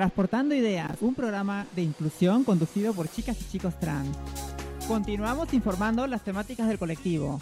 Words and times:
Transportando 0.00 0.54
Ideas, 0.54 0.92
un 1.02 1.14
programa 1.14 1.66
de 1.76 1.82
inclusión 1.82 2.42
conducido 2.42 2.94
por 2.94 3.06
chicas 3.06 3.36
y 3.38 3.44
chicos 3.44 3.78
trans. 3.78 4.16
Continuamos 4.88 5.52
informando 5.52 6.06
las 6.06 6.24
temáticas 6.24 6.68
del 6.68 6.78
colectivo. 6.78 7.38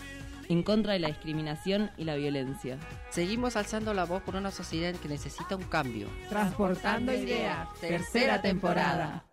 En 0.48 0.64
contra 0.64 0.94
de 0.94 0.98
la 0.98 1.06
discriminación 1.06 1.92
y 1.96 2.02
la 2.02 2.16
violencia. 2.16 2.76
Seguimos 3.10 3.54
alzando 3.54 3.94
la 3.94 4.06
voz 4.06 4.24
por 4.24 4.34
una 4.34 4.50
sociedad 4.50 4.92
que 4.96 5.06
necesita 5.06 5.54
un 5.54 5.62
cambio. 5.62 6.08
Transportando 6.30 7.14
Ideas, 7.14 7.68
tercera 7.80 8.42
temporada. 8.42 9.27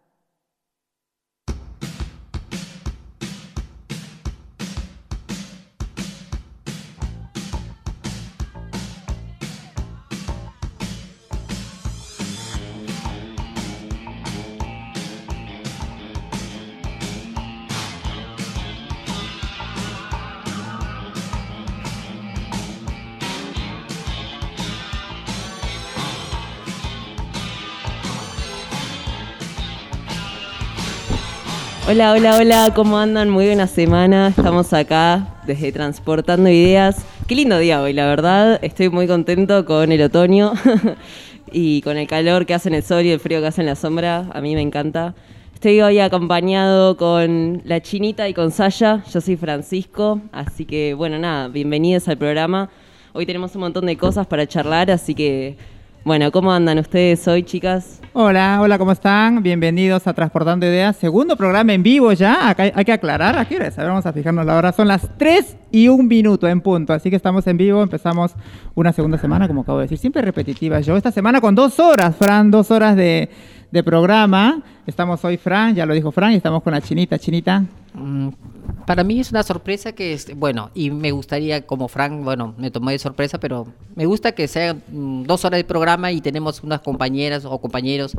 Hola, 31.95 32.11
hola, 32.11 32.37
hola, 32.39 32.73
¿cómo 32.75 32.97
andan? 32.97 33.29
Muy 33.29 33.45
buena 33.45 33.67
semana. 33.67 34.27
Estamos 34.27 34.73
acá 34.73 35.39
desde 35.47 35.71
Transportando 35.71 36.49
Ideas. 36.49 37.05
Qué 37.25 37.35
lindo 37.35 37.57
día 37.57 37.81
hoy, 37.81 37.93
la 37.93 38.05
verdad. 38.05 38.59
Estoy 38.61 38.89
muy 38.89 39.07
contento 39.07 39.63
con 39.63 39.93
el 39.93 40.01
otoño 40.01 40.51
y 41.53 41.81
con 41.83 41.95
el 41.95 42.05
calor 42.05 42.45
que 42.45 42.53
hace 42.53 42.67
en 42.67 42.75
el 42.75 42.83
sol 42.83 43.05
y 43.05 43.11
el 43.11 43.21
frío 43.21 43.39
que 43.39 43.47
hace 43.47 43.61
en 43.61 43.67
la 43.67 43.77
sombra. 43.77 44.29
A 44.33 44.41
mí 44.41 44.55
me 44.55 44.61
encanta. 44.61 45.15
Estoy 45.53 45.79
hoy 45.79 45.99
acompañado 45.99 46.97
con 46.97 47.61
la 47.63 47.79
Chinita 47.79 48.27
y 48.27 48.33
con 48.33 48.51
Saya. 48.51 49.01
Yo 49.09 49.21
soy 49.21 49.37
Francisco, 49.37 50.19
así 50.33 50.65
que 50.65 50.95
bueno, 50.95 51.17
nada, 51.17 51.47
bienvenidos 51.47 52.09
al 52.09 52.17
programa. 52.17 52.69
Hoy 53.13 53.25
tenemos 53.25 53.55
un 53.55 53.61
montón 53.61 53.85
de 53.85 53.95
cosas 53.95 54.27
para 54.27 54.45
charlar, 54.45 54.91
así 54.91 55.15
que 55.15 55.55
bueno, 56.05 56.31
¿cómo 56.31 56.53
andan 56.53 56.77
ustedes 56.77 57.27
hoy, 57.27 57.41
chicas? 57.41 57.99
Hola, 58.13 58.59
hola, 58.61 58.77
¿cómo 58.77 58.91
están? 58.91 59.41
Bienvenidos 59.41 60.05
a 60.05 60.13
Transportando 60.13 60.67
Ideas, 60.67 60.95
segundo 60.97 61.35
programa 61.35 61.73
en 61.73 61.81
vivo 61.81 62.13
ya. 62.13 62.47
Acá 62.47 62.71
hay 62.75 62.85
que 62.85 62.91
aclarar, 62.91 63.35
¿a 63.39 63.45
qué 63.45 63.55
hora 63.55 63.67
es? 63.67 63.79
A 63.79 63.81
ver, 63.81 63.89
vamos 63.89 64.05
a 64.05 64.13
fijarnos 64.13 64.45
la 64.45 64.55
hora. 64.55 64.71
Son 64.71 64.87
las 64.87 65.09
3 65.17 65.57
y 65.71 65.87
un 65.87 66.07
minuto 66.07 66.47
en 66.47 66.61
punto, 66.61 66.93
así 66.93 67.09
que 67.09 67.15
estamos 67.15 67.47
en 67.47 67.57
vivo. 67.57 67.81
Empezamos 67.81 68.35
una 68.75 68.93
segunda 68.93 69.17
semana, 69.17 69.47
como 69.47 69.61
acabo 69.61 69.79
de 69.79 69.85
decir, 69.85 69.97
siempre 69.97 70.21
repetitiva 70.21 70.79
yo. 70.79 70.95
Esta 70.95 71.11
semana 71.11 71.41
con 71.41 71.55
dos 71.55 71.79
horas, 71.79 72.15
Fran, 72.15 72.51
dos 72.51 72.69
horas 72.69 72.95
de, 72.95 73.27
de 73.71 73.83
programa. 73.83 74.61
Estamos 74.85 75.25
hoy, 75.25 75.37
Fran, 75.37 75.73
ya 75.73 75.87
lo 75.87 75.95
dijo 75.95 76.11
Fran, 76.11 76.33
y 76.33 76.35
estamos 76.35 76.61
con 76.61 76.73
la 76.73 76.81
chinita. 76.81 77.17
Chinita. 77.17 77.63
Mm, 77.95 78.29
Para 78.85 79.03
mí 79.03 79.19
es 79.19 79.31
una 79.31 79.41
sorpresa 79.41 79.93
que, 79.93 80.13
es, 80.13 80.35
bueno, 80.37 80.69
y 80.75 80.91
me 80.91 81.11
gustaría, 81.11 81.65
como 81.65 81.87
Frank, 81.87 82.23
bueno, 82.23 82.53
me 82.57 82.69
tomó 82.69 82.91
de 82.91 82.99
sorpresa, 82.99 83.39
pero 83.39 83.67
me 83.95 84.05
gusta 84.05 84.33
que 84.33 84.47
sean 84.47 84.83
mm, 84.89 85.23
dos 85.23 85.43
horas 85.45 85.57
de 85.57 85.63
programa 85.63 86.11
y 86.11 86.21
tenemos 86.21 86.61
unas 86.61 86.81
compañeras 86.81 87.45
o 87.45 87.57
compañeros 87.59 88.15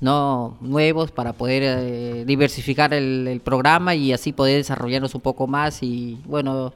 no 0.00 0.56
nuevos 0.60 1.10
para 1.10 1.32
poder 1.32 1.62
eh, 1.64 2.24
diversificar 2.26 2.94
el, 2.94 3.26
el 3.26 3.40
programa 3.40 3.94
y 3.94 4.12
así 4.12 4.32
poder 4.32 4.58
desarrollarnos 4.58 5.14
un 5.14 5.20
poco 5.20 5.46
más 5.46 5.82
y, 5.82 6.18
bueno, 6.26 6.72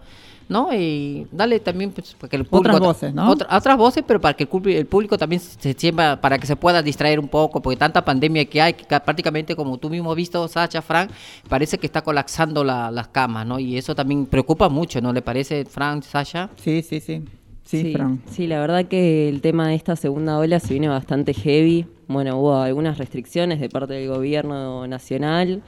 ¿no? 0.49 0.73
Y 0.75 1.27
darle 1.31 1.61
también 1.61 1.91
pues, 1.93 2.15
para 2.15 2.29
que 2.31 2.37
el 2.37 2.45
público... 2.45 2.77
Otras 2.77 2.81
voces, 2.81 3.15
¿no? 3.15 3.31
otra- 3.31 3.57
otras 3.57 3.77
voces, 3.77 4.05
pero 4.07 4.21
para 4.21 4.35
que 4.35 4.45
el, 4.45 4.49
público- 4.49 4.79
el 4.79 4.87
público 4.87 5.19
también 5.19 5.41
se 5.41 5.73
sienta, 5.75 6.21
para 6.21 6.39
que 6.39 6.47
se 6.47 6.57
pueda 6.57 6.83
distraer 6.83 7.21
un 7.21 7.29
poco, 7.29 7.61
porque 7.61 7.77
tanta 7.77 8.05
pandemia 8.05 8.45
que 8.47 8.61
hay, 8.63 8.73
que 8.73 8.85
ca- 8.85 9.01
prácticamente 9.01 9.55
como 9.55 9.77
tú 9.79 9.91
mismo 9.91 10.11
has 10.11 10.17
visto, 10.17 10.47
Sacha, 10.49 10.81
Frank, 10.83 11.11
parece 11.49 11.79
que 11.79 11.87
está 11.87 12.03
colapsando 12.03 12.65
la- 12.65 12.91
las 12.91 13.09
camas, 13.09 13.47
¿no? 13.47 13.59
Y 13.59 13.77
eso 13.77 13.95
también 13.95 14.27
preocupa 14.27 14.69
mucho, 14.69 15.00
¿no 15.00 15.12
le 15.12 15.22
parece, 15.22 15.65
Frank, 15.65 16.03
Sasha? 16.03 16.51
Sí, 16.56 16.83
sí, 16.83 17.01
sí. 17.01 17.22
Sí, 17.65 17.93
Fran. 17.93 18.22
sí, 18.31 18.47
la 18.47 18.61
verdad 18.61 18.87
que 18.87 19.28
el 19.28 19.43
tema 19.43 19.69
de 19.69 19.75
esta 19.75 19.95
segunda 19.95 20.39
ola 20.39 20.59
se 20.59 20.72
viene 20.72 20.89
bastante 20.89 21.34
heavy. 21.34 21.84
Bueno, 22.06 22.39
hubo 22.39 22.56
algunas 22.56 22.97
restricciones 22.97 23.61
de 23.61 23.69
parte 23.69 23.93
del 23.93 24.09
gobierno 24.09 24.87
nacional 24.87 25.61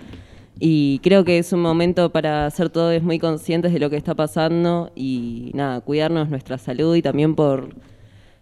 y 0.59 0.99
creo 1.01 1.25
que 1.25 1.39
es 1.39 1.53
un 1.53 1.61
momento 1.61 2.11
para 2.11 2.51
ser 2.51 2.71
todos 2.71 3.03
muy 3.03 3.19
conscientes 3.19 3.73
de 3.73 3.79
lo 3.79 3.89
que 3.91 3.97
está 3.97 4.15
pasando 4.15 4.91
y 4.95 5.51
nada, 5.55 5.81
cuidarnos 5.81 6.29
nuestra 6.29 6.59
salud 6.59 6.97
y 6.97 7.03
también 7.03 7.35
por 7.35 7.75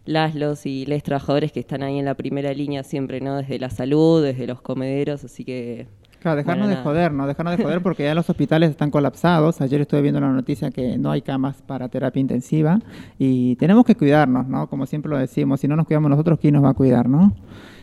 las, 0.05 0.35
los 0.35 0.65
y 0.65 0.87
les 0.87 1.03
trabajadores 1.03 1.53
que 1.53 1.61
están 1.61 1.83
ahí 1.83 1.99
en 1.99 2.07
la 2.07 2.15
primera 2.15 2.53
línea 2.55 2.83
siempre, 2.83 3.21
¿no? 3.21 3.37
Desde 3.37 3.59
la 3.59 3.69
salud, 3.69 4.23
desde 4.23 4.47
los 4.47 4.61
comederos, 4.61 5.23
así 5.25 5.45
que... 5.45 5.87
Claro, 6.21 6.39
dejarnos 6.39 6.67
bueno, 6.67 6.79
de 6.79 6.83
joder, 6.83 7.13
¿no? 7.13 7.27
Dejarnos 7.29 7.57
de 7.57 7.63
joder 7.63 7.81
porque 7.81 8.03
ya 8.03 8.15
los 8.15 8.29
hospitales 8.29 8.71
están 8.71 8.91
colapsados. 8.91 9.61
Ayer 9.61 9.83
estuve 9.83 10.03
viendo 10.03 10.21
la 10.21 10.33
noticia 10.33 10.71
que 10.71 10.99
no 10.99 11.13
hay 11.13 11.23
camas 11.23 11.63
para 11.63 11.89
terapia 11.89 12.19
intensiva 12.19 12.81
y 13.19 13.55
tenemos 13.57 13.85
que 13.85 13.95
cuidarnos, 13.95 14.49
¿no? 14.49 14.69
Como 14.69 14.87
siempre 14.87 15.11
lo 15.11 15.19
decimos, 15.19 15.61
si 15.61 15.69
no 15.69 15.77
nos 15.77 15.87
cuidamos 15.87 16.11
nosotros, 16.11 16.41
¿quién 16.41 16.55
nos 16.55 16.65
va 16.65 16.71
a 16.71 16.75
cuidar, 16.75 17.09
no? 17.09 17.33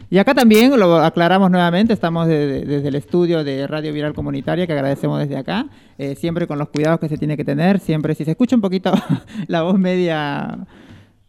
Y 0.09 0.17
acá 0.19 0.33
también 0.33 0.77
lo 0.79 0.97
aclaramos 0.97 1.49
nuevamente, 1.49 1.93
estamos 1.93 2.27
de- 2.27 2.47
de- 2.47 2.65
desde 2.65 2.87
el 2.89 2.95
estudio 2.95 3.43
de 3.43 3.65
Radio 3.67 3.91
Viral 3.91 4.13
Comunitaria, 4.13 4.67
que 4.67 4.73
agradecemos 4.73 5.19
desde 5.19 5.37
acá, 5.37 5.65
eh, 5.97 6.15
siempre 6.15 6.45
con 6.47 6.59
los 6.59 6.69
cuidados 6.69 6.99
que 6.99 7.09
se 7.09 7.17
tiene 7.17 7.35
que 7.37 7.43
tener, 7.43 7.79
siempre, 7.79 8.13
si 8.15 8.23
se 8.23 8.31
escucha 8.31 8.55
un 8.55 8.61
poquito 8.61 8.91
la 9.47 9.63
voz 9.63 9.77
media 9.79 10.59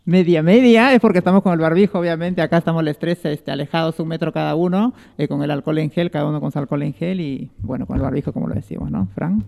media 0.05 0.41
media, 0.41 0.93
es 0.93 1.01
porque 1.01 1.19
estamos 1.19 1.43
con 1.43 1.53
el 1.53 1.59
barbijo, 1.59 1.99
obviamente, 1.99 2.41
acá 2.41 2.59
estamos 2.59 2.85
los 2.85 2.97
tres 2.97 3.25
este, 3.25 3.51
alejados 3.51 3.99
un 3.99 4.07
metro 4.07 4.33
cada 4.33 4.55
uno, 4.55 4.95
eh, 5.19 5.27
con 5.27 5.43
el 5.43 5.51
alcohol 5.51 5.79
en 5.79 5.91
gel, 5.91 6.13
cada 6.13 6.27
uno 6.29 6.41
con 6.41 6.53
su 6.53 6.59
alcohol 6.61 6.83
en 6.85 6.93
gel 6.95 7.21
y 7.21 7.51
bueno, 7.59 7.87
con 7.87 7.97
el 7.97 8.03
barbijo 8.03 8.33
como 8.33 8.47
lo 8.47 8.55
decimos, 8.55 8.89
¿no, 8.91 9.09
Fran? 9.17 9.43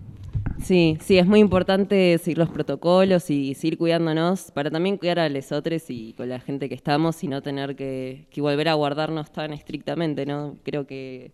Sí, 0.61 0.97
sí, 1.01 1.17
es 1.17 1.25
muy 1.25 1.39
importante 1.39 2.17
seguir 2.17 2.37
los 2.37 2.49
protocolos 2.49 3.29
y 3.29 3.53
seguir 3.55 3.77
cuidándonos 3.77 4.51
para 4.51 4.69
también 4.69 4.97
cuidar 4.97 5.19
a 5.19 5.29
los 5.29 5.51
otros 5.51 5.89
y 5.89 6.13
con 6.13 6.27
la 6.29 6.39
gente 6.39 6.67
que 6.67 6.75
estamos 6.75 7.23
y 7.23 7.27
no 7.27 7.41
tener 7.41 7.75
que, 7.75 8.25
que 8.29 8.41
volver 8.41 8.67
a 8.67 8.73
guardarnos 8.73 9.31
tan 9.31 9.53
estrictamente, 9.53 10.25
¿no? 10.25 10.57
Creo 10.63 10.85
que, 10.85 11.31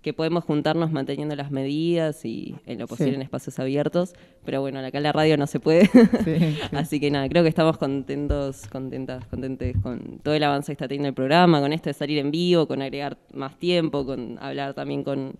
que 0.00 0.14
podemos 0.14 0.42
juntarnos 0.44 0.90
manteniendo 0.90 1.36
las 1.36 1.50
medidas 1.50 2.24
y 2.24 2.56
en 2.66 2.78
lo 2.78 2.88
posible 2.88 3.12
Sí. 3.12 3.16
en 3.16 3.22
espacios 3.22 3.58
abiertos, 3.58 4.14
pero 4.44 4.62
bueno, 4.62 4.80
acá 4.80 4.96
en 4.98 5.04
la 5.04 5.12
radio 5.12 5.36
no 5.36 5.46
se 5.46 5.60
puede. 5.60 5.86
Sí, 5.86 6.00
sí. 6.24 6.58
Así 6.72 6.98
que 6.98 7.10
nada, 7.10 7.28
creo 7.28 7.42
que 7.42 7.50
estamos 7.50 7.76
contentos, 7.76 8.66
contentas, 8.68 9.24
contentes 9.26 9.76
con 9.82 10.18
todo 10.22 10.34
el 10.34 10.42
avance 10.42 10.68
que 10.68 10.72
está 10.72 10.88
teniendo 10.88 11.08
el 11.08 11.14
programa, 11.14 11.60
con 11.60 11.72
esto 11.74 11.90
de 11.90 11.94
salir 11.94 12.18
en 12.18 12.30
vivo, 12.30 12.66
con 12.66 12.80
agregar 12.80 13.18
más 13.34 13.58
tiempo, 13.58 14.04
con 14.06 14.38
hablar 14.40 14.72
también 14.74 15.04
con, 15.04 15.34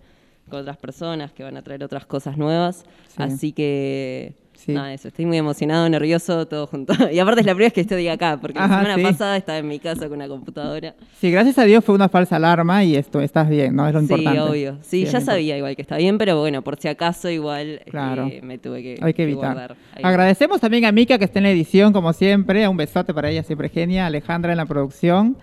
con 0.49 0.59
otras 0.61 0.77
personas 0.77 1.31
que 1.31 1.43
van 1.43 1.57
a 1.57 1.61
traer 1.61 1.83
otras 1.83 2.05
cosas 2.05 2.37
nuevas. 2.37 2.85
Sí. 3.07 3.23
Así 3.23 3.51
que 3.53 4.35
Sí. 4.55 4.71
nada, 4.71 4.93
eso, 4.93 5.07
estoy 5.09 5.25
muy 5.25 5.35
emocionado, 5.37 5.89
nervioso, 5.89 6.45
todo 6.47 6.67
junto. 6.67 6.93
Y 7.11 7.19
aparte 7.19 7.41
es 7.41 7.45
la 7.47 7.53
primera 7.53 7.65
vez 7.65 7.73
que 7.73 7.81
estoy 7.81 8.07
acá, 8.07 8.37
porque 8.39 8.59
Ajá, 8.59 8.67
la 8.77 8.81
semana 8.83 8.95
sí. 8.95 9.03
pasada 9.13 9.35
estaba 9.35 9.57
en 9.57 9.67
mi 9.67 9.79
casa 9.79 10.07
con 10.07 10.13
una 10.17 10.27
computadora. 10.29 10.93
Sí, 11.19 11.31
gracias 11.31 11.57
a 11.57 11.63
Dios 11.63 11.83
fue 11.83 11.95
una 11.95 12.07
falsa 12.07 12.35
alarma 12.37 12.81
y 12.83 12.95
esto, 12.95 13.19
estás 13.19 13.49
bien, 13.49 13.75
¿no? 13.75 13.85
Es 13.87 13.93
lo 13.93 13.99
Sí, 14.01 14.05
importante. 14.05 14.39
obvio. 14.39 14.77
Sí, 14.81 15.05
ya 15.05 15.19
sabía 15.21 15.57
igual 15.57 15.75
que 15.75 15.81
está 15.81 15.97
bien, 15.97 16.17
pero 16.17 16.39
bueno, 16.39 16.61
por 16.61 16.79
si 16.79 16.87
acaso 16.87 17.29
igual 17.29 17.81
Claro. 17.89 18.27
eh, 18.27 18.39
me 18.43 18.57
tuve 18.59 18.83
que, 18.83 18.99
Hay 19.01 19.13
que 19.13 19.23
evitar. 19.23 19.75
Agradecemos 20.01 20.61
también 20.61 20.85
a 20.85 20.91
Mica 20.93 21.17
que 21.17 21.25
está 21.25 21.39
en 21.39 21.43
la 21.43 21.51
edición, 21.51 21.91
como 21.91 22.13
siempre. 22.13 22.65
Un 22.67 22.77
besote 22.77 23.13
para 23.13 23.29
ella, 23.31 23.43
siempre 23.43 23.67
genia. 23.69 24.05
Alejandra 24.05 24.51
en 24.53 24.57
la 24.57 24.65
producción. 24.65 25.35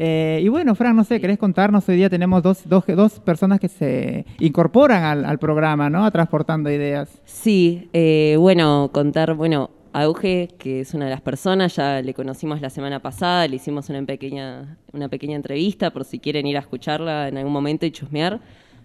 Eh, 0.00 0.38
y 0.44 0.48
bueno, 0.48 0.76
Fran, 0.76 0.94
no 0.94 1.02
sé, 1.02 1.20
¿querés 1.20 1.38
contarnos? 1.38 1.88
Hoy 1.88 1.96
día 1.96 2.08
tenemos 2.08 2.40
dos, 2.40 2.62
dos, 2.68 2.84
dos 2.86 3.18
personas 3.18 3.58
que 3.58 3.66
se 3.66 4.24
incorporan 4.38 5.02
al, 5.02 5.24
al 5.24 5.40
programa, 5.40 5.90
¿no? 5.90 6.04
A 6.04 6.12
Transportando 6.12 6.70
Ideas. 6.70 7.20
Sí, 7.24 7.90
eh, 7.92 8.36
bueno, 8.38 8.90
contar, 8.92 9.34
bueno, 9.34 9.70
Auge, 9.92 10.50
que 10.56 10.82
es 10.82 10.94
una 10.94 11.06
de 11.06 11.10
las 11.10 11.20
personas, 11.20 11.74
ya 11.74 12.00
le 12.00 12.14
conocimos 12.14 12.60
la 12.60 12.70
semana 12.70 13.00
pasada, 13.00 13.48
le 13.48 13.56
hicimos 13.56 13.88
una 13.88 14.00
pequeña, 14.04 14.78
una 14.92 15.08
pequeña 15.08 15.34
entrevista 15.34 15.90
por 15.90 16.04
si 16.04 16.20
quieren 16.20 16.46
ir 16.46 16.56
a 16.58 16.60
escucharla 16.60 17.26
en 17.26 17.36
algún 17.36 17.52
momento 17.52 17.84
y 17.84 17.90
chusmear. 17.90 18.38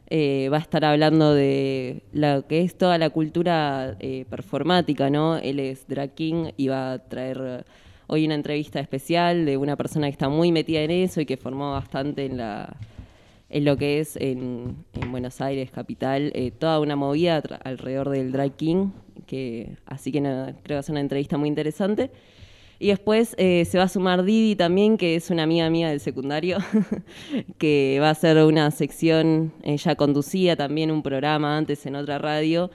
Eh, 0.10 0.50
va 0.52 0.58
a 0.58 0.62
estar 0.62 0.84
hablando 0.84 1.36
de 1.36 2.02
lo 2.12 2.48
que 2.48 2.64
es 2.64 2.76
toda 2.76 2.98
la 2.98 3.12
cultura 3.12 3.98
eh, 4.00 4.26
performática, 4.32 5.12
¿no? 5.12 5.38
Él 5.38 5.60
es 5.60 5.88
drag 5.88 6.16
king 6.16 6.54
y 6.58 6.70
va 6.70 6.94
a 6.94 7.00
traer 7.00 7.66
hoy 8.08 8.26
una 8.26 8.36
entrevista 8.36 8.80
especial 8.80 9.46
de 9.46 9.58
una 9.58 9.76
persona 9.76 10.08
que 10.08 10.12
está 10.12 10.30
muy 10.30 10.52
metida 10.52 10.82
en 10.82 10.92
eso 10.92 11.22
y 11.22 11.26
que 11.26 11.38
formó 11.38 11.72
bastante 11.72 12.26
en 12.26 12.38
la, 12.38 12.76
en 13.50 13.66
lo 13.66 13.78
que 13.78 14.00
es 14.00 14.16
en, 14.16 14.78
en 14.94 15.12
Buenos 15.12 15.42
Aires, 15.42 15.72
capital, 15.72 16.32
eh, 16.36 16.52
toda 16.52 16.80
una 16.80 16.96
movida 16.96 17.42
alrededor 17.64 18.10
del 18.10 18.32
Drag 18.32 18.56
King, 18.56 18.90
que, 19.28 19.78
así 19.86 20.12
que 20.12 20.22
nada, 20.22 20.56
creo 20.64 20.80
que 20.80 20.84
ser 20.84 20.94
una 20.94 21.02
entrevista 21.02 21.38
muy 21.38 21.50
interesante. 21.50 22.10
Y 22.84 22.88
después 22.88 23.34
eh, 23.38 23.64
se 23.64 23.78
va 23.78 23.86
a 23.86 23.88
sumar 23.88 24.26
Didi 24.26 24.58
también, 24.58 24.98
que 24.98 25.16
es 25.16 25.30
una 25.30 25.44
amiga 25.44 25.70
mía 25.70 25.88
del 25.88 26.02
secundario, 26.02 26.58
que 27.58 27.98
va 28.02 28.10
a 28.10 28.12
hacer 28.12 28.44
una 28.44 28.70
sección, 28.72 29.54
ella 29.64 29.96
conducía 29.96 30.58
también 30.58 30.92
un 30.92 31.02
programa 31.02 31.56
antes 31.56 31.86
en 31.86 31.96
otra 31.96 32.18
radio, 32.18 32.72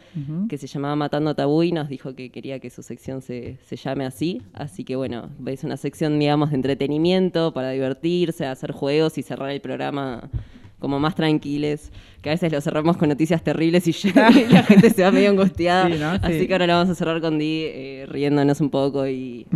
que 0.49 0.57
se 0.57 0.67
llamaba 0.67 0.97
Matando 0.97 1.35
Tabú 1.35 1.63
y 1.63 1.73
nos 1.73 1.91
dijo 1.91 2.15
que 2.15 2.31
quería 2.31 2.59
que 2.59 2.71
su 2.71 2.83
sección 2.83 3.21
se, 3.21 3.59
se 3.67 3.77
llame 3.77 4.07
así. 4.07 4.41
Así 4.55 4.83
que 4.83 4.97
bueno, 4.97 5.29
veis 5.39 5.63
una 5.63 5.77
sección, 5.77 6.19
digamos, 6.19 6.53
de 6.53 6.57
entretenimiento 6.57 7.53
para 7.53 7.73
divertirse, 7.73 8.47
hacer 8.47 8.73
juegos 8.73 9.19
y 9.19 9.23
cerrar 9.23 9.51
el 9.51 9.61
programa 9.61 10.31
como 10.79 11.01
más 11.01 11.15
tranquiles, 11.15 11.93
que 12.23 12.31
a 12.31 12.33
veces 12.33 12.53
lo 12.53 12.61
cerramos 12.61 12.97
con 12.97 13.09
noticias 13.09 13.43
terribles 13.43 13.87
y, 13.89 14.13
la 14.49 14.63
gente 14.63 14.91
se 14.91 15.03
va 15.03 15.11
medio 15.11 15.31
angustiada. 15.31 16.15
Así 16.23 16.47
que 16.47 16.53
ahora 16.53 16.67
lo 16.67 16.75
vamos 16.75 16.91
a 16.91 16.95
cerrar 16.95 17.21
con 17.21 17.39
Di 17.39 17.65
eh, 17.67 18.07
riéndonos 18.09 18.61
un 18.61 18.71
poco 18.71 19.07
y, 19.07 19.47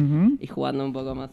jugando 0.48 0.84
un 0.84 0.92
poco 0.92 1.14
más. 1.14 1.30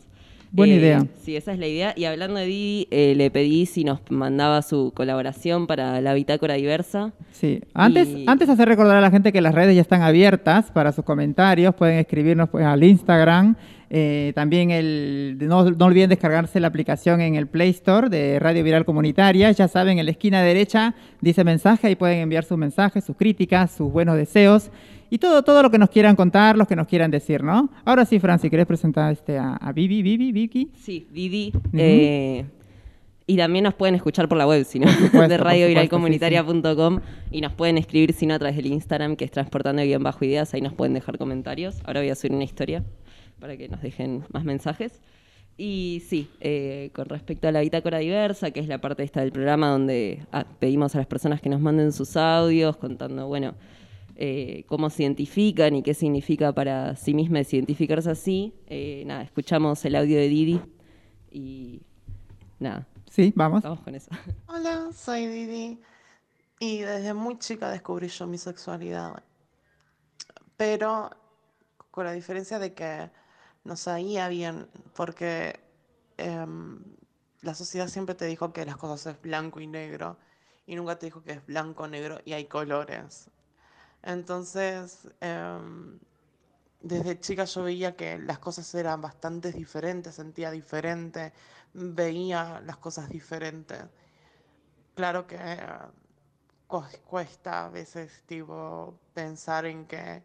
Buena 0.52 0.74
eh, 0.74 0.78
idea. 0.78 1.06
Sí, 1.22 1.36
esa 1.36 1.54
es 1.54 1.60
la 1.60 1.68
idea. 1.68 1.94
Y 1.96 2.06
hablando 2.06 2.40
de 2.40 2.48
Di, 2.48 2.88
eh, 2.90 3.14
le 3.16 3.30
pedí 3.30 3.68
si 3.68 3.84
nos 3.84 4.00
mandaba 4.10 4.64
su 4.64 4.92
colaboración 4.96 5.68
para 5.68 6.02
la 6.02 6.14
bitácora 6.16 6.56
diversa. 6.56 7.14
Sí, 7.32 7.62
antes, 7.76 8.10
antes 8.26 8.50
hacer 8.50 8.68
recordar 8.68 8.98
a 8.98 9.02
la 9.02 9.12
gente 9.12 9.32
que 9.32 9.42
las 9.42 9.54
redes 9.54 9.76
ya 9.76 9.82
están 9.82 10.02
abiertas 10.02 10.72
para 10.72 10.92
sus 10.92 11.06
comentarios, 11.06 11.76
pueden 11.76 12.00
escribirnos 12.00 12.50
pues, 12.50 12.66
al 12.66 12.84
Instagram 12.84 13.56
eh, 13.90 14.34
también 14.36 14.70
el, 14.70 15.38
no, 15.42 15.60
olviden 15.60 16.10
descargarse 16.10 16.60
la 16.60 16.68
aplicación 16.68 17.22
en 17.22 17.36
el 17.36 17.48
Play 17.48 17.72
Store 17.72 18.10
de 18.10 18.38
Radio 18.40 18.64
Viral 18.64 18.86
Comunitaria. 18.86 19.52
Ya 19.52 19.68
saben, 19.68 19.98
en 19.98 20.06
la 20.06 20.12
esquina 20.12 20.42
derecha 20.44 20.94
dice 21.22 21.44
mensaje, 21.44 21.88
ahí 21.88 21.96
pueden 21.96 22.20
enviar 22.20 22.44
sus 22.44 22.58
mensajes, 22.58 23.04
sus 23.04 23.16
críticas, 23.16 23.72
sus 23.72 23.92
buenos 23.92 24.16
deseos 24.16 24.70
y 25.10 25.18
todo, 25.18 25.44
todo 25.44 25.64
lo 25.64 25.72
que 25.72 25.80
nos 25.80 25.90
quieran 25.90 26.16
contar, 26.16 26.56
los 26.56 26.68
que 26.68 26.76
nos 26.76 26.88
quieran 26.88 27.10
decir, 27.10 27.44
¿no? 27.44 27.70
Ahora 27.84 28.06
sí, 28.06 28.20
Fran, 28.20 28.40
si 28.40 28.50
querés 28.50 28.68
presentar 28.68 29.12
este 29.12 29.40
a, 29.40 29.56
a 29.56 29.72
Vivi, 29.72 30.04
Vivi, 30.04 30.32
Vicky. 30.32 30.72
Sí, 30.80 31.08
Vivi. 31.10 31.52
Eh, 31.74 32.46
y 33.26 33.38
también 33.38 33.64
nos 33.64 33.74
pueden 33.74 33.96
escuchar 33.96 34.28
por 34.28 34.38
la 34.38 34.46
web, 34.46 34.66
si 34.66 34.80
no, 34.80 34.88
de 35.28 35.38
radioviralcomunitaria.com 35.38 37.00
y 37.32 37.42
nos 37.42 37.54
pueden 37.54 37.80
escribir, 37.80 38.14
si 38.14 38.28
no, 38.28 38.36
a 38.36 38.40
través 38.40 38.56
del 38.56 38.68
Instagram, 38.68 39.16
que 39.16 39.26
es 39.26 39.32
transportando-ideas, 39.32 40.54
ahí 40.54 40.62
nos 40.62 40.74
pueden 40.74 40.94
dejar 40.94 41.18
comentarios. 41.18 41.78
Ahora 41.86 42.02
voy 42.02 42.10
a 42.10 42.16
subir 42.16 42.34
una 42.34 42.44
historia 42.44 42.84
para 43.40 43.58
que 43.58 43.70
nos 43.70 43.82
dejen 43.82 44.26
más 44.32 44.44
mensajes. 44.44 45.02
Y 45.58 46.04
sí, 46.08 46.30
eh, 46.40 46.90
con 46.94 47.10
respecto 47.10 47.48
a 47.50 47.52
la 47.52 47.60
bitácora 47.60 47.98
diversa, 47.98 48.52
que 48.52 48.62
es 48.62 48.68
la 48.68 48.80
parte 48.80 49.04
esta 49.04 49.20
del 49.22 49.34
programa 49.34 49.70
donde 49.70 50.26
ah, 50.32 50.46
pedimos 50.60 50.96
a 50.96 51.00
las 51.00 51.08
personas 51.08 51.42
que 51.42 51.50
nos 51.50 51.60
manden 51.60 51.92
sus 51.92 52.16
audios 52.16 52.78
contando, 52.78 53.28
bueno, 53.28 53.56
eh, 54.16 54.64
cómo 54.68 54.90
se 54.90 55.04
identifican 55.04 55.76
y 55.76 55.84
qué 55.84 55.94
significa 55.94 56.54
para 56.54 56.96
sí 56.96 57.14
mismas 57.14 57.54
identificarse 57.54 58.10
así. 58.10 58.54
Eh, 58.68 59.04
nada, 59.06 59.24
escuchamos 59.24 59.84
el 59.84 59.96
audio 59.96 60.18
de 60.18 60.30
Didi 60.30 60.62
y 61.32 61.82
nada. 62.60 62.88
Sí, 63.10 63.34
vamos. 63.36 63.64
Vamos 63.64 63.82
con 63.82 63.96
eso. 63.96 64.12
Hola, 64.48 64.90
soy 64.94 65.26
Didi 65.26 65.80
y 66.60 66.80
desde 66.80 67.14
muy 67.14 67.38
chica 67.40 67.70
descubrí 67.70 68.08
yo 68.08 68.28
mi 68.28 68.38
sexualidad. 68.38 69.24
Pero 70.56 71.10
con 71.92 72.06
la 72.06 72.12
diferencia 72.14 72.60
de 72.60 72.74
que 72.74 73.10
no 73.64 73.76
sabía 73.78 74.28
bien, 74.30 74.68
porque 74.96 75.60
em, 76.18 76.84
la 77.42 77.54
sociedad 77.56 77.88
siempre 77.88 78.16
te 78.16 78.26
dijo 78.26 78.54
que 78.54 78.66
las 78.66 78.78
cosas 78.78 79.16
es 79.16 79.22
blanco 79.22 79.60
y 79.62 79.68
negro, 79.68 80.18
y 80.66 80.76
nunca 80.76 80.98
te 81.00 81.08
dijo 81.08 81.24
que 81.24 81.34
es 81.34 81.46
blanco, 81.46 81.88
negro 81.88 82.20
y 82.26 82.34
hay 82.34 82.46
colores. 82.46 83.30
Entonces, 84.04 85.10
em, 85.22 86.00
desde 86.82 87.20
chica 87.20 87.46
yo 87.46 87.64
veía 87.64 87.96
que 87.96 88.18
las 88.20 88.40
cosas 88.40 88.74
eran 88.76 89.02
bastante 89.02 89.52
diferentes, 89.52 90.16
sentía 90.16 90.52
diferente, 90.52 91.34
veía 91.74 92.62
las 92.66 92.78
cosas 92.78 93.10
diferentes. 93.10 93.84
Claro 94.96 95.26
que 95.28 95.38
cuesta 97.06 97.66
a 97.66 97.70
veces 97.70 98.24
tipo, 98.26 99.00
pensar 99.14 99.66
en 99.66 99.86
que 99.86 100.24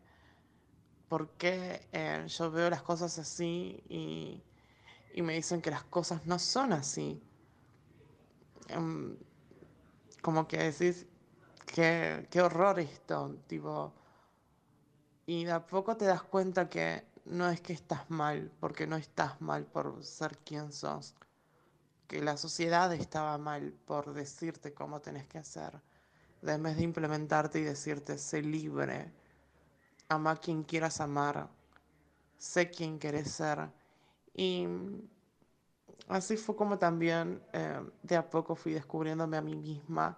por 1.14 1.28
qué 1.36 1.86
eh, 1.92 2.24
yo 2.26 2.50
veo 2.50 2.68
las 2.68 2.82
cosas 2.82 3.20
así 3.20 3.80
y, 3.88 4.42
me 5.22 5.34
dicen 5.34 5.62
que 5.62 5.70
las 5.70 5.84
cosas 5.84 6.26
no 6.26 6.40
son 6.40 6.72
así. 6.72 7.22
Em, 8.66 9.16
como 10.22 10.48
que 10.48 10.58
decís, 10.58 11.06
qué, 11.66 12.26
qué 12.32 12.42
horror 12.42 12.80
esto, 12.80 13.36
tipo. 13.46 13.94
Y 15.24 15.44
de 15.44 15.52
a 15.52 15.64
poco 15.64 15.96
te 15.96 16.04
das 16.04 16.24
cuenta 16.24 16.68
que 16.68 17.04
no 17.26 17.48
es 17.48 17.60
que 17.60 17.74
estás 17.74 18.10
mal, 18.10 18.50
porque 18.58 18.88
no 18.88 18.96
estás 18.96 19.40
mal 19.40 19.66
por 19.66 20.02
ser 20.02 20.38
quien 20.38 20.72
sos. 20.72 21.14
Que 22.08 22.22
la 22.22 22.36
sociedad 22.36 22.92
estaba 22.92 23.38
mal 23.38 23.72
por 23.86 24.14
decirte 24.14 24.74
cómo 24.74 25.00
tenés 25.00 25.28
que 25.28 25.38
hacer. 25.38 25.80
En 26.42 26.64
vez 26.64 26.76
de 26.76 26.82
implementarte 26.82 27.60
y 27.60 27.62
decirte, 27.62 28.18
sé 28.18 28.42
libre 28.42 29.12
ama 30.14 30.36
quien 30.36 30.62
quieras 30.62 31.00
amar, 31.00 31.48
sé 32.38 32.70
quién 32.70 32.98
quieres 32.98 33.30
ser. 33.30 33.68
Y 34.34 34.66
así 36.08 36.36
fue 36.36 36.56
como 36.56 36.78
también 36.78 37.40
eh, 37.52 37.80
de 38.02 38.16
a 38.16 38.28
poco 38.28 38.54
fui 38.54 38.72
descubriéndome 38.72 39.36
a 39.36 39.42
mí 39.42 39.56
misma 39.56 40.16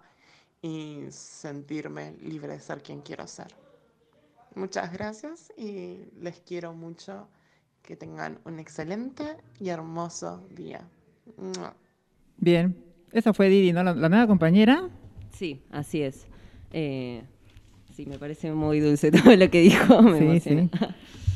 y 0.61 1.05
sentirme 1.09 2.15
libre 2.21 2.53
de 2.53 2.59
ser 2.59 2.81
quien 2.81 3.01
quiero 3.01 3.27
ser. 3.27 3.47
Muchas 4.55 4.91
gracias 4.91 5.53
y 5.55 5.99
les 6.19 6.39
quiero 6.39 6.73
mucho. 6.73 7.27
Que 7.83 7.95
tengan 7.95 8.37
un 8.43 8.59
excelente 8.59 9.37
y 9.61 9.69
hermoso 9.69 10.45
día. 10.49 10.85
Bien, 12.35 12.75
esa 13.13 13.33
fue 13.33 13.47
Didi, 13.47 13.71
¿no? 13.71 13.81
La, 13.81 13.93
nueva 13.93 14.27
compañera. 14.27 14.89
Sí, 15.31 15.63
así 15.71 16.01
es. 16.01 16.27
Eh, 16.71 17.23
sí, 17.97 18.05
me 18.05 18.19
parece 18.19 18.53
muy 18.53 18.79
dulce 18.79 19.11
todo 19.23 19.35
lo 19.35 19.49
que 19.49 19.61
dijo. 19.61 20.01
sí, 20.17 20.39
sí. 20.39 20.69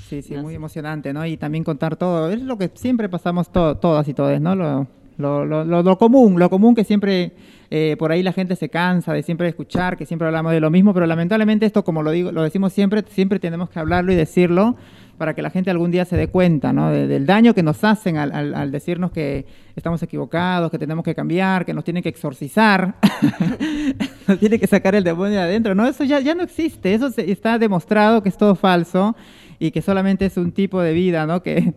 Sí, 0.07 0.21
sí, 0.21 0.35
muy 0.35 0.53
emocionante, 0.53 1.13
¿no? 1.13 1.25
Y 1.25 1.37
también 1.37 1.63
contar 1.63 1.95
todo. 1.95 2.29
Es 2.29 2.41
lo 2.41 2.57
que 2.57 2.69
siempre 2.73 3.07
pasamos 3.07 3.51
todas 3.51 4.07
y 4.09 4.13
todas, 4.13 4.41
¿no? 4.41 4.55
Lo, 4.55 4.87
lo, 5.21 5.45
lo, 5.45 5.63
lo, 5.63 5.97
común, 5.97 6.39
lo 6.39 6.49
común 6.49 6.75
que 6.75 6.83
siempre 6.83 7.31
eh, 7.69 7.95
por 7.97 8.11
ahí 8.11 8.23
la 8.23 8.33
gente 8.33 8.55
se 8.55 8.69
cansa 8.69 9.13
de 9.13 9.23
siempre 9.23 9.47
escuchar, 9.47 9.95
que 9.95 10.05
siempre 10.05 10.27
hablamos 10.27 10.51
de 10.51 10.59
lo 10.59 10.69
mismo, 10.69 10.93
pero 10.93 11.05
lamentablemente 11.05 11.65
esto, 11.65 11.83
como 11.83 12.03
lo 12.03 12.11
digo, 12.11 12.31
lo 12.31 12.43
decimos 12.43 12.73
siempre, 12.73 13.03
siempre 13.09 13.39
tenemos 13.39 13.69
que 13.69 13.79
hablarlo 13.79 14.11
y 14.11 14.15
decirlo 14.15 14.75
para 15.17 15.35
que 15.35 15.43
la 15.43 15.51
gente 15.51 15.69
algún 15.69 15.91
día 15.91 16.03
se 16.03 16.17
dé 16.17 16.29
cuenta 16.29 16.73
¿no? 16.73 16.89
del 16.89 17.27
daño 17.27 17.53
que 17.53 17.61
nos 17.61 17.83
hacen 17.83 18.17
al, 18.17 18.55
al, 18.55 18.71
decirnos 18.71 19.11
que 19.11 19.45
estamos 19.75 20.01
equivocados, 20.01 20.71
que 20.71 20.79
tenemos 20.79 21.05
que 21.05 21.13
cambiar, 21.13 21.63
que 21.63 21.75
nos 21.75 21.83
tienen 21.83 22.01
que 22.01 22.09
exorcizar, 22.09 22.95
nos 24.27 24.39
tiene 24.39 24.57
que 24.57 24.65
sacar 24.65 24.95
el 24.95 25.03
demonio 25.03 25.37
de 25.37 25.43
adentro. 25.43 25.75
No, 25.75 25.85
eso 25.85 26.03
ya, 26.03 26.19
ya 26.21 26.33
no 26.33 26.41
existe, 26.41 26.95
eso 26.95 27.11
está 27.15 27.59
demostrado 27.59 28.23
que 28.23 28.29
es 28.29 28.37
todo 28.37 28.55
falso 28.55 29.15
y 29.61 29.69
que 29.69 29.83
solamente 29.83 30.25
es 30.25 30.37
un 30.37 30.51
tipo 30.53 30.81
de 30.81 30.91
vida 30.91 31.27
¿no? 31.27 31.43
que, 31.43 31.75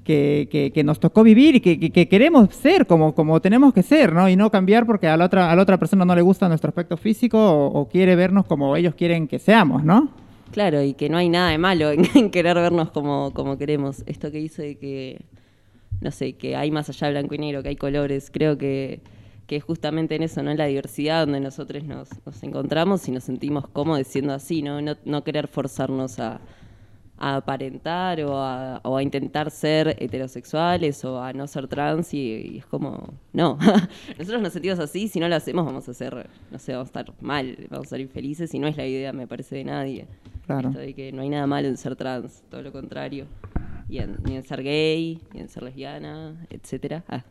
que, 0.04 0.72
que, 0.74 0.84
nos 0.84 0.98
tocó 0.98 1.22
vivir 1.22 1.54
y 1.54 1.60
que, 1.60 2.08
queremos 2.08 2.52
ser 2.52 2.88
como, 2.88 3.14
como 3.14 3.40
tenemos 3.40 3.72
que 3.72 3.84
ser, 3.84 4.12
¿no? 4.12 4.28
y 4.28 4.34
no 4.34 4.50
cambiar 4.50 4.84
porque 4.84 5.06
a 5.06 5.16
la 5.16 5.26
otra, 5.26 5.48
a 5.48 5.54
la 5.54 5.62
otra 5.62 5.78
persona 5.78 6.04
no 6.04 6.16
le 6.16 6.22
gusta 6.22 6.48
nuestro 6.48 6.70
aspecto 6.70 6.96
físico 6.96 7.38
o, 7.38 7.88
quiere 7.88 8.16
vernos 8.16 8.46
como 8.46 8.74
ellos 8.74 8.96
quieren 8.96 9.28
que 9.28 9.38
seamos, 9.38 9.84
¿no? 9.84 10.10
Claro, 10.50 10.82
y 10.82 10.94
que 10.94 11.08
no 11.08 11.18
hay 11.18 11.28
nada 11.28 11.50
de 11.50 11.58
malo 11.58 11.92
en, 11.92 12.30
querer 12.32 12.56
vernos 12.56 12.90
como, 12.90 13.32
como 13.32 13.56
queremos. 13.56 14.02
Esto 14.06 14.32
que 14.32 14.38
dice 14.38 14.62
de 14.62 14.78
que, 14.78 15.24
no 16.00 16.10
sé, 16.10 16.32
que 16.32 16.56
hay 16.56 16.72
más 16.72 16.88
allá 16.88 17.06
de 17.06 17.12
blanco 17.12 17.36
y 17.36 17.38
negro, 17.38 17.62
que 17.62 17.68
hay 17.68 17.76
colores, 17.76 18.30
creo 18.32 18.58
que 18.58 19.00
que 19.46 19.60
justamente 19.60 20.14
en 20.14 20.22
eso, 20.22 20.44
¿no? 20.44 20.52
En 20.52 20.58
la 20.58 20.66
diversidad 20.66 21.26
donde 21.26 21.40
nosotros 21.40 21.82
nos, 21.82 22.08
nos 22.24 22.40
encontramos 22.44 23.08
y 23.08 23.10
nos 23.10 23.24
sentimos 23.24 23.66
cómodos 23.66 24.06
siendo 24.06 24.32
así, 24.32 24.62
¿no? 24.62 24.80
No, 24.80 24.96
no 25.04 25.24
querer 25.24 25.48
forzarnos 25.48 26.20
a, 26.20 26.40
a 27.20 27.36
aparentar 27.36 28.20
o 28.22 28.36
a, 28.36 28.80
o 28.82 28.96
a, 28.96 29.02
intentar 29.02 29.50
ser 29.50 29.94
heterosexuales 29.98 31.04
o 31.04 31.22
a 31.22 31.32
no 31.32 31.46
ser 31.46 31.68
trans 31.68 32.12
y, 32.14 32.58
es 32.58 32.66
como, 32.66 33.12
no, 33.32 33.58
nosotros 34.18 34.42
nos 34.42 34.52
sentimos 34.52 34.78
así, 34.78 35.06
si 35.06 35.20
no 35.20 35.28
lo 35.28 35.36
hacemos 35.36 35.64
vamos 35.64 35.88
a 35.88 35.94
ser, 35.94 36.28
no 36.50 36.58
sé, 36.58 36.72
vamos 36.72 36.88
a 36.88 37.00
estar 37.00 37.14
mal, 37.20 37.56
vamos 37.70 37.86
a 37.86 37.90
ser 37.90 38.00
infelices 38.00 38.52
y 38.54 38.58
no 38.58 38.66
es 38.66 38.76
la 38.76 38.86
idea, 38.86 39.12
me 39.12 39.26
parece, 39.26 39.56
de 39.56 39.64
nadie. 39.64 40.06
Claro. 40.46 40.70
de 40.70 40.94
que 40.94 41.12
no 41.12 41.22
hay 41.22 41.28
nada 41.28 41.46
malo 41.46 41.68
en 41.68 41.76
ser 41.76 41.94
trans, 41.94 42.42
todo 42.50 42.62
lo 42.62 42.72
contrario. 42.72 43.26
Y 43.88 43.98
en, 43.98 44.16
ni 44.24 44.34
en 44.34 44.42
ser 44.42 44.64
gay, 44.64 45.20
ni 45.32 45.40
en 45.40 45.48
ser 45.48 45.62
lesbiana, 45.62 46.34
etcétera. 46.50 47.04
Ah, 47.08 47.22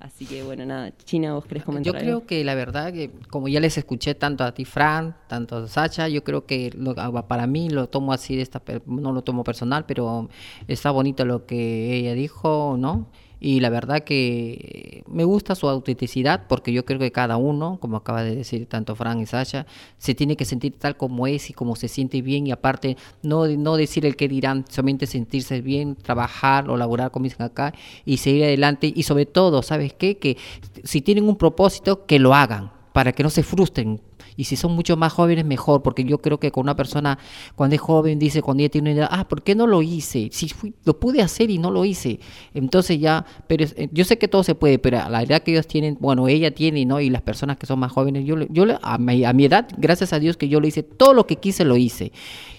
Así 0.00 0.24
que 0.24 0.42
bueno, 0.42 0.64
nada, 0.64 0.92
China, 1.04 1.34
vos 1.34 1.44
querés 1.44 1.62
comentar. 1.62 1.92
Yo 1.92 1.98
creo 1.98 2.26
que 2.26 2.42
la 2.42 2.54
verdad 2.54 2.90
que 2.90 3.10
como 3.28 3.48
ya 3.48 3.60
les 3.60 3.76
escuché 3.76 4.14
tanto 4.14 4.44
a 4.44 4.52
ti, 4.54 4.64
Fran, 4.64 5.14
tanto 5.28 5.56
a 5.56 5.68
Sacha, 5.68 6.08
yo 6.08 6.24
creo 6.24 6.46
que 6.46 6.72
ah, 6.96 7.28
para 7.28 7.46
mí 7.46 7.68
lo 7.68 7.86
tomo 7.90 8.14
así, 8.14 8.34
de 8.34 8.40
esta, 8.40 8.62
no 8.86 9.12
lo 9.12 9.22
tomo 9.22 9.44
personal, 9.44 9.84
pero 9.84 10.30
está 10.68 10.90
bonito 10.90 11.26
lo 11.26 11.44
que 11.44 11.94
ella 11.94 12.14
dijo, 12.14 12.76
¿no? 12.78 13.08
Y 13.40 13.60
la 13.60 13.70
verdad 13.70 14.04
que 14.04 15.02
me 15.08 15.24
gusta 15.24 15.54
su 15.54 15.66
autenticidad 15.66 16.46
porque 16.46 16.74
yo 16.74 16.84
creo 16.84 16.98
que 16.98 17.10
cada 17.10 17.38
uno, 17.38 17.78
como 17.80 17.96
acaba 17.96 18.22
de 18.22 18.36
decir 18.36 18.66
tanto 18.66 18.94
Fran 18.94 19.18
y 19.18 19.26
Sasha, 19.26 19.66
se 19.96 20.14
tiene 20.14 20.36
que 20.36 20.44
sentir 20.44 20.78
tal 20.78 20.98
como 20.98 21.26
es 21.26 21.48
y 21.48 21.54
como 21.54 21.74
se 21.74 21.88
siente 21.88 22.20
bien. 22.20 22.46
Y 22.46 22.52
aparte 22.52 22.98
no, 23.22 23.46
no 23.46 23.76
decir 23.76 24.04
el 24.04 24.14
que 24.16 24.28
dirán, 24.28 24.66
solamente 24.68 25.06
sentirse 25.06 25.62
bien, 25.62 25.96
trabajar 25.96 26.68
o 26.68 26.76
laborar 26.76 27.10
como 27.10 27.24
dicen 27.24 27.42
acá 27.42 27.72
y 28.04 28.18
seguir 28.18 28.44
adelante. 28.44 28.92
Y 28.94 29.04
sobre 29.04 29.24
todo, 29.24 29.62
¿sabes 29.62 29.94
qué? 29.94 30.18
Que 30.18 30.36
si 30.84 31.00
tienen 31.00 31.26
un 31.26 31.36
propósito, 31.36 32.04
que 32.04 32.18
lo 32.18 32.34
hagan 32.34 32.72
para 32.92 33.12
que 33.12 33.22
no 33.22 33.30
se 33.30 33.42
frustren, 33.42 34.02
y 34.36 34.44
si 34.44 34.56
son 34.56 34.72
mucho 34.72 34.96
más 34.96 35.12
jóvenes, 35.12 35.44
mejor, 35.44 35.82
porque 35.82 36.04
yo 36.04 36.18
creo 36.18 36.38
que 36.38 36.50
con 36.50 36.62
una 36.62 36.76
persona, 36.76 37.18
cuando 37.54 37.76
es 37.76 37.80
joven, 37.80 38.18
dice, 38.18 38.42
cuando 38.42 38.62
ella 38.62 38.70
tiene 38.70 38.92
una 38.92 39.00
edad, 39.00 39.08
ah, 39.10 39.28
¿por 39.28 39.42
qué 39.42 39.54
no 39.54 39.66
lo 39.66 39.82
hice? 39.82 40.28
Si 40.32 40.50
lo 40.84 40.98
pude 40.98 41.22
hacer 41.22 41.50
y 41.50 41.58
no 41.58 41.70
lo 41.70 41.84
hice. 41.84 42.20
Entonces 42.54 43.00
ya, 43.00 43.24
pero 43.46 43.64
eh, 43.64 43.88
yo 43.92 44.04
sé 44.04 44.18
que 44.18 44.28
todo 44.28 44.42
se 44.42 44.54
puede, 44.54 44.78
pero 44.78 45.00
a 45.00 45.08
la 45.08 45.22
edad 45.22 45.42
que 45.42 45.52
ellos 45.52 45.66
tienen, 45.66 45.96
bueno, 46.00 46.28
ella 46.28 46.52
tiene, 46.52 46.84
¿no? 46.84 47.00
Y 47.00 47.10
las 47.10 47.22
personas 47.22 47.56
que 47.56 47.66
son 47.66 47.78
más 47.78 47.92
jóvenes, 47.92 48.24
yo, 48.24 48.36
yo 48.48 48.64
a, 48.82 48.98
mi, 48.98 49.24
a 49.24 49.32
mi 49.32 49.44
edad, 49.44 49.68
gracias 49.78 50.12
a 50.12 50.18
Dios 50.18 50.36
que 50.36 50.48
yo 50.48 50.60
lo 50.60 50.66
hice, 50.66 50.82
todo 50.82 51.14
lo 51.14 51.26
que 51.26 51.36
quise 51.36 51.64
lo 51.64 51.76
hice. 51.76 52.12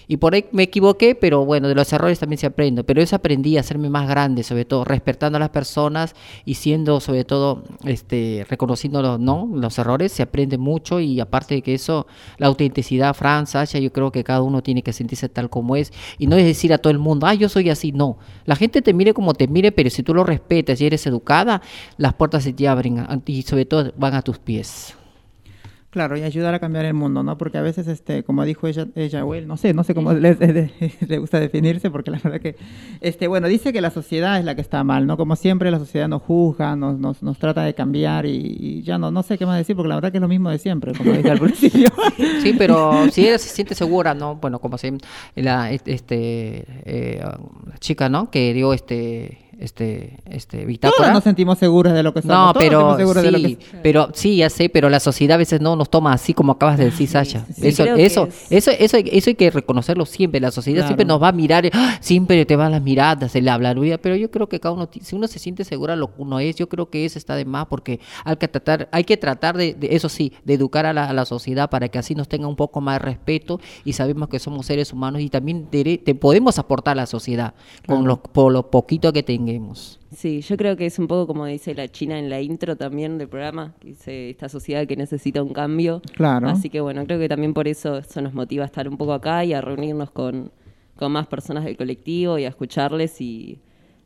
Y 0.08 0.16
por 0.18 0.34
ahí 0.34 0.46
me 0.52 0.64
equivoqué, 0.64 1.14
pero 1.14 1.44
bueno, 1.44 1.68
de 1.68 1.74
los 1.74 1.92
errores 1.92 2.18
también 2.18 2.38
se 2.38 2.46
aprende. 2.46 2.84
Pero 2.84 3.00
eso 3.00 3.16
aprendí 3.16 3.56
a 3.56 3.60
hacerme 3.60 3.88
más 3.88 4.08
grande, 4.08 4.42
sobre 4.42 4.64
todo 4.64 4.84
respetando 4.84 5.36
a 5.36 5.40
las 5.40 5.50
personas 5.50 6.14
y 6.44 6.54
siendo, 6.54 7.00
sobre 7.00 7.24
todo, 7.24 7.64
este, 7.84 8.46
reconociendo 8.48 9.02
los, 9.02 9.20
¿no? 9.20 9.48
los 9.52 9.78
errores, 9.78 10.12
se 10.12 10.22
aprende 10.22 10.58
mucho 10.58 11.00
y 11.00 11.20
aparte 11.20 11.54
de 11.56 11.62
que 11.62 11.74
eso, 11.74 12.06
la 12.38 12.46
autenticidad, 12.48 13.14
Fran, 13.14 13.46
Sasha, 13.46 13.78
yo 13.78 13.92
creo 13.92 14.12
que 14.12 14.24
cada 14.24 14.42
uno 14.42 14.62
tiene 14.62 14.82
que 14.82 14.92
sentirse 14.92 15.28
tal 15.28 15.50
como 15.50 15.76
es 15.76 15.92
y 16.18 16.26
no 16.26 16.36
es 16.36 16.44
decir 16.44 16.72
a 16.72 16.78
todo 16.78 16.90
el 16.90 16.98
mundo, 16.98 17.26
ah, 17.26 17.34
yo 17.34 17.48
soy 17.48 17.70
así, 17.70 17.92
no. 17.92 18.18
La 18.44 18.56
gente 18.56 18.82
te 18.82 18.92
mire 18.92 19.14
como 19.14 19.34
te 19.34 19.48
mire, 19.48 19.72
pero 19.72 19.90
si 19.90 20.02
tú 20.02 20.14
lo 20.14 20.24
respetas 20.24 20.80
y 20.80 20.86
eres 20.86 21.06
educada, 21.06 21.62
las 21.96 22.14
puertas 22.14 22.44
se 22.44 22.52
te 22.52 22.68
abren 22.68 23.06
y 23.26 23.42
sobre 23.42 23.64
todo 23.64 23.92
van 23.96 24.14
a 24.14 24.22
tus 24.22 24.38
pies. 24.38 24.96
Claro, 25.92 26.16
y 26.16 26.22
ayudar 26.22 26.54
a 26.54 26.58
cambiar 26.58 26.86
el 26.86 26.94
mundo, 26.94 27.22
¿no? 27.22 27.36
Porque 27.36 27.58
a 27.58 27.60
veces, 27.60 27.86
este, 27.86 28.24
como 28.24 28.46
dijo 28.46 28.66
ella, 28.66 28.86
ella 28.94 29.26
o 29.26 29.34
él, 29.34 29.46
no 29.46 29.58
sé, 29.58 29.74
no 29.74 29.84
sé 29.84 29.94
cómo 29.94 30.14
le, 30.14 30.34
le, 31.06 31.18
gusta 31.18 31.38
definirse, 31.38 31.90
porque 31.90 32.10
la 32.10 32.18
verdad 32.18 32.40
que, 32.40 32.56
este, 33.02 33.28
bueno, 33.28 33.46
dice 33.46 33.74
que 33.74 33.82
la 33.82 33.90
sociedad 33.90 34.38
es 34.38 34.46
la 34.46 34.54
que 34.54 34.62
está 34.62 34.82
mal, 34.84 35.06
¿no? 35.06 35.18
Como 35.18 35.36
siempre, 35.36 35.70
la 35.70 35.78
sociedad 35.78 36.08
nos 36.08 36.22
juzga, 36.22 36.76
nos, 36.76 36.98
nos, 36.98 37.22
nos 37.22 37.38
trata 37.38 37.62
de 37.62 37.74
cambiar 37.74 38.24
y, 38.24 38.80
ya 38.82 38.96
no, 38.96 39.10
no 39.10 39.22
sé 39.22 39.36
qué 39.36 39.44
más 39.44 39.58
decir, 39.58 39.76
porque 39.76 39.90
la 39.90 39.96
verdad 39.96 40.12
que 40.12 40.16
es 40.16 40.22
lo 40.22 40.28
mismo 40.28 40.48
de 40.48 40.58
siempre, 40.58 40.94
como 40.94 41.12
dije 41.12 41.30
al 41.30 41.38
principio. 41.38 41.88
Sí, 42.42 42.54
pero 42.56 43.10
si 43.10 43.26
ella 43.26 43.38
se 43.38 43.50
siente 43.50 43.74
segura, 43.74 44.14
¿no? 44.14 44.36
Bueno, 44.36 44.60
como 44.60 44.78
se, 44.78 44.96
la, 45.34 45.70
este, 45.72 46.64
eh, 46.86 47.22
chica, 47.80 48.08
¿no? 48.08 48.30
Que 48.30 48.54
dio 48.54 48.72
este 48.72 49.41
este, 49.62 50.18
este 50.26 50.64
bitácora. 50.64 50.98
Todos 50.98 51.12
nos 51.14 51.24
sentimos 51.24 51.58
seguros 51.58 51.92
de 51.92 52.02
lo 52.02 52.12
que 52.12 52.22
somos. 52.22 52.36
No, 52.36 52.52
pero 52.58 52.96
sí, 53.22 53.58
pero 53.82 54.08
sí, 54.12 54.36
ya 54.36 54.50
sé, 54.50 54.68
pero 54.68 54.88
la 54.90 55.00
sociedad 55.00 55.36
a 55.36 55.38
veces 55.38 55.60
no 55.60 55.76
nos 55.76 55.88
toma 55.88 56.12
así 56.12 56.34
como 56.34 56.52
acabas 56.52 56.78
de 56.78 56.86
decir, 56.86 57.08
Sasha. 57.08 57.46
eso, 57.60 57.84
eso, 57.84 58.28
eso, 58.50 58.70
eso, 58.70 58.96
eso 58.96 59.30
hay 59.30 59.34
que 59.34 59.50
reconocerlo 59.50 60.04
siempre. 60.04 60.40
La 60.40 60.50
sociedad 60.50 60.84
siempre 60.86 61.06
nos 61.06 61.22
va 61.22 61.28
a 61.28 61.32
mirar, 61.32 61.68
¡ah! 61.72 61.98
siempre 62.00 62.44
te 62.44 62.56
van 62.56 62.72
las 62.72 62.82
miradas, 62.82 63.34
el 63.36 63.48
hablar, 63.48 63.76
pero 64.00 64.16
yo 64.16 64.30
creo 64.30 64.48
que 64.48 64.60
cada 64.60 64.74
uno, 64.74 64.88
si 65.00 65.14
uno 65.14 65.26
se 65.26 65.38
siente 65.38 65.64
segura 65.64 65.96
lo 65.96 66.08
que 66.08 66.22
uno 66.22 66.40
es, 66.40 66.56
yo 66.56 66.68
creo 66.68 66.90
que 66.90 67.04
eso 67.04 67.18
está 67.18 67.36
de 67.36 67.44
más 67.44 67.66
porque 67.66 68.00
hay 68.24 68.36
que 68.36 68.48
tratar, 68.48 68.88
hay 68.92 69.04
que 69.04 69.16
tratar 69.16 69.56
de, 69.56 69.76
eso 69.82 70.08
sí, 70.08 70.32
de 70.44 70.54
educar 70.54 70.86
a 70.86 70.92
la, 70.92 71.22
sociedad 71.22 71.70
para 71.70 71.88
que 71.88 71.98
así 71.98 72.16
nos 72.16 72.28
tenga 72.28 72.48
un 72.48 72.56
poco 72.56 72.80
más 72.80 73.00
respeto 73.00 73.60
y 73.84 73.92
sabemos 73.92 74.28
que 74.28 74.40
somos 74.40 74.66
seres 74.66 74.92
humanos 74.92 75.22
y 75.22 75.30
también 75.30 75.68
te, 75.70 76.14
podemos 76.16 76.58
aportar 76.58 76.92
a 76.92 77.02
la 77.02 77.06
sociedad 77.06 77.54
con 77.86 78.06
lo, 78.06 78.20
por 78.20 78.52
lo 78.52 78.70
poquito 78.70 79.12
que 79.12 79.22
tengamos. 79.22 79.51
Sí, 80.14 80.40
yo 80.40 80.56
creo 80.56 80.76
que 80.76 80.86
es 80.86 80.98
un 80.98 81.06
poco 81.06 81.26
como 81.26 81.46
dice 81.46 81.74
la 81.74 81.88
China 81.88 82.18
en 82.18 82.30
la 82.30 82.40
intro 82.40 82.76
también 82.76 83.18
del 83.18 83.28
programa, 83.28 83.74
que 83.80 83.88
dice 83.88 84.30
esta 84.30 84.48
sociedad 84.48 84.86
que 84.86 84.96
necesita 84.96 85.42
un 85.42 85.52
cambio. 85.52 86.02
Claro. 86.14 86.48
Así 86.48 86.70
que 86.70 86.80
bueno, 86.80 87.04
creo 87.06 87.18
que 87.18 87.28
también 87.28 87.54
por 87.54 87.68
eso 87.68 87.98
eso 87.98 88.20
nos 88.20 88.34
motiva 88.34 88.64
a 88.64 88.66
estar 88.66 88.88
un 88.88 88.96
poco 88.96 89.12
acá 89.12 89.44
y 89.44 89.52
a 89.52 89.60
reunirnos 89.60 90.10
con, 90.10 90.50
con 90.96 91.12
más 91.12 91.26
personas 91.26 91.64
del 91.64 91.76
colectivo 91.76 92.38
y 92.38 92.44
a 92.44 92.48
escucharles 92.48 93.20
y, 93.20 93.58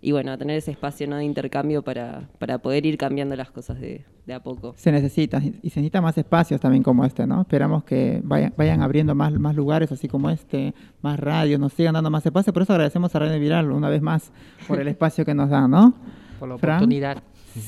y 0.07 0.13
bueno, 0.13 0.31
a 0.31 0.39
tener 0.39 0.57
ese 0.57 0.71
espacio 0.71 1.09
¿no? 1.09 1.17
de 1.17 1.25
intercambio 1.25 1.83
para, 1.83 2.29
para 2.39 2.59
poder 2.59 2.87
ir 2.87 2.97
cambiando 2.97 3.35
las 3.35 3.51
cosas 3.51 3.81
de, 3.81 4.05
de, 4.25 4.35
a 4.35 4.41
poco. 4.41 4.73
Se 4.77 4.93
necesita, 4.93 5.39
y 5.39 5.71
se 5.71 5.81
necesita 5.81 6.01
más 6.01 6.17
espacios 6.17 6.61
también 6.61 6.85
como 6.85 7.05
este, 7.05 7.27
¿no? 7.27 7.41
Esperamos 7.41 7.83
que 7.83 8.21
vayan, 8.23 8.55
vayan 8.57 8.83
abriendo 8.83 9.17
más, 9.17 9.33
más 9.33 9.57
lugares 9.57 9.91
así 9.91 10.07
como 10.07 10.31
este, 10.31 10.75
más 11.03 11.19
radios, 11.19 11.59
nos 11.59 11.73
sigan 11.73 11.95
dando 11.95 12.09
más 12.09 12.25
espacio, 12.25 12.53
por 12.53 12.63
eso 12.63 12.73
agradecemos 12.73 13.13
a 13.17 13.19
Radio 13.19 13.41
Viral 13.41 13.73
una 13.73 13.89
vez 13.89 14.01
más 14.01 14.31
por 14.69 14.79
el 14.79 14.87
espacio 14.87 15.25
que 15.25 15.35
nos 15.35 15.51
dan, 15.51 15.73
¿no? 15.73 15.93
Por 16.39 16.51
la 16.51 16.55
oportunidad. 16.55 17.21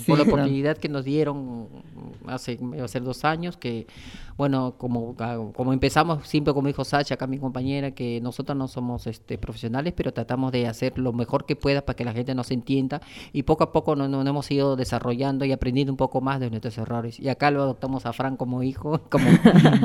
Por 0.06 0.18
la 0.18 0.24
oportunidad 0.24 0.76
que 0.78 0.88
nos 0.88 1.04
dieron 1.04 1.68
hace, 2.26 2.58
hace 2.82 3.00
dos 3.00 3.24
años, 3.24 3.56
que 3.56 3.86
bueno, 4.38 4.74
como, 4.78 5.16
como 5.52 5.72
empezamos, 5.72 6.26
siempre 6.28 6.54
como 6.54 6.68
dijo 6.68 6.84
Sacha, 6.84 7.14
acá 7.14 7.26
mi 7.26 7.38
compañera, 7.38 7.90
que 7.90 8.20
nosotros 8.20 8.56
no 8.56 8.68
somos 8.68 9.08
este, 9.08 9.36
profesionales, 9.36 9.94
pero 9.96 10.12
tratamos 10.12 10.52
de 10.52 10.68
hacer 10.68 10.96
lo 10.96 11.12
mejor 11.12 11.44
que 11.44 11.56
pueda 11.56 11.82
para 11.82 11.96
que 11.96 12.04
la 12.04 12.12
gente 12.12 12.36
nos 12.36 12.52
entienda 12.52 13.02
y 13.32 13.42
poco 13.42 13.64
a 13.64 13.72
poco 13.72 13.96
nos, 13.96 14.26
hemos 14.26 14.48
ido 14.52 14.76
desarrollando 14.76 15.44
y 15.44 15.50
aprendiendo 15.50 15.92
un 15.92 15.96
poco 15.96 16.20
más 16.20 16.38
de 16.38 16.50
nuestros 16.50 16.78
errores. 16.78 17.18
Y 17.18 17.28
acá 17.28 17.50
lo 17.50 17.62
adoptamos 17.62 18.06
a 18.06 18.12
Fran 18.12 18.36
como 18.36 18.62
hijo, 18.62 19.00
como 19.10 19.26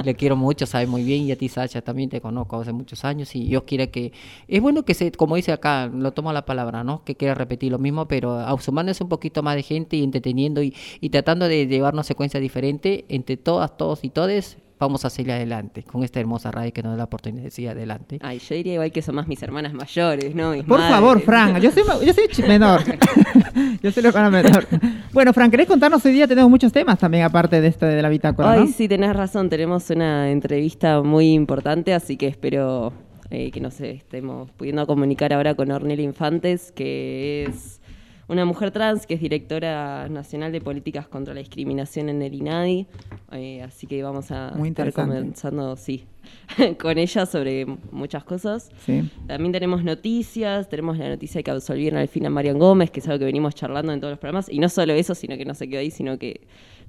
le 0.03 0.13
quiero 0.13 0.36
mucho, 0.36 0.67
sabe 0.67 0.86
muy 0.86 1.03
bien, 1.03 1.24
y 1.24 1.31
a 1.31 1.36
ti 1.36 1.50
Sacha 1.50 1.81
también 1.81 2.12
te 2.12 2.22
conozco 2.22 2.60
hace 2.60 2.74
muchos 2.74 3.03
años 3.05 3.36
y 3.36 3.48
yo 3.48 3.65
quiero 3.65 3.89
que, 3.89 4.13
es 4.48 4.62
bueno 4.62 4.83
que 4.83 4.93
se, 4.93 5.12
como 5.13 5.36
dice 5.36 5.51
acá, 5.51 5.88
lo 5.88 6.12
tomo 6.12 6.31
la 6.31 6.45
palabra, 6.45 6.83
¿no? 6.83 7.03
Que 7.03 7.15
quiera 7.15 7.33
repetir 7.33 7.72
lo 7.72 7.79
mismo, 7.79 8.07
pero 8.07 8.45
sumándose 8.60 9.03
un 9.03 9.10
poquito 9.10 9.41
más 9.41 9.55
de 9.55 9.63
gente 9.63 9.92
y 9.97 10.03
entreteniendo 10.03 10.62
y, 10.63 10.75
y 11.00 11.09
tratando 11.09 11.47
de 11.47 11.67
llevar 11.67 11.93
una 11.93 12.03
secuencia 12.03 12.39
diferente 12.39 13.05
entre 13.09 13.38
todas, 13.38 13.77
todos 13.77 14.03
y 14.03 14.09
todes 14.09 14.57
vamos 14.83 15.05
a 15.05 15.09
seguir 15.09 15.31
adelante 15.31 15.83
con 15.83 16.03
esta 16.03 16.19
hermosa 16.19 16.51
radio 16.51 16.73
que 16.73 16.83
nos 16.83 16.91
da 16.91 16.97
la 16.97 17.03
oportunidad 17.05 17.43
de 17.43 17.51
seguir 17.51 17.71
adelante. 17.71 18.19
Ay, 18.21 18.39
yo 18.39 18.55
diría 18.55 18.73
igual 18.73 18.91
que 18.91 19.01
son 19.01 19.15
más 19.15 19.27
mis 19.27 19.41
hermanas 19.41 19.73
mayores, 19.73 20.35
¿no? 20.35 20.53
Por 20.67 20.81
favor, 20.81 21.21
Fran, 21.21 21.59
yo 21.62 21.71
soy, 21.71 21.83
yo 22.05 22.13
soy 22.13 22.47
menor. 22.47 22.81
yo 23.81 23.91
soy 23.91 24.03
la 24.03 24.29
menor. 24.29 24.67
Bueno, 25.13 25.31
Fran, 25.33 25.50
¿querés 25.50 25.67
contarnos 25.67 26.05
hoy 26.05 26.13
día? 26.13 26.27
Tenemos 26.27 26.50
muchos 26.50 26.71
temas 26.71 27.00
también, 27.00 27.23
aparte 27.23 27.62
de 27.62 27.67
este 27.67 27.85
de 27.85 28.01
la 28.01 28.09
bitácora. 28.09 28.51
Ay, 28.51 28.67
sí, 28.67 28.88
tenés 28.88 29.15
razón. 29.15 29.50
Tenemos 29.50 29.89
una 29.89 30.29
entrevista 30.29 31.01
muy 31.01 31.31
importante, 31.31 31.93
así 31.93 32.17
que 32.17 32.27
espero 32.27 32.91
eh, 33.29 33.51
que 33.51 33.62
nos 33.62 33.79
estemos 33.79 34.51
pudiendo 34.51 34.85
comunicar 34.85 35.33
ahora 35.33 35.55
con 35.55 35.71
Ornel 35.71 36.01
Infantes, 36.01 36.71
que 36.71 37.45
es 37.47 37.79
una 38.27 38.45
mujer 38.45 38.71
trans 38.71 39.05
que 39.05 39.15
es 39.15 39.21
directora 39.21 40.07
nacional 40.09 40.51
de 40.51 40.61
políticas 40.61 41.07
contra 41.07 41.33
la 41.33 41.39
discriminación 41.39 42.09
en 42.09 42.21
el 42.21 42.33
INADI. 42.33 42.87
Eh, 43.31 43.61
así 43.61 43.87
que 43.87 44.01
vamos 44.01 44.31
a 44.31 44.53
estar 44.63 44.93
comenzando, 44.93 45.75
sí, 45.75 46.05
con 46.79 46.97
ella 46.97 47.25
sobre 47.25 47.65
muchas 47.91 48.23
cosas. 48.23 48.71
También 49.27 49.51
tenemos 49.51 49.83
noticias, 49.83 50.69
tenemos 50.69 50.97
la 50.97 51.09
noticia 51.09 51.39
de 51.39 51.43
que 51.43 51.51
absolvieron 51.51 51.99
al 51.99 52.07
fin 52.07 52.25
a 52.25 52.29
Marian 52.29 52.59
Gómez, 52.59 52.91
que 52.91 52.99
es 52.99 53.07
algo 53.07 53.19
que 53.19 53.25
venimos 53.25 53.55
charlando 53.55 53.91
en 53.91 53.99
todos 53.99 54.11
los 54.11 54.19
programas. 54.19 54.49
Y 54.49 54.59
no 54.59 54.69
solo 54.69 54.93
eso, 54.93 55.15
sino 55.15 55.37
que 55.37 55.45
no 55.45 55.53
se 55.53 55.67
quedó 55.67 55.79
ahí, 55.79 55.91
sino 55.91 56.17
que 56.17 56.41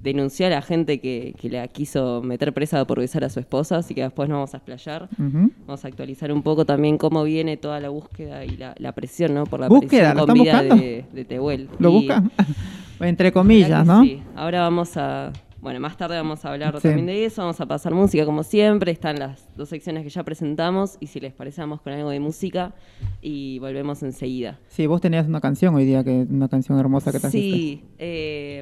denunció 0.05 0.45
a 0.45 0.49
la 0.51 0.61
gente 0.61 0.99
que, 0.99 1.33
que 1.39 1.49
la 1.49 1.67
quiso 1.67 2.21
meter 2.21 2.53
presa 2.53 2.85
por 2.85 2.99
besar 2.99 3.23
a 3.23 3.29
su 3.29 3.39
esposa, 3.39 3.77
así 3.77 3.95
que 3.95 4.03
después 4.03 4.29
nos 4.29 4.35
vamos 4.37 4.53
a 4.53 4.57
explayar. 4.57 5.09
Vamos 5.17 5.83
a 5.83 5.87
actualizar 5.87 6.31
un 6.31 6.43
poco 6.43 6.63
también 6.63 6.97
cómo 6.97 7.23
viene 7.23 7.57
toda 7.57 7.79
la 7.79 7.89
búsqueda 7.89 8.45
y 8.45 8.55
la, 8.55 8.91
presión, 8.93 9.33
¿no? 9.33 9.45
Por 9.45 9.59
la 9.59 9.67
¿Búsqueda? 9.67 10.13
presión 10.13 10.27
con 10.27 10.33
vida 10.35 10.63
de, 10.63 11.05
de, 11.11 11.25
Tehuel. 11.25 11.69
¿Lo 11.79 11.91
busca? 11.91 12.23
Entre 12.99 13.31
comillas, 13.31 13.85
¿no? 13.85 14.03
Sí, 14.03 14.21
ahora 14.35 14.61
vamos 14.61 14.95
a... 14.95 15.33
Bueno, 15.59 15.79
más 15.79 15.97
tarde 15.97 16.15
vamos 16.15 16.45
a 16.45 16.51
hablar 16.51 16.79
también 16.79 17.07
de 17.07 17.25
eso, 17.25 17.41
vamos 17.41 17.59
a 17.59 17.65
pasar 17.65 17.91
música 17.91 18.23
como 18.23 18.43
siempre, 18.43 18.91
están 18.91 19.17
las 19.17 19.49
dos 19.55 19.69
secciones 19.69 20.03
que 20.03 20.09
ya 20.09 20.23
presentamos 20.23 20.97
y 20.99 21.07
si 21.07 21.19
les 21.19 21.33
parece 21.33 21.59
vamos 21.59 21.81
con 21.81 21.91
algo 21.91 22.11
de 22.11 22.19
música 22.19 22.75
y 23.19 23.57
volvemos 23.57 24.03
enseguida. 24.03 24.59
Sí, 24.67 24.85
vos 24.85 25.01
tenías 25.01 25.27
una 25.27 25.41
canción 25.41 25.73
hoy 25.73 25.85
día, 25.85 26.03
que 26.03 26.27
una 26.29 26.49
canción 26.49 26.77
hermosa 26.77 27.11
que 27.11 27.19
trajiste. 27.19 27.57
Sí, 27.57 27.83
eh, 27.97 28.61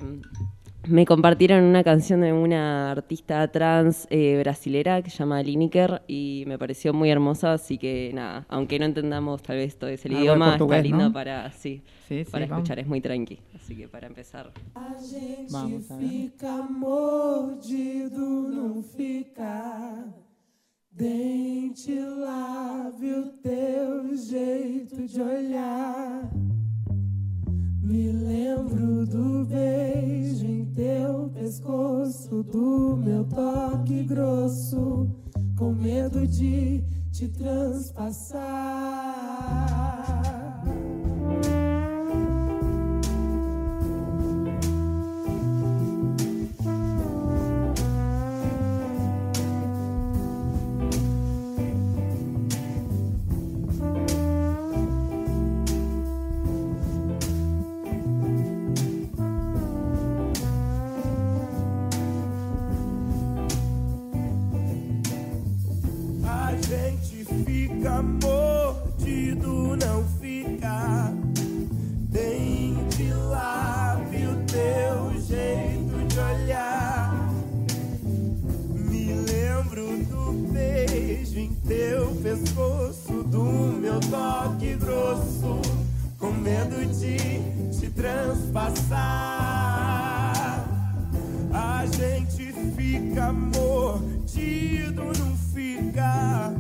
me 0.87 1.05
compartieron 1.05 1.63
una 1.63 1.83
canción 1.83 2.21
de 2.21 2.33
una 2.33 2.91
artista 2.91 3.47
trans 3.49 4.07
eh, 4.09 4.37
brasilera 4.39 5.01
que 5.01 5.09
se 5.09 5.17
llama 5.17 5.41
Lineker 5.41 6.03
y 6.07 6.43
me 6.47 6.57
pareció 6.57 6.93
muy 6.93 7.09
hermosa, 7.09 7.53
así 7.53 7.77
que 7.77 8.11
nada, 8.13 8.45
aunque 8.49 8.79
no 8.79 8.85
entendamos 8.85 9.41
tal 9.41 9.57
vez 9.57 9.77
todo 9.77 9.89
ese 9.89 10.09
idioma, 10.09 10.57
está 10.57 10.81
lindo 10.81 11.13
para, 11.13 11.51
sí, 11.51 11.81
para 12.31 12.45
escuchar, 12.45 12.79
es 12.79 12.87
muy 12.87 13.01
tranqui. 13.01 13.39
Así 13.55 13.75
que 13.75 13.87
para 13.87 14.07
empezar. 14.07 14.51
A 14.75 14.93
gente 15.01 15.47
vamos 15.51 15.89
a 15.89 15.97
ver. 15.97 16.09
fica 16.09 16.61
mordido, 16.63 18.19
não 18.51 18.83
fica. 18.83 20.05
Dente 20.91 21.99
lave 21.99 23.13
o 23.13 23.29
teu 23.41 24.15
jeito 24.15 25.07
de 25.07 25.21
olhar. 25.21 26.29
Me 27.83 28.13
lembro 28.13 29.05
do 29.05 29.45
beijo 29.45 30.45
em 30.45 30.63
teu 30.67 31.29
pescoço, 31.33 32.41
do 32.41 32.95
meu 32.95 33.25
toque 33.25 34.03
grosso, 34.03 35.09
com 35.57 35.73
medo 35.73 36.25
de 36.25 36.81
te 37.11 37.27
transpassar. 37.27 38.43
Transpassar. 88.93 90.63
A 91.51 91.83
gente 91.85 92.53
fica 92.75 93.33
mordido, 93.33 95.03
não 95.03 95.35
fica. 95.53 96.53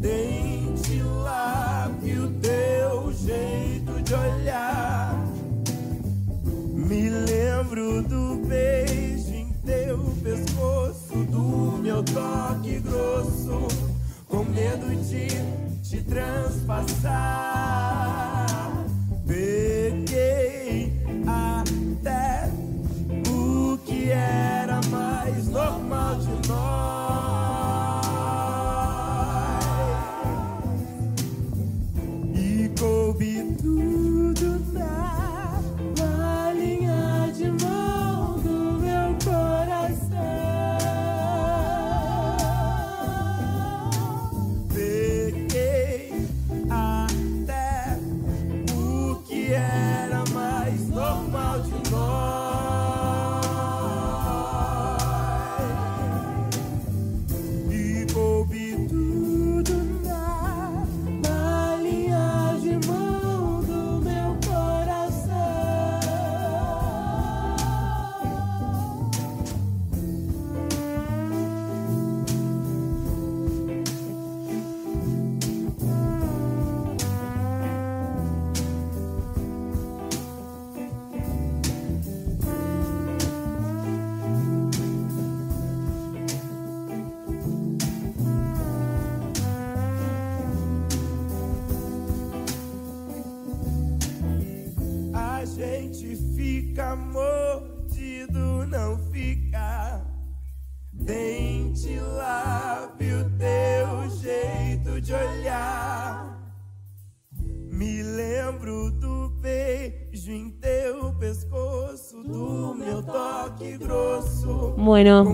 Dente, 0.00 1.02
lábio, 1.02 2.30
teu 2.40 3.12
jeito 3.12 4.00
de 4.02 4.14
olhar. 4.14 5.22
Me 6.74 7.10
lembro 7.10 8.02
do 8.02 8.36
beijo 8.46 9.34
em 9.34 9.52
teu 9.64 9.98
pescoço, 10.22 11.14
do 11.30 11.78
meu 11.82 12.02
toque 12.02 12.78
grosso, 12.80 13.68
com 14.28 14.44
medo 14.44 14.94
de 15.02 15.28
te 15.82 16.02
transpassar. 16.02 18.33
Stop. 25.54 25.83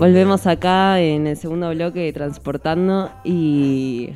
Volvemos 0.01 0.47
acá 0.47 0.99
en 0.99 1.27
el 1.27 1.37
segundo 1.37 1.69
bloque 1.69 1.99
de 1.99 2.11
Transportando 2.11 3.11
y, 3.23 4.09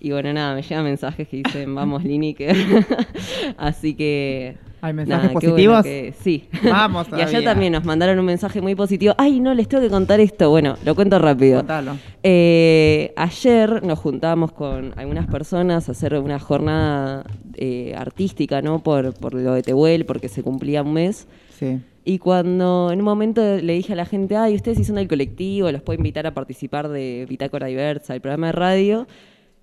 y 0.00 0.10
bueno, 0.10 0.32
nada, 0.32 0.56
me 0.56 0.62
llegan 0.62 0.82
mensajes 0.82 1.28
que 1.28 1.36
dicen, 1.44 1.72
vamos 1.76 2.02
Lini, 2.02 2.34
que... 2.34 2.52
así 3.56 3.94
que... 3.94 4.56
¿Hay 4.80 4.92
mensajes 4.92 5.22
nada, 5.22 5.32
bueno 5.32 5.48
positivos? 5.52 5.82
que- 5.84 6.14
sí. 6.20 6.48
Vamos 6.64 7.06
y 7.12 7.14
ayer 7.14 7.26
todavía. 7.28 7.50
también 7.52 7.72
nos 7.74 7.84
mandaron 7.84 8.18
un 8.18 8.24
mensaje 8.26 8.60
muy 8.60 8.74
positivo. 8.74 9.14
Ay, 9.16 9.38
no, 9.38 9.54
les 9.54 9.68
tengo 9.68 9.82
que 9.84 9.88
contar 9.88 10.18
esto. 10.18 10.50
Bueno, 10.50 10.76
lo 10.84 10.94
cuento 10.96 11.18
rápido. 11.20 11.58
Contalo. 11.60 11.96
Eh, 12.24 13.12
ayer 13.16 13.82
nos 13.84 13.98
juntamos 14.00 14.50
con 14.52 14.92
algunas 14.98 15.26
personas 15.28 15.88
a 15.88 15.92
hacer 15.92 16.18
una 16.18 16.38
jornada 16.40 17.24
eh, 17.54 17.94
artística, 17.96 18.60
¿no? 18.62 18.80
Por, 18.82 19.14
por 19.14 19.32
lo 19.32 19.54
de 19.54 19.62
Tehuel, 19.62 20.04
porque 20.06 20.28
se 20.28 20.42
cumplía 20.42 20.82
un 20.82 20.92
mes. 20.92 21.28
Sí. 21.58 21.80
Y 22.04 22.18
cuando 22.18 22.90
en 22.92 22.98
un 22.98 23.04
momento 23.04 23.40
le 23.42 23.72
dije 23.72 23.94
a 23.94 23.96
la 23.96 24.04
gente, 24.04 24.36
ay, 24.36 24.54
ustedes 24.54 24.76
si 24.78 24.84
son 24.84 24.96
del 24.96 25.08
colectivo, 25.08 25.72
los 25.72 25.80
puedo 25.82 25.96
invitar 25.96 26.26
a 26.26 26.34
participar 26.34 26.88
de 26.88 27.24
Bitácora 27.28 27.66
Diversa, 27.66 28.14
el 28.14 28.20
programa 28.20 28.48
de 28.48 28.52
radio. 28.52 29.06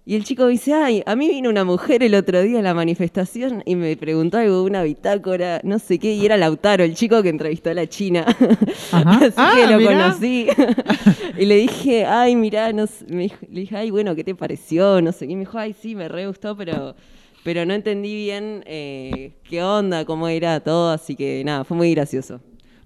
Y 0.03 0.15
el 0.15 0.23
chico 0.23 0.47
dice, 0.47 0.73
ay, 0.73 1.03
a 1.05 1.15
mí 1.15 1.27
vino 1.29 1.47
una 1.51 1.63
mujer 1.63 2.01
el 2.01 2.15
otro 2.15 2.41
día 2.41 2.57
en 2.57 2.63
la 2.63 2.73
manifestación 2.73 3.61
y 3.67 3.75
me 3.75 3.95
preguntó 3.95 4.39
algo 4.39 4.55
de 4.55 4.61
una 4.63 4.81
bitácora, 4.81 5.61
no 5.63 5.77
sé 5.77 5.99
qué, 5.99 6.13
y 6.15 6.25
era 6.25 6.37
Lautaro, 6.37 6.83
el 6.83 6.95
chico 6.95 7.21
que 7.21 7.29
entrevistó 7.29 7.69
a 7.69 7.75
la 7.75 7.85
China. 7.87 8.25
Así 8.91 9.33
Ah, 9.37 9.53
que 9.55 9.71
lo 9.71 9.77
mirá. 9.77 10.05
conocí. 10.09 10.47
y 11.37 11.45
le 11.45 11.55
dije, 11.57 12.05
ay, 12.07 12.35
mirá, 12.35 12.73
no 12.73 12.87
sé", 12.87 13.05
me 13.09 13.23
dijo- 13.23 13.45
le 13.47 13.59
dije, 13.61 13.77
ay, 13.77 13.91
bueno, 13.91 14.15
¿qué 14.15 14.23
te 14.23 14.33
pareció? 14.33 14.99
No 15.03 15.11
sé 15.11 15.27
qué. 15.27 15.33
Y 15.33 15.35
me 15.35 15.41
dijo, 15.41 15.59
ay, 15.59 15.75
sí, 15.79 15.93
me 15.93 16.07
re 16.07 16.25
gustó, 16.25 16.57
pero, 16.57 16.95
pero 17.43 17.65
no 17.65 17.73
entendí 17.73 18.13
bien 18.15 18.63
eh, 18.67 19.33
qué 19.49 19.63
onda, 19.63 20.05
cómo 20.05 20.27
era 20.27 20.59
todo, 20.59 20.91
así 20.91 21.15
que 21.15 21.41
nada, 21.45 21.63
fue 21.63 21.77
muy 21.77 21.93
gracioso. 21.93 22.39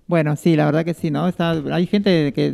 Bueno, 0.07 0.35
sí, 0.35 0.55
la 0.55 0.65
verdad 0.65 0.85
que 0.85 0.93
sí, 0.93 1.09
¿no? 1.09 1.27
Está, 1.27 1.49
hay 1.71 1.87
gente 1.87 2.31
que 2.31 2.53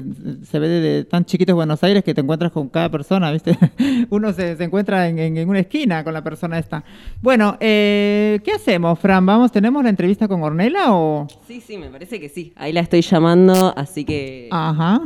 se 0.50 0.58
ve 0.58 0.70
de 0.70 1.04
tan 1.04 1.26
chiquitos 1.26 1.54
Buenos 1.54 1.84
Aires 1.84 2.02
que 2.02 2.14
te 2.14 2.22
encuentras 2.22 2.50
con 2.54 2.70
cada 2.70 2.90
persona, 2.90 3.30
¿viste? 3.30 3.58
Uno 4.10 4.32
se, 4.32 4.56
se 4.56 4.64
encuentra 4.64 5.10
en, 5.10 5.20
en- 5.20 5.36
en 5.38 5.50
una 5.50 5.60
esquina 5.60 6.02
con 6.02 6.14
la 6.14 6.24
persona 6.24 6.58
esta. 6.58 6.82
Bueno, 7.22 7.58
eh, 7.60 8.40
¿qué 8.46 8.54
hacemos, 8.54 8.98
Fran? 9.00 9.26
¿Vamos? 9.26 9.52
¿Tenemos 9.52 9.84
la 9.84 9.90
entrevista 9.90 10.30
con 10.30 10.42
Ornella 10.42 10.94
o...? 10.94 11.28
Sí, 11.46 11.60
sí, 11.60 11.78
me 11.78 11.90
parece 11.90 12.22
que 12.22 12.30
sí. 12.30 12.54
Ahí 12.56 12.72
la 12.72 12.80
estoy 12.80 13.02
llamando, 13.02 13.74
así 13.76 14.06
que 14.06 14.48
Ajá. 14.50 15.02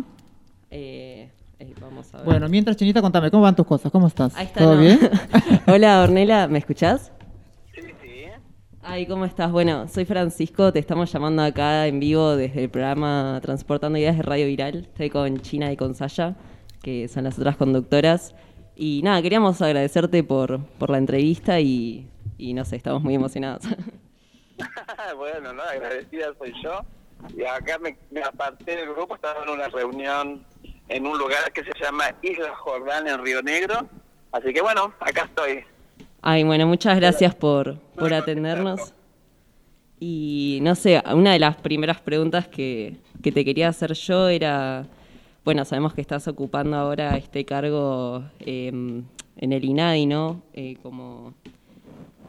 eh, 0.70 1.15
eh, 1.15 1.15
vamos 1.96 2.14
a 2.14 2.18
ver. 2.18 2.26
Bueno, 2.26 2.50
mientras, 2.50 2.76
Chinita, 2.76 3.02
contame, 3.02 3.32
¿cómo 3.32 3.44
van 3.44 3.56
tus 3.56 3.66
cosas? 3.66 3.92
¿Cómo 3.92 4.08
estás? 4.08 4.36
Ahí 4.36 4.48
está. 4.48 4.60
¿Todo 4.60 4.76
¿no? 4.76 4.82
bien? 4.82 5.00
Hola, 5.68 6.04
Ornela, 6.04 6.48
¿me 6.48 6.58
escuchás? 6.58 7.12
Sí, 7.74 7.82
sí. 8.02 8.26
Ay, 8.82 9.06
¿cómo 9.08 9.26
estás? 9.26 9.52
Bueno, 9.52 9.88
soy 9.88 10.06
Francisco, 10.06 10.74
te 10.74 10.80
estamos 10.80 11.12
llamando 11.12 11.44
acá 11.44 11.88
en 11.88 12.00
vivo 12.00 12.36
desde 12.36 12.64
el 12.64 12.70
programa 12.70 13.40
Transportando 13.42 13.98
Ideas 13.98 14.18
de 14.18 14.24
Radio 14.24 14.46
Viral. 14.48 14.88
Estoy 14.92 15.10
con 15.10 15.40
China 15.40 15.72
y 15.72 15.78
con 15.78 15.96
Saya, 15.96 16.36
que 16.82 17.08
son 17.08 17.24
las 17.24 17.40
otras 17.40 17.56
conductoras. 17.56 18.36
Y 18.76 19.02
nada, 19.04 19.22
queríamos 19.22 19.62
agradecerte 19.62 20.24
por, 20.24 20.66
por 20.66 20.90
la 20.90 20.98
entrevista 20.98 21.62
y, 21.62 22.10
y 22.38 22.54
no 22.54 22.66
sé, 22.66 22.76
estamos 22.76 23.02
muy 23.04 23.16
emocionados. 23.16 23.64
bueno, 25.18 25.54
no, 25.54 25.64
agradecida 25.64 26.34
soy 26.38 26.54
yo. 26.62 26.82
Y 27.38 27.46
acá 27.46 27.80
me, 27.80 27.98
me 28.12 28.22
aparté 28.22 28.76
del 28.76 28.90
grupo, 28.90 29.16
estaba 29.16 29.44
en 29.44 29.50
una 29.50 29.70
reunión 29.70 30.46
en 30.90 31.08
un 31.08 31.18
lugar 31.18 31.52
que 31.54 31.64
se 31.64 31.72
llama 31.82 32.06
Isla 32.22 32.56
Jordán 32.56 33.08
en 33.08 33.24
Río 33.24 33.42
Negro. 33.42 33.88
Así 34.32 34.54
que 34.54 34.62
bueno, 34.62 34.94
acá 35.00 35.24
estoy. 35.26 35.64
Ay, 36.22 36.44
bueno, 36.44 36.68
muchas 36.68 36.98
gracias 36.98 37.36
por, 37.36 37.80
por 37.96 38.14
atendernos. 38.14 38.94
Y 40.00 40.60
no 40.62 40.76
sé, 40.76 41.02
una 41.14 41.34
de 41.34 41.40
las 41.40 41.56
primeras 41.56 42.02
preguntas 42.02 42.48
que, 42.48 42.98
que 43.24 43.32
te 43.32 43.46
quería 43.46 43.70
hacer 43.70 43.94
yo 43.94 44.28
era, 44.28 44.86
bueno, 45.44 45.64
sabemos 45.66 45.94
que 45.94 46.02
estás 46.02 46.28
ocupando 46.28 46.76
ahora 46.76 47.16
este 47.16 47.46
cargo 47.46 48.24
eh, 48.40 49.04
en 49.38 49.54
el 49.54 49.64
INADI, 49.64 50.06
¿no? 50.06 50.42
Eh, 50.54 50.78
como 50.82 51.34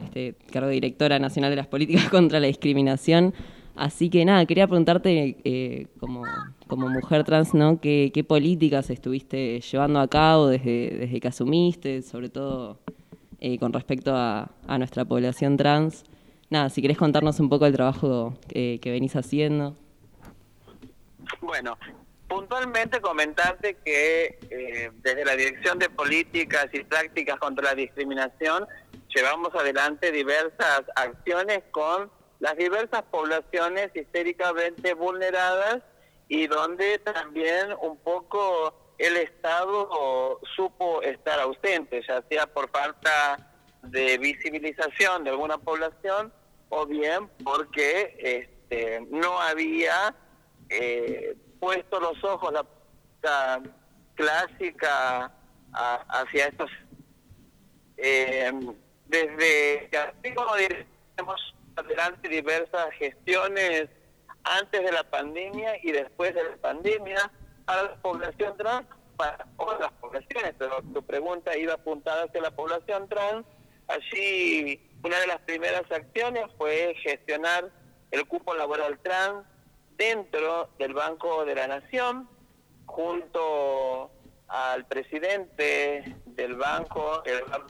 este 0.05 0.35
cargo 0.51 0.67
de 0.67 0.75
directora 0.75 1.19
nacional 1.19 1.49
de 1.49 1.55
las 1.57 1.67
políticas 1.67 2.09
contra 2.09 2.39
la 2.39 2.47
discriminación. 2.47 3.33
Así 3.75 4.09
que 4.09 4.25
nada, 4.25 4.45
quería 4.45 4.67
preguntarte 4.67 5.37
eh, 5.43 5.87
como, 5.99 6.23
como 6.67 6.89
mujer 6.89 7.23
trans, 7.23 7.53
¿no? 7.53 7.79
¿Qué, 7.79 8.11
¿Qué 8.13 8.23
políticas 8.23 8.89
estuviste 8.89 9.59
llevando 9.61 9.99
a 9.99 10.07
cabo 10.07 10.47
desde, 10.47 10.89
desde 10.99 11.19
que 11.19 11.27
asumiste, 11.27 12.01
sobre 12.01 12.29
todo 12.29 12.79
eh, 13.39 13.57
con 13.57 13.73
respecto 13.73 14.13
a, 14.15 14.49
nuestra 14.77 15.05
población 15.05 15.57
trans? 15.57 16.03
Nada, 16.49 16.69
si 16.69 16.81
querés 16.81 16.97
contarnos 16.97 17.39
un 17.39 17.49
poco 17.49 17.65
el 17.65 17.73
trabajo 17.73 18.37
eh, 18.49 18.79
que 18.81 18.91
venís 18.91 19.15
haciendo. 19.15 19.75
Bueno, 21.41 21.77
puntualmente 22.27 23.01
comentarte 23.01 23.77
que 23.83 24.39
eh, 24.49 24.91
desde 25.01 25.25
la 25.25 25.35
Dirección 25.35 25.79
de 25.79 25.89
Políticas 25.89 26.67
y 26.73 26.83
Prácticas 26.83 27.37
contra 27.37 27.65
la 27.65 27.75
Discriminación 27.75 28.65
llevamos 29.13 29.53
adelante 29.55 30.11
diversas 30.11 30.83
acciones 30.95 31.63
con 31.71 32.09
las 32.39 32.55
diversas 32.55 33.03
poblaciones 33.09 33.89
históricamente 33.95 34.93
vulneradas 34.93 35.81
y 36.27 36.47
donde 36.47 36.99
también 36.99 37.73
un 37.81 37.97
poco 37.97 38.93
el 38.97 39.15
Estado 39.17 40.39
supo 40.55 41.01
estar 41.01 41.39
ausente, 41.39 42.01
ya 42.07 42.21
sea 42.29 42.47
por 42.47 42.69
falta 42.71 43.51
de 43.83 44.17
visibilización 44.17 45.23
de 45.23 45.29
alguna 45.29 45.57
población 45.57 46.33
o 46.69 46.85
bien 46.85 47.29
porque 47.43 48.17
este, 48.19 49.05
no 49.09 49.39
había 49.39 50.13
eh, 50.69 51.35
puesto 51.59 51.99
los 51.99 52.21
ojos 52.23 52.51
la, 52.51 53.61
clásica 54.15 55.31
a- 55.73 56.05
hacia 56.21 56.47
estos 56.47 56.69
eh, 57.97 58.51
desde 59.05 59.87
que 59.89 59.97
así 59.97 60.33
como 60.35 60.51
tenemos 61.15 61.55
adelante 61.75 62.27
diversas 62.29 62.89
gestiones 62.97 63.89
antes 64.57 64.83
de 64.83 64.91
la 64.91 65.03
pandemia 65.03 65.77
y 65.83 65.91
después 65.91 66.33
de 66.33 66.43
la 66.43 66.55
pandemia 66.57 67.31
para 67.65 67.83
la 67.83 67.95
población 67.97 68.55
trans, 68.57 68.87
para 69.15 69.45
todas 69.57 69.79
las 69.79 69.91
poblaciones, 69.93 70.53
pero 70.57 70.81
tu 70.93 71.03
pregunta 71.03 71.57
iba 71.57 71.73
apuntada 71.73 72.23
hacia 72.25 72.41
la 72.41 72.51
población 72.51 73.09
trans. 73.09 73.45
Allí 73.87 74.81
una 75.03 75.19
de 75.19 75.27
las 75.27 75.39
primeras 75.39 75.89
acciones 75.91 76.45
fue 76.57 76.95
gestionar 77.01 77.71
el 78.11 78.27
cupo 78.27 78.53
laboral 78.53 78.99
trans 78.99 79.45
dentro 79.97 80.69
del 80.77 80.93
Banco 80.93 81.45
de 81.45 81.55
la 81.55 81.67
Nación, 81.67 82.29
junto 82.85 84.11
al 84.47 84.85
presidente 84.85 86.15
del 86.25 86.55
banco, 86.55 87.23
el 87.25 87.43
Banco 87.43 87.67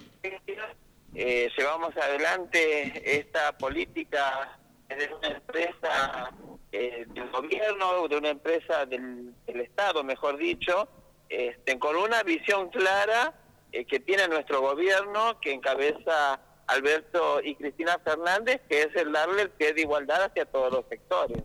eh, 1.15 1.49
llevamos 1.57 1.95
adelante 1.97 3.19
esta 3.19 3.57
política 3.57 4.59
de 4.87 5.11
una 5.13 5.27
empresa 5.29 6.31
eh, 6.71 7.05
del 7.07 7.29
gobierno, 7.31 8.07
de 8.07 8.17
una 8.17 8.29
empresa 8.29 8.85
del, 8.85 9.33
del 9.45 9.61
Estado, 9.61 10.03
mejor 10.03 10.37
dicho, 10.37 10.87
este, 11.29 11.77
con 11.79 11.95
una 11.95 12.23
visión 12.23 12.69
clara 12.69 13.33
eh, 13.71 13.85
que 13.85 13.99
tiene 13.99 14.27
nuestro 14.27 14.61
gobierno, 14.61 15.39
que 15.39 15.51
encabeza 15.53 16.39
Alberto 16.67 17.41
y 17.41 17.55
Cristina 17.55 17.97
Fernández, 18.03 18.61
que 18.69 18.81
es 18.83 18.95
el 18.95 19.11
darle 19.11 19.43
el 19.43 19.49
pie 19.51 19.73
de 19.73 19.81
igualdad 19.81 20.23
hacia 20.23 20.45
todos 20.45 20.71
los 20.71 20.85
sectores. 20.89 21.43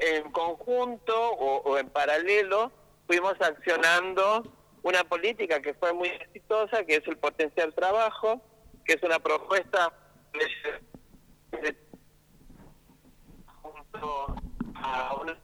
En 0.00 0.30
conjunto 0.32 1.14
o, 1.32 1.62
o 1.62 1.78
en 1.78 1.88
paralelo 1.88 2.70
fuimos 3.06 3.34
accionando 3.40 4.42
una 4.82 5.04
política 5.04 5.60
que 5.60 5.72
fue 5.74 5.92
muy 5.92 6.08
exitosa, 6.08 6.84
que 6.84 6.96
es 6.96 7.06
el 7.06 7.16
potencial 7.16 7.72
trabajo, 7.74 8.40
que 8.84 8.94
es 8.94 9.02
una 9.02 9.18
propuesta 9.18 9.92
de- 10.32 11.58
de- 11.58 11.76
junto 14.00 14.36
a 14.74 15.14
una 15.14 15.36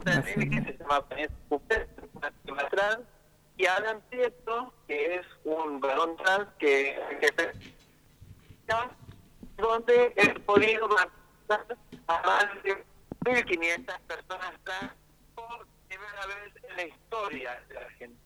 una 0.00 0.22
que 0.22 0.32
se 0.32 0.78
llama 0.78 1.00
Vanessa 1.08 2.68
Trans 2.70 3.00
y 3.56 3.66
Alan 3.66 4.02
Pietro, 4.10 4.74
que 4.86 5.16
es 5.16 5.26
un 5.44 5.80
varón 5.80 6.16
trans 6.16 6.48
que, 6.58 6.98
que 7.20 7.32
donde 9.56 10.12
he 10.16 10.40
podido 10.40 10.88
vacunar 10.88 11.78
a 12.08 12.22
más 12.22 12.62
de 12.62 12.84
1.500 13.24 14.00
personas 14.00 14.54
trans 14.64 14.92
por 15.34 15.66
primera 15.88 16.26
vez 16.26 16.64
en 16.68 16.76
la 16.76 16.82
historia 16.84 17.62
de 17.68 17.74
la 17.74 17.80
Argentina. 17.80 18.23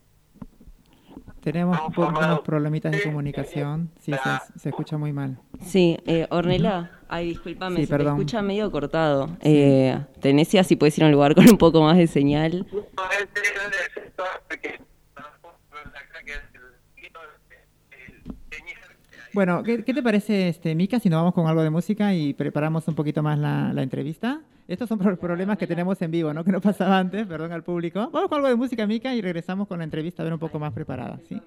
Tenemos 1.42 1.76
Estamos 1.76 1.94
po- 1.94 2.02
formados 2.04 2.26
unos 2.28 2.40
problemitas 2.40 2.92
de 2.92 3.02
comunicación. 3.02 3.90
Sí, 4.00 4.12
se, 4.12 4.58
se 4.60 4.68
escucha 4.70 4.98
muy 4.98 5.12
mal. 5.12 5.38
Sí, 5.62 5.96
eh, 6.06 6.26
Ornella, 6.30 6.90
ay, 7.08 7.28
discúlpame, 7.30 7.76
Sí, 7.80 7.86
se 7.86 7.96
te 7.96 8.02
escucha 8.04 8.42
medio 8.42 8.70
cortado. 8.70 9.30
Eh, 9.40 9.98
Tenesia, 10.20 10.64
si 10.64 10.76
puedes 10.76 10.96
ir 10.98 11.04
a 11.04 11.06
un 11.06 11.12
lugar 11.12 11.34
con 11.34 11.48
un 11.48 11.56
poco 11.58 11.82
más 11.82 11.96
de 11.96 12.06
señal. 12.06 12.66
Este 12.70 12.78
Bueno, 19.34 19.62
¿qué, 19.62 19.84
qué 19.84 19.94
te 19.94 20.02
parece, 20.02 20.48
este, 20.48 20.74
Mica, 20.74 20.98
si 20.98 21.08
nos 21.08 21.18
vamos 21.18 21.34
con 21.34 21.46
algo 21.46 21.62
de 21.62 21.70
música 21.70 22.14
y 22.14 22.32
preparamos 22.34 22.88
un 22.88 22.94
poquito 22.94 23.22
más 23.22 23.38
la, 23.38 23.72
la 23.72 23.82
entrevista? 23.82 24.40
Estos 24.68 24.88
son 24.88 24.98
pro- 24.98 25.16
problemas 25.16 25.56
que 25.58 25.66
tenemos 25.66 26.00
en 26.02 26.10
vivo, 26.10 26.32
¿no? 26.34 26.44
Que 26.44 26.52
no 26.52 26.60
pasaba 26.60 26.98
antes, 26.98 27.26
perdón 27.26 27.52
al 27.52 27.62
público. 27.64 28.10
Vamos 28.12 28.28
con 28.28 28.36
algo 28.36 28.48
de 28.48 28.54
música, 28.56 28.86
Mica, 28.86 29.14
y 29.14 29.22
regresamos 29.22 29.66
con 29.66 29.78
la 29.78 29.84
entrevista 29.84 30.22
a 30.22 30.24
ver 30.24 30.32
un 30.34 30.38
poco 30.38 30.58
más 30.58 30.72
preparada, 30.74 31.18
¿sí? 31.28 31.40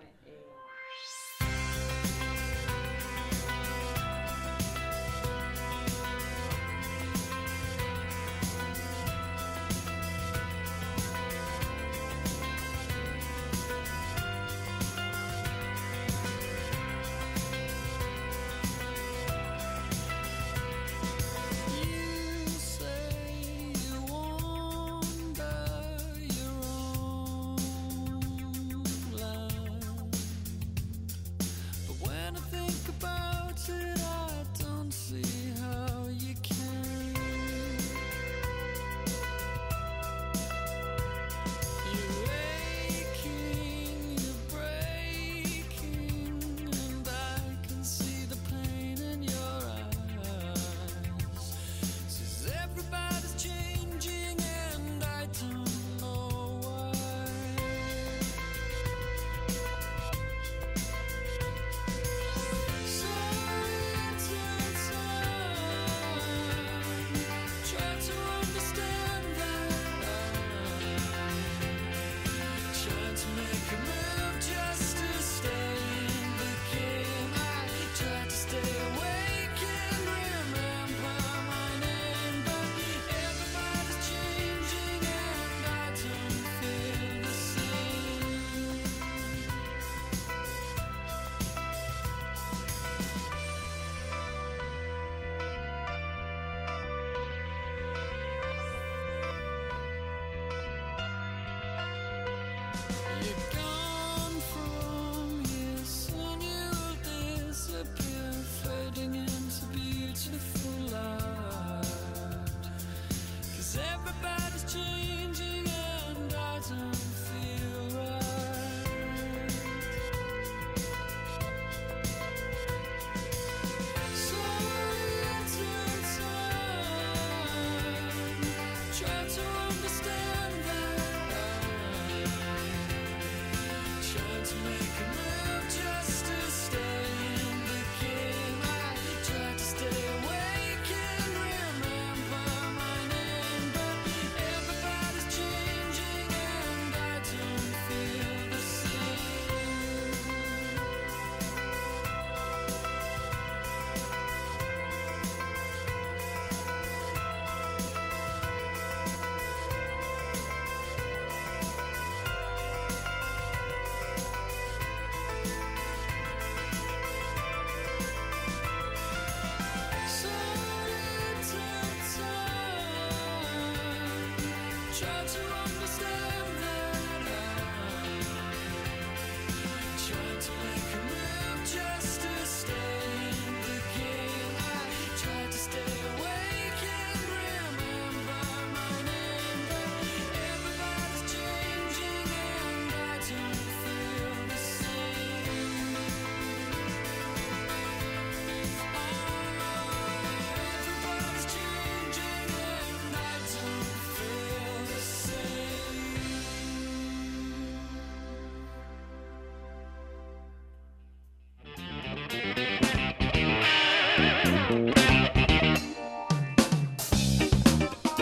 Try 175.01 175.09
to 175.09 175.13
understand 175.15 175.70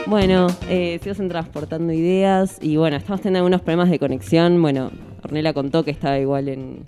Bueno, 0.09 0.47
eh, 0.69 0.99
se 1.03 1.11
hacen 1.11 1.29
transportando 1.29 1.93
ideas 1.93 2.57
y 2.61 2.77
bueno, 2.77 2.97
estamos 2.97 3.21
teniendo 3.21 3.39
algunos 3.39 3.61
problemas 3.61 3.89
de 3.89 3.99
conexión. 3.99 4.61
Bueno, 4.61 4.91
Ornella 5.23 5.53
contó 5.53 5.83
que 5.83 5.91
estaba 5.91 6.17
igual 6.19 6.49
en... 6.49 6.79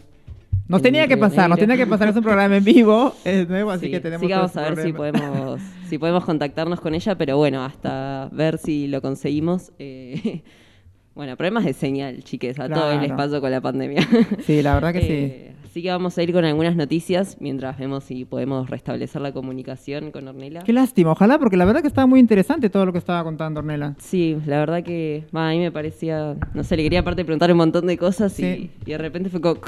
Nos 0.67 0.79
en 0.79 0.83
tenía 0.83 1.07
que 1.07 1.17
pasar, 1.17 1.49
nos 1.49 1.59
tenía 1.59 1.75
que 1.77 1.85
pasar. 1.85 2.09
Es 2.09 2.15
un 2.15 2.23
programa 2.23 2.55
en 2.57 2.63
vivo, 2.63 3.13
es 3.25 3.47
nuevo, 3.49 3.71
así 3.71 3.85
Sí, 3.87 3.91
que 3.91 3.99
tenemos. 3.99 4.21
sí 4.21 4.27
que 4.27 4.33
vamos 4.35 4.55
a 4.57 4.61
ver 4.69 4.83
si 4.83 4.93
podemos, 4.93 5.61
si 5.89 5.97
podemos 5.97 6.23
contactarnos 6.25 6.79
con 6.79 6.95
ella, 6.95 7.15
pero 7.15 7.37
bueno, 7.37 7.63
hasta 7.63 8.29
ver 8.31 8.57
si 8.57 8.87
lo 8.87 9.01
conseguimos. 9.01 9.71
eh, 9.79 10.41
bueno, 11.15 11.35
problemas 11.37 11.65
de 11.65 11.73
señal, 11.73 12.23
chiques, 12.23 12.57
a 12.59 12.69
todos 12.69 12.91
les 12.95 13.07
Claro. 13.11 13.17
pasó 13.17 13.41
con 13.41 13.51
la 13.51 13.61
pandemia. 13.61 14.07
Sí, 14.45 14.61
la 14.61 14.73
verdad 14.75 14.93
que 14.93 15.01
sí. 15.01 15.50
Así 15.71 15.81
que 15.81 15.89
vamos 15.89 16.17
a 16.17 16.21
ir 16.23 16.33
con 16.33 16.43
algunas 16.43 16.75
noticias 16.75 17.37
mientras 17.39 17.77
vemos 17.77 18.03
si 18.03 18.25
podemos 18.25 18.69
restablecer 18.69 19.21
la 19.21 19.31
comunicación 19.31 20.11
con 20.11 20.27
Ornella. 20.27 20.63
Qué 20.63 20.73
lástima, 20.73 21.13
ojalá, 21.13 21.39
porque 21.39 21.55
la 21.55 21.63
verdad 21.63 21.79
que 21.79 21.87
estaba 21.87 22.05
muy 22.07 22.19
interesante 22.19 22.69
todo 22.69 22.85
lo 22.85 22.91
que 22.91 22.97
estaba 22.97 23.23
contando 23.23 23.61
Ornella. 23.61 23.95
Sí, 23.97 24.35
la 24.45 24.59
verdad 24.59 24.83
que 24.83 25.23
a 25.31 25.49
mí 25.51 25.59
me 25.59 25.71
parecía, 25.71 26.35
no 26.53 26.65
sé, 26.65 26.75
le 26.75 26.83
quería 26.83 26.99
aparte 26.99 27.23
preguntar 27.23 27.49
un 27.53 27.57
montón 27.57 27.87
de 27.87 27.97
cosas 27.97 28.37
y, 28.41 28.69
y 28.85 28.91
de 28.91 28.97
repente 28.97 29.29
fue 29.29 29.39
como... 29.39 29.61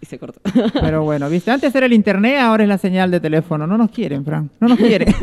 y 0.00 0.06
se 0.06 0.18
cortó. 0.18 0.40
Pero 0.80 1.02
bueno, 1.04 1.28
viste, 1.28 1.50
antes 1.50 1.74
era 1.74 1.86
el 1.86 1.92
internet, 1.92 2.38
ahora 2.40 2.62
es 2.62 2.68
la 2.68 2.78
señal 2.78 3.10
de 3.10 3.20
teléfono. 3.20 3.66
No 3.66 3.76
nos 3.76 3.90
quieren, 3.90 4.24
Fran, 4.24 4.50
no 4.60 4.68
nos 4.68 4.78
quieren. 4.78 5.14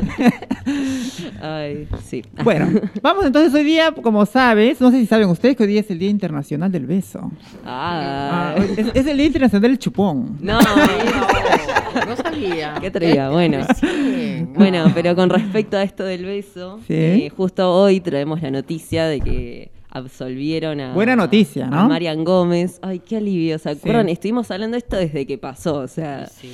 Ay, 1.42 1.88
sí. 2.04 2.24
bueno, 2.44 2.68
vamos 3.02 3.26
entonces 3.26 3.54
hoy 3.54 3.64
día, 3.64 3.92
como 3.92 4.26
sabes, 4.26 4.80
no 4.82 4.92
sé 4.92 5.00
si 5.00 5.06
saben 5.08 5.30
ustedes 5.30 5.56
que 5.56 5.64
hoy 5.64 5.70
día 5.70 5.80
es 5.82 5.90
el 5.92 6.00
Día 6.00 6.10
Internacional 6.10 6.72
del 6.72 6.86
Beso. 6.86 7.32
Ah, 7.66 8.56
Ah, 8.58 8.64
es, 8.78 8.88
es 8.94 9.08
el 9.08 9.18
Día 9.18 9.28
Internacional 9.28 9.62
del 9.62 9.80
Chupón. 9.80 10.38
no. 10.42 10.60
No 12.08 12.16
sabía. 12.16 12.76
Qué 12.80 12.88
atrevida, 12.88 13.30
bueno. 13.32 13.66
Sí. 13.80 14.46
Bueno, 14.54 14.92
pero 14.94 15.16
con 15.16 15.30
respecto 15.30 15.78
a 15.78 15.84
esto 15.84 16.04
del 16.04 16.26
beso, 16.26 16.80
Sí. 16.88 16.94
eh, 16.94 17.32
justo 17.36 17.74
hoy 17.74 18.00
traemos 18.02 18.42
la 18.42 18.52
noticia 18.52 19.06
de 19.06 19.20
que 19.20 19.72
absolvieron 19.98 20.80
a... 20.80 20.94
Buena 20.94 21.16
noticia, 21.16 21.68
¿no? 21.68 21.80
A 21.82 21.88
Marian 21.88 22.24
Gómez. 22.24 22.80
Ay, 22.82 23.00
qué 23.00 23.18
alivio, 23.18 23.60
¿se 23.60 23.70
acuerdan? 23.72 24.06
Sí. 24.08 24.14
Estuvimos 24.14 24.50
hablando 24.52 24.76
de 24.76 24.80
esto 24.80 24.96
desde 24.98 25.26
que 25.26 25.38
pasó, 25.38 25.76
o 25.80 25.88
sea... 25.88 26.26
Sí. 26.28 26.50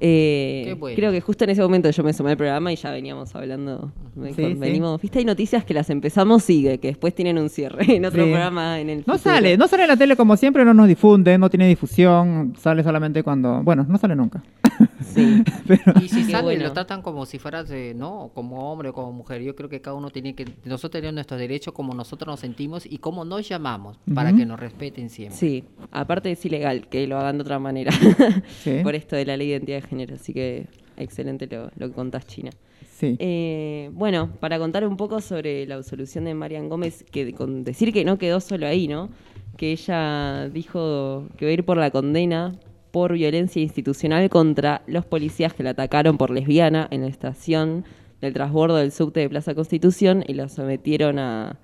eh, 0.00 0.62
Qué 0.66 0.74
bueno. 0.74 0.96
Creo 0.96 1.12
que 1.12 1.20
justo 1.20 1.44
en 1.44 1.50
ese 1.50 1.62
momento 1.62 1.88
yo 1.90 2.02
me 2.02 2.12
sumé 2.12 2.30
al 2.32 2.36
programa 2.36 2.72
y 2.72 2.76
ya 2.76 2.90
veníamos 2.90 3.34
hablando. 3.36 3.92
mejor, 4.16 4.34
Sí, 4.36 4.52
sí. 4.52 4.54
venimos, 4.54 5.00
viste, 5.00 5.18
hay 5.20 5.24
noticias 5.24 5.64
que 5.64 5.74
las 5.74 5.90
empezamos 5.90 6.48
y 6.50 6.62
que, 6.64 6.78
que 6.78 6.88
después 6.88 7.14
tienen 7.14 7.38
un 7.38 7.48
cierre 7.48 7.84
en 7.96 8.04
otro 8.04 8.24
Sí. 8.24 8.30
programa 8.30 8.80
en 8.80 8.90
el 8.90 8.98
No 9.06 9.14
futuro. 9.14 9.18
sale, 9.18 9.56
no 9.56 9.68
sale 9.68 9.82
en 9.84 9.88
la 9.88 9.96
tele 9.96 10.16
como 10.16 10.36
siempre, 10.36 10.64
no 10.64 10.74
nos 10.74 10.88
difunde, 10.88 11.38
no 11.38 11.48
tiene 11.50 11.68
difusión, 11.68 12.54
sale 12.58 12.82
solamente 12.82 13.22
cuando... 13.22 13.62
Bueno, 13.62 13.86
no 13.88 13.98
sale 13.98 14.16
nunca. 14.16 14.42
Sí. 15.02 15.42
Pero, 15.66 15.82
Y 16.02 16.08
si 16.08 16.24
sale, 16.24 16.42
bueno. 16.42 16.64
lo 16.64 16.72
tratan 16.72 17.02
como 17.02 17.26
si 17.26 17.38
fueras, 17.38 17.70
eh, 17.70 17.92
¿no? 17.96 18.30
Como 18.34 18.70
hombre 18.72 18.90
o 18.90 18.92
como 18.92 19.12
mujer. 19.12 19.42
Yo 19.42 19.54
creo 19.56 19.68
que 19.68 19.80
cada 19.80 19.96
uno 19.96 20.10
tiene 20.10 20.34
que. 20.34 20.44
Nosotros 20.64 20.92
tenemos 20.92 21.14
nuestros 21.14 21.38
derechos 21.40 21.72
como 21.74 21.94
nosotros 21.94 22.26
nos 22.26 22.40
sentimos 22.40 22.86
y 22.86 22.98
como 22.98 23.24
nos 23.24 23.48
llamamos 23.48 23.98
para 24.14 24.32
que 24.32 24.46
nos 24.46 24.58
respeten 24.58 25.10
siempre. 25.10 25.36
Sí, 25.38 25.64
aparte 25.90 26.30
es 26.32 26.44
ilegal 26.44 26.88
que 26.88 27.06
lo 27.06 27.18
hagan 27.18 27.38
de 27.38 27.42
otra 27.42 27.58
manera. 27.58 27.92
Sí. 28.62 28.80
Por 28.82 28.94
esto 28.94 29.16
de 29.16 29.24
la 29.26 29.36
ley 29.36 29.48
de 29.48 29.54
identidad 29.54 29.82
de 29.82 29.88
género. 29.88 30.14
Así 30.14 30.32
que 30.32 30.66
excelente 30.96 31.46
lo, 31.50 31.70
lo 31.76 31.88
que 31.88 31.94
contás, 31.94 32.26
China. 32.26 32.50
sí. 32.98 33.16
Eh, 33.18 33.90
bueno, 33.92 34.30
para 34.40 34.58
contar 34.58 34.86
un 34.86 34.96
poco 34.96 35.20
sobre 35.20 35.66
la 35.66 35.74
absolución 35.76 36.24
de 36.24 36.34
Marian 36.34 36.68
Gómez, 36.68 37.04
que 37.10 37.32
con 37.32 37.64
decir 37.64 37.92
que 37.92 38.04
no 38.04 38.18
quedó 38.18 38.40
solo 38.40 38.66
ahí, 38.66 38.86
¿no? 38.88 39.10
Que 39.56 39.72
ella 39.72 40.48
dijo 40.48 41.26
que 41.36 41.44
va 41.46 41.50
a 41.50 41.54
ir 41.54 41.64
por 41.64 41.76
la 41.76 41.90
condena 41.90 42.54
por 42.92 43.14
violencia 43.14 43.60
institucional 43.60 44.30
contra 44.30 44.82
los 44.86 45.04
policías 45.04 45.52
que 45.54 45.64
la 45.64 45.70
atacaron 45.70 46.16
por 46.18 46.30
lesbiana 46.30 46.86
en 46.92 47.00
la 47.00 47.08
estación 47.08 47.84
del 48.20 48.32
transbordo 48.32 48.76
del 48.76 48.92
subte 48.92 49.18
de 49.20 49.28
Plaza 49.28 49.54
Constitución 49.56 50.22
y 50.28 50.34
la 50.34 50.48
sometieron 50.48 51.18
a, 51.18 51.58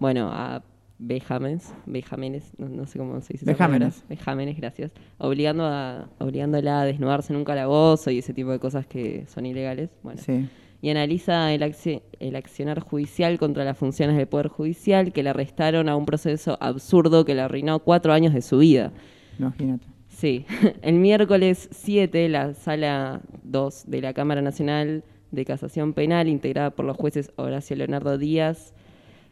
bueno, 0.00 0.30
a 0.32 0.64
vejámenes, 0.98 1.72
vejámenes, 1.86 2.52
no, 2.58 2.68
no 2.68 2.86
sé 2.86 2.98
cómo 2.98 3.20
se 3.20 3.34
dice. 3.34 3.44
Vejámenes. 3.44 4.02
Vejámenes, 4.08 4.56
gracias. 4.56 4.92
Obligando 5.18 5.64
a, 5.66 6.08
obligándola 6.18 6.80
a 6.80 6.84
desnudarse 6.84 7.32
en 7.32 7.36
un 7.38 7.44
calabozo 7.44 8.10
y 8.10 8.18
ese 8.18 8.32
tipo 8.32 8.50
de 8.50 8.58
cosas 8.58 8.86
que 8.86 9.26
son 9.28 9.44
ilegales. 9.46 9.90
Bueno, 10.02 10.20
sí. 10.24 10.48
y 10.80 10.90
analiza 10.90 11.52
el, 11.52 11.62
acci- 11.62 12.02
el 12.20 12.36
accionar 12.36 12.80
judicial 12.80 13.38
contra 13.38 13.64
las 13.64 13.76
funciones 13.76 14.16
del 14.16 14.26
Poder 14.28 14.48
Judicial 14.48 15.12
que 15.12 15.22
le 15.22 15.30
arrestaron 15.30 15.88
a 15.88 15.96
un 15.96 16.06
proceso 16.06 16.56
absurdo 16.60 17.24
que 17.24 17.34
le 17.34 17.42
arruinó 17.42 17.80
cuatro 17.80 18.12
años 18.12 18.32
de 18.32 18.40
su 18.40 18.58
vida. 18.58 18.92
Imagínate. 19.38 19.86
Sí, 20.14 20.46
el 20.82 20.94
miércoles 20.94 21.68
7, 21.72 22.28
la 22.28 22.54
Sala 22.54 23.20
2 23.42 23.84
de 23.88 24.00
la 24.00 24.12
Cámara 24.14 24.42
Nacional 24.42 25.02
de 25.32 25.44
Casación 25.44 25.92
Penal, 25.92 26.28
integrada 26.28 26.70
por 26.70 26.84
los 26.84 26.96
jueces 26.96 27.32
Horacio 27.36 27.74
Leonardo 27.76 28.16
Díaz, 28.16 28.72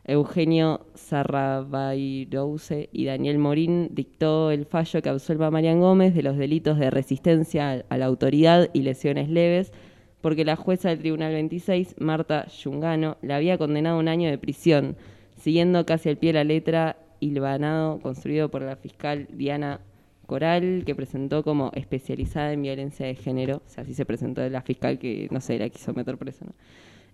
Eugenio 0.05 0.85
Sarrabairouse 0.95 2.89
y 2.93 3.05
Daniel 3.05 3.39
Morín, 3.39 3.91
dictó 3.93 4.51
el 4.51 4.67
fallo 4.67 5.01
que 5.01 5.09
absuelva 5.11 5.47
a 5.47 5.51
Marian 5.53 5.79
Gómez 5.81 6.15
de 6.15 6.25
los 6.25 6.37
delitos 6.37 6.77
de 6.79 6.91
resistencia 6.91 7.85
a- 7.89 7.99
la 7.99 8.07
autoridad 8.07 8.69
y 8.73 8.83
lesiones 8.83 9.29
leves, 9.29 9.73
porque 10.21 10.45
la 10.45 10.57
jueza 10.57 10.89
del 10.89 10.99
Tribunal 10.99 11.33
26, 11.33 11.95
Marta 12.01 12.47
Yungano, 12.49 13.17
la 13.23 13.37
había 13.37 13.59
condenado 13.59 13.97
a 13.97 14.01
un 14.01 14.09
año 14.09 14.29
de 14.29 14.39
prisión, 14.39 14.97
siguiendo 15.37 15.87
casi 15.87 16.09
al 16.09 16.17
pie 16.17 16.33
la 16.33 16.43
letra 16.43 16.97
hilvanado 17.21 18.01
construido 18.01 18.51
por 18.51 18.63
la 18.63 18.75
fiscal 18.75 19.29
Diana 19.33 19.79
Coral, 20.27 20.85
que 20.87 20.95
presentó 20.95 21.43
como 21.43 21.71
especializada 21.75 22.53
en 22.53 22.63
violencia 22.63 23.07
de 23.07 23.15
género. 23.15 23.63
O 23.67 23.69
sea, 23.69 23.83
así 23.83 23.95
se 23.95 24.07
presentó 24.07 24.49
la 24.49 24.63
fiscal 24.63 24.99
que, 24.99 25.29
no 25.31 25.41
sé, 25.41 25.59
la 25.59 25.69
quiso 25.69 25.93
meter 25.93 26.17
presa. 26.17 26.45
¿no? 26.45 26.53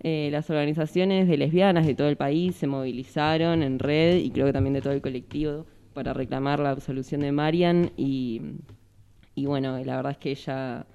Eh, 0.00 0.28
las 0.30 0.48
organizaciones 0.48 1.26
de 1.26 1.36
lesbianas 1.36 1.84
de 1.86 1.94
todo 1.94 2.08
el 2.08 2.16
país 2.16 2.54
se 2.54 2.68
movilizaron 2.68 3.62
en 3.62 3.80
red 3.80 4.18
y 4.18 4.30
creo 4.30 4.46
que 4.46 4.52
también 4.52 4.74
de 4.74 4.80
todo 4.80 4.92
el 4.92 5.00
colectivo 5.00 5.66
para 5.92 6.12
reclamar 6.12 6.60
la 6.60 6.70
absolución 6.70 7.22
de 7.22 7.32
Marian 7.32 7.90
y, 7.96 8.40
y 9.34 9.46
bueno, 9.46 9.76
la 9.84 9.96
verdad 9.96 10.12
es 10.12 10.18
que 10.18 10.30
ella 10.30 10.86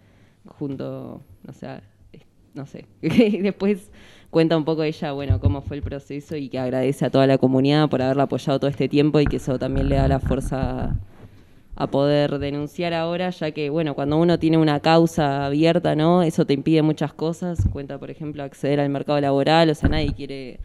junto, 0.46 1.22
no 1.44 2.66
sé, 2.66 2.86
después 3.42 3.92
cuenta 4.30 4.56
un 4.56 4.64
poco 4.64 4.84
ella, 4.84 5.12
bueno, 5.12 5.40
cómo 5.42 5.62
fue 5.62 5.78
el 5.78 5.84
proceso 5.84 6.38
y 6.38 6.48
que 6.48 6.60
agradece 6.60 7.06
a 7.06 7.10
toda 7.10 7.28
la 7.28 7.38
comunidad 7.38 7.90
por 7.90 8.02
haberla 8.02 8.24
apoyado 8.24 8.60
todo 8.60 8.70
este 8.70 8.88
tiempo 8.88 9.20
y 9.20 9.26
que 9.26 9.38
eso 9.38 9.60
también 9.60 9.90
le 9.90 9.96
da 9.96 10.08
la 10.08 10.20
fuerza 10.20 10.96
a 11.76 11.88
poder 11.88 12.40
denunciar 12.40 12.94
ahora, 12.94 13.30
ya 13.32 13.52
que, 13.52 13.70
bueno, 13.70 13.96
cuando 13.96 14.18
uno 14.18 14.38
tiene 14.38 14.58
una 14.58 14.80
causa 14.80 15.46
abierta, 15.46 15.96
¿no? 15.96 16.22
Eso 16.22 16.46
te 16.46 16.54
impide 16.54 16.82
muchas 16.82 17.14
cosas. 17.14 17.60
Cuenta, 17.72 17.98
por 17.98 18.12
ejemplo, 18.12 18.44
acceder 18.44 18.80
al 18.80 18.90
mercado 18.90 19.20
laboral, 19.20 19.70
o 19.70 19.76
sea, 19.76 19.90
nadie 19.90 20.14
quiere 20.14 20.60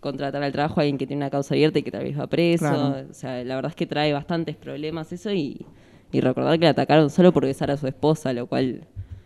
contratar 0.00 0.42
al 0.42 0.52
trabajo 0.52 0.80
a 0.80 0.82
alguien 0.82 0.98
que 0.98 1.06
tiene 1.06 1.22
una 1.22 1.30
causa 1.30 1.54
abierta 1.54 1.78
y 1.78 1.82
que 1.82 1.90
tal 1.90 2.04
vez 2.04 2.18
va 2.18 2.26
preso. 2.26 2.66
Claro. 2.66 3.06
O 3.10 3.14
sea, 3.14 3.42
la 3.44 3.54
verdad 3.54 3.70
es 3.70 3.76
que 3.76 3.86
trae 3.86 4.12
bastantes 4.12 4.56
problemas 4.56 5.12
eso 5.12 5.32
y, 5.32 5.64
y 6.10 6.20
recordar 6.20 6.58
que 6.58 6.64
la 6.64 6.72
atacaron 6.72 7.08
solo 7.08 7.32
por 7.32 7.46
besar 7.46 7.70
a 7.70 7.76
su 7.76 7.86
esposa, 7.86 8.32
lo 8.32 8.46
cual 8.46 8.82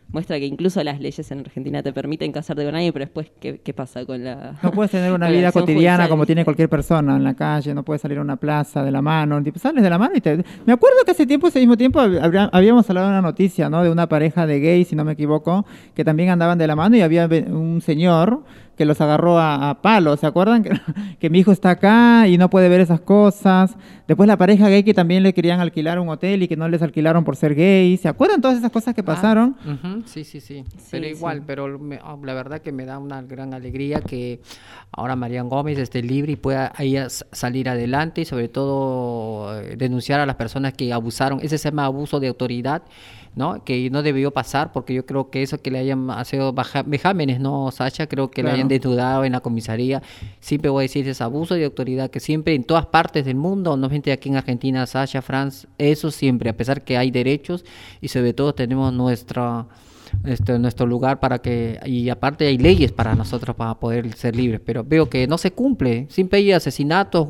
muestra 0.08 0.38
que 0.38 0.46
incluso 0.46 0.82
las 0.84 1.00
leyes 1.00 1.30
en 1.30 1.40
Argentina 1.40 1.82
te 1.82 1.92
permiten 1.92 2.32
casarte 2.32 2.64
con 2.64 2.74
alguien, 2.74 2.92
pero 2.92 3.04
después, 3.04 3.30
¿qué, 3.40 3.58
qué 3.58 3.74
pasa 3.74 4.04
con 4.04 4.24
la... 4.24 4.54
No 4.62 4.70
puedes 4.70 4.90
tener 4.90 5.12
una 5.12 5.28
vida 5.30 5.52
cotidiana 5.52 5.96
judicial? 5.96 6.08
como 6.08 6.26
tiene 6.26 6.44
cualquier 6.44 6.68
persona 6.68 7.16
en 7.16 7.24
la 7.24 7.34
calle, 7.34 7.74
no 7.74 7.82
puedes 7.84 8.02
salir 8.02 8.18
a 8.18 8.20
una 8.20 8.36
plaza 8.36 8.84
de 8.84 8.90
la 8.90 9.02
mano, 9.02 9.42
tipo, 9.42 9.58
sales 9.58 9.82
de 9.82 9.90
la 9.90 9.98
mano 9.98 10.14
y 10.16 10.20
te... 10.20 10.44
Me 10.64 10.72
acuerdo 10.72 10.98
que 11.04 11.10
hace 11.10 11.26
tiempo, 11.26 11.48
ese 11.48 11.58
mismo 11.58 11.76
tiempo, 11.76 12.00
habíamos 12.00 12.88
hablado 12.88 13.08
de 13.08 13.12
una 13.12 13.22
noticia, 13.22 13.68
¿no? 13.68 13.82
De 13.82 13.90
una 13.90 14.08
pareja 14.08 14.46
de 14.46 14.60
gays, 14.60 14.88
si 14.88 14.96
no 14.96 15.04
me 15.04 15.12
equivoco, 15.12 15.66
que 15.94 16.04
también 16.04 16.30
andaban 16.30 16.58
de 16.58 16.66
la 16.66 16.76
mano 16.76 16.96
y 16.96 17.00
había 17.00 17.26
un 17.26 17.80
señor 17.80 18.42
que 18.76 18.84
los 18.84 19.00
agarró 19.00 19.38
a, 19.38 19.70
a 19.70 19.80
palos, 19.82 20.20
¿se 20.20 20.26
acuerdan? 20.26 20.62
Que, 20.62 20.70
que 21.18 21.30
mi 21.30 21.38
hijo 21.40 21.50
está 21.52 21.70
acá 21.70 22.28
y 22.28 22.36
no 22.38 22.50
puede 22.50 22.68
ver 22.68 22.80
esas 22.80 23.00
cosas. 23.00 23.74
Después 24.06 24.26
la 24.28 24.36
pareja 24.36 24.68
gay 24.68 24.82
que 24.84 24.94
también 24.94 25.22
le 25.22 25.32
querían 25.34 25.58
alquilar 25.60 25.98
un 25.98 26.08
hotel 26.08 26.42
y 26.42 26.48
que 26.48 26.56
no 26.56 26.68
les 26.68 26.80
alquilaron 26.82 27.24
por 27.24 27.34
ser 27.36 27.54
gay. 27.54 27.96
¿Se 27.96 28.08
acuerdan 28.08 28.40
todas 28.40 28.56
esas 28.58 28.70
cosas 28.70 28.94
que 28.94 29.02
pasaron? 29.02 29.56
Ujú, 29.64 30.02
Sí, 30.06 30.22
sí, 30.24 30.40
sí. 30.40 30.62
Pero 30.90 31.06
igual, 31.06 31.38
sí. 31.38 31.44
pero 31.46 31.78
me- 31.78 31.98
ah, 32.02 32.16
la 32.22 32.34
verdad 32.34 32.60
que 32.60 32.70
me 32.70 32.84
da 32.84 32.98
una 32.98 33.20
gran 33.22 33.52
alegría 33.54 34.00
que 34.00 34.40
ahora 34.92 35.16
Marian 35.16 35.48
Gómez 35.48 35.78
esté 35.78 36.02
libre 36.02 36.32
y 36.32 36.36
pueda 36.36 36.72
ella 36.78 37.08
salir 37.08 37.68
adelante 37.68 38.20
y 38.20 38.24
sobre 38.26 38.48
todo 38.48 39.60
eh, 39.60 39.76
denunciar 39.76 40.20
a 40.20 40.26
las 40.26 40.36
personas 40.36 40.72
que 40.74 40.92
abusaron. 40.92 41.40
Ese 41.42 41.58
se 41.58 41.70
llama 41.70 41.86
abuso 41.86 42.20
de 42.20 42.28
autoridad, 42.28 42.82
¿no? 43.36 43.62
Que 43.62 43.88
no 43.90 44.02
debió 44.02 44.32
pasar 44.32 44.72
porque 44.72 44.94
yo 44.94 45.06
creo 45.06 45.30
que 45.30 45.42
eso 45.42 45.58
que 45.58 45.70
le 45.70 45.78
hayan 45.78 46.08
sido 46.24 46.52
vejámenes, 46.86 47.38
¿no, 47.38 47.70
Sacha? 47.70 48.08
Creo 48.08 48.30
que 48.30 48.42
le 48.42 48.46
Claro. 48.46 48.54
hayan 48.56 48.68
desnudado 48.68 49.24
en 49.24 49.32
la 49.32 49.40
comisaría. 49.40 50.02
Siempre 50.40 50.70
voy 50.70 50.80
a 50.82 50.86
decir 50.86 51.06
es 51.08 51.20
abuso 51.20 51.54
de 51.54 51.64
autoridad 51.66 52.10
que 52.10 52.18
siempre 52.18 52.54
en 52.54 52.64
todas 52.64 52.86
partes 52.86 53.24
del 53.24 53.36
mundo, 53.36 53.76
no 53.76 53.86
solamente 53.86 54.10
aquí 54.10 54.30
en 54.30 54.36
Argentina, 54.36 54.84
Sacha, 54.86 55.22
France, 55.22 55.68
eso 55.78 56.10
siempre, 56.10 56.50
a 56.50 56.56
pesar 56.56 56.82
que 56.82 56.96
hay 56.96 57.10
derechos 57.12 57.64
y 58.00 58.08
sobre 58.08 58.32
todo 58.32 58.54
tenemos 58.54 58.92
nuestra 58.92 59.66
este, 60.24 60.58
nuestro 60.58 60.86
lugar 60.86 61.20
para 61.20 61.38
que 61.40 61.78
y 61.86 62.08
aparte 62.08 62.46
hay 62.46 62.58
leyes 62.58 62.92
para 62.92 63.14
nosotros 63.14 63.54
para 63.56 63.74
poder 63.74 64.12
ser 64.14 64.34
libres 64.36 64.60
pero 64.64 64.84
veo 64.84 65.08
que 65.08 65.26
no 65.26 65.38
se 65.38 65.50
cumple 65.52 66.06
siempre 66.08 66.38
hay 66.38 66.52
asesinatos 66.52 67.26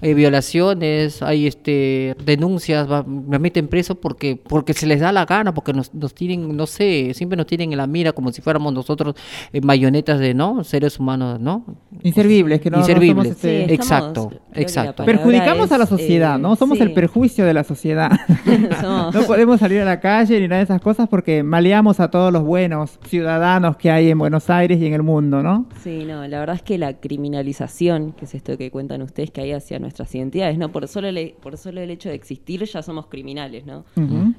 hay 0.00 0.14
violaciones 0.14 1.22
hay 1.22 1.46
este 1.46 2.16
denuncias 2.24 2.90
va- 2.90 3.02
me 3.04 3.38
meten 3.38 3.68
preso 3.68 3.94
porque 3.96 4.36
porque 4.36 4.72
se 4.74 4.86
les 4.86 5.00
da 5.00 5.12
la 5.12 5.24
gana 5.26 5.52
porque 5.54 5.72
nos, 5.72 5.92
nos 5.94 6.14
tienen 6.14 6.56
no 6.56 6.66
sé 6.66 7.12
siempre 7.14 7.36
nos 7.36 7.46
tienen 7.46 7.72
en 7.72 7.78
la 7.78 7.86
mira 7.86 8.12
como 8.12 8.32
si 8.32 8.42
fuéramos 8.42 8.72
nosotros 8.72 9.14
eh, 9.52 9.60
mayonetas 9.60 10.18
de 10.18 10.34
no 10.34 10.64
seres 10.64 10.98
humanos 10.98 11.40
no 11.40 11.64
Inservibles, 12.02 12.60
que 12.60 12.70
no, 12.70 12.78
no 12.78 12.84
somos, 12.84 13.02
Inservibles. 13.04 13.32
este, 13.32 13.66
Sí, 13.66 13.72
exacto, 13.74 14.30
exacto. 14.54 15.04
perjudicamos 15.04 15.72
a 15.72 15.78
la 15.78 15.86
sociedad, 15.86 16.36
eh, 16.36 16.38
¿no? 16.38 16.54
Somos 16.56 16.78
el 16.80 16.92
perjuicio 16.92 17.44
de 17.46 17.54
la 17.54 17.64
sociedad. 17.64 18.10
No 18.82 19.22
podemos 19.26 19.60
salir 19.60 19.80
a 19.80 19.84
la 19.84 20.00
calle 20.00 20.38
ni 20.40 20.46
nada 20.48 20.58
de 20.58 20.64
esas 20.64 20.80
cosas 20.80 21.08
porque 21.08 21.42
maleamos 21.42 22.00
a 22.00 22.10
todos 22.10 22.15
los 22.32 22.42
buenos 22.42 22.98
ciudadanos 23.06 23.76
que 23.76 23.90
hay 23.90 24.10
en 24.10 24.18
Buenos 24.18 24.50
Aires 24.50 24.80
y 24.80 24.86
en 24.86 24.94
el 24.94 25.02
mundo, 25.02 25.42
¿no? 25.42 25.66
Sí, 25.82 26.04
no, 26.04 26.26
la 26.26 26.40
verdad 26.40 26.56
es 26.56 26.62
que 26.62 26.78
la 26.78 26.94
criminalización, 26.94 28.12
que 28.12 28.24
es 28.24 28.34
esto 28.34 28.56
que 28.58 28.70
cuentan 28.70 29.02
ustedes, 29.02 29.30
que 29.30 29.40
hay 29.40 29.52
hacia 29.52 29.78
nuestras 29.78 30.14
identidades, 30.14 30.58
¿no? 30.58 30.70
Por 30.72 30.88
solo, 30.88 31.08
el, 31.08 31.34
por 31.40 31.56
solo 31.56 31.80
el 31.80 31.90
hecho 31.90 32.08
de 32.08 32.14
existir 32.14 32.64
ya 32.64 32.82
somos 32.82 33.06
criminales, 33.06 33.66
¿no? 33.66 33.84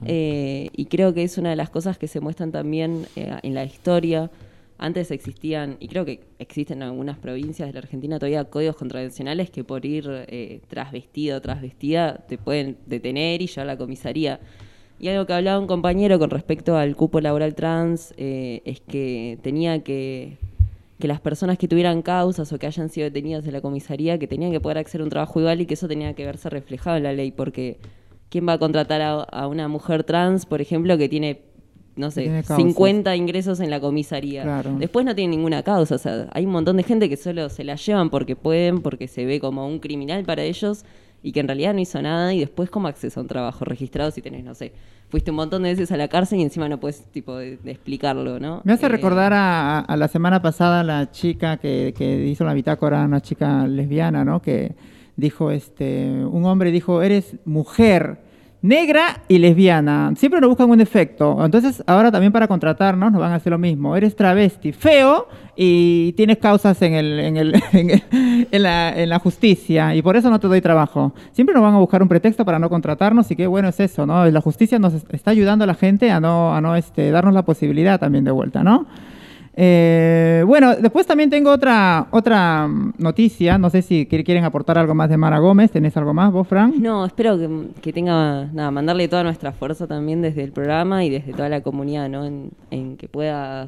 Eh, 0.05 0.69
y 0.73 0.85
creo 0.85 1.13
que 1.13 1.23
es 1.23 1.37
una 1.37 1.49
de 1.51 1.55
las 1.55 1.69
cosas 1.69 1.97
que 1.97 2.07
se 2.07 2.19
muestran 2.19 2.51
también 2.51 3.05
eh, 3.15 3.37
en 3.43 3.53
la 3.53 3.63
historia. 3.63 4.29
Antes 4.79 5.09
existían, 5.09 5.77
y 5.79 5.87
creo 5.87 6.05
que 6.05 6.21
existen 6.37 6.83
en 6.83 6.89
algunas 6.89 7.17
provincias 7.17 7.67
de 7.67 7.73
la 7.73 7.79
Argentina 7.79 8.19
todavía 8.19 8.45
códigos 8.45 8.75
contravencionales 8.75 9.49
que 9.49 9.63
por 9.63 9.85
ir 9.85 10.05
eh, 10.27 10.61
tras 10.67 10.91
vestido, 10.91 11.41
tras 11.41 11.61
vestida, 11.61 12.25
te 12.27 12.37
pueden 12.37 12.77
detener 12.85 13.41
y 13.41 13.47
llevar 13.47 13.69
a 13.69 13.73
la 13.73 13.77
comisaría. 13.77 14.39
Y 14.99 15.09
algo 15.09 15.25
que 15.25 15.33
hablaba 15.33 15.59
un 15.59 15.67
compañero 15.67 16.17
con 16.17 16.29
respecto 16.29 16.75
al 16.75 16.95
cupo 16.95 17.21
laboral 17.21 17.53
trans 17.53 18.13
eh, 18.17 18.61
es 18.65 18.81
que 18.81 19.37
tenía 19.43 19.83
que, 19.83 20.37
que 20.99 21.07
las 21.07 21.21
personas 21.21 21.57
que 21.57 21.67
tuvieran 21.67 22.01
causas 22.01 22.51
o 22.51 22.57
que 22.57 22.65
hayan 22.65 22.89
sido 22.89 23.05
detenidas 23.05 23.45
en 23.45 23.53
la 23.53 23.61
comisaría, 23.61 24.17
que 24.17 24.27
tenían 24.27 24.51
que 24.51 24.59
poder 24.59 24.79
acceder 24.79 25.01
a 25.01 25.03
un 25.03 25.09
trabajo 25.09 25.39
igual 25.39 25.61
y 25.61 25.65
que 25.67 25.75
eso 25.75 25.87
tenía 25.87 26.13
que 26.13 26.25
verse 26.25 26.49
reflejado 26.49 26.97
en 26.97 27.03
la 27.03 27.13
ley, 27.13 27.31
porque 27.31 27.77
¿quién 28.29 28.47
va 28.47 28.53
a 28.53 28.57
contratar 28.57 29.01
a, 29.01 29.21
a 29.21 29.47
una 29.47 29.67
mujer 29.67 30.03
trans, 30.03 30.47
por 30.47 30.61
ejemplo, 30.61 30.97
que 30.97 31.07
tiene, 31.07 31.41
no 31.95 32.09
sé, 32.09 32.23
tiene 32.23 32.41
causas. 32.41 32.57
50 32.57 33.15
ingresos 33.15 33.59
en 33.59 33.69
la 33.69 33.79
comisaría? 33.79 34.41
Claro. 34.41 34.77
Después 34.79 35.05
no 35.05 35.13
tiene 35.13 35.35
ninguna 35.35 35.61
causa, 35.61 35.93
o 35.93 35.99
sea, 35.99 36.27
hay 36.31 36.47
un 36.47 36.51
montón 36.51 36.77
de 36.77 36.81
gente 36.81 37.07
que 37.07 37.17
solo 37.17 37.49
se 37.49 37.63
la 37.63 37.75
llevan 37.75 38.09
porque 38.09 38.35
pueden, 38.35 38.81
porque 38.81 39.07
se 39.07 39.25
ve 39.27 39.39
como 39.39 39.67
un 39.67 39.77
criminal 39.77 40.23
para 40.23 40.41
ellos 40.41 40.85
y 41.27 41.31
que 41.33 41.39
en 41.41 41.47
realidad 41.47 41.73
no 41.73 41.79
hizo 41.81 42.01
nada 42.01 42.33
y 42.33 42.39
después 42.39 42.69
como 42.69 42.87
acceso 42.87 43.19
a 43.19 43.23
un 43.23 43.27
trabajo 43.27 43.65
registrado 43.65 44.11
si 44.11 44.21
tenés, 44.21 44.43
no 44.43 44.53
sé, 44.55 44.71
fuiste 45.09 45.31
un 45.31 45.37
montón 45.37 45.63
de 45.63 45.69
veces 45.69 45.91
a 45.91 45.97
la 45.97 46.07
cárcel 46.07 46.39
y 46.39 46.43
encima 46.43 46.67
no 46.69 46.79
puedes 46.79 47.03
tipo 47.11 47.35
de, 47.37 47.57
de 47.57 47.71
explicarlo, 47.71 48.39
¿no? 48.39 48.61
Me 48.63 48.73
hace 48.73 48.85
Eh, 48.85 48.89
recordar 48.89 49.33
a, 49.33 49.79
a- 49.79 49.79
a 49.81 49.97
la 49.97 50.07
semana 50.07 50.41
pasada 50.41 50.83
la 50.83 51.11
chica 51.11 51.57
que, 51.57 51.93
que 51.97 52.25
hizo 52.27 52.43
la 52.45 52.53
bitácora, 52.53 53.03
una 53.05 53.21
chica 53.21 53.67
lesbiana, 53.67 54.23
¿no? 54.23 54.41
Que 54.41 54.75
dijo, 55.15 55.51
este, 55.51 56.09
un 56.25 56.45
hombre 56.45 56.71
dijo, 56.71 57.01
eres 57.01 57.35
mujer, 57.45 58.19
negra 58.61 59.21
y 59.27 59.37
lesbiana. 59.37 60.13
Siempre 60.17 60.41
nos 60.41 60.49
buscan 60.49 60.69
un 60.69 60.77
defecto. 60.77 61.43
Entonces, 61.45 61.83
ahora 61.87 62.11
también 62.11 62.31
para 62.33 62.47
contratarnos 62.47 63.11
nos 63.11 63.21
van 63.21 63.31
a 63.31 63.35
hacer 63.35 63.51
lo 63.51 63.57
mismo. 63.57 63.95
Eres 63.95 64.15
travesti, 64.15 64.71
feo 64.71 65.27
y 65.55 66.13
tienes 66.13 66.37
causas 66.37 66.81
en, 66.81 66.93
el, 66.93 67.19
en, 67.19 67.37
el, 67.37 67.53
en, 68.51 68.63
la, 68.63 68.93
en 68.99 69.09
la 69.09 69.19
justicia 69.19 69.95
y 69.95 70.01
por 70.01 70.15
eso 70.17 70.29
no 70.29 70.39
te 70.39 70.47
doy 70.47 70.61
trabajo. 70.61 71.13
Siempre 71.31 71.53
nos 71.53 71.63
van 71.63 71.75
a 71.75 71.79
buscar 71.79 72.01
un 72.01 72.07
pretexto 72.09 72.43
para 72.45 72.59
no 72.59 72.69
contratarnos 72.69 73.29
y 73.31 73.35
qué 73.35 73.47
bueno 73.47 73.69
es 73.69 73.79
eso, 73.79 74.05
¿no? 74.05 74.25
La 74.29 74.41
justicia 74.41 74.79
nos 74.79 74.93
est- 74.93 75.13
está 75.13 75.31
ayudando 75.31 75.63
a 75.63 75.67
la 75.67 75.75
gente 75.75 76.11
a 76.11 76.19
no, 76.19 76.55
a 76.55 76.61
no 76.61 76.75
este, 76.75 77.11
darnos 77.11 77.33
la 77.33 77.43
posibilidad 77.45 77.99
también 77.99 78.23
de 78.23 78.31
vuelta, 78.31 78.63
¿no? 78.63 78.85
Eh, 79.59 80.43
bueno, 80.45 80.75
después 80.75 81.07
también 81.07 81.31
tengo 81.31 81.49
otra, 81.51 82.07
otra 82.11 82.67
mm, 82.67 82.93
noticia. 82.99 83.57
No 83.57 83.71
sé 83.71 83.81
si 83.81 84.05
qui- 84.07 84.23
quieren 84.23 84.43
aportar 84.43 84.77
algo 84.77 84.93
más 84.93 85.09
de 85.09 85.17
Mara 85.17 85.39
Gómez. 85.39 85.71
¿Tenés 85.71 85.97
algo 85.97 86.13
más 86.13 86.31
vos, 86.31 86.47
Fran? 86.47 86.75
No, 86.79 87.03
espero 87.05 87.39
que, 87.39 87.49
que 87.81 87.91
tenga, 87.91 88.45
nada, 88.53 88.69
mandarle 88.69 89.07
toda 89.07 89.23
nuestra 89.23 89.51
fuerza 89.53 89.87
también 89.87 90.21
desde 90.21 90.43
el 90.43 90.51
programa 90.51 91.03
y 91.03 91.09
desde 91.09 91.33
toda 91.33 91.49
la 91.49 91.61
comunidad, 91.61 92.07
¿no? 92.07 92.23
En, 92.23 92.51
en 92.69 92.97
que 92.97 93.07
pueda 93.07 93.65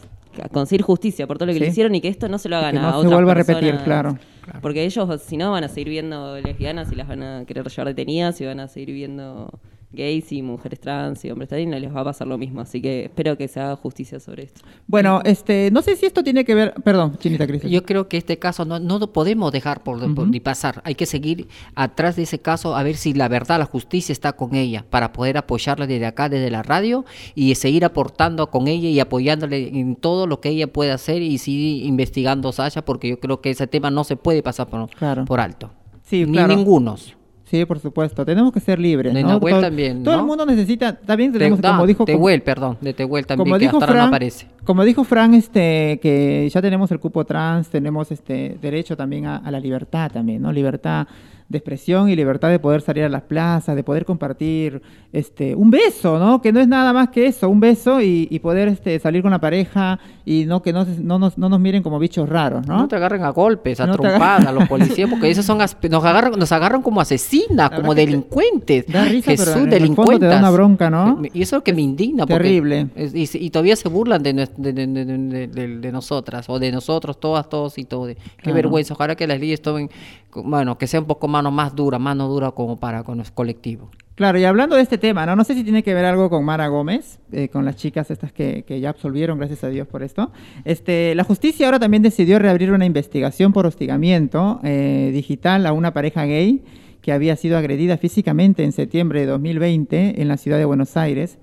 conseguir 0.52 0.84
justicia 0.84 1.25
por 1.25 1.38
todo 1.39 1.47
lo 1.47 1.54
que 1.54 1.58
Sí. 1.60 1.65
le 1.65 1.71
hicieron 1.71 1.95
y 1.95 2.02
que 2.02 2.08
esto 2.08 2.30
no 2.30 2.38
se 2.38 2.49
lo 2.49 2.58
hagan 2.58 2.73
Que 2.75 2.80
no 2.80 2.88
a 2.88 2.91
se 2.91 2.97
otras 2.99 3.13
vuelva 3.13 3.32
a 3.32 3.36
repetir, 3.36 3.75
claro. 3.84 4.17
Porque 4.62 4.84
ellos, 4.86 5.21
si 5.23 5.38
no, 5.38 5.52
van 5.52 5.63
a 5.63 5.67
seguir 5.69 5.89
viendo 5.89 6.39
lesbianas 6.39 6.91
y 6.91 6.95
las 6.95 7.08
van 7.08 7.23
a 7.23 7.45
querer 7.45 7.67
llevar 7.67 7.88
detenidas 7.88 8.39
y 8.41 8.45
van 8.45 8.60
a 8.60 8.67
seguir 8.67 8.93
viendo 8.93 9.49
gays 9.91 10.32
y 10.32 10.41
mujeres 10.43 10.80
trans 10.80 11.25
y 11.25 11.32
hombres 11.32 11.49
trans 11.49 11.63
y 11.63 11.65
no 11.65 11.80
les 11.80 11.93
va 11.93 12.02
a 12.02 12.04
pasar 12.04 12.28
lo 12.28 12.38
mismo. 12.38 12.62
Así 12.62 12.82
que 12.82 13.06
espero 13.06 13.38
que 13.38 13.47
se 13.47 13.60
haga 13.60 13.75
justicia 13.75 14.19
sobre 14.19 14.43
esto. 14.43 14.62
Bueno, 14.86 15.21
este, 15.25 15.69
no 15.71 15.82
sé 15.82 15.95
si 15.95 16.06
esto 16.06 16.23
tiene 16.23 16.45
que 16.45 16.54
ver. 16.54 16.73
Perdón, 16.84 17.17
Chinita 17.17 17.47
Cris. 17.47 17.63
Yo 17.63 17.84
creo 17.84 18.08
que 18.08 18.17
este 18.17 18.38
caso 18.38 18.65
no, 18.65 18.80
no 18.80 18.99
lo 18.99 19.12
podemos 19.12 19.52
dejar 19.52 19.82
por, 19.84 19.97
ni 20.28 20.39
pasar. 20.39 20.82
Hay 20.86 20.95
que 20.95 21.06
seguir 21.08 21.47
atrás 21.75 22.15
de 22.15 22.23
ese 22.23 22.39
caso 22.39 22.75
a 22.75 22.84
ver 22.84 22.95
si 22.95 23.13
la 23.13 23.28
verdad, 23.28 23.58
la 23.60 23.65
justicia 23.65 24.13
está 24.13 24.34
con 24.34 24.54
ella 24.56 24.86
para 24.89 25.12
poder 25.12 25.38
apoyarla 25.38 25.88
desde 25.88 26.06
acá, 26.06 26.30
desde 26.30 26.52
la 26.52 26.62
radio 26.62 27.04
y 27.34 27.56
seguir 27.56 27.84
aportando 27.84 28.49
con 28.52 28.67
ella 28.67 28.89
y 28.89 28.99
apoyándole 28.99 29.69
en 29.80 29.95
todo 29.95 30.28
lo 30.28 30.39
que 30.39 30.49
ella 30.49 30.71
pueda 30.71 30.93
hacer 30.93 31.21
y 31.21 31.38
seguir 31.39 31.86
investigando 31.86 32.52
Sasha 32.52 32.86
porque 32.86 33.10
yo 33.10 33.19
creo 33.19 33.41
que 33.41 33.49
ese 33.49 33.67
tema 33.67 33.89
no 33.89 34.04
se 34.04 34.15
puede 34.15 34.43
pasar 34.43 34.67
por, 34.67 34.89
Claro. 34.91 35.25
por 35.25 35.39
alto. 35.39 35.71
Sí, 36.04 36.25
Ni 36.25 36.34
claro. 36.34 36.56
ningunos. 36.56 37.15
Sí, 37.49 37.65
por 37.65 37.79
supuesto. 37.79 38.23
Tenemos 38.25 38.53
que 38.53 38.59
ser 38.59 38.77
libres. 38.79 39.12
De 39.13 39.23
¿no? 39.23 39.29
Nahuel 39.29 39.53
todo, 39.55 39.62
también, 39.62 40.03
todo 40.03 40.19
el 40.19 40.23
mundo 40.25 40.45
necesita. 40.45 40.95
También 40.95 41.31
Te- 41.31 41.39
tenemos, 41.39 41.59
da, 41.59 41.71
como 41.71 41.88
dijo. 41.88 42.05
Tehuel, 42.05 42.41
perdón, 42.43 42.77
de 42.79 42.93
Tehuel 42.93 43.25
también, 43.25 43.45
como 43.45 43.57
que 43.57 43.65
dijo 43.65 43.77
hasta 43.77 43.88
ahora 43.88 44.01
no 44.03 44.07
aparece. 44.09 44.45
como 44.63 44.83
dijo 44.83 45.03
Fran, 45.03 45.33
este, 45.33 45.99
que 46.01 46.47
ya 46.53 46.62
tenemos 46.62 46.91
el 46.91 46.99
cupo 46.99 47.25
trans, 47.25 47.69
tenemos 47.69 48.12
este 48.12 48.57
derecho 48.62 48.95
también 48.95 49.25
a, 49.25 49.38
a 49.38 49.49
la 49.49 49.59
libertad 49.59 50.12
también, 50.12 50.41
¿no? 50.43 50.51
Libertad 50.51 51.07
de 51.49 51.57
expresión 51.57 52.09
y 52.09 52.15
libertad 52.15 52.49
de 52.49 52.59
poder 52.59 52.81
salir 52.81 53.03
a 53.03 53.09
las 53.09 53.23
plazas, 53.23 53.75
de 53.75 53.83
poder 53.83 54.05
compartir 54.05 54.81
este 55.12 55.55
un 55.55 55.71
beso, 55.71 56.19
¿no? 56.19 56.41
Que 56.41 56.51
no 56.53 56.59
es 56.59 56.67
nada 56.67 56.93
más 56.93 57.09
que 57.09 57.25
eso, 57.25 57.49
un 57.49 57.59
beso 57.59 58.01
y, 58.01 58.27
y 58.29 58.38
poder 58.39 58.67
este 58.67 58.99
salir 58.99 59.23
con 59.23 59.31
la 59.31 59.39
pareja 59.39 59.99
y 60.25 60.45
no 60.45 60.62
que 60.62 60.71
no, 60.71 60.85
no, 61.01 61.17
nos, 61.17 61.39
no 61.39 61.49
nos 61.49 61.59
miren 61.59 61.81
como 61.81 61.97
bichos 61.97 62.29
raros, 62.29 62.67
¿no? 62.67 62.77
No 62.77 62.88
te 62.88 62.95
agarren 62.95 63.23
a 63.23 63.29
golpes, 63.31 63.79
a 63.79 63.88
No 63.88 63.93
trompadas, 63.93 64.45
a 64.45 64.51
los 64.51 64.67
policías, 64.69 65.09
porque 65.09 65.31
esos 65.31 65.43
son 65.45 65.57
nos 65.57 66.05
agarran, 66.05 66.33
nos 66.38 66.51
agarran 66.51 66.83
como 66.83 67.01
asesinas, 67.01 67.71
como 67.71 67.95
delincuentes. 67.95 68.85
da 68.88 69.05
risa, 69.05 69.31
pero 69.31 69.43
Jesús, 69.45 69.55
en 69.55 69.63
el 69.63 69.69
te 69.69 69.75
da 69.75 69.79
delincuentes. 69.79 70.38
una 70.39 70.49
bronca, 70.51 70.89
¿no? 70.91 71.19
Y 71.33 71.41
eso 71.41 71.55
es 71.55 71.59
lo 71.59 71.63
que 71.63 71.73
me 71.73 71.81
indigna. 71.81 72.25
Terrible. 72.27 72.89
es- 72.95 73.15
y, 73.15 73.27
y 73.45 73.50
todavía 73.50 73.75
se 73.75 73.89
burlan 73.89 74.21
de, 74.21 74.33
de, 74.33 74.47
de- 74.56 74.73
de- 74.73 75.06
de- 75.06 75.47
de- 75.47 75.77
de 75.79 75.91
nosotras, 75.91 76.47
o 76.47 76.60
de 76.60 76.71
nosotros, 76.71 77.19
todas, 77.19 77.50
todos 77.50 77.77
y 77.79 77.85
todo. 77.85 78.06
Qué 78.06 78.15
Claro. 78.37 78.56
vergüenza. 78.56 78.93
Ojalá 78.93 79.15
que 79.15 79.25
las 79.25 79.39
leyes 79.39 79.62
tomen, 79.62 79.89
bueno, 80.35 80.77
que 80.77 80.85
sea 80.85 81.00
un 81.00 81.08
poco 81.08 81.27
mano 81.40 81.52
más 81.52 81.73
dura, 81.73 82.00
mano 82.00 82.27
dura 82.27 82.52
como 82.52 82.77
para 82.77 83.04
con 83.04 83.17
los 83.17 83.31
colectivos. 83.31 83.90
Claro, 84.15 84.37
y 84.37 84.44
hablando 84.44 84.75
de 84.75 84.81
este 84.81 84.98
tema, 84.98 85.25
¿no? 85.25 85.37
No 85.37 85.46
sé 85.46 85.54
si 85.54 85.63
tiene 85.63 85.81
que 85.81 85.94
ver 85.94 86.04
algo 86.04 86.29
con 86.29 86.44
Mara 86.44 86.67
Gómez, 86.67 87.19
eh, 87.31 87.48
con 87.48 87.63
las 87.63 87.77
chicas 87.77 88.12
estas 88.12 88.33
que, 88.33 88.65
que 88.67 88.81
ya 88.81 88.90
absolvieron, 88.90 89.37
gracias 89.37 89.63
a 89.63 89.69
Dios 89.69 89.87
por 89.87 90.04
esto. 90.04 90.33
Este, 90.65 91.15
la 91.15 91.23
justicia 91.23 91.67
ahora 91.67 91.79
también 91.79 92.04
decidió 92.04 92.37
reabrir 92.37 92.73
una 92.73 92.85
investigación 92.85 93.54
por 93.54 93.65
hostigamiento 93.65 94.60
eh, 94.65 95.12
digital 95.13 95.65
a 95.65 95.71
una 95.71 95.94
pareja 95.94 96.25
gay 96.25 96.62
que 97.02 97.13
había 97.13 97.37
sido 97.37 97.58
agredida 97.58 97.96
físicamente 97.96 98.65
en 98.65 98.73
septiembre 98.73 99.21
de 99.21 99.27
2020 99.27 100.21
en 100.21 100.27
la 100.27 100.35
ciudad 100.35 100.58
de 100.58 100.65
Buenos 100.65 100.98
Aires. 100.98 101.37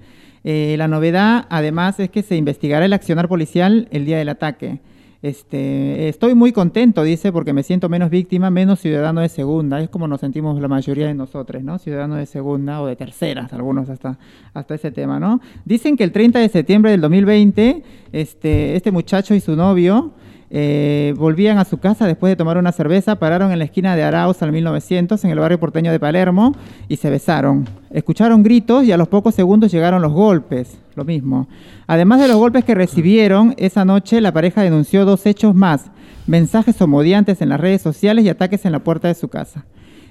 Eh, 0.45 0.75
la 0.77 0.87
novedad, 0.87 1.47
además, 1.49 1.99
es 1.99 2.11
que 2.11 2.23
se 2.23 2.37
investigará 2.37 2.85
el 2.85 2.93
accionar 2.93 3.27
policial 3.27 3.89
el 3.91 4.05
día 4.05 4.19
del 4.19 4.29
ataque. 4.29 4.81
Este, 5.27 6.09
estoy 6.09 6.37
muy 6.37 6.53
contento, 6.53 7.03
dice, 7.03 7.33
porque 7.33 7.53
me 7.53 7.65
siento 7.65 7.89
menos 7.89 8.11
víctima, 8.11 8.49
menos 8.49 8.79
ciudadano 8.79 9.23
de 9.23 9.29
segunda. 9.29 9.81
Es 9.81 9.89
como 9.89 10.07
nos 10.07 10.21
sentimos 10.21 10.61
la 10.61 10.69
mayoría 10.69 11.09
de 11.09 11.15
nosotros, 11.15 11.65
¿no? 11.65 11.81
Ciudadano 11.81 12.15
de 12.15 12.27
segunda 12.27 12.81
o 12.81 12.87
de 12.87 12.95
terceras, 12.95 13.53
algunos 13.53 13.89
hasta, 13.89 14.21
hasta 14.55 14.77
ese 14.77 14.93
tema, 14.93 15.19
¿no? 15.19 15.41
Dicen 15.65 15.97
que 15.97 16.05
el 16.05 16.13
30 16.13 16.39
de 16.39 16.49
septiembre 16.49 16.93
del 16.93 17.01
2020, 17.01 17.83
este, 18.13 18.77
este 18.77 18.93
muchacho 18.93 19.35
y 19.35 19.41
su 19.41 19.57
novio 19.57 20.13
Eh, 20.51 21.15
volvían 21.17 21.59
a 21.59 21.65
su 21.65 21.79
casa 21.79 22.07
después 22.07 22.31
de 22.31 22.37
tomar 22.37 22.57
una 22.57 22.71
cerveza, 22.71 23.17
pararon 23.17 23.51
en 23.51 23.59
la 23.59 23.65
esquina 23.65 23.97
de 23.97 24.05
Arauz 24.05 24.43
al 24.43 24.53
1900 24.53 25.25
en 25.25 25.31
el 25.31 25.39
barrio 25.39 25.59
porteño 25.59 25.91
de 25.91 25.99
Palermo 25.99 26.55
y 26.89 26.97
se 26.97 27.11
besaron. 27.11 27.69
Escucharon 27.91 28.43
gritos 28.43 28.85
y 28.85 28.93
a 28.93 28.97
los 28.97 29.09
pocos 29.09 29.35
segundos 29.35 29.73
llegaron 29.73 30.03
los 30.03 30.13
golpes, 30.13 30.79
lo 30.95 31.05
mismo. 31.05 31.49
Además 31.87 32.21
de 32.21 32.29
los 32.29 32.37
golpes 32.37 32.65
que 32.65 32.75
recibieron, 32.75 33.55
esa 33.57 33.85
noche 33.85 34.21
la 34.21 34.33
pareja 34.33 34.63
denunció 34.63 35.05
dos 35.05 35.27
hechos 35.27 35.55
más, 35.55 35.91
mensajes 36.27 36.81
homodiantes 36.81 37.43
en 37.43 37.49
las 37.49 37.61
redes 37.61 37.83
sociales 37.83 38.25
y 38.25 38.29
ataques 38.29 38.65
en 38.65 38.73
la 38.73 38.81
puerta 38.81 39.09
de 39.09 39.15
su 39.15 39.29
casa. 39.29 39.65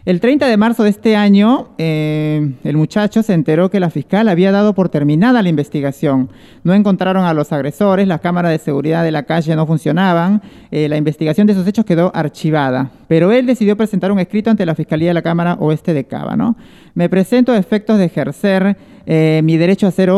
El 0.05 0.19
30 0.19 0.47
de 0.47 0.55
marzo 0.55 0.83
de 0.83 0.91
este 0.91 1.15
año, 1.15 1.69
eh, 1.79 2.51
el 2.63 2.77
muchacho 2.77 3.23
se 3.23 3.33
enteró 3.33 3.71
que 3.71 3.79
la 3.79 3.89
fiscal 3.89 4.29
había 4.29 4.51
dado 4.51 4.75
por 4.75 4.89
terminada 4.89 5.41
la 5.41 5.49
investigación. 5.49 6.29
No 6.63 6.75
encontraron 6.75 7.25
a 7.25 7.33
los 7.33 7.51
agresores, 7.51 8.07
las 8.07 8.21
cámaras 8.21 8.51
de 8.51 8.59
seguridad 8.59 9.03
de 9.03 9.09
la 9.09 9.23
calle 9.23 9.55
no 9.55 9.65
funcionaban, 9.65 10.43
eh, 10.69 10.87
la 10.89 10.97
investigación 10.97 11.47
de 11.47 11.53
esos 11.53 11.65
hechos 11.65 11.85
quedó 11.85 12.11
archivada. 12.13 12.91
Pero 13.07 13.31
él 13.31 13.47
decidió 13.47 13.75
presentar 13.75 14.11
un 14.11 14.19
escrito 14.19 14.51
ante 14.51 14.63
la 14.67 14.75
Fiscalía 14.75 15.07
de 15.07 15.15
la 15.15 15.23
Cámara 15.23 15.57
Oeste 15.59 15.95
de 15.95 16.03
Cava. 16.03 16.35
¿no? 16.35 16.55
Me 16.93 17.09
presento 17.09 17.51
a 17.51 17.57
efectos 17.57 17.97
de 17.97 18.05
ejercer 18.05 18.77
eh, 19.07 19.41
mi 19.43 19.57
derecho 19.57 19.87
a 19.87 19.91
ser 19.91 20.11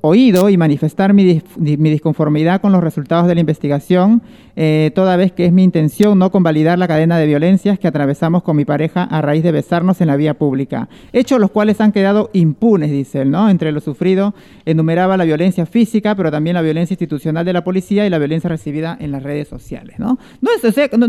oído 0.00 0.48
y 0.48 0.56
manifestar 0.56 1.12
mi 1.12 1.42
disconformidad 1.56 2.60
con 2.60 2.70
los 2.70 2.84
resultados 2.84 3.26
de 3.26 3.34
la 3.34 3.40
investigación, 3.40 4.22
eh, 4.56 4.92
toda 4.94 5.16
vez 5.16 5.32
que 5.32 5.46
es 5.46 5.52
mi 5.52 5.64
intención 5.64 6.18
no 6.18 6.30
convalidar 6.30 6.78
la 6.78 6.88
cadena 6.88 7.18
de 7.18 7.26
violencias 7.26 7.78
que 7.78 7.88
atravesamos 7.88 8.42
con 8.42 8.56
mi 8.56 8.64
pareja 8.64 9.04
a 9.04 9.20
raíz 9.20 9.42
de 9.42 9.52
besarnos 9.52 10.00
en 10.00 10.08
la 10.08 10.16
vía 10.16 10.34
pública. 10.34 10.88
Hechos 11.12 11.40
los 11.40 11.50
cuales 11.50 11.80
han 11.80 11.92
quedado 11.92 12.30
impunes, 12.32 12.90
dice 12.90 13.22
él, 13.22 13.30
¿no? 13.30 13.48
Entre 13.48 13.72
lo 13.72 13.80
sufrido 13.80 14.34
enumeraba 14.64 15.16
la 15.16 15.24
violencia 15.24 15.66
física, 15.66 16.14
pero 16.14 16.30
también 16.30 16.54
la 16.54 16.62
violencia 16.62 16.94
institucional 16.94 17.44
de 17.44 17.52
la 17.52 17.64
policía 17.64 18.06
y 18.06 18.10
la 18.10 18.18
violencia 18.18 18.48
recibida 18.48 18.96
en 19.00 19.10
las 19.12 19.22
redes 19.22 19.48
sociales, 19.48 19.98
¿no? 19.98 20.18
No 20.40 20.50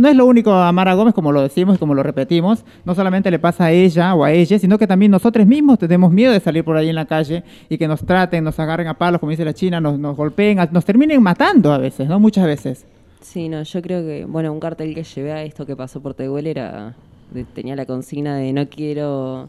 es, 0.09 0.15
lo 0.15 0.25
único 0.25 0.53
a 0.53 0.71
Mara 0.71 0.93
Gómez, 0.93 1.13
como 1.13 1.31
lo 1.31 1.41
decimos 1.41 1.75
y 1.75 1.77
como 1.77 1.93
lo 1.93 2.03
repetimos, 2.03 2.65
no 2.85 2.95
solamente 2.95 3.31
le 3.31 3.39
pasa 3.39 3.65
a 3.65 3.71
ella 3.71 4.15
o 4.15 4.23
a 4.23 4.31
ella, 4.31 4.57
sino 4.59 4.77
que 4.77 4.87
también 4.87 5.11
nosotros 5.11 5.45
mismos 5.45 5.79
tenemos 5.79 6.11
miedo 6.11 6.31
de 6.31 6.39
salir 6.39 6.63
por 6.63 6.77
ahí 6.77 6.89
en 6.89 6.95
la 6.95 7.05
calle 7.05 7.43
y 7.69 7.77
que 7.77 7.87
nos 7.87 8.05
traten, 8.05 8.43
nos 8.43 8.59
agarren 8.59 8.87
a 8.87 8.95
palos, 8.95 9.19
como 9.19 9.31
dice 9.31 9.45
la 9.45 9.53
China, 9.53 9.79
nos, 9.81 9.99
nos 9.99 10.15
golpeen, 10.15 10.59
nos 10.71 10.85
terminen 10.85 11.21
matando 11.21 11.73
a 11.73 11.77
veces, 11.77 12.07
¿no? 12.07 12.19
Muchas 12.19 12.45
veces. 12.45 12.85
Sí, 13.25 13.49
no, 13.49 13.63
yo 13.63 13.81
creo 13.81 14.03
que, 14.05 14.23
bueno, 14.25 14.53
un 14.53 14.59
cartel 14.59 14.93
que 14.93 15.03
llevé 15.03 15.31
a 15.31 15.43
esto 15.43 15.65
que 15.65 15.75
pasó 15.75 15.99
por 15.99 16.13
Tehuel 16.13 16.45
era, 16.45 16.95
de- 17.31 17.43
tenía 17.43 17.75
la 17.75 17.85
consigna 17.87 18.37
de 18.37 18.53
no 18.53 18.69
quiero 18.69 19.47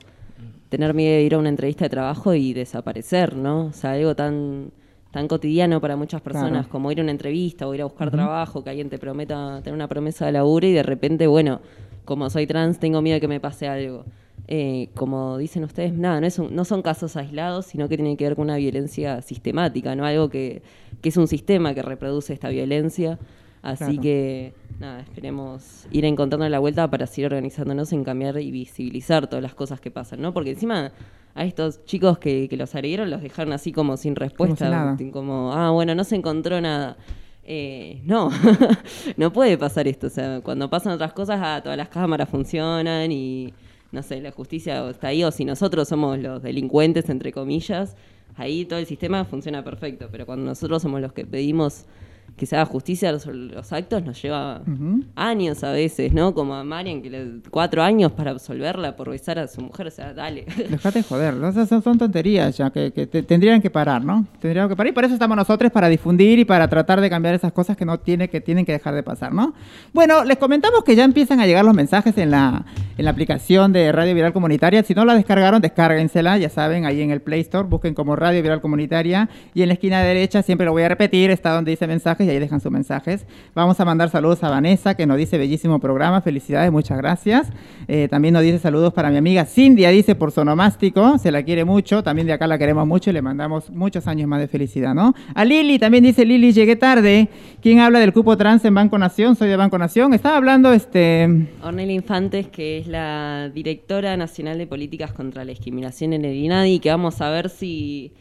tener 0.70 0.94
miedo 0.94 1.12
de 1.16 1.22
ir 1.22 1.34
a 1.34 1.38
una 1.38 1.50
entrevista 1.50 1.84
de 1.84 1.90
trabajo 1.90 2.32
y 2.34 2.54
desaparecer, 2.54 3.36
¿no? 3.36 3.66
O 3.66 3.72
sea, 3.72 3.92
algo 3.92 4.14
tan 4.16 4.70
tan 5.12 5.28
cotidiano 5.28 5.80
para 5.80 5.96
muchas 5.96 6.20
personas 6.20 6.50
Claro. 6.50 6.68
como 6.68 6.90
ir 6.92 7.00
a 7.00 7.02
una 7.02 7.10
entrevista 7.12 7.66
o 7.66 7.74
ir 7.74 7.80
a 7.80 7.84
buscar 7.86 8.10
trabajo, 8.10 8.62
que 8.62 8.68
alguien 8.70 8.90
te 8.90 8.98
prometa 8.98 9.60
tener 9.62 9.74
una 9.74 9.88
promesa 9.88 10.26
de 10.26 10.32
laburo 10.32 10.66
y 10.66 10.72
de 10.72 10.82
repente, 10.82 11.26
bueno, 11.26 11.60
como 12.04 12.28
soy 12.28 12.46
trans 12.46 12.78
tengo 12.78 13.00
miedo 13.00 13.14
de 13.14 13.20
que 13.22 13.28
me 13.28 13.40
pase 13.40 13.66
algo. 13.66 14.04
Eh, 14.48 14.88
como 14.94 15.38
dicen 15.38 15.64
ustedes, 15.64 15.92
nada, 15.94 16.20
no, 16.20 16.26
es 16.26 16.38
un- 16.38 16.54
no 16.54 16.64
son 16.66 16.82
casos 16.82 17.16
aislados, 17.16 17.64
sino 17.66 17.88
que 17.88 17.96
tienen 17.96 18.16
que 18.18 18.24
ver 18.24 18.36
con 18.36 18.44
una 18.44 18.56
violencia 18.56 19.22
sistemática, 19.22 19.94
¿no? 19.96 20.04
Algo 20.04 20.28
que, 20.28 20.60
que 21.00 21.08
es 21.08 21.16
un 21.16 21.28
sistema 21.28 21.72
que 21.74 21.82
reproduce 21.82 22.32
esta 22.34 22.48
violencia. 22.50 23.18
Así 23.66 23.84
Claro. 23.84 24.02
que, 24.02 24.52
nada, 24.78 25.00
esperemos 25.00 25.86
ir 25.90 26.04
encontrando 26.04 26.48
la 26.48 26.60
vuelta 26.60 26.88
para 26.88 27.06
seguir 27.08 27.26
organizándonos 27.26 27.92
en 27.92 28.04
cambiar 28.04 28.38
y 28.40 28.52
visibilizar 28.52 29.26
todas 29.26 29.42
las 29.42 29.54
cosas 29.54 29.80
que 29.80 29.90
pasan, 29.90 30.20
¿no? 30.22 30.32
Porque 30.32 30.50
encima 30.50 30.92
a 31.34 31.44
estos 31.44 31.84
chicos 31.84 32.18
que, 32.18 32.48
que 32.48 32.56
los 32.56 32.74
agredieron 32.76 33.10
los 33.10 33.20
dejaron 33.20 33.52
así 33.52 33.72
como 33.72 33.96
sin 33.96 34.14
respuesta, 34.14 34.70
nada. 34.70 34.96
como, 35.12 35.52
ah, 35.52 35.70
bueno, 35.72 35.96
no 35.96 36.04
se 36.04 36.14
encontró 36.14 36.60
nada. 36.60 36.96
Eh, 37.42 38.00
no, 38.04 38.30
no 39.16 39.32
puede 39.32 39.58
pasar 39.58 39.88
esto. 39.88 40.06
O 40.06 40.10
sea, 40.10 40.40
cuando 40.42 40.70
pasan 40.70 40.92
otras 40.92 41.12
cosas, 41.12 41.40
ah, 41.42 41.60
todas 41.62 41.76
las 41.76 41.88
cámaras 41.88 42.28
funcionan 42.28 43.10
y, 43.10 43.52
no 43.90 44.02
sé, 44.02 44.20
la 44.20 44.30
justicia 44.30 44.88
está 44.88 45.08
ahí, 45.08 45.24
o 45.24 45.30
si 45.32 45.44
nosotros 45.44 45.88
somos 45.88 46.18
los 46.20 46.40
delincuentes, 46.42 47.08
entre 47.08 47.32
comillas, 47.32 47.96
ahí 48.36 48.64
todo 48.64 48.78
el 48.78 48.86
sistema 48.86 49.24
funciona 49.24 49.64
perfecto. 49.64 50.08
Pero 50.12 50.24
cuando 50.24 50.44
nosotros 50.46 50.82
somos 50.82 51.00
los 51.00 51.12
que 51.12 51.26
pedimos 51.26 51.84
que 52.36 52.44
se 52.44 52.54
haga 52.54 52.66
justicia 52.66 53.18
sobre 53.18 53.38
los 53.38 53.72
actos, 53.72 54.04
nos 54.04 54.20
lleva 54.20 54.60
Ujú. 54.66 55.04
años 55.14 55.64
a 55.64 55.72
veces, 55.72 56.12
¿no? 56.12 56.34
Como 56.34 56.54
a 56.54 56.64
Marian, 56.64 57.00
que 57.00 57.08
le 57.08 57.26
cuatro 57.50 57.82
años 57.82 58.12
para 58.12 58.30
absolverla 58.32 58.94
por 58.94 59.08
besar 59.10 59.38
a 59.38 59.48
su 59.48 59.62
mujer, 59.62 59.86
o 59.86 59.90
sea, 59.90 60.12
dale. 60.12 60.44
Dejate 60.70 61.02
joder, 61.02 61.34
son, 61.66 61.82
son 61.82 61.96
tonterías 61.98 62.56
ya 62.58 62.68
que, 62.70 62.92
que 62.92 63.06
te- 63.06 63.22
tendrían 63.22 63.62
que 63.62 63.70
parar, 63.70 64.04
¿no? 64.04 64.26
Tendrían 64.40 64.68
que 64.68 64.76
parar 64.76 64.90
y 64.90 64.94
por 64.94 65.04
eso 65.04 65.14
estamos 65.14 65.34
nosotros 65.36 65.72
para 65.72 65.88
difundir 65.88 66.38
y 66.38 66.44
para 66.44 66.68
tratar 66.68 67.00
de 67.00 67.08
cambiar 67.08 67.34
esas 67.34 67.52
cosas 67.52 67.74
que 67.76 67.86
no 67.86 67.98
tiene 68.00 68.28
que 68.28 68.40
tienen 68.42 68.66
que 68.66 68.72
dejar 68.72 68.94
de 68.94 69.02
pasar, 69.02 69.32
¿no? 69.32 69.54
Bueno, 69.94 70.22
les 70.24 70.36
comentamos 70.36 70.84
que 70.84 70.94
ya 70.94 71.04
empiezan 71.04 71.40
a 71.40 71.46
llegar 71.46 71.64
los 71.64 71.74
mensajes 71.74 72.18
en 72.18 72.30
la, 72.30 72.66
en 72.98 73.04
la 73.04 73.10
aplicación 73.12 73.72
de 73.72 73.90
Radio 73.92 74.14
Viral 74.14 74.34
Comunitaria. 74.34 74.82
Si 74.82 74.92
no 74.94 75.06
la 75.06 75.14
descargaron, 75.14 75.62
descárguensela, 75.62 76.36
ya 76.36 76.50
saben, 76.50 76.84
ahí 76.84 77.00
en 77.00 77.10
el 77.12 77.22
Play 77.22 77.40
Store, 77.40 77.66
busquen 77.66 77.94
como 77.94 78.14
Radio 78.14 78.42
Viral 78.42 78.60
Comunitaria 78.60 79.30
y 79.54 79.62
en 79.62 79.68
la 79.68 79.74
esquina 79.74 80.02
derecha, 80.02 80.42
siempre 80.42 80.66
lo 80.66 80.72
voy 80.72 80.82
a 80.82 80.88
repetir, 80.90 81.30
está 81.30 81.52
donde 81.54 81.70
dice 81.70 81.86
y 82.24 82.30
ahí 82.30 82.38
dejan 82.38 82.60
sus 82.60 82.72
mensajes. 82.72 83.26
Vamos 83.54 83.78
a 83.80 83.84
mandar 83.84 84.10
saludos 84.10 84.42
a 84.44 84.50
Vanessa, 84.50 84.94
que 84.94 85.06
nos 85.06 85.16
dice 85.16 85.38
bellísimo 85.38 85.80
programa, 85.80 86.20
felicidades, 86.20 86.70
muchas 86.72 86.98
gracias. 86.98 87.48
Eh, 87.88 88.08
también 88.08 88.34
nos 88.34 88.42
dice 88.42 88.58
saludos 88.58 88.92
para 88.92 89.10
mi 89.10 89.16
amiga 89.16 89.44
Cindia, 89.44 89.90
dice 89.90 90.14
por 90.14 90.32
sonomástico, 90.32 91.18
se 91.18 91.30
la 91.30 91.42
quiere 91.42 91.64
mucho, 91.64 92.02
también 92.02 92.26
de 92.26 92.32
acá 92.32 92.46
la 92.46 92.58
queremos 92.58 92.86
mucho 92.86 93.10
y 93.10 93.12
le 93.12 93.22
mandamos 93.22 93.70
muchos 93.70 94.06
años 94.06 94.28
más 94.28 94.40
de 94.40 94.48
felicidad, 94.48 94.94
¿no? 94.94 95.14
A 95.34 95.44
Lili, 95.44 95.78
también 95.78 96.04
dice 96.04 96.24
Lili, 96.24 96.52
llegué 96.52 96.76
tarde. 96.76 97.28
¿Quién 97.60 97.80
habla 97.80 98.00
del 98.00 98.12
cupo 98.12 98.36
trans 98.36 98.64
en 98.64 98.74
Banco 98.74 98.98
Nación? 98.98 99.36
Soy 99.36 99.48
de 99.48 99.56
Banco 99.56 99.78
Nación. 99.78 100.14
Estaba 100.14 100.36
hablando, 100.36 100.72
este... 100.72 101.48
Ornella 101.62 101.92
Infantes, 101.92 102.48
que 102.48 102.78
es 102.78 102.86
la 102.86 103.50
directora 103.52 104.16
nacional 104.16 104.58
de 104.58 104.66
políticas 104.66 105.12
contra 105.12 105.44
la 105.44 105.50
discriminación 105.50 106.12
en 106.12 106.24
el 106.24 106.36
INADI, 106.36 106.78
que 106.78 106.90
vamos 106.90 107.20
a 107.20 107.30
ver 107.30 107.48
si, 107.48 108.12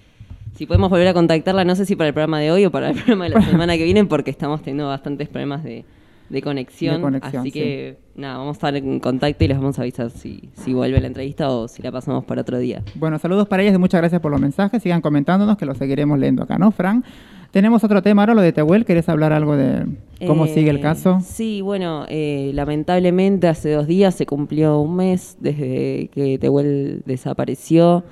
si 0.55 0.65
podemos 0.65 0.89
volver 0.89 1.07
a 1.07 1.13
contactarla, 1.13 1.65
no 1.65 1.75
sé 1.75 1.85
si 1.85 1.95
para 1.95 2.07
el 2.07 2.13
programa 2.13 2.39
de 2.39 2.51
hoy 2.51 2.65
o 2.65 2.71
para 2.71 2.89
el 2.89 2.95
programa 3.03 3.25
de 3.25 3.29
la 3.31 3.41
semana 3.41 3.77
que 3.77 3.83
viene, 3.83 4.05
porque 4.05 4.31
estamos 4.31 4.61
teniendo 4.61 4.87
bastantes 4.87 5.27
problemas 5.29 5.63
de, 5.63 5.85
de 6.29 6.41
conexión. 6.41 6.95
De 6.95 7.01
conexión, 7.01 7.41
así 7.41 7.51
que, 7.51 7.97
nada, 8.15 8.37
vamos 8.37 8.55
a 8.55 8.57
estar 8.57 8.75
en 8.75 8.99
contacto 8.99 9.43
y 9.43 9.47
les 9.47 9.57
vamos 9.57 9.77
a 9.77 9.81
avisar 9.83 10.09
si, 10.09 10.49
si 10.53 10.73
vuelve 10.73 10.99
la 11.01 11.07
entrevista 11.07 11.49
o 11.49 11.67
si 11.67 11.81
la 11.81 11.91
pasamos 11.91 12.23
para 12.25 12.41
otro 12.41 12.57
día. 12.57 12.81
Bueno, 12.95 13.19
saludos 13.19 13.47
para 13.47 13.63
ellas 13.63 13.75
y 13.75 13.77
muchas 13.77 14.01
gracias 14.01 14.21
por 14.21 14.31
los 14.31 14.39
mensajes. 14.41 14.81
Sigan 14.81 15.01
comentándonos 15.01 15.57
que 15.57 15.65
los 15.65 15.77
seguiremos 15.77 16.17
leyendo 16.17 16.43
acá, 16.43 16.57
¿no, 16.57 16.71
Fran? 16.71 17.03
Tenemos 17.51 17.83
otro 17.85 18.01
tema 18.01 18.23
ahora, 18.23 18.33
lo 18.33 18.41
de 18.41 18.51
Tehuel. 18.51 18.83
¿Querés 18.83 19.07
hablar 19.07 19.31
algo 19.31 19.55
de 19.55 19.85
cómo 20.27 20.45
Eh, 20.45 20.53
sigue 20.53 20.69
el 20.69 20.81
caso? 20.81 21.19
Sí, 21.23 21.61
bueno, 21.61 22.05
eh, 22.09 22.51
lamentablemente 22.53 23.47
hace 23.47 23.71
dos 23.71 23.87
días 23.87 24.13
se 24.13 24.25
cumplió 24.25 24.79
un 24.79 24.97
mes 24.97 25.37
desde 25.39 26.09
que 26.13 26.37
Tehuel 26.37 27.03
desapareció. 27.05 28.03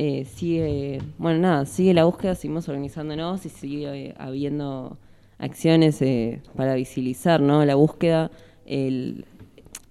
Eh, 0.00 0.24
sigue, 0.26 1.00
bueno, 1.18 1.40
nada, 1.40 1.66
sigue 1.66 1.92
la 1.92 2.04
búsqueda, 2.04 2.36
seguimos 2.36 2.68
organizándonos 2.68 3.44
y 3.44 3.48
sigue 3.48 3.86
eh, 4.10 4.14
habiendo 4.16 4.96
acciones 5.40 6.00
eh, 6.02 6.40
para 6.54 6.76
visibilizar 6.76 7.40
¿no? 7.40 7.64
la 7.64 7.74
búsqueda. 7.74 8.30
El, 8.64 9.24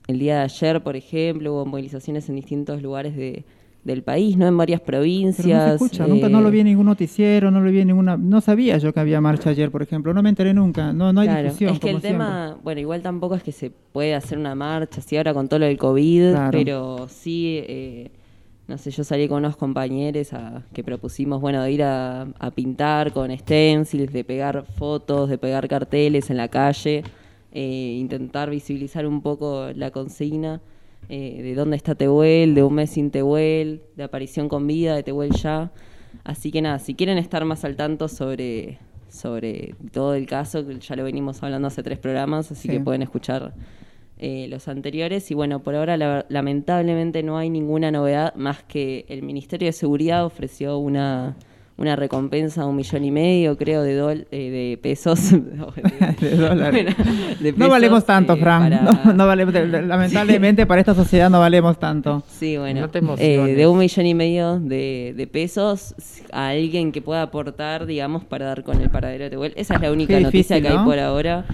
el 0.08 0.20
día 0.20 0.38
de 0.38 0.41
ayer, 0.43 0.82
por 0.82 0.95
ejemplo, 0.95 1.51
hubo 1.53 1.66
movilizaciones 1.66 2.30
en 2.30 2.36
distintos 2.36 2.82
lugares 2.82 3.18
de, 3.18 3.43
del 3.84 4.01
país, 4.01 4.38
¿no? 4.38 4.47
En 4.47 4.55
varias 4.55 4.80
provincias. 4.80 5.45
Pero 5.45 5.58
no 5.58 5.66
se 5.68 5.74
escucha, 5.74 6.08
nunca 6.08 6.30
no 6.30 6.39
lo 6.39 6.47
eh, 6.47 6.51
vi 6.51 6.60
en 6.62 6.68
ningún 6.68 6.86
noticiero, 6.86 7.51
no 7.51 7.60
lo 7.60 7.70
vi 7.70 7.82
en 7.82 7.88
ninguna... 7.88 8.16
No 8.16 8.39
sabía 8.39 8.78
yo 8.78 8.93
que 8.93 9.01
había 9.01 9.20
marcha 9.20 9.49
ayer, 9.49 9.72
por 9.72 9.82
ejemplo. 9.82 10.14
No 10.14 10.24
me 10.24 10.30
enteré 10.30 10.53
nunca, 10.53 10.93
no, 10.93 11.12
no 11.12 11.20
hay 11.20 11.28
Claro, 11.28 11.43
difusión. 11.43 11.74
Es 11.74 11.80
que 11.82 11.89
el 11.89 11.99
tema, 12.01 12.58
bueno, 12.64 12.80
igual 12.80 13.01
tampoco 13.01 13.36
es 13.36 13.43
que 13.43 13.51
se 13.51 13.72
puede 13.72 14.16
hacer 14.16 14.38
una 14.38 14.55
marcha, 14.55 15.01
así 15.01 15.18
ahora 15.18 15.34
con 15.34 15.49
todo 15.49 15.60
lo 15.60 15.66
del 15.66 15.78
COVID, 15.78 16.32
Claro. 16.32 16.51
pero 16.51 17.08
sí, 17.10 17.60
eh, 17.68 18.12
no 18.68 18.78
sé, 18.78 18.91
yo 18.91 19.03
salí 19.03 19.28
con 19.28 19.38
unos 19.39 19.55
compañeros 19.55 20.34
a- 20.34 20.63
que 20.74 20.84
propusimos, 20.84 21.39
bueno, 21.41 21.61
de 21.63 21.72
ir 21.72 21.84
a, 21.84 22.24
a 22.39 22.51
pintar 22.51 23.13
con 23.13 23.36
stencils, 23.38 24.11
de 24.11 24.24
pegar 24.24 24.65
fotos, 24.78 25.30
de 25.30 25.38
pegar 25.38 25.68
carteles 25.68 26.30
en 26.30 26.38
la 26.38 26.49
calle, 26.49 27.03
eh, 27.53 27.95
intentar 27.99 28.49
visibilizar 28.49 29.07
un 29.07 29.22
poco 29.22 29.70
la 29.74 29.91
consigna 29.91 30.59
eh, 31.09 31.41
de 31.41 31.55
dónde 31.55 31.78
está 31.78 31.95
Tehuel, 31.95 32.53
de 32.55 32.63
un 32.63 32.74
mes 32.74 32.89
sin 32.89 33.09
Tehuel, 33.11 33.82
de 33.95 34.03
aparición 34.03 34.49
con 34.49 34.68
vida 34.68 34.93
de 34.95 35.03
Tehuel 35.03 35.32
ya. 35.32 35.72
Así 36.26 36.51
que 36.51 36.61
nada, 36.61 36.80
si 36.80 36.93
quieren 36.95 37.18
estar 37.18 37.45
más 37.45 37.63
al 37.63 37.78
tanto 37.78 38.09
sobre, 38.09 38.80
sobre 39.07 39.76
todo 39.93 40.13
el 40.15 40.26
caso, 40.26 40.68
que 40.68 40.78
ya 40.80 40.95
lo 40.97 41.05
venimos 41.05 41.41
hablando 41.41 41.70
hace 41.70 41.82
tres 41.84 41.99
programas, 41.99 42.51
así 42.51 42.63
Sí. 42.68 42.70
que 42.70 42.80
pueden 42.82 43.01
escuchar 43.03 43.53
eh, 44.20 44.47
los 44.49 44.68
anteriores. 44.68 45.30
Y 45.32 45.34
bueno, 45.34 45.59
por 45.59 45.76
ahora 45.76 45.97
la- 45.97 46.26
lamentablemente 46.30 47.24
no 47.24 47.38
hay 47.38 47.49
ninguna 47.49 47.91
novedad 47.91 48.34
más 48.36 48.63
que 48.63 49.05
el 49.09 49.22
Ministerio 49.24 49.68
de 49.68 49.74
Seguridad 49.74 50.26
ofreció 50.26 50.78
una, 50.80 51.36
una 51.78 51.95
recompensa 51.95 52.61
de 52.61 52.68
un 52.68 52.76
millón 52.76 53.03
y 53.05 53.11
medio, 53.11 53.55
creo, 53.57 53.84
de, 53.84 54.01
dol- 54.01 54.28
eh, 54.32 54.49
de 54.49 54.78
pesos. 54.82 55.20
De 56.20 56.36
dólares. 56.36 56.95
Bueno, 56.95 57.11
de 57.39 57.51
No 57.53 57.70
valemos 57.70 58.05
tanto, 58.05 58.34
eh, 58.34 58.38
Fran. 58.38 58.63
para- 58.63 58.82
No, 58.82 59.13
no 59.13 59.28
valemos- 59.28 59.53
lamentablemente 59.88 60.65
para 60.65 60.82
esta 60.82 60.95
sociedad 60.95 61.30
no 61.30 61.39
valemos 61.39 61.78
tanto. 61.78 62.24
Sí, 62.28 62.57
bueno, 62.57 62.89
No 63.01 63.15
eh, 63.20 63.53
de 63.55 63.68
un 63.68 63.78
millón 63.78 64.05
y 64.07 64.13
medio 64.15 64.59
de, 64.59 65.13
de 65.15 65.28
pesos 65.28 65.93
a 66.32 66.47
alguien 66.49 66.91
que 66.91 67.01
pueda 67.03 67.22
aportar, 67.22 67.86
digamos, 67.86 68.24
para 68.26 68.47
dar 68.47 68.63
con 68.63 68.82
el 68.82 68.89
paradero 68.89 69.26
de 69.26 69.30
Tehuel. 69.30 69.53
Esa 69.55 69.76
es 69.76 69.82
la 69.82 69.91
única 69.91 70.20
noticia 70.20 70.59
que 70.59 70.68
hay 70.70 70.78
por 70.80 70.97
ahora. 70.97 71.45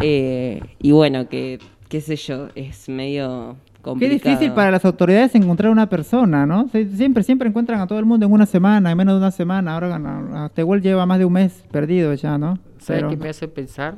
Eh, 0.00 0.60
y 0.80 0.90
bueno, 0.92 1.28
que, 1.28 1.58
qué 1.88 2.00
sé 2.00 2.16
yo, 2.16 2.48
es 2.54 2.88
medio 2.88 3.56
Qué 3.74 3.82
complicado. 3.82 4.30
difícil 4.30 4.52
para 4.52 4.70
las 4.70 4.84
autoridades 4.84 5.34
encontrar 5.34 5.70
una 5.72 5.88
persona, 5.88 6.44
¿no? 6.46 6.66
Sie- 6.68 6.90
Siempre, 6.96 7.22
siempre 7.22 7.48
encuentran 7.48 7.80
a 7.80 7.86
todo 7.86 7.98
el 7.98 8.04
mundo 8.04 8.26
en 8.26 8.32
una 8.32 8.46
semana, 8.46 8.90
en 8.90 8.96
menos 8.98 9.14
de 9.14 9.18
una 9.18 9.30
semana. 9.30 9.74
Ahora 9.74 9.94
a- 9.96 10.44
a 10.44 10.48
Tehuel 10.50 10.82
lleva 10.82 11.06
más 11.06 11.18
de 11.18 11.24
un 11.24 11.32
mes 11.32 11.64
perdido 11.70 12.12
ya, 12.14 12.36
¿no? 12.38 12.58
¿Sabes 12.78 13.02
Pero- 13.02 13.08
qué 13.10 13.16
me 13.16 13.28
hace 13.28 13.48
pensar? 13.48 13.96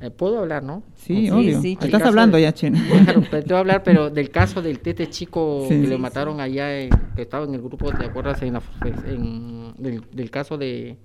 Eh, 0.00 0.10
¿Puedo 0.10 0.38
hablar, 0.38 0.62
no? 0.62 0.84
Sí, 0.94 1.22
Sí, 1.26 1.30
obvio. 1.30 1.60
sí, 1.60 1.76
Estás 1.80 2.02
hablando 2.02 2.36
de- 2.36 2.44
ya, 2.44 2.52
China. 2.52 2.78
Claro, 3.04 3.22
pero 3.28 3.42
te 3.42 3.48
voy 3.48 3.56
a 3.56 3.60
hablar, 3.60 3.82
pero 3.82 4.10
del 4.10 4.30
caso 4.30 4.62
del 4.62 4.78
tete 4.78 5.08
chico 5.10 5.62
Sí. 5.64 5.70
que 5.70 5.80
Sí, 5.80 5.86
le 5.88 5.96
sí. 5.96 6.00
mataron 6.00 6.40
allá, 6.40 6.78
en- 6.78 6.90
que 7.16 7.22
estaba 7.22 7.44
en 7.46 7.54
el 7.54 7.62
grupo, 7.62 7.90
¿te 7.90 8.04
acuerdas? 8.04 8.40
En 8.42 8.52
la- 8.52 8.62
en- 9.06 9.72
del, 9.76 10.02
del 10.12 10.30
caso 10.30 10.56
de, 10.56 10.98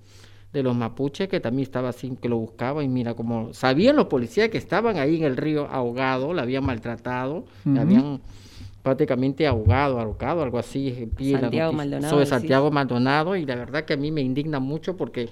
de 0.54 0.62
los 0.62 0.74
mapuches, 0.76 1.28
que 1.28 1.40
también 1.40 1.64
estaba 1.64 1.88
así, 1.88 2.16
que 2.22 2.28
lo 2.28 2.38
buscaban, 2.38 2.84
y 2.84 2.88
mira, 2.88 3.14
como 3.14 3.52
sabían 3.52 3.96
los 3.96 4.06
policías 4.06 4.48
que 4.50 4.56
estaban 4.56 4.98
ahí 4.98 5.16
en 5.16 5.24
el 5.24 5.36
río 5.36 5.66
ahogado, 5.68 6.32
la 6.32 6.42
habían 6.42 6.64
maltratado, 6.64 7.44
la 7.64 7.82
habían 7.82 8.20
prácticamente 8.84 9.48
ahogado, 9.48 9.98
ahorcado, 9.98 10.44
algo 10.44 10.58
así. 10.58 10.94
Santiago 10.94 11.42
noticia. 11.42 11.72
Maldonado, 11.72 12.10
Sobre 12.10 12.24
sí. 12.24 12.30
Santiago 12.30 12.70
Maldonado, 12.70 13.34
y 13.34 13.44
la 13.44 13.56
verdad 13.56 13.84
que 13.84 13.94
a 13.94 13.96
mí 13.96 14.12
me 14.12 14.20
indigna 14.20 14.60
mucho 14.60 14.96
porque 14.96 15.28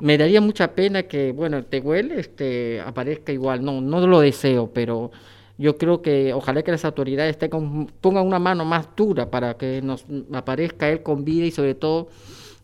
me 0.00 0.18
daría 0.18 0.42
mucha 0.42 0.72
pena 0.72 1.04
que, 1.04 1.32
bueno, 1.32 1.56
el 1.56 1.64
Tehuel 1.64 2.12
este, 2.12 2.82
aparezca 2.82 3.32
igual. 3.32 3.64
No, 3.64 3.80
no 3.80 4.06
lo 4.06 4.20
deseo, 4.20 4.70
pero 4.74 5.10
yo 5.56 5.78
creo 5.78 6.02
que 6.02 6.34
ojalá 6.34 6.62
que 6.62 6.70
las 6.70 6.84
autoridades 6.84 7.38
tengan, 7.38 7.86
pongan 8.02 8.26
una 8.26 8.38
mano 8.38 8.66
más 8.66 8.88
dura 8.94 9.30
para 9.30 9.54
que 9.54 9.80
nos 9.80 10.04
aparezca 10.34 10.90
él 10.90 11.02
con 11.02 11.24
vida 11.24 11.46
y 11.46 11.50
sobre 11.50 11.74
todo 11.74 12.08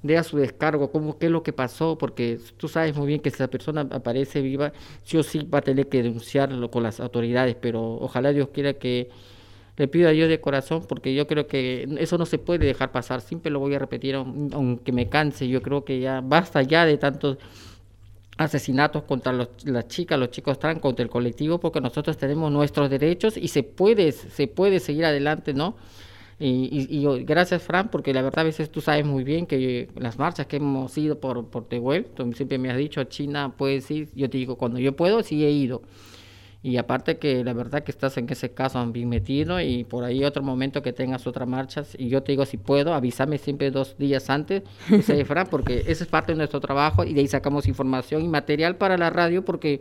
dé 0.03 0.23
su 0.25 0.37
descargo, 0.39 0.91
cómo, 0.91 1.19
qué 1.19 1.27
es 1.27 1.33
lo 1.33 1.43
que 1.43 1.53
pasó, 1.53 1.99
porque 1.99 2.39
tú 2.57 2.69
sabes 2.69 2.97
muy 2.97 3.07
bien 3.07 3.21
que 3.21 3.31
si 3.31 3.39
la 3.41 3.49
persona 3.49 3.83
aparece 3.91 4.41
viva, 4.43 4.73
sí 5.05 5.17
o 5.19 5.23
sí 5.23 5.41
va 5.53 5.59
a 5.59 5.63
tener 5.63 5.89
que 5.89 6.03
denunciarlo 6.03 6.71
con 6.71 6.83
las 6.83 7.01
autoridades, 7.01 7.57
pero 7.61 7.95
ojalá 8.01 8.33
Dios 8.33 8.49
quiera 8.53 8.75
que 8.75 9.11
le 9.77 9.89
pido 9.89 10.09
a 10.09 10.13
Dios 10.13 10.29
de 10.29 10.41
corazón 10.41 10.85
porque 10.89 11.15
yo 11.15 11.27
creo 11.27 11.47
que 11.47 11.89
eso 11.99 12.19
no 12.19 12.27
se 12.27 12.39
puede 12.39 12.67
dejar 12.67 12.93
pasar. 12.93 13.21
Siempre 13.23 13.51
lo 13.51 13.61
voy 13.61 13.75
a 13.75 13.79
repetir 13.79 14.15
aun- 14.17 14.51
aunque 14.53 14.93
me 14.93 15.09
canse. 15.09 15.49
Yo 15.49 15.63
creo 15.63 15.85
que 15.85 16.01
ya 16.01 16.21
basta 16.21 16.63
ya 16.63 16.85
de 16.87 16.99
tantos 16.99 17.39
asesinatos 18.37 19.03
contra 19.05 19.33
los- 19.33 19.49
las 19.65 19.87
chicas, 19.89 20.19
los 20.19 20.31
chicos 20.31 20.59
trans, 20.59 20.81
contra 20.81 21.03
el 21.03 21.11
colectivo, 21.11 21.59
porque 21.61 21.81
nosotros 21.81 22.17
tenemos 22.17 22.51
nuestros 22.51 22.89
derechos 22.89 23.37
y 23.37 23.49
se 23.49 23.63
puede, 23.63 24.13
se 24.13 24.47
puede 24.47 24.81
seguir 24.81 25.05
adelante, 25.05 25.53
¿no? 25.53 25.77
Y, 26.43 26.87
y- 26.91 27.07
y 27.07 27.25
gracias, 27.25 27.63
Fran, 27.63 27.91
porque 27.91 28.15
la 28.15 28.23
verdad 28.23 28.41
a 28.41 28.45
veces 28.45 28.71
tú 28.73 28.81
sabes 28.81 29.05
muy 29.05 29.25
bien 29.25 29.47
que 29.47 29.91
las 29.95 30.19
marchas 30.19 30.47
que 30.47 30.57
hemos 30.57 30.97
ido 30.97 31.21
por, 31.21 31.47
por 31.51 31.69
Tehuel, 31.69 32.07
tú 32.07 32.33
siempre 32.33 32.57
me 32.59 32.71
has 32.71 32.79
dicho, 32.79 33.05
China, 33.05 33.55
puedes 33.59 33.91
ir, 33.91 34.09
yo 34.15 34.31
te 34.31 34.39
digo, 34.39 34.57
cuando 34.57 34.79
yo 34.79 34.97
puedo, 34.97 35.23
sí 35.23 35.45
he 35.45 35.51
ido. 35.51 35.83
Y 36.63 36.77
aparte 36.79 37.19
que 37.19 37.45
la 37.45 37.55
verdad 37.55 37.85
que 37.85 37.91
estás 37.91 38.19
en 38.19 38.29
ese 38.31 38.53
caso 38.53 38.85
bien 38.93 39.09
metido 39.09 39.61
y 39.63 39.85
por 39.85 40.05
ahí 40.05 40.25
otro 40.25 40.43
momento 40.43 40.83
que 40.83 40.93
tengas 40.93 41.27
otras 41.27 41.49
marchas 41.49 41.97
y 41.99 42.09
yo 42.11 42.23
te 42.23 42.33
digo 42.33 42.47
si 42.47 42.59
puedo, 42.59 42.95
avísame 42.95 43.39
siempre 43.39 43.71
dos 43.71 43.97
días 43.99 44.31
antes, 44.31 44.63
dice 44.91 45.25
Fran, 45.25 45.49
porque 45.51 45.81
ese 45.87 46.05
es 46.05 46.07
parte 46.11 46.33
de 46.33 46.39
nuestro 46.39 46.61
trabajo 46.61 47.05
y 47.05 47.15
de 47.15 47.21
ahí 47.23 47.29
sacamos 47.29 47.67
información 47.69 48.23
y 48.23 48.29
material 48.29 48.77
para 48.77 48.99
la 48.99 49.11
radio 49.11 49.45
porque 49.45 49.81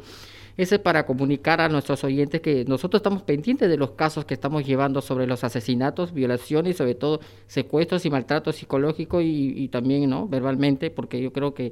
ese 0.62 0.76
es 0.76 0.82
para 0.82 1.05
comunicar 1.05 1.62
a 1.62 1.70
nuestros 1.70 2.03
oyentes 2.03 2.41
que 2.41 2.66
nosotros 2.66 2.99
estamos 2.99 3.24
pendientes 3.24 3.70
de 3.70 3.78
los 3.78 3.91
casos 3.91 4.26
que 4.26 4.34
estamos 4.34 4.66
llevando 4.66 5.01
sobre 5.01 5.26
los 5.26 5.45
asesinatos, 5.45 6.14
violaciones 6.14 6.76
y 6.76 6.78
sobre 6.78 6.95
todo 6.95 7.22
secuestros 7.47 8.05
y 8.05 8.10
maltrato 8.10 8.51
psicológico 8.51 9.22
y, 9.22 9.53
y 9.55 9.70
también 9.70 10.10
no 10.10 10.28
verbalmente, 10.28 10.91
porque 10.91 11.22
yo 11.22 11.32
creo 11.32 11.53
que 11.53 11.72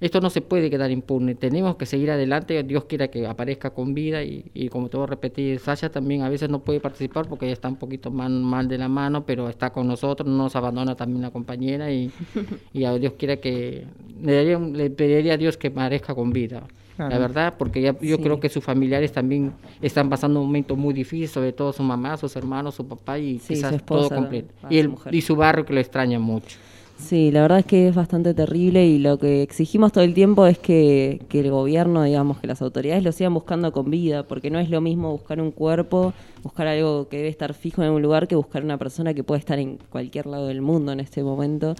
esto 0.00 0.20
no 0.20 0.30
se 0.30 0.40
puede 0.40 0.70
quedar 0.70 0.90
impune. 0.90 1.34
Tenemos 1.34 1.76
que 1.76 1.86
seguir 1.86 2.10
adelante. 2.10 2.62
Dios 2.62 2.84
quiera 2.86 3.08
que 3.08 3.26
aparezca 3.26 3.70
con 3.70 3.94
vida. 3.94 4.22
Y, 4.22 4.50
y 4.54 4.68
como 4.68 4.88
te 4.88 4.96
voy 4.96 5.04
a 5.04 5.08
repetir, 5.08 5.58
Sasha 5.58 5.90
también 5.90 6.22
a 6.22 6.28
veces 6.28 6.48
no 6.50 6.60
puede 6.60 6.80
participar 6.80 7.28
porque 7.28 7.46
ella 7.46 7.54
está 7.54 7.68
un 7.68 7.76
poquito 7.76 8.10
mal, 8.10 8.30
mal 8.30 8.68
de 8.68 8.78
la 8.78 8.88
mano, 8.88 9.26
pero 9.26 9.48
está 9.48 9.70
con 9.70 9.88
nosotros. 9.88 10.28
No 10.28 10.44
nos 10.44 10.56
abandona 10.56 10.94
también 10.94 11.22
la 11.22 11.30
compañera. 11.30 11.90
Y, 11.92 12.12
y 12.72 12.84
a 12.84 12.94
Dios 12.94 13.14
quiera 13.18 13.36
que. 13.38 13.86
Le, 14.22 14.32
daría 14.34 14.58
le 14.58 14.90
pediría 14.90 15.34
a 15.34 15.36
Dios 15.36 15.56
que 15.56 15.68
aparezca 15.68 16.14
con 16.14 16.32
vida. 16.32 16.64
La 16.98 17.18
verdad, 17.18 17.54
porque 17.56 17.80
ya- 17.80 17.96
yo 18.00 18.16
Sí. 18.16 18.22
creo 18.22 18.40
que 18.40 18.48
sus 18.48 18.64
familiares 18.64 19.12
también 19.12 19.52
están 19.80 20.10
pasando 20.10 20.40
un 20.40 20.46
momento 20.46 20.74
muy 20.74 20.92
difícil, 20.92 21.28
sobre 21.28 21.52
todo 21.52 21.72
su 21.72 21.82
mamá, 21.84 22.16
sus 22.16 22.34
hermanos, 22.34 22.74
su 22.74 22.86
papá 22.86 23.18
y 23.18 23.38
Sí, 23.38 23.54
quizás 23.54 23.74
esposa, 23.74 24.08
todo 24.08 24.20
completo. 24.20 24.52
Y, 24.68 24.80
su 24.82 24.90
el, 25.08 25.14
y 25.14 25.20
su 25.22 25.36
barrio 25.36 25.64
que 25.64 25.72
lo 25.74 25.80
extraña 25.80 26.18
mucho. 26.18 26.56
Sí, 26.96 27.30
la 27.30 27.42
verdad 27.42 27.60
es 27.60 27.66
que 27.66 27.86
es 27.86 27.94
bastante 27.94 28.34
terrible 28.34 28.84
y 28.84 28.98
lo 28.98 29.20
que 29.20 29.42
exigimos 29.42 29.92
todo 29.92 30.02
el 30.02 30.14
tiempo 30.14 30.46
es 30.48 30.58
que, 30.58 31.20
que 31.28 31.38
el 31.38 31.50
gobierno, 31.52 32.02
digamos, 32.02 32.40
que 32.40 32.48
las 32.48 32.60
autoridades 32.60 33.04
lo 33.04 33.12
sigan 33.12 33.32
buscando 33.34 33.70
con 33.70 33.88
vida, 33.88 34.24
porque 34.24 34.50
no 34.50 34.58
es 34.58 34.68
lo 34.68 34.80
mismo 34.80 35.12
buscar 35.12 35.40
un 35.40 35.52
cuerpo, 35.52 36.12
buscar 36.42 36.66
algo 36.66 37.06
que 37.08 37.18
debe 37.18 37.28
estar 37.28 37.54
fijo 37.54 37.84
en 37.84 37.90
un 37.90 38.02
lugar 38.02 38.26
que 38.26 38.34
buscar 38.34 38.64
una 38.64 38.78
persona 38.78 39.14
que 39.14 39.22
puede 39.22 39.38
estar 39.38 39.60
en 39.60 39.78
cualquier 39.90 40.26
lado 40.26 40.48
del 40.48 40.60
mundo 40.60 40.90
en 40.90 40.98
este 40.98 41.22
momento. 41.22 41.76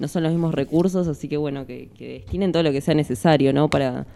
No 0.00 0.08
son 0.08 0.22
los 0.22 0.32
mismos 0.32 0.54
recursos, 0.54 1.06
así 1.06 1.28
que 1.28 1.36
bueno, 1.36 1.66
que, 1.66 1.90
que 1.94 2.08
destinen 2.14 2.50
todo 2.50 2.62
lo 2.62 2.72
que 2.72 2.80
sea 2.80 2.94
necesario, 2.94 3.52
¿no? 3.52 3.68
Para, 3.68 4.06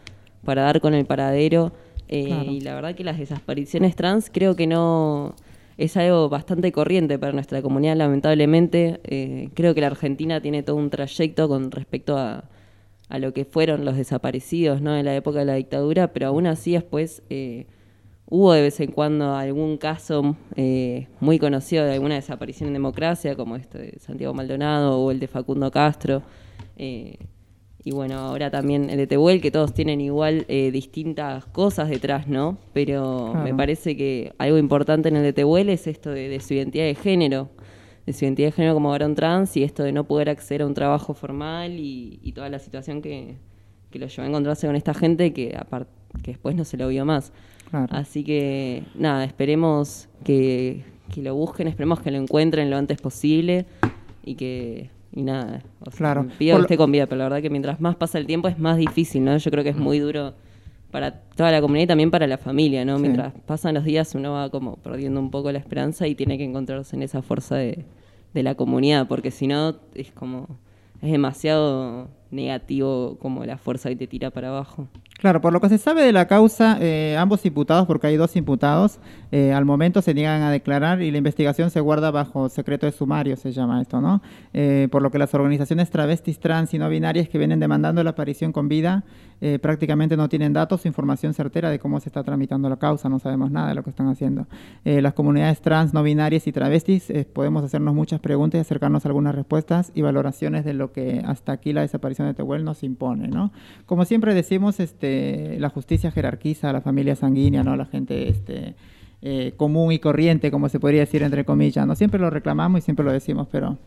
para 0.47 0.62
dar 0.62 0.80
con 0.80 0.94
el 0.94 1.05
paradero. 1.05 1.72
Eh, 2.09 2.26
Claro. 2.28 2.51
Y 2.51 2.61
la 2.61 2.74
verdad 2.74 2.94
que 2.94 3.05
las 3.05 3.18
desapariciones 3.18 3.94
trans 3.97 4.30
creo 4.32 4.57
que 4.57 4.66
no 4.66 5.34
es 5.76 5.97
algo 5.99 6.28
bastante 6.30 6.72
corriente 6.72 7.18
para 7.18 7.32
nuestra 7.32 7.61
comunidad, 7.61 7.97
lamentablemente. 7.97 9.01
Eh, 9.05 9.51
creo 9.55 9.74
que 9.74 9.82
la 9.82 9.88
Argentina 9.88 10.40
tiene 10.40 10.62
todo 10.62 10.76
un 10.76 10.88
trayecto 10.88 11.49
con 11.49 11.70
respecto 11.70 12.16
a, 12.16 12.44
a 13.09 13.18
lo 13.18 13.32
que 13.32 13.44
fueron 13.44 13.84
los 13.84 13.97
desaparecidos 13.97 14.80
¿no? 14.80 14.97
en 14.97 15.05
la 15.05 15.14
época 15.14 15.40
de 15.40 15.44
la 15.44 15.55
dictadura, 15.55 16.12
pero 16.12 16.28
aún 16.28 16.47
así 16.47 16.72
después 16.72 17.22
eh, 17.28 17.66
hubo 18.28 18.53
de 18.53 18.62
vez 18.62 18.80
en 18.80 18.90
cuando 18.90 19.34
algún 19.34 19.76
caso 19.76 20.36
eh, 20.57 21.09
muy 21.20 21.38
conocido 21.38 21.84
de 21.84 21.92
alguna 21.92 22.14
desaparición 22.16 22.68
en 22.68 22.72
democracia, 22.72 23.36
como 23.36 23.57
este 23.57 23.78
de 23.78 23.99
Santiago 24.01 24.34
Maldonado 24.34 24.99
o 24.99 25.11
el 25.11 25.20
de 25.20 25.28
Facundo 25.28 25.70
Castro. 25.70 26.22
Y 27.89 27.93
bueno, 27.93 28.18
ahora 28.18 28.51
también 28.51 28.91
el 28.91 28.97
de 28.97 29.07
Tehuel, 29.07 29.41
que 29.41 29.53
todos 29.53 29.72
tienen 29.72 30.01
igual 30.01 30.45
eh, 30.49 30.72
distintas 30.72 31.45
cosas 31.47 31.89
detrás, 31.89 32.26
¿no? 32.26 32.59
Pero 32.72 33.32
me 33.45 33.55
parece 33.55 33.97
que 33.97 34.32
algo 34.39 34.59
importante 34.59 35.09
en 35.09 35.14
el 35.14 35.22
de 35.22 35.32
Tehuel 35.32 35.68
es 35.68 35.87
esto 35.87 36.11
de, 36.11 36.28
de 36.28 36.41
su 36.41 36.55
identidad 36.55 36.84
de 36.84 36.97
género, 36.97 37.49
de 38.05 38.12
su 38.12 38.24
identidad 38.24 38.49
de 38.49 38.53
género 38.53 38.74
como 38.74 38.91
varón 38.91 39.14
trans 39.14 39.57
y 39.57 39.62
esto 39.62 39.84
de 39.84 39.93
no 39.93 40.03
poder 40.03 40.30
acceder 40.30 40.62
a 40.62 40.66
un 40.66 40.74
trabajo 40.74 41.14
formal 41.14 41.78
y, 41.78 42.18
y 42.24 42.32
toda 42.32 42.49
la 42.49 42.59
situación 42.59 43.03
que, 43.03 43.37
que 43.93 44.01
lo 44.01 44.09
llevó 44.09 44.22
a 44.22 44.26
encontrarse 44.30 44.66
con 44.66 44.74
esta 44.74 44.93
gente 44.93 45.32
que, 45.32 45.55
apart- 45.57 45.87
que 46.24 46.32
después 46.32 46.57
no 46.57 46.64
se 46.64 46.76
lo 46.76 46.89
vio 46.89 47.05
más. 47.05 47.32
Claro. 47.70 47.87
Así 47.91 48.24
que 48.24 48.82
nada, 48.97 49.24
esperemos 49.24 50.09
que, 50.24 50.82
que 51.14 51.22
lo 51.22 51.37
busquen, 51.37 51.68
esperemos 51.68 52.01
que 52.01 52.11
lo 52.11 52.18
encuentren 52.18 52.68
lo 52.68 52.78
antes 52.78 53.01
posible 53.01 53.64
y 54.24 54.34
que 54.34 54.91
y 55.16 55.22
nada, 55.22 55.62
o 55.80 55.90
sea, 55.90 55.96
Claro. 55.96 56.26
pido 56.38 56.56
que 56.58 56.62
esté 56.62 56.76
con 56.76 56.92
vida, 56.92 57.06
pero 57.06 57.18
la 57.18 57.24
verdad 57.24 57.42
que 57.42 57.50
mientras 57.50 57.80
más 57.80 57.96
pasa 57.96 58.18
el 58.18 58.26
tiempo 58.26 58.46
es 58.46 58.58
más 58.58 58.76
difícil, 58.76 59.24
¿no? 59.24 59.36
Yo 59.36 59.50
creo 59.50 59.64
que 59.64 59.70
es 59.70 59.76
muy 59.76 59.98
duro 59.98 60.34
para 60.92 61.10
toda 61.10 61.50
la 61.50 61.60
comunidad 61.60 61.84
y 61.84 61.86
también 61.88 62.10
para 62.12 62.26
la 62.28 62.38
familia, 62.38 62.84
¿no? 62.84 62.96
Sí. 62.96 63.02
Mientras 63.02 63.32
pasan 63.46 63.74
los 63.74 63.84
días 63.84 64.14
uno 64.14 64.32
va 64.34 64.50
como 64.50 64.76
perdiendo 64.76 65.18
un 65.18 65.30
poco 65.30 65.50
la 65.50 65.58
esperanza 65.58 66.06
y 66.06 66.14
tiene 66.14 66.38
que 66.38 66.44
encontrarse 66.44 66.94
en 66.94 67.02
esa 67.02 67.22
fuerza 67.22 67.56
de, 67.56 67.84
de 68.34 68.42
la 68.42 68.54
comunidad, 68.54 69.08
porque 69.08 69.30
si 69.30 69.46
no 69.46 69.76
es 69.94 70.12
como 70.12 70.46
es 71.02 71.10
demasiado 71.10 72.08
negativo 72.30 73.16
como 73.20 73.44
la 73.44 73.58
fuerza 73.58 73.88
que 73.88 73.96
te 73.96 74.06
tira 74.06 74.30
para 74.30 74.48
abajo. 74.48 74.86
Claro, 75.18 75.40
por 75.40 75.50
lo 75.50 75.62
que 75.62 75.70
se 75.70 75.78
sabe 75.78 76.02
de 76.02 76.12
la 76.12 76.26
causa, 76.26 76.76
eh, 76.78 77.16
ambos 77.18 77.46
imputados, 77.46 77.86
porque 77.86 78.06
hay 78.06 78.16
dos 78.16 78.36
imputados, 78.36 78.98
eh, 79.32 79.54
al 79.54 79.64
momento 79.64 80.02
se 80.02 80.12
niegan 80.12 80.42
a 80.42 80.50
declarar 80.50 81.00
y 81.00 81.10
la 81.10 81.16
investigación 81.16 81.70
se 81.70 81.80
guarda 81.80 82.10
bajo 82.10 82.50
secreto 82.50 82.84
de 82.84 82.92
sumario, 82.92 83.34
se 83.36 83.50
llama 83.50 83.80
esto, 83.80 84.02
¿no? 84.02 84.20
Eh, 84.52 84.88
por 84.90 85.00
lo 85.00 85.10
que 85.10 85.18
las 85.18 85.32
organizaciones 85.32 85.88
travestis, 85.88 86.38
trans 86.38 86.74
y 86.74 86.78
no 86.78 86.90
binarias 86.90 87.30
que 87.30 87.38
vienen 87.38 87.60
demandando 87.60 88.04
la 88.04 88.10
aparición 88.10 88.52
con 88.52 88.68
vida 88.68 89.04
prácticamente 89.60 90.16
no 90.16 90.30
tienen 90.30 90.54
datos 90.54 90.82
o 90.82 90.88
información 90.88 91.34
certera 91.34 91.68
de 91.68 91.78
cómo 91.78 92.00
se 92.00 92.08
está 92.08 92.22
tramitando 92.24 92.70
la 92.70 92.78
causa, 92.78 93.10
no 93.10 93.18
sabemos 93.18 93.50
nada 93.50 93.68
de 93.68 93.74
lo 93.74 93.84
que 93.84 93.90
están 93.90 94.08
haciendo. 94.08 94.46
Las 94.82 95.12
comunidades 95.12 95.60
trans, 95.60 95.92
no 95.92 96.02
binarias 96.02 96.46
y 96.46 96.52
travestis 96.52 97.12
podemos 97.34 97.62
hacernos 97.62 97.94
muchas 97.94 98.18
preguntas 98.18 98.58
y 98.58 98.62
acercarnos 98.62 99.04
a 99.04 99.08
algunas 99.10 99.34
respuestas 99.34 99.92
y 99.94 100.00
valoraciones 100.00 100.64
de 100.64 100.72
lo 100.72 100.90
que 100.90 101.22
hasta 101.26 101.52
aquí 101.52 101.74
la 101.74 101.82
desaparición 101.82 102.26
de 102.28 102.32
Tehuel 102.32 102.64
nos 102.64 102.82
impone, 102.82 103.28
¿no? 103.28 103.52
Como 103.84 104.06
siempre 104.06 104.32
decimos, 104.32 104.80
este, 104.80 105.05
la 105.59 105.68
justicia 105.70 106.11
jerarquiza 106.11 106.70
a 106.70 106.72
la 106.72 106.80
familia 106.80 107.14
sanguínea, 107.16 107.62
¿no? 107.62 107.76
La 107.76 107.86
gente 107.86 108.28
este, 108.28 108.74
eh, 109.22 109.52
común 109.57 109.92
y 109.92 109.98
corriente, 109.98 110.50
como 110.50 110.68
se 110.68 110.78
podría 110.80 111.00
decir 111.00 111.22
entre 111.22 111.44
comillas, 111.44 111.86
¿no? 111.86 111.94
Siempre 111.94 112.20
lo 112.20 112.30
reclamamos 112.30 112.78
y 112.80 112.82
siempre 112.82 113.04
lo 113.04 113.12
decimos, 113.12 113.48
pero 113.50 113.78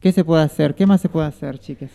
¿qué 0.00 0.12
se 0.12 0.24
puede 0.24 0.42
hacer? 0.42 0.74
¿Qué 0.74 0.86
más 0.86 1.00
se 1.00 1.08
puede 1.08 1.26
hacer, 1.26 1.58
chicas? 1.58 1.90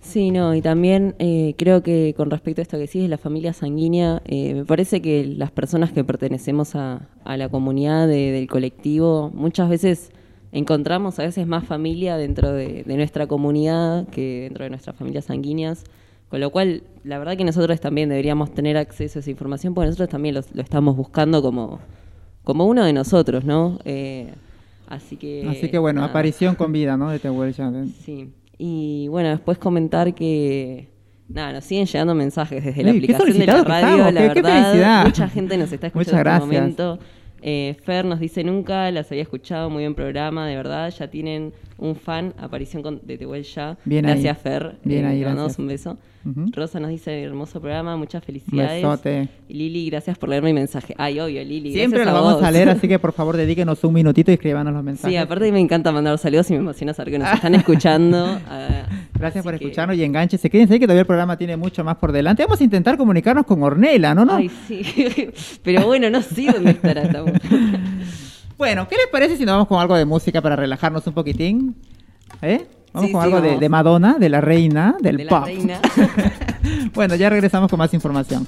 Sí, 0.00 0.30
no, 0.30 0.54
y 0.54 0.60
también 0.60 1.14
eh, 1.18 1.54
creo 1.56 1.82
que 1.82 2.12
con 2.16 2.30
respecto 2.30 2.60
a 2.60 2.62
esto 2.62 2.76
que 2.76 2.82
decís 2.82 3.02
de 3.02 3.08
la 3.08 3.16
familia 3.16 3.52
sanguínea, 3.54 4.20
eh, 4.26 4.52
me 4.54 4.64
parece 4.66 5.00
que 5.00 5.24
las 5.24 5.50
personas 5.50 5.90
que 5.92 6.04
pertenecemos 6.04 6.74
a, 6.74 7.08
la 7.24 7.48
comunidad 7.48 8.06
de- 8.06 8.30
del 8.30 8.46
colectivo, 8.46 9.30
muchas 9.34 9.70
veces 9.70 10.10
encontramos 10.52 11.18
a 11.18 11.22
veces 11.22 11.46
más 11.46 11.64
familia 11.64 12.16
dentro 12.18 12.52
de, 12.52 12.82
de 12.84 12.96
nuestra 12.96 13.26
comunidad 13.26 14.06
que 14.08 14.42
dentro 14.48 14.64
de 14.64 14.70
nuestras 14.70 14.96
familias 14.96 15.26
sanguíneas, 15.26 15.84
Con 16.30 16.40
lo 16.40 16.50
cual, 16.50 16.84
la 17.04 17.18
verdad 17.18 17.36
que 17.36 17.44
nosotros 17.44 17.80
también 17.80 18.08
deberíamos 18.08 18.54
tener 18.54 18.76
acceso 18.76 19.18
a 19.18 19.20
esa 19.20 19.30
información, 19.30 19.74
porque 19.74 19.86
nosotros 19.86 20.08
también 20.08 20.34
los- 20.36 20.54
lo, 20.54 20.62
estamos 20.62 20.96
buscando 20.96 21.42
como, 21.42 21.80
como 22.44 22.66
uno 22.66 22.84
de 22.84 22.92
nosotros, 22.92 23.44
¿no? 23.44 23.78
Eh, 23.84 24.32
así 24.86 25.16
que... 25.16 25.46
Así 25.48 25.68
que 25.68 25.78
bueno, 25.78 26.00
nada. 26.00 26.10
aparición 26.10 26.54
con 26.54 26.72
vida, 26.72 26.96
¿no? 26.96 27.10
De 27.10 27.18
Tehuel 27.18 27.52
ya. 27.52 27.72
Sí. 28.04 28.30
Y 28.58 29.08
bueno, 29.08 29.30
después 29.30 29.58
comentar 29.58 30.14
que... 30.14 30.88
Nada, 31.28 31.52
nos 31.52 31.64
siguen 31.64 31.86
llegando 31.86 32.14
mensajes 32.14 32.64
desde 32.64 32.82
la 32.82 32.90
qué 32.92 32.98
aplicación 32.98 33.38
de 33.38 33.46
la 33.46 33.62
radio, 33.64 33.88
estamos, 33.88 34.12
la 34.14 34.20
qué- 34.20 34.34
qué 34.34 34.42
verdad. 34.42 34.62
felicidad. 34.64 35.04
Mucha 35.06 35.28
gente 35.28 35.56
nos 35.58 35.72
está 35.72 35.86
escuchando 35.88 36.20
en 36.20 36.26
este 36.36 36.46
momento. 36.46 36.98
Eh, 37.42 37.76
Fer 37.84 38.04
nos 38.04 38.20
dice 38.20 38.44
nunca, 38.44 38.90
las 38.90 39.10
había 39.10 39.22
escuchado, 39.22 39.70
muy 39.70 39.82
buen 39.84 39.94
programa, 39.94 40.46
de 40.46 40.56
verdad, 40.56 40.90
ya 40.90 41.08
tienen 41.08 41.52
un 41.78 41.94
fan, 41.96 42.34
aparición 42.36 42.82
con, 42.82 43.00
de 43.04 43.16
Tehuel 43.16 43.44
ya. 43.44 43.78
Bien 43.84 44.04
ahí. 44.06 44.12
gracias 44.22 44.38
Fer, 44.38 44.76
Bien 44.84 45.04
Eh, 45.04 45.08
ahí, 45.08 45.20
gracias. 45.20 45.58
un 45.58 45.66
beso. 45.68 45.98
Rosa 46.52 46.78
nos 46.80 46.90
dice 46.90 47.22
hermoso 47.22 47.60
programa, 47.60 47.96
muchas 47.96 48.22
felicidades. 48.22 48.82
besote. 48.82 49.28
Lili, 49.48 49.88
gracias 49.88 50.18
por 50.18 50.28
leer 50.28 50.42
mi 50.42 50.52
mensaje. 50.52 50.94
Ay, 50.98 51.18
obvio, 51.18 51.42
Lili. 51.42 51.72
Siempre 51.72 52.04
lo 52.04 52.12
vamos 52.12 52.42
a 52.42 52.50
leer, 52.50 52.68
así 52.68 52.86
que 52.88 52.98
por 52.98 53.12
favor 53.14 53.36
dedíquenos 53.36 53.82
un 53.84 53.94
minutito 53.94 54.30
y 54.30 54.34
escribanos 54.34 54.72
los 54.74 54.84
mensajes. 54.84 55.10
Sí, 55.10 55.16
aparte 55.16 55.50
me 55.50 55.60
encanta 55.60 55.92
mandar 55.92 56.18
saludos 56.18 56.50
y 56.50 56.52
me 56.54 56.58
emociona 56.58 56.92
saber 56.92 57.12
que 57.12 57.18
nos 57.18 57.32
están 57.32 57.54
escuchando. 57.54 58.38
ah, 58.48 58.86
Gracias 59.14 59.42
por 59.44 59.58
que- 59.58 59.64
escucharnos 59.64 59.96
y 59.96 60.04
enganches. 60.04 60.40
Quédense 60.42 60.78
que 60.78 60.86
todavía 60.86 61.00
el 61.02 61.06
programa 61.06 61.36
tiene 61.36 61.56
mucho 61.56 61.82
más 61.84 61.96
por 61.96 62.12
delante. 62.12 62.42
Vamos 62.44 62.60
a 62.60 62.64
intentar 62.64 62.96
comunicarnos 62.96 63.46
con 63.46 63.62
Ornela, 63.62 64.14
¿no? 64.14 64.24
¿no? 64.24 64.34
Ay, 64.36 64.50
sí. 64.68 64.82
Pero 65.62 65.86
bueno, 65.86 66.10
no 66.10 66.20
sé 66.22 66.46
dónde 66.52 66.72
estará 66.72 67.02
esta 67.02 67.22
mujer. 67.22 67.40
Bueno, 68.58 68.86
¿qué 68.88 68.96
les 68.96 69.06
parece 69.10 69.36
si 69.38 69.44
nos 69.46 69.54
vamos 69.54 69.68
con 69.68 69.80
algo 69.80 69.96
de 69.96 70.04
música 70.04 70.42
para 70.42 70.54
relajarnos 70.56 71.06
un 71.06 71.14
poquitín? 71.14 71.74
¿Eh? 72.42 72.66
Vamos 72.92 73.06
Sí, 73.08 73.12
con 73.12 73.22
algo 73.22 73.40
de, 73.40 73.58
de 73.58 73.68
Madonna, 73.68 74.16
de 74.18 74.28
la 74.28 74.40
reina, 74.40 74.96
del 75.00 75.16
De 75.18 75.24
la 75.24 75.30
pop. 75.30 75.44
reina. 75.44 75.80
bueno, 76.94 77.14
ya 77.14 77.30
regresamos 77.30 77.70
con 77.70 77.78
más 77.78 77.94
información. 77.94 78.46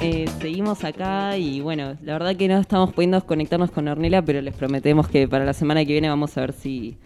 Eh, 0.00 0.26
seguimos 0.40 0.84
acá 0.84 1.36
y 1.36 1.60
bueno, 1.60 1.96
la 2.02 2.12
verdad 2.14 2.36
que 2.36 2.48
no 2.48 2.58
estamos 2.58 2.92
pudiendo 2.92 3.24
conectarnos 3.24 3.70
con 3.70 3.88
Ornella, 3.88 4.22
pero 4.22 4.40
les 4.40 4.54
prometemos 4.54 5.08
que 5.08 5.28
para 5.28 5.44
la 5.44 5.52
semana 5.52 5.84
que 5.84 5.92
viene 5.92 6.08
vamos 6.08 6.36
a 6.36 6.42
ver 6.42 6.52
si, 6.52 6.96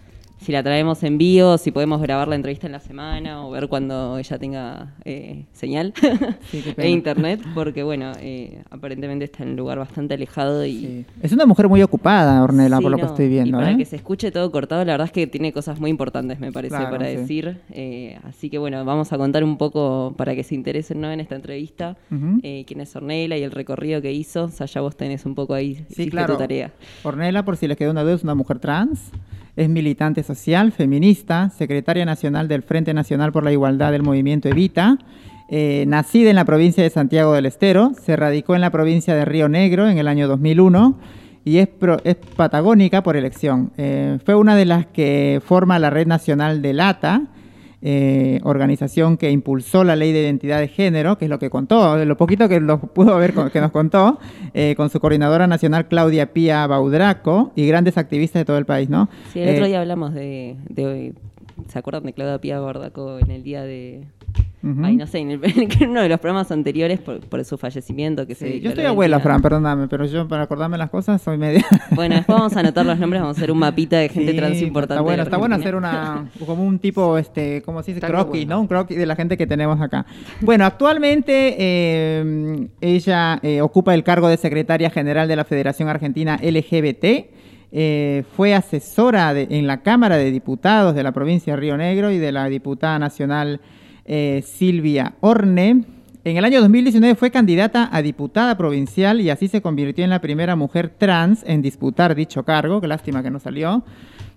si 0.40 0.52
la 0.52 0.62
traemos 0.62 1.02
en 1.02 1.18
vivo, 1.18 1.58
si 1.58 1.70
podemos 1.72 2.00
grabar 2.00 2.28
la 2.28 2.36
entrevista 2.36 2.66
en 2.66 2.72
la 2.72 2.80
semana 2.80 3.44
o 3.46 3.50
ver 3.50 3.68
cuando 3.68 4.18
ella 4.18 4.38
tenga 4.38 4.94
eh, 5.04 5.44
señal 5.52 5.92
Sí, 6.50 6.62
e 6.76 6.88
internet, 6.90 7.40
porque 7.54 7.82
bueno, 7.82 8.12
eh, 8.20 8.62
aparentemente 8.70 9.24
está 9.24 9.42
en 9.42 9.50
un 9.50 9.56
lugar 9.56 9.78
bastante 9.78 10.14
alejado 10.14 10.64
y... 10.64 10.70
Sí. 10.78 11.04
Es 11.22 11.32
una 11.32 11.44
mujer 11.44 11.68
muy 11.68 11.82
ocupada, 11.82 12.42
Ornella, 12.42 12.76
Sí, 12.76 12.82
por 12.82 12.92
lo 12.92 12.98
que 12.98 13.04
estoy 13.04 13.26
Y 13.26 13.28
viendo. 13.28 13.58
para 13.58 13.72
¿eh? 13.72 13.76
que 13.76 13.84
se 13.84 13.96
escuche 13.96 14.30
todo 14.30 14.50
cortado, 14.52 14.84
la 14.84 14.92
verdad 14.92 15.06
es 15.06 15.12
que 15.12 15.26
tiene 15.26 15.52
cosas 15.52 15.80
muy 15.80 15.90
importantes, 15.90 16.38
me 16.40 16.52
parece, 16.52 16.76
Claro, 16.76 16.90
para 16.96 17.06
decir. 17.06 17.58
Eh, 17.70 18.18
así 18.24 18.48
que 18.48 18.58
bueno, 18.58 18.84
vamos 18.84 19.12
a 19.12 19.18
contar 19.18 19.42
un 19.44 19.58
poco 19.58 20.14
para 20.16 20.34
que 20.34 20.44
se 20.44 20.54
interesen 20.54 21.00
¿no? 21.00 21.10
en 21.10 21.20
esta 21.20 21.34
entrevista 21.34 21.96
eh, 22.42 22.64
quién 22.66 22.80
es 22.80 22.94
Ornella 22.94 23.36
y 23.36 23.42
el 23.42 23.50
recorrido 23.50 24.00
que 24.00 24.12
hizo. 24.12 24.44
O 24.44 24.48
sea, 24.48 24.66
ya 24.66 24.80
vos 24.80 24.96
tenés 24.96 25.26
un 25.26 25.34
poco 25.34 25.54
ahí, 25.54 25.84
Sí, 25.90 26.08
claro. 26.08 26.34
tu 26.34 26.38
tarea. 26.38 26.72
Ornella, 27.02 27.44
por 27.44 27.56
si 27.56 27.66
les 27.66 27.76
quedó 27.76 27.90
una 27.90 28.02
duda, 28.02 28.14
es 28.14 28.22
una 28.22 28.34
mujer 28.34 28.58
trans, 28.58 29.10
es 29.58 29.68
militante 29.68 30.22
social, 30.22 30.70
feminista, 30.70 31.50
secretaria 31.50 32.04
nacional 32.04 32.46
del 32.46 32.62
Frente 32.62 32.94
Nacional 32.94 33.32
por 33.32 33.42
la 33.42 33.50
Igualdad 33.50 33.90
del 33.90 34.04
Movimiento 34.04 34.48
Evita, 34.48 34.98
eh, 35.50 35.84
nacida 35.88 36.30
en 36.30 36.36
la 36.36 36.44
provincia 36.44 36.84
de 36.84 36.90
Santiago 36.90 37.32
del 37.32 37.46
Estero, 37.46 37.92
se 38.00 38.14
radicó 38.14 38.54
en 38.54 38.60
la 38.60 38.70
provincia 38.70 39.16
de 39.16 39.24
Río 39.24 39.48
Negro 39.48 39.88
en 39.88 39.98
el 39.98 40.06
año 40.06 40.28
2001 40.28 40.96
y 41.44 41.58
es, 41.58 41.70
es 42.04 42.16
patagónica 42.36 43.02
por 43.02 43.16
elección. 43.16 43.72
Eh, 43.76 44.18
fue 44.24 44.36
una 44.36 44.54
de 44.54 44.64
las 44.64 44.86
que 44.86 45.42
forma 45.44 45.80
la 45.80 45.90
Red 45.90 46.06
Nacional 46.06 46.62
del 46.62 46.78
ATA, 46.78 47.22
eh, 47.82 48.40
organización 48.42 49.16
que 49.16 49.30
impulsó 49.30 49.84
la 49.84 49.94
ley 49.96 50.12
de 50.12 50.22
identidad 50.22 50.58
de 50.60 50.68
género, 50.68 51.16
que 51.18 51.26
es 51.26 51.28
lo 51.30 51.38
que 51.38 51.48
contó, 51.50 51.96
de 51.96 52.06
lo 52.06 52.16
poquito 52.16 52.48
que 52.48 52.58
lo 52.60 52.80
pudo 52.80 53.16
ver 53.18 53.34
con- 53.34 53.50
que 53.50 53.60
nos 53.60 53.70
contó, 53.70 54.18
eh, 54.54 54.74
con 54.76 54.90
su 54.90 54.98
coordinadora 55.00 55.46
nacional 55.46 55.86
Claudia 55.88 56.32
Pía 56.32 56.66
Baudraco 56.66 57.52
y 57.54 57.66
grandes 57.66 57.96
activistas 57.98 58.40
de 58.40 58.44
todo 58.44 58.58
el 58.58 58.66
país, 58.66 58.88
¿no? 58.88 59.08
Sí, 59.32 59.40
el 59.40 59.50
otro 59.50 59.64
Eh, 59.64 59.68
día 59.68 59.80
hablamos 59.80 60.12
de, 60.14 60.56
de- 60.68 61.12
¿Se 61.68 61.78
acuerdan 61.78 62.04
de 62.04 62.12
Claudia 62.12 62.38
Pía 62.40 62.60
Bardaco 62.60 63.18
en 63.18 63.30
el 63.30 63.42
día 63.42 63.62
de... 63.62 64.04
Ay, 64.82 64.96
no 64.96 65.06
sé, 65.06 65.18
en, 65.18 65.30
el- 65.30 65.40
en 65.80 65.90
uno 65.90 66.02
de 66.02 66.08
los 66.08 66.18
programas 66.18 66.50
anteriores 66.50 66.98
por, 66.98 67.20
por 67.20 67.44
su 67.44 67.56
fallecimiento 67.58 68.26
que 68.26 68.34
se 68.34 68.46
Sí, 68.46 68.46
yo 68.46 68.54
declaró 68.54 68.70
estoy 68.70 68.84
el 68.84 68.90
abuela, 68.90 69.16
día- 69.18 69.22
Fran, 69.24 69.40
perdóname, 69.42 69.86
pero 69.88 70.04
yo 70.06 70.26
para 70.26 70.42
acordarme 70.42 70.76
las 70.78 70.90
cosas 70.90 71.22
soy 71.22 71.38
media... 71.38 71.64
Bueno, 71.92 72.16
después 72.16 72.36
vamos 72.38 72.56
a 72.56 72.60
anotar 72.60 72.84
los 72.84 72.98
nombres, 72.98 73.22
vamos 73.22 73.36
a 73.36 73.40
hacer 73.40 73.50
un 73.52 73.58
mapita 73.58 73.98
de 73.98 74.08
gente 74.08 74.32
Sí, 74.32 74.36
trans 74.36 74.60
importante. 74.62 74.94
Está 74.94 75.02
bueno, 75.02 75.22
está 75.22 75.36
bueno 75.36 75.54
hacer 75.56 75.74
una 75.76 76.28
como 76.46 76.64
un 76.64 76.78
tipo, 76.78 77.18
este, 77.18 77.62
¿cómo 77.62 77.82
se 77.82 77.92
dice? 77.92 77.98
Está 77.98 78.08
Croquis, 78.08 78.42
bueno. 78.46 78.56
¿no? 78.56 78.60
Un 78.62 78.66
croquis 78.66 78.96
de 78.98 79.06
la 79.06 79.14
gente 79.16 79.36
que 79.36 79.46
tenemos 79.46 79.80
acá. 79.80 80.06
Bueno, 80.40 80.64
actualmente 80.64 81.54
eh, 81.58 82.68
ella 82.80 83.38
eh, 83.42 83.60
ocupa 83.60 83.94
el 83.94 84.02
cargo 84.04 84.28
de 84.28 84.36
secretaria 84.36 84.90
general 84.90 85.28
de 85.28 85.36
la 85.36 85.44
Federación 85.44 85.88
Argentina 85.88 86.38
LGBT. 86.42 87.04
eh, 87.70 88.24
fue 88.36 88.54
asesora 88.54 89.34
de- 89.34 89.46
en 89.50 89.66
la 89.66 89.82
Cámara 89.82 90.16
de 90.16 90.30
Diputados 90.30 90.94
de 90.94 91.02
la 91.02 91.12
provincia 91.12 91.52
de 91.54 91.60
Río 91.60 91.76
Negro 91.76 92.10
y 92.10 92.16
de 92.18 92.32
la 92.32 92.48
diputada 92.48 92.98
nacional 92.98 93.60
eh, 94.08 94.42
Silvia 94.44 95.14
Orne. 95.20 95.84
En 96.24 96.36
el 96.36 96.44
año 96.44 96.60
2019 96.60 97.14
fue 97.14 97.30
candidata 97.30 97.88
a 97.92 98.02
diputada 98.02 98.56
provincial 98.56 99.20
y 99.20 99.30
así 99.30 99.46
se 99.46 99.62
convirtió 99.62 100.02
en 100.02 100.10
la 100.10 100.20
primera 100.20 100.56
mujer 100.56 100.88
trans 100.88 101.44
en 101.46 101.62
disputar 101.62 102.14
dicho 102.14 102.42
cargo. 102.44 102.80
Qué 102.80 102.88
lástima 102.88 103.22
que 103.22 103.30
no 103.30 103.38
salió. 103.38 103.84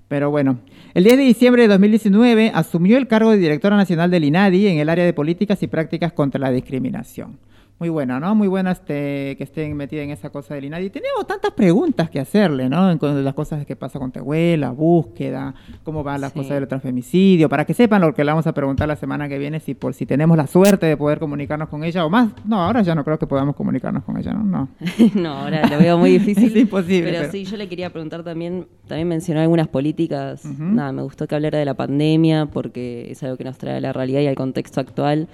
Pero 0.07 0.29
bueno, 0.29 0.59
el 0.93 1.05
10 1.05 1.17
de 1.17 1.23
diciembre 1.23 1.61
de 1.63 1.69
2019 1.69 2.51
asumió 2.53 2.97
el 2.97 3.07
cargo 3.07 3.31
de 3.31 3.37
directora 3.37 3.77
nacional 3.77 4.11
del 4.11 4.25
INADI 4.25 4.67
en 4.67 4.79
el 4.79 4.89
área 4.89 5.05
de 5.05 5.13
políticas 5.13 5.63
y 5.63 5.67
prácticas 5.67 6.11
contra 6.11 6.39
la 6.39 6.51
discriminación. 6.51 7.39
Muy 7.81 7.89
buena, 7.89 8.19
¿no? 8.19 8.35
Muy 8.35 8.47
buena 8.47 8.73
este, 8.73 9.33
que 9.37 9.43
estén 9.43 9.75
metida 9.75 10.03
en 10.03 10.11
esa 10.11 10.29
cosa 10.29 10.53
del 10.53 10.65
INADI. 10.65 10.91
Tenemos 10.91 11.25
tantas 11.25 11.49
preguntas 11.49 12.11
que 12.11 12.19
hacerle, 12.19 12.69
¿no? 12.69 12.91
En 12.91 12.99
cuanto 12.99 13.17
a 13.17 13.21
las 13.23 13.33
cosas 13.33 13.65
que 13.65 13.75
pasa 13.75 13.97
con 13.97 14.11
Tehuela, 14.11 14.69
búsqueda, 14.69 15.55
cómo 15.83 16.03
van 16.03 16.21
las 16.21 16.31
Sí. 16.31 16.37
cosas 16.37 16.59
del 16.59 16.67
transfemicidio, 16.67 17.49
para 17.49 17.65
que 17.65 17.73
sepan 17.73 18.01
lo 18.01 18.13
que 18.13 18.23
le 18.23 18.29
vamos 18.29 18.45
a 18.45 18.53
preguntar 18.53 18.87
la 18.87 18.95
semana 18.97 19.27
que 19.27 19.39
viene, 19.39 19.59
si 19.59 19.73
por 19.73 19.95
si 19.95 20.05
tenemos 20.05 20.37
la 20.37 20.45
suerte 20.45 20.85
de 20.85 20.95
poder 20.95 21.17
comunicarnos 21.17 21.69
con 21.69 21.83
ella 21.83 22.05
o 22.05 22.09
más. 22.11 22.29
No, 22.45 22.61
ahora 22.61 22.83
ya 22.83 22.93
no 22.93 23.03
creo 23.03 23.17
que 23.17 23.25
podamos 23.25 23.55
comunicarnos 23.55 24.03
con 24.03 24.15
ella, 24.15 24.31
¿no? 24.33 24.43
No. 24.43 24.67
no, 25.15 25.29
ahora 25.39 25.67
lo 25.67 25.79
veo 25.79 25.97
muy 25.97 26.11
difícil. 26.19 26.51
Es 26.55 26.55
imposible, 26.61 27.09
Pero, 27.09 27.17
pero- 27.21 27.31
sí, 27.31 27.45
yo 27.45 27.57
le 27.57 27.67
quería 27.67 27.89
preguntar 27.89 28.21
también, 28.23 28.67
también 28.87 29.07
mencionó 29.07 29.41
algunas 29.41 29.67
políticas. 29.67 30.45
Nada, 30.45 30.91
me 30.91 31.01
gustó 31.01 31.25
que 31.27 31.33
hablara 31.33 31.57
de 31.57 31.65
la 31.65 31.73
pandemia 31.73 32.45
porque 32.45 33.09
es 33.09 33.23
algo 33.23 33.37
que 33.37 33.43
nos 33.43 33.57
trae 33.57 33.77
a 33.77 33.81
la 33.81 33.91
realidad 33.91 34.21
y 34.21 34.27
al 34.27 34.35
contexto 34.35 34.79
actual. 34.79 35.27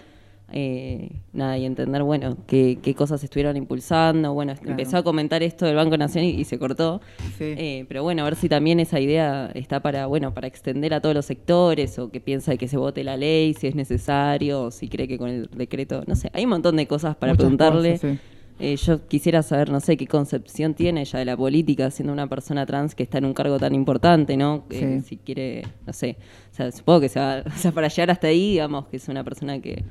Eh, 0.54 1.10
nada, 1.34 1.58
y 1.58 1.66
entender, 1.66 2.04
bueno, 2.04 2.38
qué, 2.48 2.80
qué 2.82 2.96
cosas 2.96 3.22
estuvieron 3.24 3.58
impulsando. 3.58 4.34
Bueno, 4.34 4.54
Claro. 4.56 4.72
empezó 4.72 4.98
a 4.98 5.04
comentar 5.04 5.44
esto 5.44 5.66
del 5.66 5.76
Banco 5.76 5.98
Nacional 5.98 6.30
y, 6.30 6.40
y 6.40 6.44
se 6.46 6.58
cortó. 6.58 7.02
Sí. 7.38 7.44
Eh, 7.58 7.86
pero 7.90 8.04
bueno, 8.04 8.22
a 8.22 8.26
ver 8.26 8.36
si 8.36 8.48
también 8.48 8.80
esa 8.80 9.00
idea 9.00 9.52
está 9.54 9.82
para, 9.82 10.06
bueno, 10.08 10.34
para 10.34 10.48
extender 10.48 10.94
a 10.94 11.02
todos 11.02 11.14
los 11.16 11.26
sectores 11.26 12.00
o 12.00 12.10
que 12.12 12.22
piensa 12.22 12.52
de 12.52 12.58
que 12.58 12.68
se 12.70 12.78
vote 12.78 13.04
la 13.04 13.18
ley, 13.18 13.54
si 13.56 13.68
es 13.68 13.76
necesario, 13.76 14.64
o 14.64 14.72
si 14.72 14.88
cree 14.88 15.08
que 15.08 15.18
con 15.18 15.30
el 15.30 15.50
decreto, 15.56 16.04
no 16.08 16.16
sé, 16.16 16.30
hay 16.34 16.46
un 16.46 16.52
montón 16.52 16.78
de 16.78 16.88
cosas 16.88 17.16
para 17.18 17.34
Muchas 17.34 17.42
preguntarle. 17.44 17.92
cosas, 17.94 18.12
sí. 18.12 18.20
Eh, 18.60 18.76
yo 18.78 19.08
quisiera 19.08 19.44
saber, 19.44 19.70
no 19.70 19.80
sé, 19.80 19.98
qué 19.98 20.08
concepción 20.08 20.74
tiene 20.74 21.02
ella 21.02 21.20
de 21.20 21.26
la 21.26 21.38
política, 21.38 21.92
siendo 21.92 22.12
una 22.12 22.26
persona 22.26 22.66
trans 22.66 22.96
que 22.96 23.04
está 23.04 23.20
en 23.20 23.26
un 23.26 23.36
cargo 23.36 23.60
tan 23.60 23.76
importante, 23.76 24.36
¿no? 24.36 24.64
Eh, 24.72 25.02
Sí. 25.04 25.10
Si 25.10 25.18
quiere, 25.18 25.62
no 25.86 25.94
sé, 25.94 26.18
o 26.52 26.56
sea, 26.56 26.72
supongo 26.72 27.02
que 27.02 27.10
se 27.10 27.20
va, 27.20 27.44
o 27.46 27.52
sea, 27.52 27.72
para 27.72 27.88
llegar 27.90 28.10
hasta 28.10 28.28
ahí, 28.28 28.52
digamos, 28.54 28.88
que 28.88 28.98
es 28.98 29.08
una 29.10 29.24
persona 29.24 29.60
que, 29.62 29.84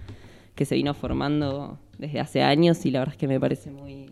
que 0.57 0.65
se 0.65 0.75
vino 0.75 0.95
formando 0.95 1.79
desde 1.99 2.19
hace 2.19 2.43
años 2.43 2.85
y 2.85 2.91
la 2.91 3.01
verdad 3.01 3.15
es 3.15 3.19
que 3.19 3.29
me 3.29 3.39
parece 3.39 3.71
muy, 3.71 4.11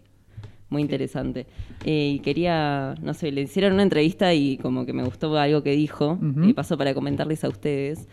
muy 0.68 0.82
interesante. 0.82 1.46
Eh, 1.84 2.12
y 2.16 2.18
quería, 2.20 2.94
no 3.02 3.14
sé, 3.14 3.32
le 3.32 3.40
hicieron 3.40 3.72
una 3.72 3.82
entrevista 3.82 4.32
y 4.34 4.58
como 4.58 4.86
que 4.86 4.92
me 4.92 5.02
gustó 5.02 5.36
algo 5.36 5.62
que 5.62 5.72
dijo, 5.72 6.18
y 6.42 6.52
paso 6.52 6.78
para 6.78 6.94
comentarles 6.94 7.42
a 7.44 7.48
ustedes, 7.48 8.06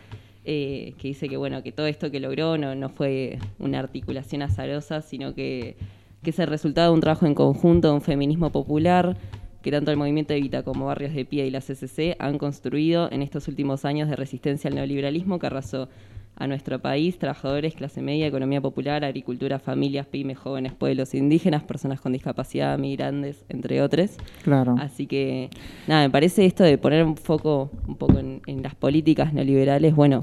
eh, 0.45 0.93
que 0.97 1.09
dice 1.09 1.29
que 1.29 1.37
bueno, 1.37 1.61
que 1.61 1.71
todo 1.71 1.85
esto 1.85 2.09
que 2.09 2.19
logró 2.19 2.57
no, 2.57 2.73
no 2.73 2.89
fue 2.89 3.37
una 3.59 3.79
articulación 3.79 4.41
azarosa, 4.41 5.01
sino 5.01 5.35
que, 5.35 5.75
que 6.23 6.31
es 6.31 6.39
el 6.39 6.47
resultado 6.47 6.91
de 6.91 6.95
un 6.95 7.01
trabajo 7.01 7.27
en 7.27 7.35
conjunto, 7.35 7.89
de 7.89 7.93
un 7.93 8.01
feminismo 8.01 8.51
popular, 8.51 9.17
que 9.61 9.71
tanto 9.71 9.91
el 9.91 9.97
movimiento 9.97 10.33
Evita 10.33 10.63
como 10.63 10.87
Barrios 10.87 11.13
de 11.13 11.25
Pie 11.25 11.45
y 11.45 11.51
la 11.51 11.59
CCC 11.59 12.15
han 12.17 12.39
construido 12.39 13.11
en 13.11 13.21
estos 13.21 13.47
últimos 13.47 13.85
años 13.85 14.09
de 14.09 14.15
resistencia 14.15 14.69
al 14.69 14.75
neoliberalismo 14.75 15.37
que 15.37 15.47
arrasó 15.47 15.89
a 16.35 16.47
nuestro 16.47 16.79
país, 16.79 17.19
trabajadores, 17.19 17.75
clase 17.75 18.01
media, 18.01 18.25
economía 18.25 18.61
popular, 18.61 19.03
agricultura, 19.05 19.59
familias, 19.59 20.07
pymes, 20.07 20.37
jóvenes, 20.39 20.73
pueblos 20.73 21.13
indígenas, 21.13 21.61
personas 21.63 22.01
con 22.01 22.13
discapacidad, 22.13 22.77
migrantes, 22.79 23.45
entre 23.49 23.81
otros. 23.81 24.11
Claro. 24.43 24.75
Así 24.79 25.05
que, 25.05 25.49
nada, 25.87 26.03
me 26.03 26.09
parece 26.09 26.45
esto 26.45 26.63
de 26.63 26.77
poner 26.77 27.03
un 27.05 27.15
foco 27.17 27.69
un 27.87 27.95
poco 27.95 28.17
en, 28.17 28.41
en 28.47 28.63
las 28.63 28.73
políticas 28.75 29.33
neoliberales, 29.33 29.93
bueno, 29.95 30.21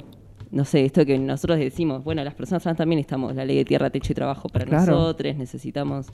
no 0.50 0.64
sé, 0.64 0.84
esto 0.84 1.04
que 1.04 1.18
nosotros 1.18 1.58
decimos, 1.58 2.02
bueno, 2.02 2.24
las 2.24 2.34
personas 2.34 2.62
trans 2.62 2.78
también 2.78 2.98
estamos, 2.98 3.34
la 3.36 3.44
ley 3.44 3.56
de 3.56 3.64
tierra, 3.66 3.90
techo 3.90 4.12
y 4.12 4.14
trabajo 4.14 4.48
para 4.48 4.64
Claro. 4.64 4.92
nosotros, 4.92 5.36
necesitamos 5.36 6.06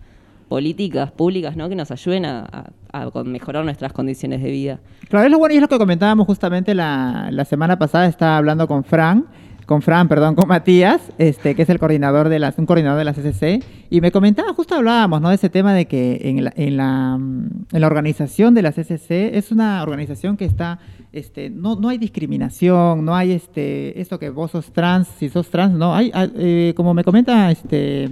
políticas 0.49 1.11
públicas, 1.13 1.57
¿no? 1.57 1.69
Que 1.69 1.75
nos 1.77 1.91
ayuden 1.91 2.27
a, 2.27 2.45
a- 2.93 3.05
a 3.13 3.25
mejorar 3.25 3.65
nuestras 3.65 3.93
condiciones 3.93 4.43
de 4.43 4.51
vida. 4.51 4.81
Claro, 5.09 5.25
es 5.27 5.31
lo 5.33 5.39
bueno 5.39 5.55
y 5.55 5.57
es 5.57 5.63
lo 5.63 5.69
que 5.69 5.79
comentábamos 5.79 6.27
justamente 6.27 6.75
la, 6.75 7.29
la 7.31 7.45
semana 7.45 7.79
pasada, 7.79 8.07
estaba 8.07 8.37
hablando 8.37 8.67
con 8.69 8.85
Fran, 8.85 9.27
con 9.65 9.83
Fran, 9.83 10.09
perdón, 10.09 10.35
con 10.35 10.49
Matías, 10.49 11.01
este, 11.19 11.55
que 11.55 11.63
es 11.63 11.71
el 11.71 11.79
coordinador 11.79 12.29
de 12.29 12.39
las, 12.39 12.59
un 12.59 12.67
coordinador 12.67 12.99
de 12.99 13.05
la 13.05 13.13
CCC, 13.13 13.63
y 13.97 14.01
me 14.01 14.11
comentaba, 14.11 14.53
justo 14.55 14.75
hablábamos, 14.75 15.21
¿no? 15.21 15.29
De 15.29 15.37
ese 15.37 15.49
tema 15.51 15.73
de 15.73 15.87
que 15.87 16.21
en 16.25 16.45
la, 16.45 16.53
en 16.57 16.77
la, 16.77 17.17
mm, 17.19 17.51
en 17.73 17.81
la 17.81 17.87
organización 17.87 18.55
de 18.55 18.63
la 18.63 18.73
CCC 18.73 19.37
es 19.37 19.53
una 19.53 19.83
organización 19.83 20.37
que 20.37 20.45
está, 20.45 20.79
este, 21.13 21.49
no, 21.51 21.77
no 21.77 21.89
hay 21.91 21.99
discriminación, 21.99 23.05
no 23.05 23.15
hay 23.15 23.33
este, 23.33 24.01
esto 24.01 24.19
que 24.19 24.31
vos 24.31 24.51
sos 24.51 24.73
trans, 24.73 25.07
si 25.19 25.29
sos 25.29 25.49
trans, 25.49 25.75
no, 25.75 25.95
hay, 25.95 26.11
ah, 26.15 26.27
eh, 26.37 26.73
como 26.77 26.93
me 26.95 27.05
comenta, 27.05 27.51
este, 27.51 28.11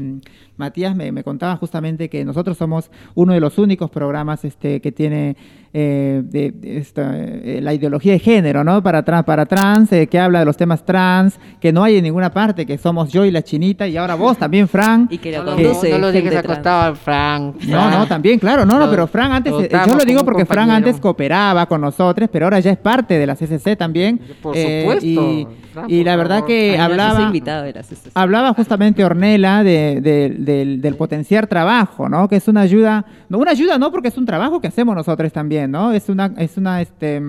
Matías 0.57 0.95
me, 0.95 1.11
me 1.11 1.25
contaba 1.25 1.57
justamente 1.57 2.09
que 2.09 2.25
nosotros 2.25 2.57
somos 2.59 2.91
uno 3.15 3.33
de 3.33 3.41
los 3.41 3.59
únicos 3.59 3.91
programas 3.91 4.45
este, 4.45 4.81
que 4.81 4.93
tiene 4.93 5.35
eh, 5.73 6.23
de, 6.25 6.53
de 6.53 6.77
esta, 6.77 7.19
eh, 7.19 7.61
la 7.63 7.73
ideología 7.73 8.13
de 8.13 8.19
género, 8.19 8.63
¿no? 8.63 8.83
Para, 8.83 9.03
tra- 9.05 9.25
para 9.25 9.47
trans, 9.47 9.91
eh, 9.93 10.07
que 10.07 10.19
habla 10.21 10.41
de 10.41 10.45
los 10.45 10.57
temas 10.59 10.85
trans, 10.85 11.41
que 11.61 11.73
no 11.73 11.83
hay 11.83 11.97
en 11.97 12.05
ninguna 12.05 12.31
parte, 12.31 12.67
que 12.67 12.77
somos 12.77 13.11
yo 13.11 13.25
y 13.25 13.31
la 13.31 13.43
chinita, 13.43 13.89
y 13.89 13.97
ahora 13.97 14.15
vos 14.15 14.37
también, 14.37 14.69
Fran. 14.69 15.09
Y 15.11 15.17
que 15.19 15.33
lo 15.33 15.43
No, 15.45 15.57
no, 15.75 15.99
lo 15.99 16.13
trans. 16.13 16.37
acostado, 16.37 16.95
Frank. 16.97 17.57
No, 17.65 17.91
no, 17.91 18.07
también, 18.07 18.39
claro, 18.39 18.65
no, 18.65 18.79
no, 18.79 18.91
pero 18.91 19.07
Fran 19.07 19.33
antes, 19.33 19.53
eh, 19.53 19.69
yo 19.87 19.95
lo 19.95 20.05
digo 20.05 20.25
porque 20.25 20.45
Fran 20.45 20.67
compañero. 20.67 20.89
antes 20.89 21.01
cooperaba 21.01 21.67
con 21.67 21.81
nosotros, 21.81 22.29
pero 22.33 22.47
ahora 22.47 22.61
ya 22.61 22.71
es 22.71 22.79
parte 22.79 23.19
de 23.19 23.27
la 23.27 23.35
CCC 23.35 23.77
también. 23.77 24.21
Por 24.41 24.57
eh, 24.57 24.81
supuesto, 24.83 25.87
y, 25.89 26.05
la 26.05 26.17
verdad 26.17 26.45
que 26.45 26.73
Ay, 26.73 26.77
hablaba... 26.77 27.23
invitada 27.23 27.63
de 27.63 27.73
la 27.73 27.83
CCC. 27.83 28.11
Hablaba 28.15 28.53
justamente 28.55 29.05
Ornella 29.05 29.63
de, 29.63 30.01
de- 30.01 30.35
del, 30.39 30.81
del 30.81 30.95
potenciar 30.97 31.47
trabajo, 31.47 32.09
¿no? 32.09 32.29
Que 32.29 32.37
es 32.37 32.49
una 32.49 32.61
ayuda, 32.61 33.05
no, 33.29 33.39
una 33.39 33.53
ayuda 33.53 33.79
no 33.79 33.91
porque 33.91 34.09
es 34.09 34.19
un 34.19 34.27
trabajo 34.27 34.61
que 34.61 34.69
hacemos 34.69 34.95
nosotros 34.95 35.33
también, 35.33 35.71
¿no? 35.71 35.93
Es 35.93 36.09
una, 36.09 36.33
es 36.37 36.57
una, 36.57 36.81
este, 36.83 37.21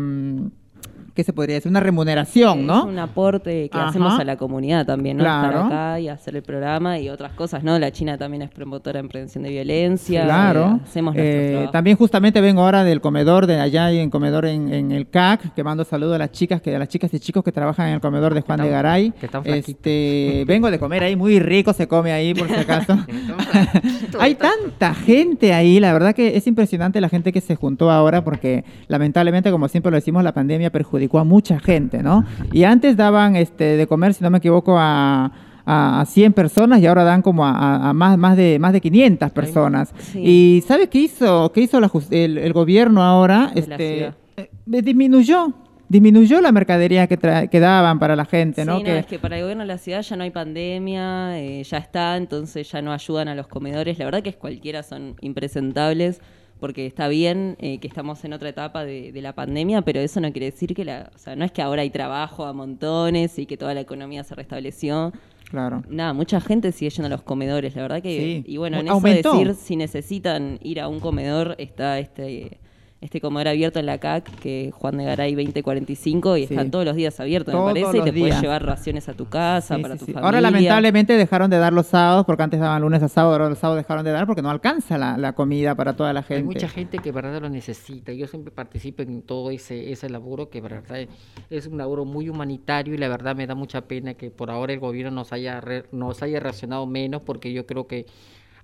¿qué 1.13 1.23
se 1.23 1.33
podría 1.33 1.55
decir? 1.55 1.69
Una 1.69 1.79
remuneración, 1.79 2.65
¿no? 2.65 2.79
Es 2.79 2.85
un 2.85 2.99
aporte 2.99 3.69
que 3.69 3.77
Ajá. 3.77 3.89
hacemos 3.89 4.19
a 4.19 4.23
la 4.23 4.35
comunidad 4.37 4.85
también, 4.85 5.17
¿no? 5.17 5.23
Claro. 5.23 5.63
Estar 5.63 5.65
acá 5.65 5.99
y 5.99 6.07
hacer 6.09 6.35
el 6.35 6.43
programa 6.43 6.99
y 6.99 7.09
otras 7.09 7.33
cosas, 7.33 7.63
¿no? 7.63 7.77
La 7.79 7.91
China 7.91 8.17
también 8.17 8.41
es 8.43 8.49
promotora 8.49 8.99
en 8.99 9.07
prevención 9.09 9.43
de 9.43 9.49
violencia. 9.51 10.23
Claro. 10.23 10.79
eh, 10.79 10.79
hacemos 10.85 11.15
nuestro 11.15 11.33
Eh, 11.39 11.49
trabajo. 11.51 11.71
también 11.71 11.97
justamente 11.97 12.41
vengo 12.41 12.61
ahora 12.63 12.83
del 12.83 13.01
comedor 13.01 13.45
de 13.47 13.59
allá 13.59 13.91
y 13.91 13.99
en 13.99 14.09
comedor 14.09 14.45
en, 14.45 14.73
en 14.73 14.91
el 14.91 15.09
CAC, 15.09 15.53
que 15.53 15.63
mando 15.63 15.83
saludos 15.83 16.15
a 16.15 16.17
las 16.19 16.31
chicas, 16.31 16.61
que 16.61 16.75
a 16.75 16.79
las 16.79 16.87
chicas 16.87 17.13
y 17.13 17.19
chicos 17.19 17.43
que 17.43 17.51
trabajan 17.51 17.87
en 17.89 17.93
el 17.95 18.01
comedor 18.01 18.33
de 18.33 18.41
Juan 18.41 18.59
de 18.59 18.65
están- 18.65 18.73
Garay. 18.83 19.11
que. 19.11 19.29
Este, 19.59 20.43
vengo 20.47 20.69
de 20.71 20.79
comer 20.79 21.03
ahí, 21.03 21.15
muy 21.15 21.39
rico 21.39 21.73
se 21.73 21.87
come 21.87 22.11
ahí 22.11 22.33
por 22.33 22.47
si 22.47 22.55
acaso. 22.55 22.97
Hay 24.19 24.35
tanta 24.35 24.93
gente 24.93 25.53
ahí, 25.53 25.79
la 25.79 25.93
verdad 25.93 26.13
que 26.15 26.35
es 26.37 26.47
impresionante 26.47 27.01
la 27.01 27.09
gente 27.09 27.31
que 27.31 27.41
se 27.41 27.55
juntó 27.55 27.91
ahora 27.91 28.23
porque 28.23 28.63
lamentablemente, 28.87 29.51
como 29.51 29.67
siempre 29.67 29.91
lo 29.91 29.95
decimos, 29.95 30.23
la 30.23 30.33
pandemia 30.33 30.71
perjudicó 31.03 31.19
a 31.19 31.23
mucha 31.23 31.59
gente, 31.59 32.01
¿no? 32.03 32.23
Y 32.51 32.63
antes 32.63 32.95
daban 32.97 33.35
este 33.35 33.77
de 33.77 33.87
comer, 33.87 34.13
si 34.13 34.23
no 34.23 34.29
me 34.29 34.37
equivoco, 34.39 34.77
a, 34.77 35.31
a, 35.65 36.01
a 36.01 36.05
100 36.05 36.33
personas 36.33 36.81
y 36.81 36.87
ahora 36.87 37.03
dan 37.03 37.21
como 37.21 37.45
a, 37.45 37.93
más, 37.93 38.17
más, 38.17 38.37
de, 38.37 38.57
más 38.59 38.73
de 38.73 38.81
500 38.81 39.31
personas. 39.31 39.93
Sí. 39.99 40.19
¿Y 40.23 40.61
sabe 40.67 40.87
qué 40.87 40.99
hizo, 40.99 41.51
qué 41.53 41.61
hizo 41.61 41.79
la 41.79 41.89
el, 42.11 42.37
el 42.37 42.53
gobierno 42.53 43.01
ahora? 43.03 43.51
De 43.53 43.67
la 43.67 43.75
Este, 43.75 44.05
eh, 44.37 44.49
disminuyó. 44.65 45.53
Disminuyó 45.89 46.41
la 46.41 46.51
mercadería 46.51 47.05
que, 47.05 47.19
tra- 47.19 47.47
que 47.49 47.59
daban 47.59 47.99
para 47.99 48.15
la 48.15 48.25
gente, 48.25 48.61
Sí, 48.63 48.67
¿no? 48.67 48.79
no, 48.79 48.83
Que- 48.83 48.99
es 48.99 49.05
que 49.05 49.19
para 49.19 49.35
el 49.37 49.43
gobierno 49.43 49.61
de 49.63 49.67
la 49.67 49.77
ciudad 49.77 50.01
ya 50.01 50.15
no 50.15 50.23
hay 50.23 50.31
pandemia, 50.31 51.37
eh, 51.39 51.63
ya 51.63 51.77
está, 51.77 52.17
entonces 52.17 52.71
ya 52.71 52.81
no 52.81 52.91
ayudan 52.93 53.27
a 53.27 53.35
los 53.35 53.47
comedores. 53.47 53.99
La 53.99 54.05
verdad 54.05 54.23
que 54.23 54.29
es 54.29 54.35
cualquiera 54.37 54.81
son 54.81 55.15
impresentables 55.21 56.19
porque 56.63 56.85
está 56.85 57.09
bien 57.09 57.57
eh, 57.59 57.79
que 57.79 57.89
estamos 57.89 58.23
en 58.23 58.31
otra 58.31 58.47
etapa 58.47 58.85
de, 58.85 59.11
de 59.11 59.21
la 59.21 59.33
pandemia, 59.35 59.81
pero 59.81 59.99
eso 59.99 60.21
no 60.21 60.31
quiere 60.31 60.45
decir 60.49 60.73
que 60.73 60.85
la, 60.85 61.11
o 61.13 61.17
sea, 61.17 61.35
no 61.35 61.43
es 61.43 61.51
que 61.51 61.61
ahora 61.61 61.81
hay 61.81 61.89
trabajo 61.89 62.45
a 62.45 62.53
montones 62.53 63.37
y 63.37 63.45
que 63.45 63.57
toda 63.57 63.73
la 63.73 63.81
economía 63.81 64.23
se 64.23 64.33
restableció. 64.33 65.11
Claro. 65.49 65.83
Nada, 65.89 66.13
mucha 66.13 66.39
gente 66.39 66.71
sigue 66.71 66.89
yendo 66.89 67.07
a 67.07 67.09
los 67.09 67.21
comedores, 67.23 67.75
la 67.75 67.81
verdad 67.81 68.01
que 68.01 68.17
Sí. 68.17 68.43
y 68.47 68.55
bueno, 68.55 68.79
en 68.79 68.87
Aumentó. 68.87 69.31
eso 69.33 69.39
decir 69.39 69.55
si 69.55 69.75
necesitan 69.75 70.57
ir 70.63 70.79
a 70.79 70.87
un 70.87 71.01
comedor 71.01 71.55
está 71.57 71.99
este 71.99 72.59
este 73.03 73.19
comedor 73.21 73.49
abierto 73.49 73.79
en 73.79 73.85
la 73.85 73.97
CAC, 73.97 74.23
que 74.39 74.71
Juan 74.73 74.97
de 74.97 75.03
Garay 75.05 75.35
2045, 75.35 76.37
y 76.37 76.47
Sí. 76.47 76.53
están 76.53 76.71
todos 76.71 76.85
los 76.85 76.95
días 76.95 77.19
abiertos, 77.19 77.51
Todos 77.53 77.73
me 77.73 77.81
parece, 77.81 77.97
y 77.97 78.01
te 78.11 78.13
puedes 78.19 78.41
llevar 78.41 78.65
raciones 78.65 79.09
a 79.09 79.13
tu 79.13 79.25
casa, 79.25 79.75
Sí, 79.75 79.81
para 79.81 79.95
sí, 79.95 79.99
tu 79.99 80.05
sí. 80.05 80.11
familia. 80.13 80.25
Ahora 80.27 80.41
lamentablemente 80.41 81.13
dejaron 81.17 81.49
de 81.49 81.57
dar 81.57 81.73
los 81.73 81.87
sábados, 81.87 82.25
porque 82.25 82.43
antes 82.43 82.59
daban 82.59 82.81
lunes 82.81 83.03
a 83.03 83.07
sábado, 83.09 83.33
ahora 83.33 83.49
los 83.49 83.57
sábados 83.59 83.83
dejaron 83.83 84.05
de 84.05 84.11
dar 84.11 84.25
porque 84.25 84.41
no 84.41 84.49
alcanza 84.49 84.97
la, 84.97 85.17
la 85.17 85.33
comida 85.33 85.75
para 85.75 85.95
toda 85.95 86.13
la 86.13 86.23
gente. 86.23 86.35
Hay 86.39 86.43
mucha 86.43 86.69
gente 86.69 86.99
que 86.99 87.11
verdad 87.11 87.41
lo 87.41 87.49
necesita. 87.49 88.13
Yo 88.13 88.25
siempre 88.27 88.51
participo 88.51 89.01
en 89.03 89.21
todo 89.21 89.51
ese, 89.51 89.91
ese 89.91 90.09
laburo 90.09 90.49
que 90.49 90.61
verdad 90.61 91.07
es 91.49 91.67
un 91.67 91.77
laburo 91.77 92.05
muy 92.05 92.29
humanitario 92.29 92.93
y 92.93 92.97
la 92.97 93.07
verdad 93.09 93.35
me 93.35 93.45
da 93.47 93.55
mucha 93.55 93.81
pena 93.81 94.13
que 94.13 94.31
por 94.31 94.49
ahora 94.49 94.73
el 94.73 94.79
gobierno 94.79 95.11
nos 95.11 95.33
haya 95.33 95.59
re- 95.61 95.85
nos 95.91 96.23
haya 96.23 96.39
reaccionado 96.39 96.85
menos 96.87 97.21
porque 97.21 97.51
yo 97.53 97.65
creo 97.65 97.85
que 97.87 98.05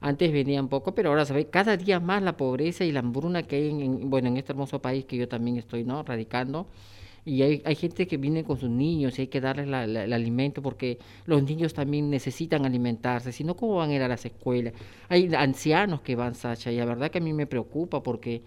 antes 0.02 0.32
venía 0.32 0.62
un 0.62 0.70
poco, 0.70 0.96
pero 0.96 1.10
ahora 1.10 1.26
se 1.26 1.34
ve 1.34 1.48
cada 1.50 1.78
día 1.78 2.00
más 2.00 2.22
la 2.24 2.38
pobreza 2.38 2.86
y 2.86 2.92
la 2.92 3.00
hambruna 3.02 3.44
que 3.44 3.58
hay 3.58 3.70
en, 3.70 3.82
en- 3.82 4.10
bueno, 4.10 4.30
en 4.30 4.38
este 4.38 4.52
hermoso 4.54 4.82
país 4.82 5.06
que 5.06 5.18
yo 5.18 5.28
también 5.28 5.58
estoy 5.58 5.84
no 5.84 6.04
radicando. 6.04 6.68
Y 7.26 7.42
hay, 7.44 7.62
hay 7.66 7.76
gente 7.76 8.08
que 8.08 8.18
viene 8.18 8.44
con 8.44 8.58
sus 8.60 8.70
niños 8.70 9.18
y 9.20 9.24
hay 9.24 9.28
que 9.28 9.42
darles 9.42 9.68
la- 9.68 9.86
la- 9.88 10.06
el 10.06 10.14
alimento 10.14 10.62
porque 10.62 11.00
los 11.26 11.44
niños 11.44 11.74
también 11.74 12.10
necesitan 12.10 12.66
alimentarse, 12.66 13.32
si 13.34 13.44
no, 13.44 13.56
¿cómo 13.56 13.76
van 13.76 13.92
a 13.92 13.96
ir 13.96 14.02
a 14.02 14.08
las 14.08 14.26
escuelas? 14.26 14.74
Hay 15.10 15.34
ancianos 15.36 16.02
que 16.02 16.16
van, 16.16 16.34
Sacha, 16.36 16.72
y 16.72 16.78
la 16.78 16.86
verdad 16.86 17.12
que 17.12 17.20
a 17.20 17.22
mí 17.22 17.34
me 17.34 17.46
preocupa 17.48 18.02
porque 18.02 18.42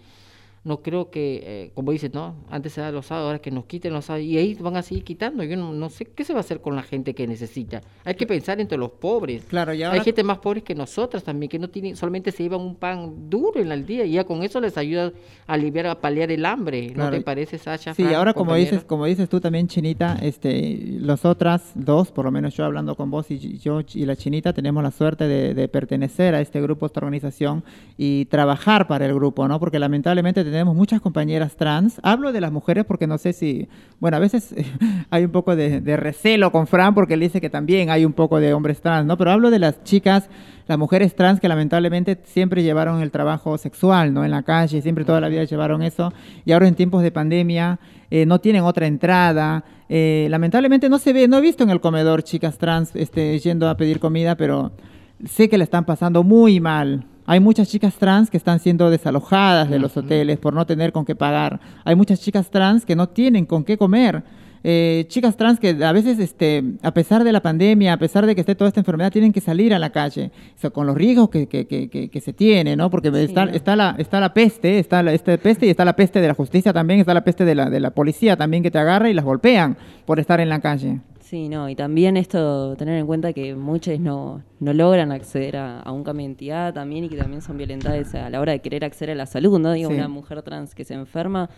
no 0.63 0.81
creo 0.81 1.11
que, 1.11 1.41
eh, 1.43 1.71
como 1.73 1.91
dices, 1.91 2.13
¿no? 2.13 2.35
Antes 2.49 2.73
se 2.73 2.79
daban 2.79 2.95
los 2.95 3.07
sábados, 3.07 3.27
ahora 3.27 3.39
que 3.39 3.51
nos 3.51 3.65
quiten 3.65 3.91
los 3.91 4.05
sábados, 4.05 4.25
y 4.25 4.37
ahí 4.37 4.53
van 4.55 4.77
a 4.77 4.81
seguir 4.81 5.03
quitando. 5.03 5.43
Yo 5.43 5.57
no, 5.57 5.73
no 5.73 5.89
sé 5.89 6.05
qué 6.05 6.23
se 6.23 6.31
va 6.31 6.39
a 6.39 6.41
hacer 6.41 6.61
con 6.61 6.75
la 6.75 6.83
gente 6.83 7.13
que 7.13 7.27
necesita. 7.27 7.81
Hay 8.05 8.15
que 8.15 8.25
pensar 8.25 8.61
entre 8.61 8.77
los 8.77 8.91
pobres. 8.91 9.43
Claro, 9.43 9.73
y 9.73 9.83
Hay 9.83 9.99
gente 9.99 10.23
más 10.23 10.37
pobre 10.37 10.61
que 10.61 10.73
nosotras 10.73 11.23
también, 11.23 11.49
que 11.49 11.59
no 11.59 11.69
tienen, 11.69 11.97
solamente 11.97 12.31
se 12.31 12.43
llevan 12.43 12.61
un 12.61 12.75
pan 12.75 13.29
duro 13.29 13.59
en 13.59 13.71
el 13.73 13.85
día 13.85 14.05
y 14.05 14.13
ya 14.13 14.23
con 14.23 14.41
eso 14.41 14.61
les 14.61 14.77
ayuda 14.77 15.11
a 15.47 15.53
aliviar, 15.53 15.87
a 15.87 15.99
paliar 15.99 16.31
el 16.31 16.45
hambre. 16.45 16.93
¿No 16.95 17.11
te 17.11 17.19
parece, 17.19 17.57
Sasha? 17.57 17.93
Sí, 17.93 18.05
ahora 18.13 18.33
como 18.33 18.55
dices, 18.55 18.85
como 18.85 19.05
dices 19.05 19.27
tú 19.27 19.41
también, 19.41 19.67
Chinita, 19.67 20.17
este, 20.21 20.97
los 20.99 21.25
otras 21.25 21.71
dos, 21.75 22.11
por 22.11 22.23
lo 22.23 22.31
menos 22.31 22.55
yo 22.55 22.63
hablando 22.63 22.95
con 22.95 23.11
vos 23.11 23.29
y 23.31 23.57
yo 23.57 23.81
y 23.93 24.05
la 24.05 24.15
Chinita, 24.15 24.53
tenemos 24.53 24.81
la 24.81 24.91
suerte 24.91 25.27
de, 25.27 25.53
de 25.53 25.67
pertenecer 25.67 26.35
a 26.35 26.41
este 26.41 26.61
grupo, 26.61 26.85
a 26.85 26.87
esta 26.87 27.01
organización 27.01 27.63
y 27.97 28.25
trabajar 28.25 28.87
para 28.87 29.05
el 29.05 29.13
grupo, 29.13 29.45
¿no? 29.47 29.59
Porque 29.59 29.77
lamentablemente 29.77 30.52
tenemos 30.53 30.75
muchas 30.75 31.01
compañeras 31.01 31.55
trans. 31.55 31.99
Hablo 32.03 32.31
de 32.31 32.39
las 32.39 32.51
mujeres 32.51 32.85
porque 32.85 33.07
no 33.07 33.17
sé 33.17 33.33
si, 33.33 33.67
bueno, 33.99 34.17
a 34.17 34.19
veces 34.19 34.53
hay 35.09 35.25
un 35.25 35.31
poco 35.31 35.55
de, 35.55 35.97
recelo 35.97 36.51
con 36.51 36.67
Fran 36.67 36.93
porque 36.93 37.15
él 37.15 37.19
dice 37.19 37.41
que 37.41 37.49
también 37.49 37.89
hay 37.89 38.05
un 38.05 38.13
poco 38.13 38.39
de 38.39 38.53
hombres 38.53 38.79
trans, 38.79 39.05
¿no? 39.05 39.17
Pero 39.17 39.31
hablo 39.31 39.49
de 39.49 39.59
las 39.59 39.83
chicas 39.83 40.29
las 40.67 40.77
mujeres 40.77 41.13
trans 41.15 41.41
que 41.41 41.49
lamentablemente 41.49 42.17
siempre 42.23 42.63
llevaron 42.63 43.01
el 43.01 43.11
trabajo 43.11 43.57
sexual, 43.57 44.13
¿no? 44.13 44.23
En 44.23 44.31
la 44.31 44.43
calle, 44.43 44.81
siempre 44.81 45.03
toda 45.03 45.19
la 45.19 45.27
vida 45.27 45.43
llevaron 45.43 45.81
eso, 45.81 46.13
y 46.45 46.53
ahora 46.53 46.69
en 46.69 46.75
tiempos 46.75 47.03
de 47.03 47.11
pandemia 47.11 47.79
eh, 48.09 48.25
no 48.25 48.39
tienen 48.39 48.63
otra 48.63 48.87
entrada. 48.87 49.65
eh, 49.89 50.27
lamentablemente 50.29 50.87
no 50.87 50.99
se 50.99 51.11
ve, 51.11 51.27
no 51.27 51.37
he 51.37 51.41
visto 51.41 51.63
en 51.63 51.69
el 51.69 51.81
comedor 51.81 52.23
chicas 52.23 52.57
trans 52.57 52.95
este, 52.95 53.37
yendo 53.39 53.67
a 53.67 53.75
pedir 53.75 53.99
comida, 53.99 54.35
pero 54.37 54.71
sé 55.25 55.49
que 55.49 55.57
le 55.57 55.65
están 55.65 55.83
pasando 55.83 56.23
muy 56.23 56.61
mal. 56.61 57.05
Hay 57.25 57.39
muchas 57.39 57.69
chicas 57.69 57.95
trans 57.95 58.29
que 58.29 58.37
están 58.37 58.59
siendo 58.59 58.89
desalojadas 58.89 59.69
de 59.69 59.79
los 59.79 59.95
hoteles 59.95 60.37
por 60.39 60.53
no 60.53 60.65
tener 60.65 60.91
con 60.91 61.05
qué 61.05 61.15
pagar. 61.15 61.59
Hay 61.85 61.95
muchas 61.95 62.19
chicas 62.21 62.49
trans 62.49 62.85
que 62.85 62.95
no 62.95 63.07
tienen 63.09 63.45
con 63.45 63.63
qué 63.63 63.77
comer. 63.77 64.23
Eh, 64.65 65.05
chicas 65.09 65.35
trans 65.35 65.59
que 65.59 65.83
a 65.83 65.91
veces, 65.91 66.19
este, 66.19 66.63
a 66.83 66.93
pesar 66.93 67.25
de 67.25 67.33
la 67.33 67.41
pandemia, 67.41 67.91
a 67.93 67.97
pesar 67.97 68.25
de 68.25 68.33
que 68.33 68.39
esté 68.41 68.55
toda 68.55 68.69
esta 68.69 68.79
enfermedad, 68.79 69.11
tienen 69.11 69.33
que 69.33 69.41
salir 69.41 69.73
a 69.73 69.79
la 69.79 69.89
calle, 69.89 70.31
o 70.55 70.59
sea, 70.59 70.69
con 70.69 70.87
los 70.87 70.95
riesgos 70.95 71.29
que, 71.29 71.47
que, 71.47 71.67
que, 71.67 71.89
que- 71.89 72.09
que 72.09 72.21
se 72.21 72.31
tiene, 72.31 72.77
¿no? 72.77 72.89
Porque 72.89 73.09
está, 73.09 73.43
está, 73.45 73.75
la, 73.75 73.95
está 73.97 74.21
la 74.21 74.33
peste, 74.33 74.79
está 74.79 75.03
la 75.03 75.11
esta 75.13 75.35
peste 75.37 75.65
y 75.65 75.69
está 75.69 75.83
la 75.83 75.97
peste 75.97 76.21
de 76.21 76.27
la 76.29 76.33
justicia 76.33 76.71
también, 76.71 77.01
está 77.01 77.13
la 77.13 77.25
peste 77.25 77.43
de 77.43 77.55
la, 77.55 77.69
de 77.69 77.81
la 77.81 77.91
policía 77.91 78.37
también 78.37 78.63
que 78.63 78.71
te 78.71 78.77
agarra 78.79 79.09
y 79.09 79.13
las 79.13 79.25
golpean 79.25 79.75
por 80.05 80.17
estar 80.19 80.39
en 80.39 80.47
la 80.47 80.61
calle. 80.61 81.01
Sí, 81.33 81.49
no, 81.49 81.67
y 81.67 81.75
también 81.75 82.15
esto, 82.15 82.75
tener 82.75 82.99
en 82.99 83.07
cuenta 83.07 83.33
que 83.33 83.55
muchos 83.55 83.99
no, 83.99 84.43
no 84.59 84.71
logran 84.71 85.11
acceder 85.11 85.57
a, 85.57 85.79
a 85.79 85.91
un 85.91 86.03
cambio 86.03 86.19
de 86.27 86.29
identidad 86.29 86.75
también 86.75 87.05
y 87.05 87.09
que 87.09 87.15
también 87.17 87.41
son 87.41 87.57
violentadas 87.57 88.13
a 88.13 88.29
la 88.29 88.39
hora 88.39 88.51
de 88.51 88.59
querer 88.59 88.85
acceder 88.85 89.13
a 89.13 89.15
la 89.15 89.25
salud, 89.25 89.57
¿no? 89.59 89.71
Digo, 89.71 89.89
Sí. 89.89 89.95
una 89.95 90.07
mujer 90.07 90.43
trans 90.43 90.75
que 90.75 90.85
se 90.85 90.93
enferma, 90.93 91.49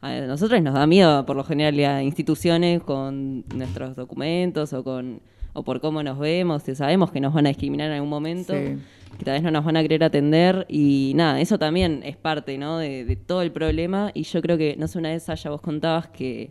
a 0.00 0.12
nosotros 0.22 0.60
nos 0.60 0.74
da 0.74 0.88
miedo 0.88 1.24
por 1.24 1.36
lo 1.36 1.44
general 1.44 1.78
a 1.84 2.02
instituciones 2.02 2.82
con 2.82 3.44
nuestros 3.54 3.94
documentos 3.94 4.72
o 4.72 4.82
con 4.82 5.20
o 5.52 5.62
por 5.62 5.80
cómo 5.80 6.02
nos 6.02 6.18
vemos, 6.18 6.68
y 6.68 6.74
sabemos 6.74 7.12
que 7.12 7.20
nos 7.20 7.32
van 7.32 7.46
a 7.46 7.50
discriminar 7.50 7.86
en 7.90 7.92
algún 7.98 8.10
momento, 8.10 8.54
Sí. 8.54 8.76
que 9.18 9.24
tal 9.24 9.34
vez 9.34 9.42
no 9.44 9.52
nos 9.52 9.64
van 9.64 9.76
a 9.76 9.82
querer 9.82 10.02
atender 10.02 10.66
y 10.68 11.12
nada, 11.14 11.40
eso 11.40 11.60
también 11.60 12.00
es 12.04 12.16
parte, 12.16 12.58
¿no? 12.58 12.76
De, 12.78 13.04
de 13.04 13.14
todo 13.14 13.42
el 13.42 13.52
problema 13.52 14.10
y 14.14 14.24
yo 14.24 14.42
creo 14.42 14.58
que, 14.58 14.74
no 14.76 14.88
sé, 14.88 14.98
una 14.98 15.10
vez 15.10 15.22
Sasha, 15.22 15.50
vos 15.50 15.60
contabas 15.60 16.08
que 16.08 16.50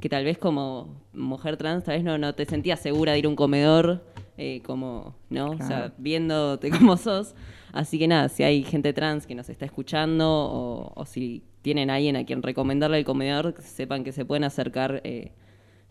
que 0.00 0.08
tal 0.08 0.24
vez 0.24 0.38
como 0.38 1.00
mujer 1.12 1.56
trans, 1.56 1.84
tal 1.84 1.96
vez 1.96 2.04
no, 2.04 2.18
no 2.18 2.34
te 2.34 2.44
sentías 2.44 2.80
segura 2.80 3.12
de 3.12 3.18
ir 3.20 3.26
a 3.26 3.28
un 3.28 3.36
comedor, 3.36 4.04
eh, 4.36 4.60
como, 4.64 5.14
¿no? 5.30 5.50
O 5.50 5.58
sea, 5.58 5.92
viéndote 5.96 6.70
como 6.78 6.96
sos. 6.96 7.34
Así 7.72 7.98
que 7.98 8.08
nada, 8.08 8.28
si 8.28 8.42
hay 8.42 8.62
gente 8.62 8.92
trans 8.92 9.26
que 9.26 9.34
nos 9.34 9.48
está 9.48 9.64
escuchando 9.64 10.28
o, 10.28 10.92
o 10.94 11.06
si 11.06 11.42
tienen 11.62 11.90
a 11.90 11.94
alguien 11.94 12.16
a 12.16 12.24
quien 12.24 12.42
recomendarle 12.42 12.98
el 12.98 13.04
comedor, 13.04 13.54
que 13.54 13.62
sepan 13.62 14.04
que 14.04 14.12
se 14.12 14.24
pueden 14.24 14.44
acercar 14.44 15.00
eh, 15.04 15.32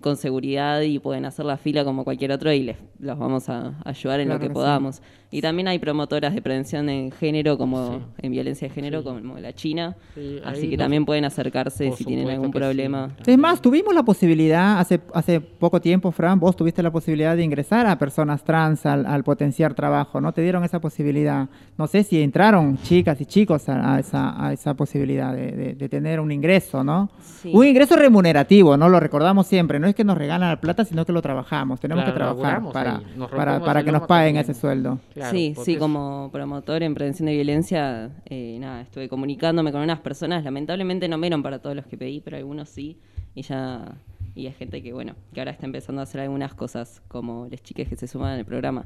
con 0.02 0.18
seguridad 0.18 0.82
y 0.82 1.00
pueden 1.00 1.26
hacer 1.26 1.46
la 1.46 1.58
fila 1.58 1.84
como 1.84 2.04
cualquier 2.04 2.32
otro 2.32 2.52
y 2.54 2.64
les 2.64 2.78
los 3.00 3.18
vamos 3.18 3.50
a 3.50 3.82
ayudar 3.84 4.20
en 4.20 4.28
Claro 4.28 4.40
lo 4.40 4.48
que 4.48 4.54
que 4.54 4.94
sí. 4.94 5.02
Y 5.36 5.42
también 5.42 5.68
hay 5.68 5.80
promotoras 5.80 6.34
de 6.34 6.42
prevención 6.42 6.88
en 6.88 7.12
género, 7.12 7.58
como 7.58 8.00
en 8.22 8.32
violencia 8.32 8.70
de 8.70 8.74
género, 8.74 9.04
como 9.04 9.38
la 9.38 9.52
China. 9.52 9.98
Sí, 10.14 10.40
Así 10.46 10.70
que 10.70 10.78
también 10.78 11.04
pueden 11.06 11.26
acercarse 11.26 11.92
si 11.92 12.06
tienen 12.06 12.30
algún 12.30 12.52
problema. 12.52 13.10
Es 13.26 13.38
más, 13.38 13.62
tuvimos 13.62 13.94
la 13.94 14.04
posibilidad, 14.04 14.80
hace, 14.80 15.02
hace 15.14 15.42
poco 15.42 15.82
tiempo, 15.82 16.12
Fran, 16.14 16.40
vos 16.40 16.56
tuviste 16.56 16.82
la 16.82 16.90
posibilidad 16.90 17.36
de 17.36 17.44
ingresar 17.44 17.86
a 17.86 18.00
personas 18.00 18.46
trans 18.46 18.86
al, 18.86 19.06
al 19.06 19.26
potenciar 19.26 19.74
trabajo, 19.74 20.22
¿no? 20.22 20.32
Te 20.32 20.42
dieron 20.42 20.64
esa 20.64 20.80
posibilidad. 20.80 21.50
No 21.78 21.88
sé 21.88 22.04
si 22.04 22.22
entraron 22.22 22.78
chicas 22.84 23.20
y 23.20 23.26
chicos 23.26 23.68
a, 23.68 23.96
a 23.96 24.00
esa, 24.00 24.42
a 24.42 24.54
esa 24.54 24.74
posibilidad 24.76 25.34
de, 25.34 25.52
de- 25.52 25.74
de 25.76 25.90
tener 25.90 26.22
un 26.22 26.32
ingreso, 26.32 26.82
¿no? 26.82 27.10
Sí. 27.22 27.52
Un 27.54 27.66
ingreso 27.66 27.98
remunerativo, 27.98 28.78
¿no? 28.78 28.88
Lo 28.88 29.02
recordamos 29.02 29.48
siempre. 29.48 29.80
No 29.80 29.88
es 29.88 29.96
que 29.96 30.06
nos 30.06 30.18
regalan 30.18 30.48
la 30.50 30.62
plata, 30.62 30.86
sino 30.86 31.06
que 31.06 31.12
lo 31.12 31.22
trabajamos. 31.22 31.82
Tenemos 31.82 32.06
Claro, 32.06 32.14
que 32.14 32.18
trabajar 32.42 32.72
para, 32.72 33.02
para, 33.36 33.60
para 33.60 33.84
que 33.84 33.92
nos 33.92 34.04
paguen 34.04 34.36
también. 34.36 34.50
ese 34.52 34.54
sueldo. 34.54 35.00
Claro, 35.14 35.25
sí, 35.32 35.54
sí, 35.64 35.74
es- 35.74 35.80
como 35.80 36.30
promotor 36.32 36.84
en 36.84 36.94
prevención 36.96 37.28
de 37.28 37.34
violencia, 37.34 38.12
eh, 38.26 38.58
nada, 38.60 38.82
estuve 38.82 39.08
comunicándome 39.10 39.72
con 39.72 39.82
unas 39.82 40.00
personas, 40.00 40.44
lamentablemente 40.44 41.08
no 41.08 41.18
me 41.18 41.28
dieron 41.28 41.44
para 41.44 41.60
todos 41.60 41.76
los 41.76 41.86
que 41.86 41.98
pedí, 41.98 42.22
pero 42.22 42.38
algunos 42.38 42.70
sí, 42.70 43.00
y 43.34 43.42
ya 43.44 43.96
y 44.38 44.48
es 44.48 44.58
gente 44.58 44.84
que, 44.84 44.92
bueno, 44.92 45.16
que 45.34 45.40
ahora 45.40 45.52
está 45.52 45.66
empezando 45.66 46.02
a 46.02 46.04
hacer 46.04 46.20
algunas 46.20 46.54
cosas, 46.54 47.02
como 47.08 47.48
las 47.50 47.64
chicas 47.64 47.88
que 47.88 47.96
se 47.96 48.06
suman 48.06 48.38
al 48.38 48.44
programa. 48.46 48.86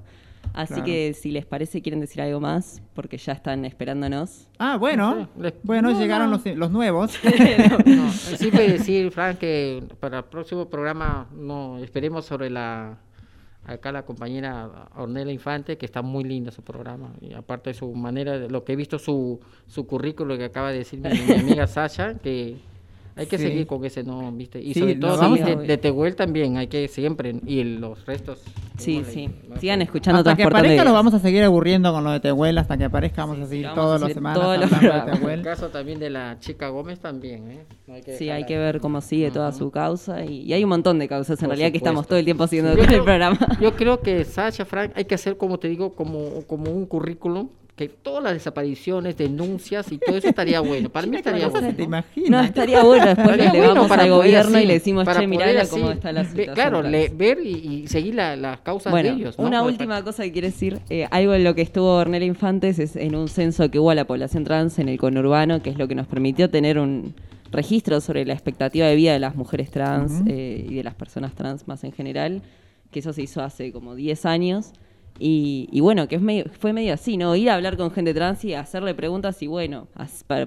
Así 0.54 0.76
Claro. 0.76 0.86
que 0.86 1.14
si 1.16 1.32
les 1.32 1.44
parece, 1.48 1.82
quieren 1.82 2.00
decir 2.00 2.22
algo 2.22 2.40
más, 2.40 2.84
porque 2.94 3.18
ya 3.18 3.34
están 3.34 3.66
esperándonos. 3.66 4.48
Ah, 4.60 4.78
bueno. 4.78 5.16
No 5.16 5.22
sé, 5.26 5.30
les- 5.42 5.54
Bueno, 5.64 5.92
no, 5.92 6.00
llegaron 6.00 6.30
no. 6.30 6.38
Los, 6.46 6.56
los 6.56 6.70
nuevos. 6.72 7.18
No, 7.86 8.12
sí 8.12 8.52
puede 8.52 8.74
decir, 8.74 9.10
Frank, 9.12 9.40
que 9.40 9.84
para 10.00 10.20
el 10.20 10.26
próximo 10.26 10.70
programa 10.70 11.28
no 11.36 11.80
esperemos 11.80 12.26
sobre 12.26 12.52
la 12.52 13.00
acá 13.66 13.92
la 13.92 14.04
compañera 14.04 14.90
Ornella 14.96 15.32
Infante, 15.32 15.78
que 15.78 15.86
está 15.86 16.02
muy 16.02 16.24
linda 16.24 16.52
su 16.52 16.64
programa. 16.64 17.14
Y 17.22 17.34
aparte 17.34 17.72
de 17.72 17.74
su 17.74 17.94
manera, 17.94 18.40
de 18.40 18.50
lo 18.50 18.64
que 18.64 18.74
he 18.74 18.76
visto 18.76 19.00
su, 19.00 19.40
su 19.68 19.86
currículo 19.86 20.38
que 20.38 20.46
acaba 20.46 20.72
de 20.72 20.80
decir 20.80 21.00
mi, 21.00 21.10
mi 21.10 21.40
amiga 21.40 21.68
Sasha, 21.68 22.16
que 22.16 22.58
hay 23.20 23.26
que 23.28 23.38
Sí. 23.38 23.44
seguir 23.44 23.68
con 23.68 23.84
ese 23.86 24.04
no, 24.04 24.32
¿viste? 24.32 24.62
Y 24.62 24.74
Sí, 24.74 24.80
sobre 24.80 24.96
todo 24.96 25.22
a- 25.22 25.30
de, 25.30 25.56
de 25.68 25.78
Tehuel 25.78 26.16
también, 26.16 26.58
hay 26.58 26.68
que 26.68 26.88
siempre, 26.88 27.36
y 27.46 27.64
los 27.64 28.06
restos. 28.06 28.40
Sí, 28.78 29.04
sí. 29.06 29.30
no. 29.50 29.58
Sigan 29.58 29.82
escuchando 29.82 30.20
Hasta 30.20 30.36
que 30.38 30.44
aparezca 30.44 30.86
nos 30.86 30.94
vamos 30.94 31.14
a 31.14 31.20
seguir 31.20 31.44
aburriendo 31.44 31.92
con 31.92 32.02
lo 32.04 32.12
de 32.12 32.22
Tehuel. 32.22 32.58
Hasta 32.58 32.78
que 32.78 32.86
aparezca 32.86 33.24
vamos 33.26 33.38
Sí, 33.38 33.44
a 33.44 33.48
seguir 33.48 33.66
vamos 33.66 33.78
a 33.78 33.82
todas 33.82 34.02
las 34.02 34.14
semanas 34.14 34.40
todos 34.42 34.58
los 34.58 34.64
hablando 34.72 34.86
de 34.86 34.90
programas. 34.90 35.14
El 35.16 35.20
Tehuel. 35.20 35.42
caso 35.44 35.68
también 35.68 36.00
de 36.00 36.10
la 36.10 36.38
chica 36.40 36.70
Gómez 36.70 37.00
también, 37.02 37.52
¿eh? 37.52 37.66
No 37.88 37.96
hay 37.96 38.02
que 38.04 38.16
Sí, 38.18 38.30
hay 38.30 38.46
que 38.46 38.58
ver 38.58 38.80
cómo 38.80 39.02
sigue 39.02 39.32
toda 39.32 39.52
su 39.52 39.70
causa. 39.70 40.24
Y, 40.24 40.44
y 40.44 40.54
hay 40.54 40.64
un 40.64 40.70
montón 40.70 40.98
de 40.98 41.10
causas 41.10 41.38
en 41.42 41.48
Por 41.48 41.58
realidad 41.58 41.72
que 41.74 41.78
estamos 41.78 42.04
supuesto. 42.06 42.10
todo 42.12 42.20
el 42.20 42.26
tiempo 42.26 42.48
siguiendo 42.48 42.72
Yo 42.78 42.86
con 42.86 42.94
el 42.94 43.04
programa. 43.04 43.38
Yo 43.60 43.76
creo 43.76 44.00
que 44.00 44.24
Sasha, 44.24 44.64
Frank, 44.64 44.94
hay 44.96 45.04
que 45.04 45.16
hacer, 45.16 45.36
como 45.36 45.60
te 45.60 45.68
digo, 45.68 45.94
como, 45.94 46.44
como 46.48 46.72
un 46.72 46.86
currículum, 46.86 47.50
que 47.80 47.88
todas 47.88 48.22
las 48.22 48.34
desapariciones, 48.34 49.16
denuncias 49.16 49.90
y 49.92 49.98
todo 50.00 50.18
eso 50.18 50.28
estaría 50.28 50.60
bueno. 50.60 50.90
Para 50.90 51.08
mí 51.08 51.16
estaría 51.16 51.46
¿qué 51.46 51.52
cosa 51.52 51.72
bueno. 51.72 52.04
¿no? 52.18 52.30
No, 52.30 52.40
estaría 52.42 52.84
bueno. 52.84 53.06
Después 53.06 53.30
Estaría 53.30 53.54
le 53.54 53.58
bueno 53.60 53.74
vamos 53.76 53.88
para 53.88 54.04
al 54.04 54.10
gobierno 54.10 54.58
así, 54.58 54.64
y 54.64 54.68
le 54.68 54.74
decimos, 54.74 55.06
para 55.06 55.22
che, 55.22 55.28
mirá 55.28 55.46
cómo 55.70 55.90
está 55.92 56.12
la 56.12 56.24
ve- 56.24 56.28
situación. 56.28 56.56
Claro, 56.56 56.80
trans". 56.82 56.92
le- 56.92 57.10
ver 57.10 57.40
y, 57.42 57.50
y 57.84 57.88
seguir 57.88 58.16
la- 58.16 58.36
las 58.36 58.60
causas 58.60 58.92
Bueno, 58.92 59.10
de 59.12 59.16
ellos. 59.16 59.40
¿no? 59.40 59.46
una 59.46 59.64
última 59.64 60.04
cosa 60.04 60.24
que 60.24 60.34
quiero 60.34 60.48
decir, 60.48 60.80
eh, 60.90 61.08
algo 61.10 61.34
en 61.34 61.46
lo 61.46 61.56
que 61.56 61.62
estuvo 61.62 61.96
Ornella 61.96 62.26
Infantes 62.26 62.80
es 62.80 62.98
en 62.98 63.16
un 63.16 63.30
censo 63.30 63.72
que 63.72 63.80
hubo 63.80 63.92
a 63.92 63.96
la 63.96 64.04
población 64.06 64.44
trans 64.44 64.78
en 64.78 64.90
el 64.90 64.98
conurbano, 65.00 65.62
que 65.64 65.70
es 65.70 65.78
lo 65.78 65.88
que 65.88 65.96
nos 65.96 66.06
permitió 66.08 66.50
tener 66.50 66.78
un 66.80 67.16
registro 67.52 68.02
sobre 68.02 68.26
la 68.26 68.34
expectativa 68.34 68.88
de 68.88 68.96
vida 68.98 69.14
de 69.14 69.20
las 69.20 69.36
mujeres 69.36 69.72
trans 69.72 70.22
eh, 70.28 70.66
y 70.70 70.76
de 70.76 70.84
las 70.84 70.96
personas 70.96 71.34
trans 71.34 71.68
más 71.68 71.84
en 71.86 71.94
general, 71.94 72.42
que 72.92 73.00
eso 73.00 73.14
se 73.14 73.22
hizo 73.22 73.42
hace 73.42 73.72
como 73.72 73.96
10 73.96 74.26
años. 74.26 74.74
Y, 75.20 75.68
y 75.72 75.82
bueno, 75.82 76.08
que 76.08 76.16
es 76.16 76.22
medio, 76.22 76.46
fue 76.60 76.72
medio 76.72 76.94
así, 76.94 77.18
¿no? 77.18 77.36
Ir 77.36 77.50
a 77.50 77.56
hablar 77.56 77.76
con 77.76 77.92
gente 77.92 78.14
trans 78.14 78.44
y 78.46 78.54
hacerle 78.54 78.96
preguntas 78.96 79.42
y 79.44 79.48
bueno, 79.48 79.88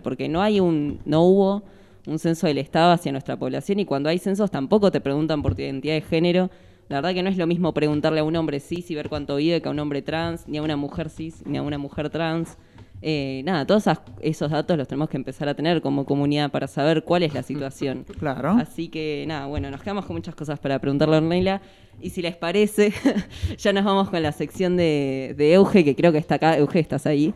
porque 0.02 0.28
no 0.28 0.40
hay 0.40 0.60
un, 0.60 1.00
no 1.04 1.22
hubo 1.22 1.62
un 2.06 2.18
censo 2.18 2.46
del 2.46 2.58
Estado 2.58 2.92
hacia 2.92 3.12
nuestra 3.12 3.38
población 3.38 3.80
y 3.80 3.84
cuando 3.84 4.08
hay 4.08 4.18
censos 4.18 4.50
tampoco 4.50 4.90
te 4.90 5.00
preguntan 5.00 5.42
por 5.42 5.54
tu 5.54 5.62
identidad 5.62 5.94
de 5.94 6.00
género. 6.00 6.50
La 6.88 6.96
verdad 6.96 7.14
que 7.14 7.22
no 7.22 7.30
es 7.30 7.36
lo 7.36 7.46
mismo 7.46 7.72
preguntarle 7.72 8.20
a 8.20 8.24
un 8.24 8.34
hombre 8.36 8.60
cis 8.60 8.90
y 8.90 8.94
ver 8.94 9.08
cuánto 9.08 9.36
vive 9.36 9.62
que 9.62 9.68
a 9.68 9.70
un 9.70 9.78
hombre 9.78 10.02
trans, 10.02 10.48
ni 10.48 10.58
a 10.58 10.62
una 10.62 10.76
mujer 10.76 11.10
cis, 11.10 11.42
ni 11.46 11.58
a 11.58 11.62
una 11.62 11.78
mujer 11.78 12.10
trans. 12.10 12.58
Eh, 13.04 13.42
nada, 13.44 13.66
todos 13.66 13.84
esos 14.20 14.50
datos 14.50 14.76
los 14.76 14.86
tenemos 14.86 15.08
que 15.08 15.16
empezar 15.16 15.48
a 15.48 15.54
tener 15.54 15.82
como 15.82 16.04
comunidad 16.04 16.50
para 16.50 16.68
saber 16.68 17.02
cuál 17.02 17.22
es 17.24 17.34
la 17.34 17.42
situación. 17.42 18.04
Claro. 18.18 18.50
Así 18.52 18.88
que 18.88 19.24
nada, 19.26 19.46
bueno, 19.46 19.70
nos 19.70 19.82
quedamos 19.82 20.06
con 20.06 20.16
muchas 20.16 20.34
cosas 20.34 20.58
para 20.58 20.78
preguntarle 20.78 21.16
a 21.16 21.18
Ornella. 21.18 21.62
Y 22.00 22.10
si 22.10 22.20
les 22.22 22.36
parece, 22.36 22.92
ya 23.58 23.72
nos 23.72 23.84
vamos 23.84 24.10
con 24.10 24.22
la 24.22 24.32
sección 24.32 24.76
de, 24.76 25.34
de 25.36 25.54
Euge, 25.54 25.84
que 25.84 25.94
creo 25.94 26.12
que 26.12 26.18
está 26.18 26.36
acá. 26.36 26.58
Euge, 26.58 26.80
estás 26.80 27.06
ahí. 27.06 27.32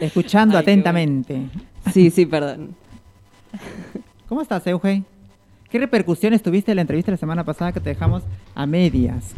Escuchando 0.00 0.56
Ay, 0.58 0.62
atentamente. 0.62 1.42
sí, 1.92 2.10
sí, 2.10 2.26
perdón. 2.26 2.74
¿Cómo 4.28 4.42
estás, 4.42 4.66
Euge? 4.66 5.02
¿Qué 5.70 5.78
repercusiones 5.78 6.42
tuviste 6.42 6.70
en 6.72 6.76
la 6.76 6.82
entrevista 6.82 7.10
la 7.10 7.16
semana 7.16 7.44
pasada 7.44 7.72
que 7.72 7.80
te 7.80 7.90
dejamos 7.90 8.22
a 8.54 8.66
medias? 8.66 9.34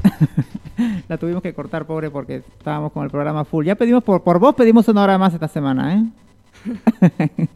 la 1.09 1.17
tuvimos 1.17 1.43
que 1.43 1.55
cortar, 1.55 1.87
pobre, 1.87 2.11
porque 2.11 2.43
estábamos 2.59 2.93
con 2.93 3.05
el 3.05 3.11
programa 3.11 3.45
full. 3.45 3.65
Ya 3.65 3.75
pedimos, 3.75 4.05
por, 4.05 4.23
por 4.23 4.39
vos 4.39 4.55
pedimos 4.55 4.87
una 4.89 5.03
hora 5.03 5.19
más 5.19 5.33
esta 5.33 5.49
semana, 5.49 5.95
¿eh? 5.97 7.49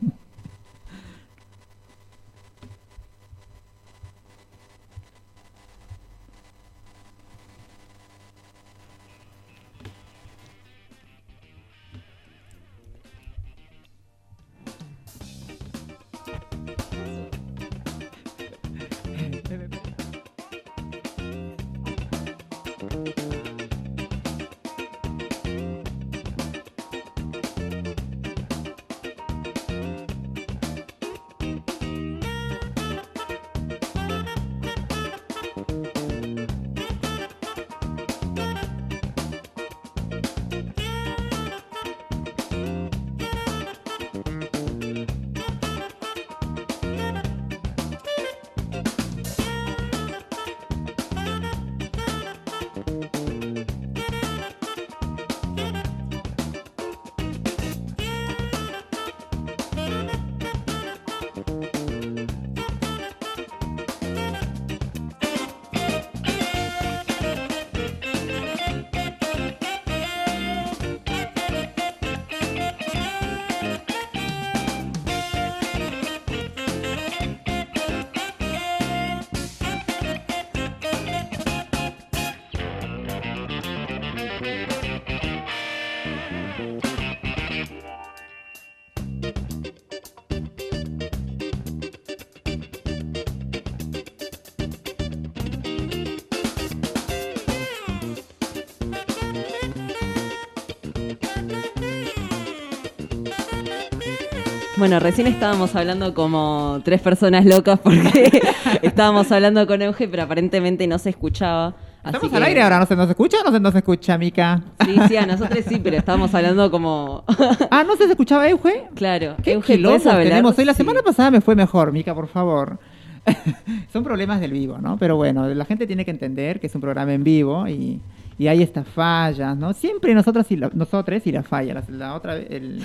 Bueno, 104.83 104.99
recién 104.99 105.29
estábamos 105.29 105.77
hablando 105.77 106.13
como 106.13 106.81
tres 106.85 107.01
personas 107.01 107.45
locas 107.47 107.79
porque 107.79 108.43
estábamos 108.83 109.31
hablando 109.31 109.65
con 109.65 109.81
Euge, 109.81 110.09
pero 110.09 110.25
aparentemente 110.25 110.89
no 110.89 110.99
se 110.99 111.11
escuchaba. 111.11 111.69
así 112.03 112.17
Estamos 112.17 112.31
que- 112.31 112.37
al 112.37 112.43
aire 112.43 112.63
ahora, 112.63 112.81
¿no 112.81 112.87
se 112.87 112.97
nos 112.97 113.09
escucha 113.09 113.37
o 113.43 113.45
no 113.45 113.53
se 113.53 113.61
nos 113.61 113.73
escucha, 113.77 114.19
Mica? 114.19 114.61
Sí, 114.85 114.97
sí, 115.07 115.17
a 115.17 115.25
nosotros 115.25 115.65
sí, 115.69 115.79
pero 115.79 115.99
estábamos 115.99 116.35
hablando 116.35 116.69
como... 116.73 117.23
Ah, 117.71 117.85
¿no 117.85 117.95
se 117.95 118.07
escuchaba 118.07 118.49
Euge? 118.49 118.89
claro, 118.97 119.37
¿Qué 119.45 119.53
Euge, 119.53 119.79
¿puedes 119.79 120.05
hablar? 120.05 120.25
tenemos 120.27 120.59
hoy? 120.59 120.65
La 120.65 120.73
Sí. 120.75 120.79
semana 120.79 121.01
pasada 121.03 121.31
me 121.31 121.41
fue 121.41 121.55
mejor, 121.55 121.93
Mica, 121.93 122.13
por 122.13 122.27
favor. 122.27 122.81
Son 123.93 124.03
problemas 124.03 124.41
del 124.41 124.51
vivo, 124.51 124.79
¿no? 124.79 124.97
Pero 124.97 125.15
bueno, 125.15 125.47
la 125.47 125.65
gente 125.65 125.87
tiene 125.87 126.05
que 126.05 126.11
entender 126.11 126.59
que 126.59 126.67
es 126.67 126.75
un 126.75 126.81
programa 126.81 127.13
en 127.13 127.23
vivo 127.23 127.69
y, 127.69 128.01
y 128.43 128.49
hay 128.49 128.63
estas 128.63 128.89
fallas, 128.89 129.57
¿no? 129.57 129.73
Siempre 129.73 130.15
nosotros 130.15 130.51
y 130.51 130.57
la, 130.57 130.69
nosotros 130.75 131.25
y 131.27 131.31
la 131.33 131.43
falla. 131.45 131.75
La, 131.75 131.85
la 131.89 132.15
otra 132.15 132.35
vez, 132.35 132.47
el- 132.51 132.83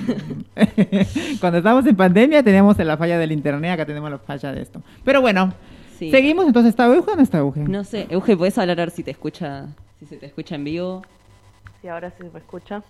cuando 1.40 1.58
estábamos 1.58 1.86
en 1.88 1.96
pandemia 1.96 2.44
teníamos 2.44 2.78
la 2.78 2.96
falla 2.96 3.18
del 3.18 3.32
internet, 3.32 3.72
acá 3.72 3.86
tenemos 3.86 4.12
la 4.12 4.20
falla 4.20 4.52
de 4.52 4.62
esto. 4.62 4.82
Pero 5.04 5.22
bueno, 5.22 5.54
Sí. 5.98 6.12
seguimos. 6.12 6.46
Entonces, 6.46 6.70
¿está 6.70 6.86
Euge 6.86 7.10
o 7.12 7.16
no 7.16 7.24
está 7.24 7.40
Euge? 7.40 7.62
No 7.62 7.84
sé, 7.84 8.06
Euge, 8.12 8.38
¿puedes 8.38 8.56
hablar 8.60 8.80
a 8.80 8.84
ver 8.84 8.92
si 8.92 9.02
te 9.04 9.10
escucha, 9.10 9.66
si 10.00 10.06
se 10.06 10.18
te 10.18 10.28
escucha 10.28 10.54
en 10.54 10.64
vivo? 10.64 11.02
Sí, 11.82 11.88
ahora 11.88 12.12
sí 12.12 12.24
me 12.32 12.38
escucha. 12.40 12.84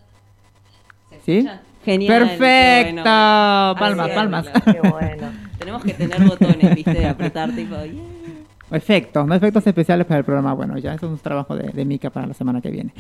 ¿Sí? 1.26 1.38
escucha? 1.38 1.62
Genial. 1.86 2.20
Perfecto. 2.20 2.94
bueno. 2.96 3.76
Palmas, 3.80 4.10
palmas. 4.10 4.50
Qué 4.66 4.82
bueno. 4.82 5.32
Tenemos 5.58 5.84
que 5.86 5.94
tener 5.94 6.22
botones, 6.22 6.76
¿viste? 6.76 6.94
De 6.94 7.06
apretar, 7.08 7.50
tipo... 7.56 7.76
yeah. 7.86 7.94
Efectos, 8.70 9.26
no 9.26 9.34
efectos 9.34 9.66
especiales 9.66 10.06
para 10.06 10.20
el 10.20 10.26
programa. 10.26 10.54
Bueno, 10.54 10.78
ya 10.78 10.94
eso 10.94 11.06
es 11.06 11.12
un 11.14 11.20
trabajo 11.20 11.56
de, 11.56 11.70
de 11.70 11.86
Mica 11.86 12.10
para 12.10 12.28
la 12.28 12.34
semana 12.34 12.62
que 12.62 12.70
viene. 12.70 12.94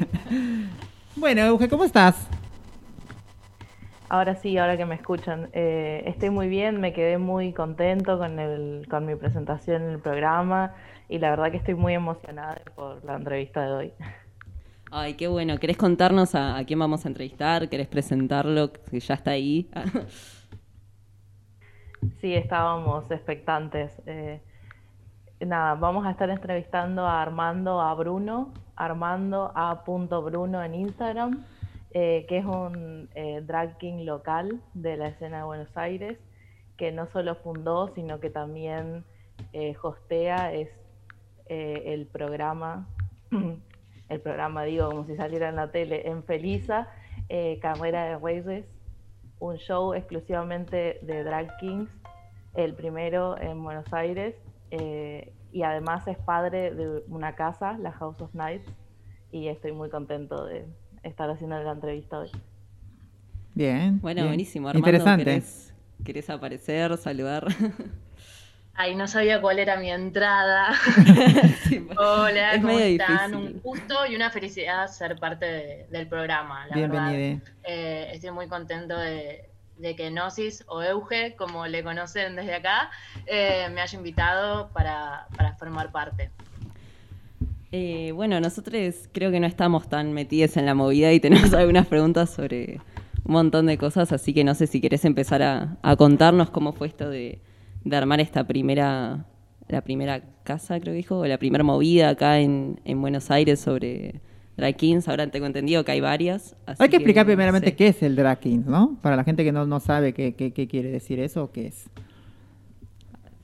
bueno, 1.16 1.42
Euge, 1.42 1.68
¿cómo 1.68 1.84
estás? 1.84 2.28
Ahora 4.08 4.34
sí, 4.36 4.58
ahora 4.58 4.76
que 4.76 4.84
me 4.84 4.94
escuchan. 4.94 5.50
Eh, 5.52 6.02
estoy 6.06 6.30
muy 6.30 6.48
bien, 6.48 6.80
me 6.80 6.92
quedé 6.92 7.18
muy 7.18 7.52
contento 7.52 8.18
con 8.18 8.38
el, 8.38 8.86
con 8.88 9.06
mi 9.06 9.16
presentación 9.16 9.82
en 9.82 9.90
el 9.90 9.98
programa 9.98 10.74
y 11.08 11.18
la 11.18 11.30
verdad 11.30 11.50
que 11.50 11.56
estoy 11.56 11.74
muy 11.74 11.94
emocionada 11.94 12.60
por 12.74 13.04
la 13.04 13.16
entrevista 13.16 13.64
de 13.64 13.72
hoy. 13.72 13.92
Ay, 14.92 15.14
qué 15.14 15.28
bueno. 15.28 15.58
¿Querés 15.58 15.76
contarnos 15.76 16.34
a, 16.34 16.56
a 16.56 16.64
quién 16.64 16.78
vamos 16.78 17.04
a 17.04 17.08
entrevistar? 17.08 17.68
¿Querés 17.68 17.86
presentarlo? 17.86 18.72
Que 18.72 18.98
ya 19.00 19.14
está 19.14 19.32
ahí. 19.32 19.68
Sí, 22.20 22.34
estábamos 22.34 23.10
expectantes. 23.10 23.92
Eh, 24.06 24.40
nada, 25.46 25.74
vamos 25.74 26.06
a 26.06 26.10
estar 26.10 26.28
entrevistando 26.28 27.06
a 27.06 27.22
Armando 27.22 27.80
a 27.80 27.94
Bruno, 27.94 28.52
Armando 28.76 29.52
a 29.54 29.84
punto 29.84 30.22
Bruno 30.22 30.62
en 30.62 30.74
Instagram, 30.74 31.44
eh, 31.92 32.26
que 32.28 32.38
es 32.38 32.44
un 32.44 33.08
eh, 33.14 33.40
drag 33.42 33.78
king 33.78 34.04
local 34.04 34.60
de 34.74 34.96
la 34.96 35.08
escena 35.08 35.38
de 35.38 35.44
Buenos 35.44 35.76
Aires, 35.76 36.18
que 36.76 36.92
no 36.92 37.06
solo 37.10 37.34
fundó, 37.36 37.88
sino 37.94 38.20
que 38.20 38.30
también 38.30 39.04
eh, 39.52 39.74
hostea, 39.82 40.52
es 40.52 40.68
el 41.48 42.06
programa, 42.06 42.86
el 44.08 44.20
programa 44.20 44.62
digo 44.62 44.88
como 44.88 45.04
si 45.06 45.16
saliera 45.16 45.48
en 45.48 45.56
la 45.56 45.72
tele, 45.72 46.08
en 46.08 46.22
Felisa, 46.22 46.86
Carrera 47.60 48.04
de 48.04 48.18
Reyes, 48.18 48.64
un 49.40 49.56
show 49.56 49.94
exclusivamente 49.94 51.00
de 51.02 51.24
drag 51.24 51.56
kings, 51.56 51.90
el 52.54 52.74
primero 52.74 53.36
en 53.40 53.64
Buenos 53.64 53.92
Aires, 53.92 54.36
eh, 54.70 55.32
y 55.52 55.62
además 55.62 56.06
es 56.08 56.18
padre 56.18 56.74
de 56.74 57.02
una 57.08 57.34
casa, 57.34 57.76
la 57.78 57.92
House 57.92 58.20
of 58.20 58.34
Nights, 58.34 58.70
y 59.32 59.48
estoy 59.48 59.72
muy 59.72 59.90
contento 59.90 60.44
de 60.44 60.66
estar 61.02 61.28
haciendo 61.30 61.60
la 61.62 61.72
entrevista 61.72 62.18
hoy. 62.18 62.30
Bien. 63.54 64.00
Bueno, 64.00 64.22
bien. 64.22 64.28
buenísimo. 64.28 64.68
Armando, 64.68 64.88
Interesante. 64.88 65.24
¿querés, 65.24 65.74
querés 66.04 66.30
aparecer, 66.30 66.96
saludar? 66.98 67.46
Ay, 68.74 68.94
no 68.94 69.06
sabía 69.08 69.40
cuál 69.42 69.58
era 69.58 69.76
mi 69.76 69.90
entrada. 69.90 70.70
Sí, 71.70 71.86
Hola, 71.98 72.54
es 72.54 72.60
¿cómo 72.62 72.74
medio 72.74 73.00
están? 73.02 73.30
difícil. 73.32 73.54
Un 73.56 73.60
gusto 73.62 73.94
y 74.08 74.16
una 74.16 74.30
felicidad 74.30 74.88
ser 74.88 75.18
parte 75.20 75.44
de- 75.46 75.86
del 75.90 76.08
programa, 76.08 76.66
la 76.66 76.76
verdad. 76.80 77.12
Eh, 77.14 78.10
estoy 78.12 78.30
muy 78.32 78.48
contento 78.48 78.96
de, 78.98 79.49
de 79.80 79.96
que 79.96 80.10
Gnosis 80.10 80.64
o 80.68 80.82
Euge, 80.82 81.34
como 81.36 81.66
le 81.66 81.82
conocen 81.82 82.36
desde 82.36 82.54
acá, 82.54 82.90
eh, 83.26 83.68
me 83.72 83.80
haya 83.80 83.98
invitado 83.98 84.70
para, 84.72 85.26
para 85.36 85.54
formar 85.54 85.90
parte. 85.90 86.30
Eh, 87.72 88.12
bueno, 88.12 88.40
nosotros 88.40 89.08
creo 89.12 89.30
que 89.30 89.38
no 89.40 89.46
estamos 89.46 89.88
tan 89.88 90.12
metidos 90.12 90.56
en 90.56 90.66
la 90.66 90.74
movida 90.74 91.12
y 91.12 91.20
tenemos 91.20 91.52
algunas 91.54 91.86
preguntas 91.86 92.30
sobre 92.30 92.80
un 93.24 93.32
montón 93.32 93.66
de 93.66 93.78
cosas, 93.78 94.12
así 94.12 94.34
que 94.34 94.44
no 94.44 94.54
sé 94.54 94.66
si 94.66 94.80
querés 94.80 95.04
empezar 95.04 95.42
a, 95.42 95.76
a 95.82 95.96
contarnos 95.96 96.50
cómo 96.50 96.72
fue 96.72 96.88
esto 96.88 97.08
de, 97.08 97.40
de 97.84 97.96
armar 97.96 98.20
esta 98.20 98.44
primera, 98.44 99.24
la 99.68 99.82
primera 99.82 100.22
casa, 100.42 100.80
creo 100.80 100.92
que 100.92 100.98
dijo, 100.98 101.18
o 101.18 101.26
la 101.26 101.38
primera 101.38 101.64
movida 101.64 102.08
acá 102.10 102.40
en, 102.40 102.80
en 102.84 103.00
Buenos 103.00 103.30
Aires 103.30 103.60
sobre 103.60 104.20
drag 104.60 104.76
kings. 104.76 105.08
Ahora 105.08 105.26
tengo 105.30 105.46
entendido 105.46 105.84
que 105.84 105.92
hay 105.92 106.00
varias. 106.00 106.54
así 106.66 106.82
Hay 106.82 106.88
que 106.88 106.96
explicar 106.96 107.24
no 107.26 107.28
primeramente 107.30 107.74
qué 107.74 107.88
es 107.88 108.02
el 108.02 108.14
drag 108.16 108.38
king, 108.40 108.62
¿no? 108.66 108.96
Para 109.02 109.16
la 109.16 109.24
gente 109.24 109.42
que 109.44 109.52
no, 109.52 109.66
no 109.66 109.80
sabe 109.80 110.12
qué, 110.14 110.34
qué, 110.36 110.52
qué 110.52 110.68
quiere 110.68 110.90
decir 110.90 111.18
eso 111.20 111.44
o 111.44 111.50
qué 111.52 111.66
es. 111.68 111.88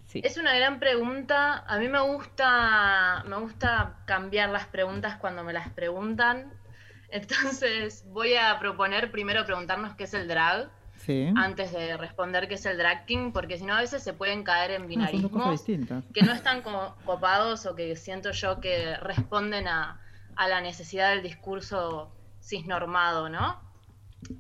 Sí. 0.07 0.21
Es 0.25 0.37
una 0.37 0.55
gran 0.57 0.79
pregunta. 0.79 1.65
A 1.67 1.79
mí 1.79 1.89
me 1.89 2.01
gusta, 2.01 3.25
me 3.29 3.37
gusta 3.39 3.97
cambiar 4.07 4.51
las 4.51 4.67
preguntas 4.67 5.17
cuando 5.17 5.43
me 5.45 5.53
las 5.53 5.69
preguntan. 5.71 6.53
Entonces 7.11 8.05
voy 8.13 8.35
a 8.35 8.59
proponer 8.59 9.11
primero 9.11 9.45
preguntarnos 9.45 9.95
qué 9.95 10.05
es 10.05 10.15
el 10.15 10.29
drag. 10.29 10.69
Sí. 10.99 11.29
antes 11.37 11.73
de 11.73 11.97
responder 11.99 12.49
qué 12.49 12.55
es 12.55 12.67
el 12.67 12.79
drag 12.79 13.05
king, 13.05 13.31
porque 13.31 13.59
si 13.59 13.65
no 13.65 13.75
a 13.75 13.81
veces 13.81 14.03
se 14.03 14.13
pueden 14.13 14.43
caer 14.43 14.73
en 14.73 14.89
binarismos 14.89 15.51
distintas. 15.53 16.03
que 16.13 16.23
no 16.23 16.33
están 16.33 16.63
co- 16.63 16.97
copados 17.05 17.65
o 17.67 17.77
que 17.77 17.95
siento 17.95 18.33
yo 18.33 18.61
que 18.61 18.97
responden 18.97 19.69
a, 19.69 20.01
a 20.37 20.49
la 20.49 20.61
necesidad 20.61 21.11
del 21.11 21.23
discurso 21.23 22.13
cisnormado, 22.41 23.29
¿no? 23.29 23.61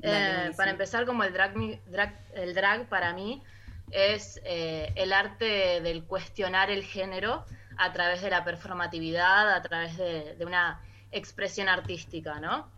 Eh, 0.03 0.53
para 0.57 0.71
empezar, 0.71 1.07
como 1.07 1.25
el 1.25 1.33
drag, 1.33 1.57
mi- 1.57 1.81
drag- 1.91 2.19
el 2.35 2.55
drag 2.55 2.89
para 2.89 3.13
mí 3.13 3.43
es 3.91 4.41
eh, 4.45 4.93
el 4.97 5.13
arte 5.13 5.81
del 5.81 6.05
cuestionar 6.05 6.71
el 6.71 6.83
género 6.85 7.45
a 7.79 7.93
través 7.93 8.23
de 8.23 8.31
la 8.31 8.45
performatividad, 8.45 9.53
a 9.53 9.63
través 9.63 9.97
de, 9.97 10.35
de 10.35 10.45
una 10.45 10.81
expresión 11.13 11.69
artística, 11.69 12.41
¿no? 12.41 12.69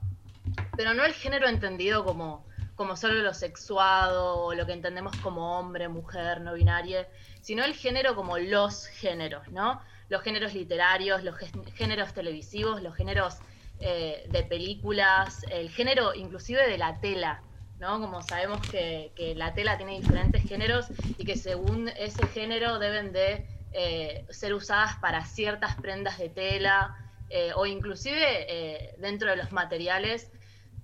Pero 0.76 0.92
no 0.94 1.04
el 1.04 1.12
género 1.12 1.48
entendido 1.48 2.04
como, 2.04 2.44
como 2.74 2.96
solo 2.96 3.14
lo 3.14 3.32
sexuado 3.34 4.38
o 4.44 4.54
lo 4.54 4.66
que 4.66 4.72
entendemos 4.72 5.16
como 5.18 5.58
hombre, 5.58 5.88
mujer, 5.88 6.40
no 6.40 6.54
binario, 6.54 7.06
sino 7.40 7.64
el 7.64 7.74
género 7.74 8.14
como 8.14 8.38
los 8.38 8.86
géneros, 8.86 9.48
¿no? 9.48 9.80
Los 10.08 10.22
géneros 10.22 10.54
literarios, 10.54 11.22
los 11.24 11.36
gé- 11.36 11.72
géneros 11.74 12.14
televisivos, 12.14 12.82
los 12.82 12.94
géneros 12.96 13.42
eh, 13.78 14.24
de 14.28 14.44
películas, 14.44 15.44
el 15.50 15.70
género 15.70 16.14
inclusive 16.14 16.66
de 16.68 16.78
la 16.78 17.00
tela, 17.00 17.44
¿no? 17.78 18.00
Como 18.00 18.22
sabemos 18.22 18.66
que, 18.66 19.12
la 19.36 19.54
tela 19.54 19.76
tiene 19.76 19.96
diferentes 19.96 20.44
géneros 20.44 20.88
y 21.16 21.24
que 21.24 21.36
según 21.36 21.88
ese 21.88 22.26
género 22.26 22.78
deben 22.78 23.12
de 23.12 23.46
eh, 23.70 24.24
ser 24.30 24.54
usadas 24.54 24.96
para 25.00 25.24
ciertas 25.24 25.76
prendas 25.76 26.18
de 26.18 26.30
tela 26.30 26.94
eh, 27.28 27.52
o 27.54 27.66
inclusive 27.66 28.94
dentro 28.98 29.30
de 29.30 29.36
los 29.36 29.52
materiales 29.52 30.32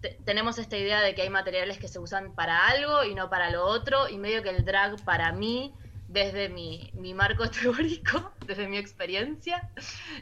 te- 0.00 0.22
tenemos 0.24 0.58
esta 0.58 0.76
idea 0.76 1.00
de 1.00 1.14
que 1.14 1.22
hay 1.22 1.30
materiales 1.30 1.78
que 1.78 1.88
se 1.88 1.98
usan 1.98 2.34
para 2.34 2.66
algo 2.68 3.04
y 3.04 3.14
no 3.14 3.30
para 3.30 3.50
lo 3.50 3.64
otro, 3.64 4.08
y 4.08 4.18
medio 4.18 4.42
que 4.42 4.50
el 4.50 4.64
drag 4.64 5.02
para 5.04 5.32
mí, 5.32 5.74
desde 6.14 6.48
mi, 6.48 6.90
mi 6.94 7.12
marco 7.12 7.50
teórico, 7.60 8.32
desde 8.46 8.68
mi 8.68 8.78
experiencia, 8.78 9.68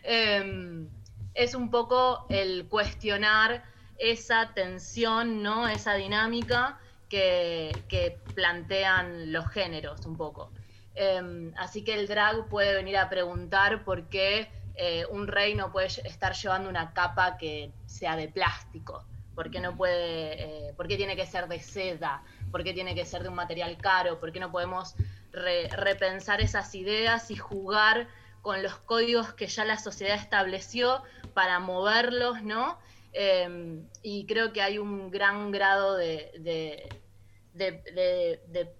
em, 0.02 0.88
es 1.34 1.54
un 1.54 1.70
poco 1.70 2.26
el 2.30 2.66
cuestionar 2.68 3.62
esa 3.98 4.52
tensión, 4.54 5.42
¿no? 5.42 5.68
esa 5.68 5.94
dinámica 5.94 6.80
que, 7.08 7.70
que 7.88 8.18
plantean 8.34 9.32
los 9.32 9.46
géneros 9.48 10.04
un 10.06 10.16
poco. 10.16 10.50
Em, 10.94 11.52
así 11.56 11.84
que 11.84 11.94
el 11.94 12.08
drag 12.08 12.48
puede 12.48 12.74
venir 12.74 12.96
a 12.96 13.08
preguntar 13.10 13.84
por 13.84 14.08
qué 14.08 14.50
eh, 14.74 15.04
un 15.10 15.26
rey 15.28 15.54
no 15.54 15.72
puede 15.72 15.86
estar 15.86 16.32
llevando 16.32 16.70
una 16.70 16.94
capa 16.94 17.36
que 17.36 17.70
sea 17.84 18.16
de 18.16 18.28
plástico, 18.28 19.04
por 19.34 19.50
qué 19.50 19.60
no 19.60 19.76
puede, 19.76 20.68
eh, 20.68 20.74
por 20.74 20.88
qué 20.88 20.96
tiene 20.96 21.16
que 21.16 21.26
ser 21.26 21.48
de 21.48 21.60
seda, 21.60 22.22
por 22.50 22.64
qué 22.64 22.72
tiene 22.72 22.94
que 22.94 23.04
ser 23.04 23.22
de 23.22 23.28
un 23.28 23.34
material 23.34 23.76
caro, 23.76 24.18
por 24.18 24.32
qué 24.32 24.40
no 24.40 24.50
podemos 24.50 24.94
re- 25.32 25.68
repensar 25.68 26.40
esas 26.40 26.74
ideas 26.74 27.30
y 27.30 27.36
jugar 27.36 28.08
con 28.42 28.62
los 28.62 28.74
códigos 28.76 29.32
que 29.34 29.46
ya 29.46 29.64
la 29.64 29.78
sociedad 29.78 30.16
estableció 30.16 31.02
para 31.34 31.58
moverlos, 31.60 32.42
¿no? 32.42 32.78
Eh, 33.12 33.80
y 34.02 34.26
creo 34.26 34.52
que 34.52 34.62
hay 34.62 34.78
un 34.78 35.10
gran 35.10 35.50
grado 35.52 35.96
de, 35.96 36.32
de- 36.38 36.88
de- 37.54 37.82
de- 37.92 38.40
de 38.48 38.72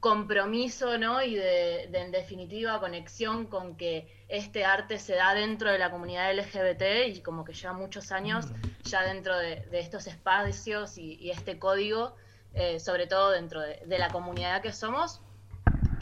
compromiso, 0.00 0.98
¿no? 0.98 1.22
Y 1.22 1.34
de, 1.34 1.84
en 1.84 2.10
definitiva, 2.12 2.78
conexión 2.78 3.46
con 3.46 3.76
que 3.76 4.24
este 4.28 4.64
arte 4.64 4.98
se 4.98 5.14
da 5.14 5.32
dentro 5.34 5.72
de 5.72 5.78
la 5.78 5.90
comunidad 5.90 6.30
LGBT 6.38 7.08
y 7.08 7.22
como 7.22 7.44
que 7.44 7.54
lleva 7.54 7.72
muchos 7.72 8.12
años 8.12 8.46
ya 8.84 9.02
dentro 9.02 9.36
de, 9.38 9.62
de 9.70 9.80
estos 9.80 10.06
espacios 10.06 10.98
y, 10.98 11.14
y 11.14 11.30
este 11.30 11.58
código, 11.58 12.16
eh, 12.52 12.80
sobre 12.80 13.06
todo 13.06 13.30
dentro 13.30 13.60
de, 13.62 13.80
de 13.86 13.98
la 13.98 14.08
comunidad 14.10 14.60
que 14.60 14.72
somos. 14.72 15.22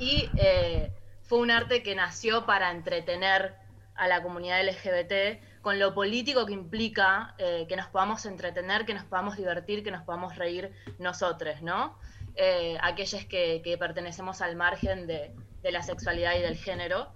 Y 0.02 0.28
eh, 0.36 0.90
fue 1.22 1.38
un 1.38 1.52
arte 1.52 1.84
que 1.84 1.94
nació 1.94 2.44
para 2.44 2.72
entretener 2.72 3.54
a 3.94 4.08
la 4.08 4.20
comunidad 4.20 4.60
LGBT 4.66 5.62
con 5.62 5.78
lo 5.78 5.94
político 5.94 6.44
que 6.44 6.54
implica 6.54 7.36
eh, 7.38 7.66
que 7.68 7.76
nos 7.76 7.86
podamos 7.86 8.26
entretener, 8.26 8.84
que 8.84 8.94
nos 8.94 9.04
podamos 9.04 9.36
divertir, 9.36 9.84
que 9.84 9.92
nos 9.92 10.02
podamos 10.02 10.34
reír 10.34 10.72
nosotros, 10.98 11.62
¿no? 11.62 11.96
Eh, 12.34 12.76
aquellas 12.82 13.26
que, 13.26 13.76
pertenecemos 13.78 14.40
al 14.40 14.56
margen 14.56 15.06
de, 15.06 15.30
de 15.62 15.70
la 15.70 15.84
sexualidad 15.84 16.34
y 16.36 16.42
del 16.42 16.56
género. 16.56 17.12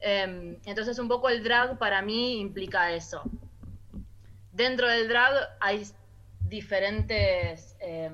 Eh, 0.00 0.58
entonces 0.66 0.98
un 0.98 1.08
poco 1.08 1.30
el 1.30 1.42
drag 1.42 1.78
para 1.78 2.02
mí 2.02 2.38
implica 2.38 2.92
eso. 2.92 3.22
Dentro 4.52 4.88
del 4.88 5.08
drag 5.08 5.56
hay 5.58 5.86
diferentes 6.40 7.76
eh, 7.80 8.10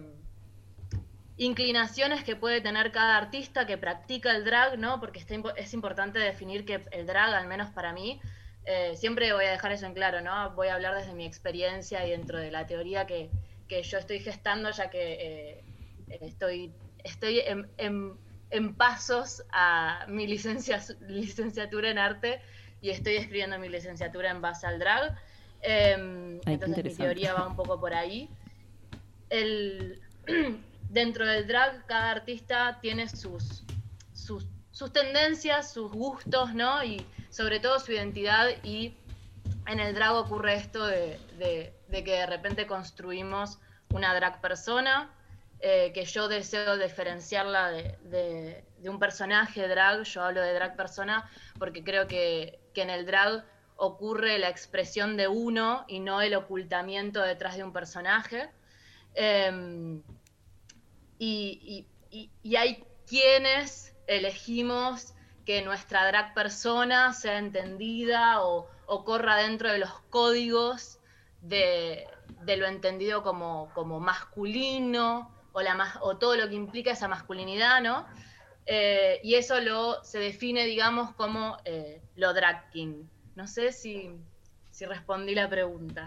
inclinaciones 1.43 2.25
que 2.25 2.37
puede 2.37 2.61
tener 2.61 2.93
cada 2.93 3.17
artista 3.17 3.67
que 3.67 3.79
practica 3.79 4.31
el 4.35 4.45
drag, 4.45 4.79
¿no? 4.79 5.01
Porque 5.01 5.19
está 5.19 5.35
es 5.57 5.75
importante 5.75 6.19
definir 6.19 6.65
que 6.65 6.85
el 6.93 7.07
drag, 7.07 7.35
al 7.35 7.47
menos 7.49 7.71
para 7.71 7.93
mí, 7.93 8.21
eh, 8.65 8.97
siempre 8.97 9.33
voy 9.33 9.45
a 9.47 9.51
dejar 9.53 9.73
eso 9.73 9.87
en 9.87 9.95
claro, 9.95 10.21
¿no? 10.21 10.55
Voy 10.55 10.69
a 10.69 10.75
hablar 10.75 10.95
desde 10.95 11.15
mi 11.15 11.27
experiencia 11.27 12.07
y 12.07 12.11
dentro 12.11 12.39
de 12.39 12.51
la 12.51 12.67
teoría 12.67 13.07
que, 13.07 13.31
que 13.69 13.83
yo 13.83 13.99
estoy 13.99 14.21
gestando, 14.21 14.71
ya 14.71 14.89
que 14.91 15.13
eh, 15.21 15.65
estoy, 16.21 16.73
estoy 17.05 17.41
en, 17.41 17.69
en- 17.79 18.19
en 18.51 18.75
pasos 18.77 19.43
a 19.53 20.05
mi 20.09 20.27
licencia, 20.27 20.81
licenciatura 21.09 21.91
en 21.91 21.99
arte 21.99 22.41
y 22.83 22.91
estoy 22.91 23.17
escribiendo 23.17 23.59
mi 23.59 23.69
licenciatura 23.69 24.31
en 24.31 24.43
base 24.43 24.67
al 24.67 24.79
drag. 24.79 25.17
Em, 25.63 26.39
entonces 26.47 26.85
mi 26.85 26.95
teoría 26.95 27.33
va 27.35 27.47
un 27.47 27.57
poco 27.57 27.81
por 27.81 27.95
ahí. 27.95 28.29
El, 29.31 30.01
dentro 30.93 31.27
del 31.27 31.47
drag 31.47 31.87
cada 31.87 32.11
artista 32.11 32.79
tiene 32.83 33.09
sus, 33.09 33.65
sus, 34.13 34.47
tendencias, 34.93 35.73
sus 35.73 35.91
gustos, 35.91 36.55
¿no? 36.55 36.85
Y 36.85 37.05
sobre 37.31 37.61
todo 37.61 37.81
su 37.81 37.93
identidad 37.93 38.49
y 38.63 38.95
en 39.67 39.81
el 39.81 39.95
drag 39.95 40.13
ocurre 40.15 40.55
esto 40.55 40.85
de, 40.87 41.19
de- 41.39 42.05
que 42.05 42.13
de 42.13 42.27
repente 42.27 42.67
construimos 42.67 43.59
una 43.91 44.15
drag 44.15 44.41
persona, 44.41 45.11
eh, 45.61 45.93
que 45.95 46.05
yo 46.05 46.29
deseo 46.29 46.77
diferenciarla 46.77 47.71
de, 47.71 47.97
de- 48.05 48.65
de 48.79 48.91
un 48.91 48.99
personaje 48.99 49.69
drag, 49.69 50.03
yo 50.03 50.23
hablo 50.25 50.43
de 50.43 50.53
drag 50.55 50.77
persona 50.77 51.31
porque 51.59 51.83
creo 51.85 52.07
que, 52.07 52.59
que 52.75 52.83
en 52.83 52.91
el 52.91 53.07
drag 53.07 53.45
ocurre 53.77 54.39
la 54.39 54.49
expresión 54.49 55.17
de 55.17 55.29
uno 55.29 55.85
y 55.89 56.01
no 56.01 56.21
el 56.21 56.35
ocultamiento 56.35 57.23
detrás 57.23 57.57
de 57.57 57.65
un 57.65 57.73
personaje. 57.73 58.51
Em, 59.15 60.03
y, 61.23 62.57
hay 62.57 62.85
quienes 63.07 63.95
elegimos 64.07 65.15
que 65.47 65.63
nuestra 65.63 66.07
drag 66.07 66.35
persona 66.35 67.13
sea 67.13 67.39
entendida 67.39 68.43
o, 68.43 68.69
corra 69.05 69.37
dentro 69.37 69.73
de 69.73 69.79
los 69.79 69.91
códigos 70.11 70.99
de, 71.41 72.07
de 72.45 72.57
lo 72.59 72.67
entendido 72.67 73.23
como, 73.23 73.71
como 73.73 74.01
masculino 74.01 75.31
o, 75.53 75.63
la 75.63 75.99
o 76.03 76.19
todo 76.19 76.37
lo 76.37 76.49
que 76.49 76.55
implica 76.55 76.91
esa 76.91 77.09
masculinidad, 77.09 77.81
¿no? 77.81 78.07
Eh, 78.67 79.19
y 79.23 79.37
eso 79.37 79.61
lo, 79.61 80.05
se 80.05 80.19
define, 80.19 80.67
digamos, 80.67 81.15
como 81.15 81.57
eh, 81.65 82.03
lo 82.17 82.35
drag 82.35 82.69
king. 82.71 83.05
No 83.35 83.47
sé 83.47 83.73
si, 83.73 84.11
si 84.71 84.85
respondí 84.85 85.35
la 85.35 85.49
pregunta. 85.49 86.07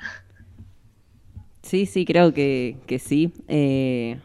Sí, 1.63 1.87
sí, 1.87 2.05
creo 2.05 2.31
que, 2.31 2.77
que 2.85 2.99
sí. 2.99 3.33
Eh, 3.47 4.19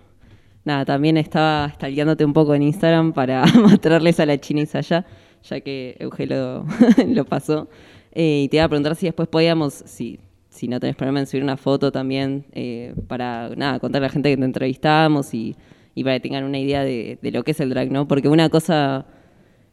nada, 0.70 0.84
también 0.84 1.16
estaba 1.16 1.68
stalkeándote 1.74 2.24
un 2.24 2.32
poco 2.32 2.54
en 2.54 2.62
Instagram 2.62 3.12
para 3.12 3.44
mostrarles 3.60 4.20
a 4.20 4.26
la 4.26 4.38
chinis 4.38 4.74
allá, 4.74 5.04
ya 5.42 5.60
que 5.60 5.96
Euge 5.98 6.26
lo, 7.06 7.24
pasó. 7.24 7.68
Eh, 8.12 8.42
y 8.44 8.48
te 8.48 8.56
iba 8.56 8.64
a 8.64 8.68
preguntar 8.68 8.94
si 8.94 9.06
después 9.06 9.28
podíamos, 9.28 9.74
si, 9.74 10.20
si 10.48 10.68
no 10.68 10.78
tenés 10.78 10.96
problema 10.96 11.20
en 11.20 11.26
subir 11.26 11.42
una 11.42 11.56
foto 11.56 11.90
también, 11.90 12.46
eh, 12.52 12.94
para 13.08 13.50
nada, 13.56 13.80
contarle 13.80 14.06
a 14.06 14.08
la 14.08 14.12
gente 14.12 14.30
que 14.30 14.36
te 14.36 14.44
entrevistamos 14.44 15.34
y, 15.34 15.56
y 15.94 16.04
para 16.04 16.16
que 16.16 16.20
tengan 16.20 16.44
una 16.44 16.58
idea 16.58 16.84
de, 16.84 17.18
de 17.20 17.30
lo 17.32 17.42
que 17.42 17.50
es 17.50 17.60
el 17.60 17.70
drag, 17.70 17.90
¿no? 17.90 18.06
Porque 18.06 18.28
una 18.28 18.48
cosa 18.48 19.06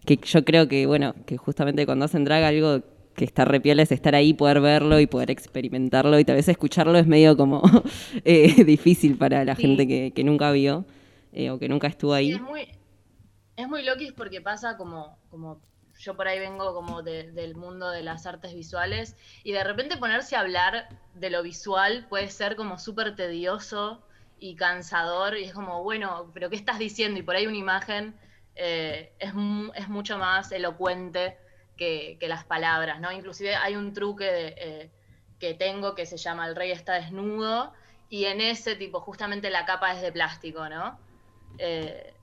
que 0.05 0.19
yo 0.23 0.43
creo 0.45 0.67
que, 0.67 0.87
bueno, 0.87 1.13
que 1.25 1.37
justamente 1.37 1.85
cuando 1.85 2.05
hacen 2.05 2.23
drag 2.23 2.43
algo 2.43 2.81
que 3.17 3.25
está 3.25 3.45
re 3.45 3.59
piola 3.61 3.83
es 3.83 3.91
estar 3.91 4.15
ahí, 4.15 4.33
poder 4.35 4.61
verlo 4.61 4.99
y 5.01 5.07
poder 5.07 5.31
experimentarlo 5.31 6.19
y 6.19 6.25
tal 6.25 6.37
vez 6.37 6.47
escucharlo 6.49 6.97
es 6.99 7.07
medio 7.07 7.37
como 7.37 7.61
eh, 8.25 8.63
difícil 8.65 9.17
para 9.17 9.45
la 9.45 9.55
Sí. 9.55 9.63
gente 9.63 9.87
que, 9.87 10.13
que 10.15 10.23
nunca 10.23 10.51
vio 10.53 10.85
eh, 11.33 11.51
o 11.51 11.59
que 11.59 11.69
nunca 11.69 11.87
estuvo 11.87 12.13
Sí, 12.13 12.15
ahí. 12.15 12.33
es 12.33 12.41
muy, 12.41 12.67
es 13.57 13.67
muy 13.67 13.83
loquis 13.83 14.13
porque 14.13 14.41
pasa 14.41 14.77
como, 14.77 15.19
como 15.29 15.61
yo 15.99 16.15
por 16.15 16.27
ahí 16.27 16.39
vengo 16.39 16.73
como 16.73 17.03
de- 17.03 17.31
del 17.31 17.55
mundo 17.55 17.89
de 17.91 18.03
las 18.03 18.25
artes 18.25 18.53
visuales 18.55 19.15
y 19.43 19.51
de 19.53 19.63
repente 19.63 19.97
ponerse 19.97 20.35
a 20.35 20.41
hablar 20.41 20.89
de 21.13 21.29
lo 21.29 21.43
visual 21.43 22.07
puede 22.09 22.29
ser 22.29 22.55
como 22.55 22.77
súper 22.79 23.15
tedioso 23.15 24.03
y 24.39 24.55
cansador 24.55 25.37
y 25.37 25.45
es 25.45 25.53
como, 25.53 25.83
bueno, 25.83 26.31
pero 26.33 26.49
¿qué 26.49 26.55
estás 26.57 26.79
diciendo? 26.79 27.19
Y 27.19 27.23
por 27.23 27.35
ahí 27.35 27.47
una 27.47 27.57
imagen 27.57 28.19
eh, 28.55 29.13
es, 29.19 29.33
es 29.75 29.89
mucho 29.89 30.17
más 30.17 30.51
elocuente 30.51 31.37
que, 31.77 32.17
las 32.21 32.43
palabras, 32.43 32.99
¿no? 32.99 33.11
Inclusive 33.11 33.55
hay 33.55 33.75
un 33.75 33.93
truque 33.93 34.25
de, 34.25 34.55
eh, 34.57 34.91
que 35.39 35.53
tengo 35.53 35.95
que 35.95 36.05
se 36.05 36.17
llama 36.17 36.47
El 36.47 36.55
rey 36.55 36.71
está 36.71 36.95
desnudo 36.95 37.73
y 38.09 38.25
en 38.25 38.41
ese 38.41 38.75
tipo 38.75 38.99
justamente 38.99 39.49
la 39.49 39.65
capa 39.65 39.93
es 39.93 40.01
de 40.01 40.11
plástico, 40.11 40.67
¿no? 40.69 40.99
Eh, 41.57 42.13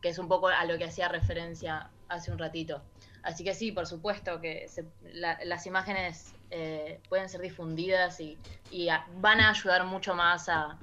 que 0.00 0.08
es 0.08 0.18
un 0.18 0.28
poco 0.28 0.48
a 0.48 0.64
lo 0.64 0.78
que 0.78 0.84
hacía 0.84 1.08
referencia 1.08 1.90
hace 2.08 2.30
un 2.30 2.38
ratito. 2.38 2.82
Así 3.22 3.44
que 3.44 3.54
sí, 3.54 3.70
por 3.72 3.86
supuesto 3.86 4.40
que 4.40 4.66
las 5.12 5.66
imágenes 5.66 6.34
eh, 6.50 7.00
pueden 7.08 7.28
ser 7.28 7.40
difundidas 7.40 8.18
y, 8.20 8.38
van 9.16 9.40
a 9.40 9.50
ayudar 9.50 9.84
mucho 9.84 10.14
más 10.14 10.48
a, 10.48 10.78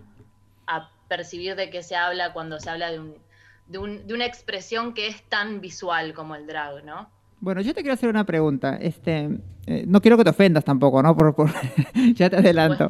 a 0.68 0.92
percibir 1.08 1.56
de 1.56 1.70
qué 1.70 1.82
se 1.84 1.96
habla 1.96 2.34
cuando 2.34 2.60
se 2.60 2.70
habla 2.70 2.92
de, 2.92 3.00
un, 3.00 3.18
de, 3.66 3.78
un- 3.80 4.08
de 4.08 4.14
una 4.14 4.26
expresión 4.26 4.94
que 4.94 5.08
es 5.08 5.28
tan 5.30 5.62
visual 5.62 6.14
como 6.14 6.36
el 6.36 6.46
drag, 6.46 6.84
¿no? 6.84 7.12
Bueno, 7.40 7.62
yo 7.62 7.74
te 7.74 7.82
quiero 7.82 7.94
hacer 7.94 8.10
una 8.10 8.26
pregunta. 8.26 8.78
Este, 8.78 9.30
eh, 9.68 9.84
no 9.88 10.02
quiero 10.02 10.18
que 10.18 10.24
te 10.24 10.32
ofendas 10.32 10.64
tampoco, 10.64 11.02
¿no? 11.04 11.16
Por, 11.16 11.36
por- 11.36 11.52
ya 12.14 12.30
te 12.30 12.38
adelanto. 12.38 12.90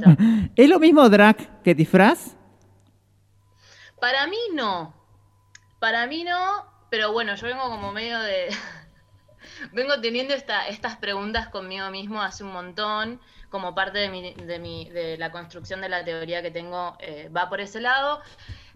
¿Es 0.56 0.70
lo 0.70 0.80
mismo 0.80 1.08
drag 1.10 1.62
que 1.64 1.76
disfraz? 1.76 2.36
Para 4.00 4.28
mí 4.28 4.38
no. 4.54 4.94
Para 5.80 6.08
mí 6.08 6.24
no, 6.24 6.66
pero 6.90 7.12
bueno, 7.12 7.36
yo 7.36 7.48
vengo 7.48 7.64
como 7.70 7.92
medio 7.92 8.20
de... 8.20 8.48
vengo 9.74 10.00
teniendo 10.02 10.34
esta, 10.34 10.68
estas 10.68 10.98
preguntas 10.98 11.50
conmigo 11.50 11.90
mismo 11.92 12.22
hace 12.22 12.44
un 12.44 12.52
montón, 12.54 13.20
como 13.50 13.76
parte 13.76 14.00
de, 14.00 14.10
mi, 14.10 14.34
de, 14.34 14.60
mi, 14.60 14.90
de 14.90 15.18
la 15.18 15.32
construcción 15.32 15.82
de 15.82 15.90
la 15.90 16.04
teoría 16.04 16.42
que 16.42 16.52
tengo, 16.52 16.96
eh, 17.00 17.30
va 17.36 17.50
por 17.50 17.62
ese 17.62 17.80
lado. 17.82 18.22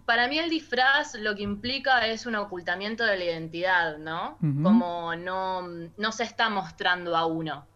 Para 0.06 0.28
mí 0.28 0.38
el 0.38 0.50
disfraz 0.50 1.14
lo 1.14 1.34
que 1.34 1.42
implica 1.42 2.06
es 2.06 2.26
un 2.26 2.34
ocultamiento 2.36 3.04
de 3.04 3.16
la 3.16 3.24
identidad, 3.24 3.98
¿no? 3.98 4.36
Como 4.62 5.14
no, 5.16 5.62
no 5.96 6.12
se 6.12 6.24
está 6.24 6.48
mostrando 6.50 7.16
a 7.16 7.26
uno. 7.26 7.66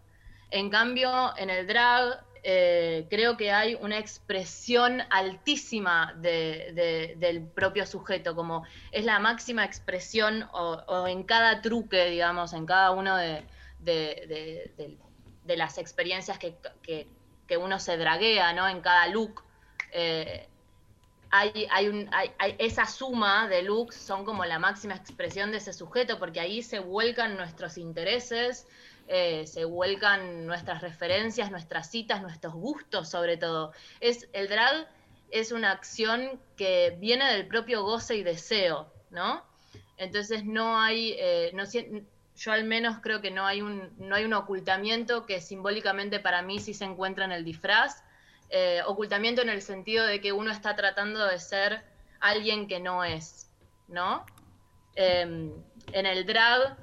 En 0.51 0.70
cambio, 0.70 1.36
en 1.36 1.51
el 1.51 1.66
drag 1.66 2.24
eh, 2.48 3.07
creo 3.11 3.36
que 3.36 3.51
hay 3.51 3.74
una 3.74 3.98
expresión 3.98 5.03
altísima 5.11 6.15
de- 6.19 6.70
de- 6.74 7.15
del 7.19 7.43
propio 7.48 7.85
sujeto, 7.86 8.36
como 8.36 8.65
es 8.93 9.05
la 9.05 9.19
máxima 9.19 9.65
expresión 9.65 10.48
o, 10.53 10.74
o 10.86 11.07
en 11.09 11.24
cada 11.24 11.61
truque, 11.61 12.05
digamos, 12.11 12.53
en 12.53 12.65
cada 12.66 12.93
uno 12.93 13.16
de, 13.16 13.44
las 15.57 15.78
experiencias 15.78 16.39
que, 16.39 16.57
que- 16.82 17.09
que 17.48 17.57
uno 17.57 17.78
se 17.78 17.97
draguea, 17.97 18.53
¿no? 18.53 18.69
En 18.69 18.81
cada 18.81 19.07
look. 19.09 19.43
eh, 19.93 20.48
hay, 21.38 21.88
un, 21.88 22.10
esa 22.58 22.86
suma 22.86 23.48
de 23.48 23.62
looks 23.62 23.96
son 23.96 24.24
como 24.24 24.44
la 24.44 24.58
máxima 24.58 24.94
expresión 24.94 25.50
de 25.50 25.58
ese 25.58 25.72
sujeto, 25.72 26.18
porque 26.18 26.40
ahí 26.40 26.62
se 26.62 26.78
vuelcan 26.78 27.36
nuestros 27.36 27.78
intereses, 27.78 28.66
eh, 29.08 29.46
se 29.46 29.64
vuelcan 29.64 30.46
nuestras 30.46 30.82
referencias, 30.82 31.50
nuestras 31.50 31.90
citas, 31.90 32.22
nuestros 32.22 32.54
gustos 32.54 33.08
sobre 33.08 33.36
todo. 33.36 33.72
Es, 34.00 34.28
el 34.32 34.48
drag 34.48 34.88
es 35.30 35.52
una 35.52 35.72
acción 35.72 36.40
que 36.56 36.96
viene 36.98 37.32
del 37.32 37.46
propio 37.46 37.82
goce 37.82 38.16
y 38.16 38.22
deseo, 38.22 38.92
¿no? 39.10 39.44
Entonces 39.96 40.44
no 40.44 40.78
hay, 40.78 41.14
eh, 41.18 41.50
no 41.54 41.64
yo 42.36 42.52
al 42.52 42.64
menos 42.64 42.98
creo 43.00 43.20
que 43.20 43.30
no 43.30 43.46
hay, 43.46 43.62
un, 43.62 43.92
no 43.98 44.14
hay 44.14 44.24
un 44.24 44.34
ocultamiento 44.34 45.24
que 45.24 45.40
simbólicamente 45.40 46.20
para 46.20 46.42
mí 46.42 46.58
sí 46.58 46.74
se 46.74 46.84
encuentra 46.84 47.24
en 47.24 47.32
el 47.32 47.44
disfraz. 47.44 48.02
Eh, 48.51 48.81
ocultamiento 48.86 49.43
en 49.43 49.48
el 49.48 49.62
sentido 49.62 50.06
de 50.06 50.20
que 50.20 50.32
uno 50.32 50.51
está 50.51 50.77
tratando 50.77 51.24
de 51.27 51.39
ser 51.39 51.82
alguien 52.20 52.68
que 52.68 52.81
no 52.81 53.05
es, 53.05 53.51
¿no? 53.89 54.24
Eh, 54.94 55.52
en 55.93 56.06
el 56.06 56.27
drag 56.27 56.77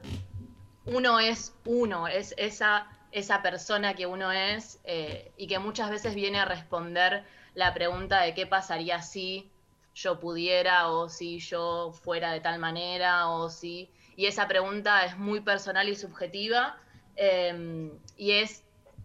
uno 0.86 1.20
es 1.20 1.56
uno, 1.66 2.08
es 2.08 2.34
esa, 2.38 2.88
esa 3.12 3.42
persona 3.42 3.94
que 3.94 4.06
uno 4.06 4.32
es 4.32 4.80
eh, 4.84 5.32
y 5.38 5.48
que 5.48 5.60
muchas 5.60 5.90
veces 5.90 6.16
viene 6.16 6.40
a 6.40 6.46
responder 6.46 7.24
la 7.54 7.74
pregunta 7.74 8.22
de 8.22 8.34
qué 8.34 8.46
pasaría 8.46 9.02
si 9.02 9.50
yo 9.96 10.20
pudiera 10.20 10.90
o 10.90 11.08
si 11.08 11.40
yo 11.40 11.94
fuera 12.04 12.32
de 12.32 12.42
tal 12.42 12.60
manera 12.60 13.30
o 13.30 13.50
si... 13.50 13.90
Y 14.16 14.26
esa 14.26 14.48
pregunta 14.48 15.06
es 15.06 15.18
muy 15.18 15.40
personal 15.42 15.88
y 15.90 15.96
subjetiva 15.96 16.78
eh, 17.16 17.92
y 18.18 18.32
es 18.32 18.63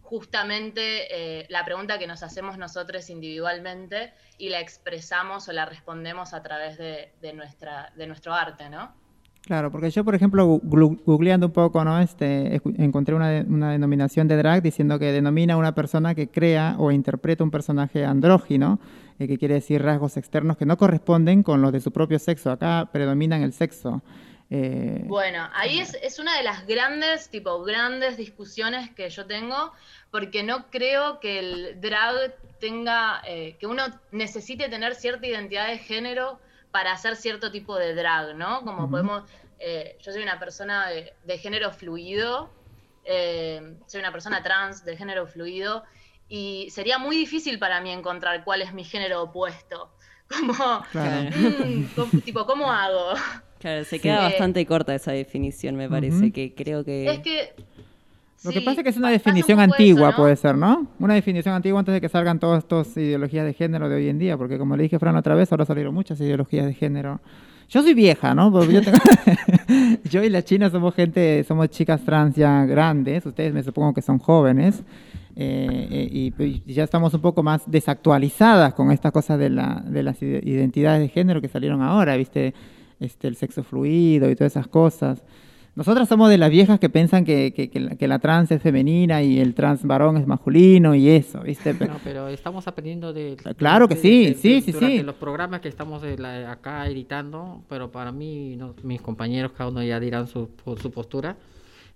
justamente 0.08 0.80
eh, 1.10 1.46
la 1.50 1.64
pregunta 1.64 1.98
que 1.98 2.06
nos 2.06 2.22
hacemos 2.22 2.56
nosotros 2.56 3.10
individualmente 3.10 4.12
y 4.38 4.48
la 4.48 4.60
expresamos 4.60 5.48
o 5.48 5.52
la 5.52 5.66
respondemos 5.66 6.32
a 6.32 6.42
través 6.42 6.78
de, 6.78 7.12
de 7.20 7.32
nuestra, 7.34 7.92
de 7.96 8.06
nuestro 8.06 8.32
arte, 8.32 8.70
¿no? 8.70 8.92
Claro, 9.42 9.70
porque 9.70 9.90
yo, 9.90 10.04
por 10.04 10.14
ejemplo, 10.14 10.46
googleando 10.62 11.46
un 11.46 11.52
poco, 11.52 11.82
¿no? 11.84 12.00
Este, 12.00 12.60
encontré 12.78 13.14
una, 13.14 13.28
de- 13.30 13.42
una 13.42 13.70
denominación 13.72 14.28
de 14.28 14.36
drag 14.36 14.62
diciendo 14.62 14.98
que 14.98 15.12
denomina 15.12 15.54
a 15.54 15.56
una 15.56 15.74
persona 15.74 16.14
que 16.14 16.28
crea 16.28 16.74
o 16.78 16.90
interpreta 16.90 17.44
un 17.44 17.50
personaje 17.50 18.04
andrógino, 18.04 18.78
eh, 19.18 19.26
que 19.26 19.38
quiere 19.38 19.54
decir 19.54 19.82
rasgos 19.82 20.16
externos 20.16 20.56
que 20.56 20.66
no 20.66 20.76
corresponden 20.76 21.42
con 21.42 21.62
los 21.62 21.72
de 21.72 21.80
su 21.80 21.92
propio 21.92 22.18
sexo. 22.18 22.50
Acá 22.50 22.88
predominan 22.92 23.42
el 23.42 23.52
sexo. 23.52 24.02
Eh, 24.50 25.02
Bueno, 25.06 25.46
ahí 25.54 25.78
es, 25.78 25.94
es 26.02 26.18
una 26.18 26.36
de 26.36 26.42
las 26.42 26.66
grandes, 26.66 27.28
tipo, 27.28 27.62
grandes 27.64 28.16
discusiones 28.16 28.90
que 28.90 29.08
yo 29.10 29.26
tengo, 29.26 29.72
porque 30.10 30.42
no 30.42 30.70
creo 30.70 31.20
que 31.20 31.38
el 31.38 31.80
drag 31.80 32.34
tenga, 32.60 33.22
eh, 33.26 33.56
que 33.58 33.66
uno 33.66 33.84
necesite 34.10 34.68
tener 34.68 34.94
cierta 34.94 35.26
identidad 35.26 35.68
de 35.68 35.78
género 35.78 36.38
para 36.70 36.92
hacer 36.92 37.16
cierto 37.16 37.50
tipo 37.50 37.76
de 37.76 37.94
drag, 37.94 38.34
¿no? 38.36 38.62
Como 38.62 38.90
podemos, 38.90 39.24
eh, 39.58 39.96
yo 40.00 40.12
soy 40.12 40.22
una 40.22 40.38
persona 40.38 40.88
de, 40.88 41.12
de 41.24 41.38
género 41.38 41.72
fluido, 41.72 42.50
eh, 43.04 43.76
soy 43.86 44.00
una 44.00 44.12
persona 44.12 44.42
trans 44.42 44.84
de 44.84 44.96
género 44.96 45.26
fluido, 45.26 45.84
y 46.28 46.68
sería 46.70 46.98
muy 46.98 47.16
difícil 47.16 47.58
para 47.58 47.80
mí 47.80 47.90
encontrar 47.90 48.44
cuál 48.44 48.62
es 48.62 48.74
mi 48.74 48.84
género 48.84 49.22
opuesto. 49.22 49.90
Como, 50.28 50.82
Claro. 50.92 51.30
mm, 51.34 52.20
tipo, 52.20 52.44
¿cómo 52.44 52.70
hago? 52.70 53.14
Claro, 53.58 53.84
se 53.84 53.98
queda 53.98 54.20
bastante 54.20 54.64
corta 54.66 54.94
esa 54.94 55.12
definición, 55.12 55.74
me 55.74 55.88
parece, 55.88 56.32
que 56.32 56.54
creo 56.54 56.84
que... 56.84 57.10
Es 57.10 57.18
que... 57.20 57.54
Lo 58.44 58.52
que 58.52 58.60
pasa 58.60 58.80
es 58.80 58.84
que 58.84 58.90
es 58.90 58.96
una 58.96 59.08
un 59.08 59.12
definición 59.14 59.58
antigua, 59.60 60.08
eso, 60.08 60.10
¿no? 60.12 60.16
puede 60.16 60.36
ser, 60.36 60.56
¿no? 60.56 60.86
Una 61.00 61.14
definición 61.14 61.54
antigua 61.54 61.80
antes 61.80 61.92
de 61.92 62.00
que 62.00 62.08
salgan 62.08 62.38
todas 62.38 62.58
estas 62.64 62.96
ideologías 62.96 63.44
de 63.44 63.52
género 63.52 63.88
de 63.88 63.96
hoy 63.96 64.08
en 64.08 64.18
día, 64.18 64.36
porque 64.36 64.58
como 64.58 64.76
le 64.76 64.84
dije 64.84 64.98
Fran 64.98 65.16
otra 65.16 65.34
vez, 65.34 65.50
ahora 65.52 65.64
salieron 65.64 65.92
muchas 65.94 66.20
ideologías 66.20 66.66
de 66.66 66.74
género. 66.74 67.20
Yo 67.68 67.82
soy 67.82 67.94
vieja, 67.94 68.34
¿no? 68.34 68.50
Porque 68.52 68.72
yo, 68.74 68.80
tengo- 68.82 68.98
yo 70.10 70.22
y 70.22 70.30
la 70.30 70.42
China 70.42 70.70
somos 70.70 70.94
gente, 70.94 71.44
somos 71.44 71.68
chicas 71.68 72.00
trans 72.04 72.34
ya 72.36 72.64
grandes, 72.64 73.26
ustedes 73.26 73.52
me 73.52 73.62
supongo 73.62 73.92
que 73.92 74.02
son 74.02 74.18
jóvenes, 74.18 74.82
eh, 75.36 75.88
eh, 75.90 76.08
y, 76.10 76.30
pues, 76.30 76.64
ya 76.66 76.84
estamos 76.84 77.12
un 77.14 77.20
poco 77.20 77.42
más 77.42 77.62
desactualizadas 77.70 78.72
con 78.74 78.90
estas 78.90 79.12
cosas 79.12 79.38
de, 79.38 79.50
la, 79.50 79.82
de 79.86 80.02
las 80.02 80.20
ide- 80.22 80.40
identidades 80.44 81.00
de 81.00 81.08
género 81.08 81.40
que 81.40 81.48
salieron 81.48 81.82
ahora, 81.82 82.16
¿viste? 82.16 82.54
Este, 83.00 83.28
el 83.28 83.36
sexo 83.36 83.62
fluido 83.62 84.30
y 84.30 84.34
todas 84.36 84.52
esas 84.52 84.66
cosas. 84.68 85.22
Nosotras 85.74 86.08
somos 86.08 86.28
de 86.28 86.38
las 86.38 86.50
viejas 86.50 86.80
que 86.80 86.88
piensan 86.88 87.24
que, 87.24 87.52
que- 87.54 87.70
que 87.70 87.78
la, 87.78 87.94
que 87.96 88.08
la 88.08 88.18
trans 88.18 88.50
es 88.50 88.60
femenina 88.60 89.22
y 89.22 89.38
el 89.38 89.54
trans 89.54 89.84
varón 89.84 90.16
es 90.16 90.26
masculino 90.26 90.94
y 90.96 91.08
eso, 91.08 91.40
¿viste? 91.42 91.72
Pero- 91.72 91.92
No, 91.94 92.00
pero 92.02 92.26
estamos 92.28 92.66
aprendiendo 92.66 93.12
de... 93.12 93.36
Claro 93.56 93.86
que 93.86 93.94
de- 93.94 94.00
sí, 94.00 94.26
de- 94.26 94.34
sí, 94.34 94.54
de- 94.54 94.60
sí, 94.62 94.72
durante 94.72 94.96
sí. 94.98 95.02
los 95.04 95.14
programas 95.14 95.60
que 95.60 95.68
estamos 95.68 96.02
de 96.02 96.18
la- 96.18 96.50
acá 96.50 96.84
editando, 96.88 97.62
pero 97.68 97.92
para 97.92 98.10
mí, 98.10 98.56
no, 98.56 98.74
mis 98.82 99.00
compañeros, 99.00 99.52
cada 99.56 99.70
uno 99.70 99.82
ya 99.84 100.00
dirán 100.00 100.26
su, 100.26 100.50
su 100.82 100.90
postura, 100.90 101.36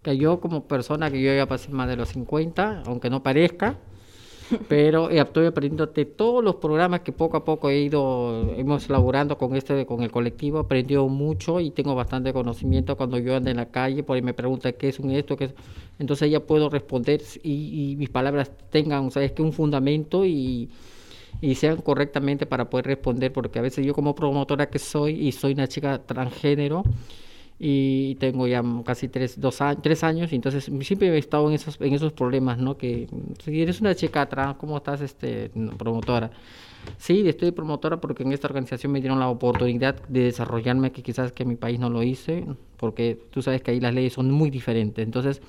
que 0.01 0.17
yo 0.17 0.39
como 0.41 0.65
persona 0.69 1.11
que 1.11 1.21
yo 1.21 1.35
ya 1.35 1.47
pasé 1.47 1.71
más 1.73 1.89
de 1.89 1.97
los 1.97 2.09
50, 2.11 2.83
aunque 2.87 3.11
no 3.11 3.23
parezca, 3.25 3.77
pero 4.69 5.11
eh, 5.11 5.21
estoy 5.21 5.47
aprendiendo 5.47 5.87
de 5.87 6.05
todos 6.05 6.43
los 6.43 6.57
programas 6.57 7.01
que 7.01 7.13
poco 7.13 7.37
a 7.37 7.45
poco 7.45 7.71
he 7.71 7.81
ido, 7.81 8.55
hemos 8.57 8.89
laborando 8.89 9.39
con 9.39 9.57
este, 9.57 9.87
con 9.87 10.03
el 10.03 10.11
colectivo, 10.11 10.59
aprendido 10.59 11.09
mucho 11.09 11.61
y 11.61 11.71
tengo 11.71 11.95
bastante 11.95 12.33
conocimiento 12.33 12.97
cuando 12.97 13.19
yo 13.19 13.37
ando 13.37 13.51
en 13.51 13.57
la 13.57 13.67
calle, 13.71 14.03
por 14.03 14.17
ahí 14.17 14.23
me 14.23 14.35
preguntan 14.35 14.75
qué 14.79 14.89
es 14.89 14.99
un 14.99 15.11
esto, 15.11 15.37
qué 15.37 15.45
es, 15.45 15.55
entonces 15.99 16.31
ya 16.31 16.41
puedo 16.41 16.69
responder 16.69 17.23
y, 17.43 17.93
y 17.93 17.97
mis 17.97 18.11
palabras 18.11 18.51
tengan, 18.71 19.07
o 19.07 19.11
sea, 19.11 19.23
es 19.23 19.33
que 19.33 19.43
un 19.43 19.53
fundamento 19.53 20.25
y, 20.25 20.71
y 21.41 21.55
sean 21.55 21.79
correctamente 21.79 22.47
para 22.47 22.69
poder 22.69 22.87
responder, 22.87 23.33
porque 23.33 23.59
a 23.59 23.63
veces 23.63 23.85
yo 23.85 23.95
como 23.95 24.15
promotora 24.15 24.69
que 24.69 24.79
soy 24.79 25.27
y 25.27 25.33
soy 25.33 25.53
una 25.53 25.69
chica 25.69 25.99
transgénero, 26.05 26.83
y 27.65 28.17
tengo 28.17 28.49
ya 28.49 28.61
casi 28.85 29.07
tres, 29.07 29.41
dos 29.41 29.61
años, 29.61 29.81
tres 29.85 30.03
años 30.03 30.33
y 30.33 30.35
entonces 30.35 30.69
siempre 30.81 31.15
he 31.15 31.19
estado 31.19 31.47
en 31.49 31.55
esos, 31.55 31.81
en 31.81 31.95
esos 31.95 32.13
problemas, 32.13 32.59
¿no? 32.59 32.77
Que 32.77 33.07
si 33.41 33.63
eres 33.63 33.81
una 33.81 33.95
chica 33.95 34.27
trans, 34.27 34.57
¿cómo 34.57 34.79
estás 34.79 35.01
este, 35.01 35.49
promotora? 35.79 36.33
Sí, 36.99 37.23
estoy 37.29 37.53
promotora 37.53 38.01
porque 38.01 38.25
en 38.25 38.33
esta 38.33 38.49
organización 38.49 38.91
me 38.91 39.01
dieron 39.01 39.21
la 39.21 39.29
oportunidad 39.29 39.95
de 40.09 40.25
desarrollarme 40.25 40.91
que 40.91 41.05
quizás 41.05 41.31
que 41.31 41.45
en 41.45 41.51
mi 41.51 41.55
país 41.55 41.79
no 41.79 41.89
lo 41.89 42.03
hice, 42.03 42.45
porque 42.79 43.17
tú 43.31 43.43
sabes 43.43 43.63
que 43.63 43.71
ahí 43.71 43.79
las 43.79 43.95
leyes 43.95 44.15
son 44.15 44.29
muy 44.33 44.51
diferentes. 44.51 45.05
Entonces, 45.05 45.41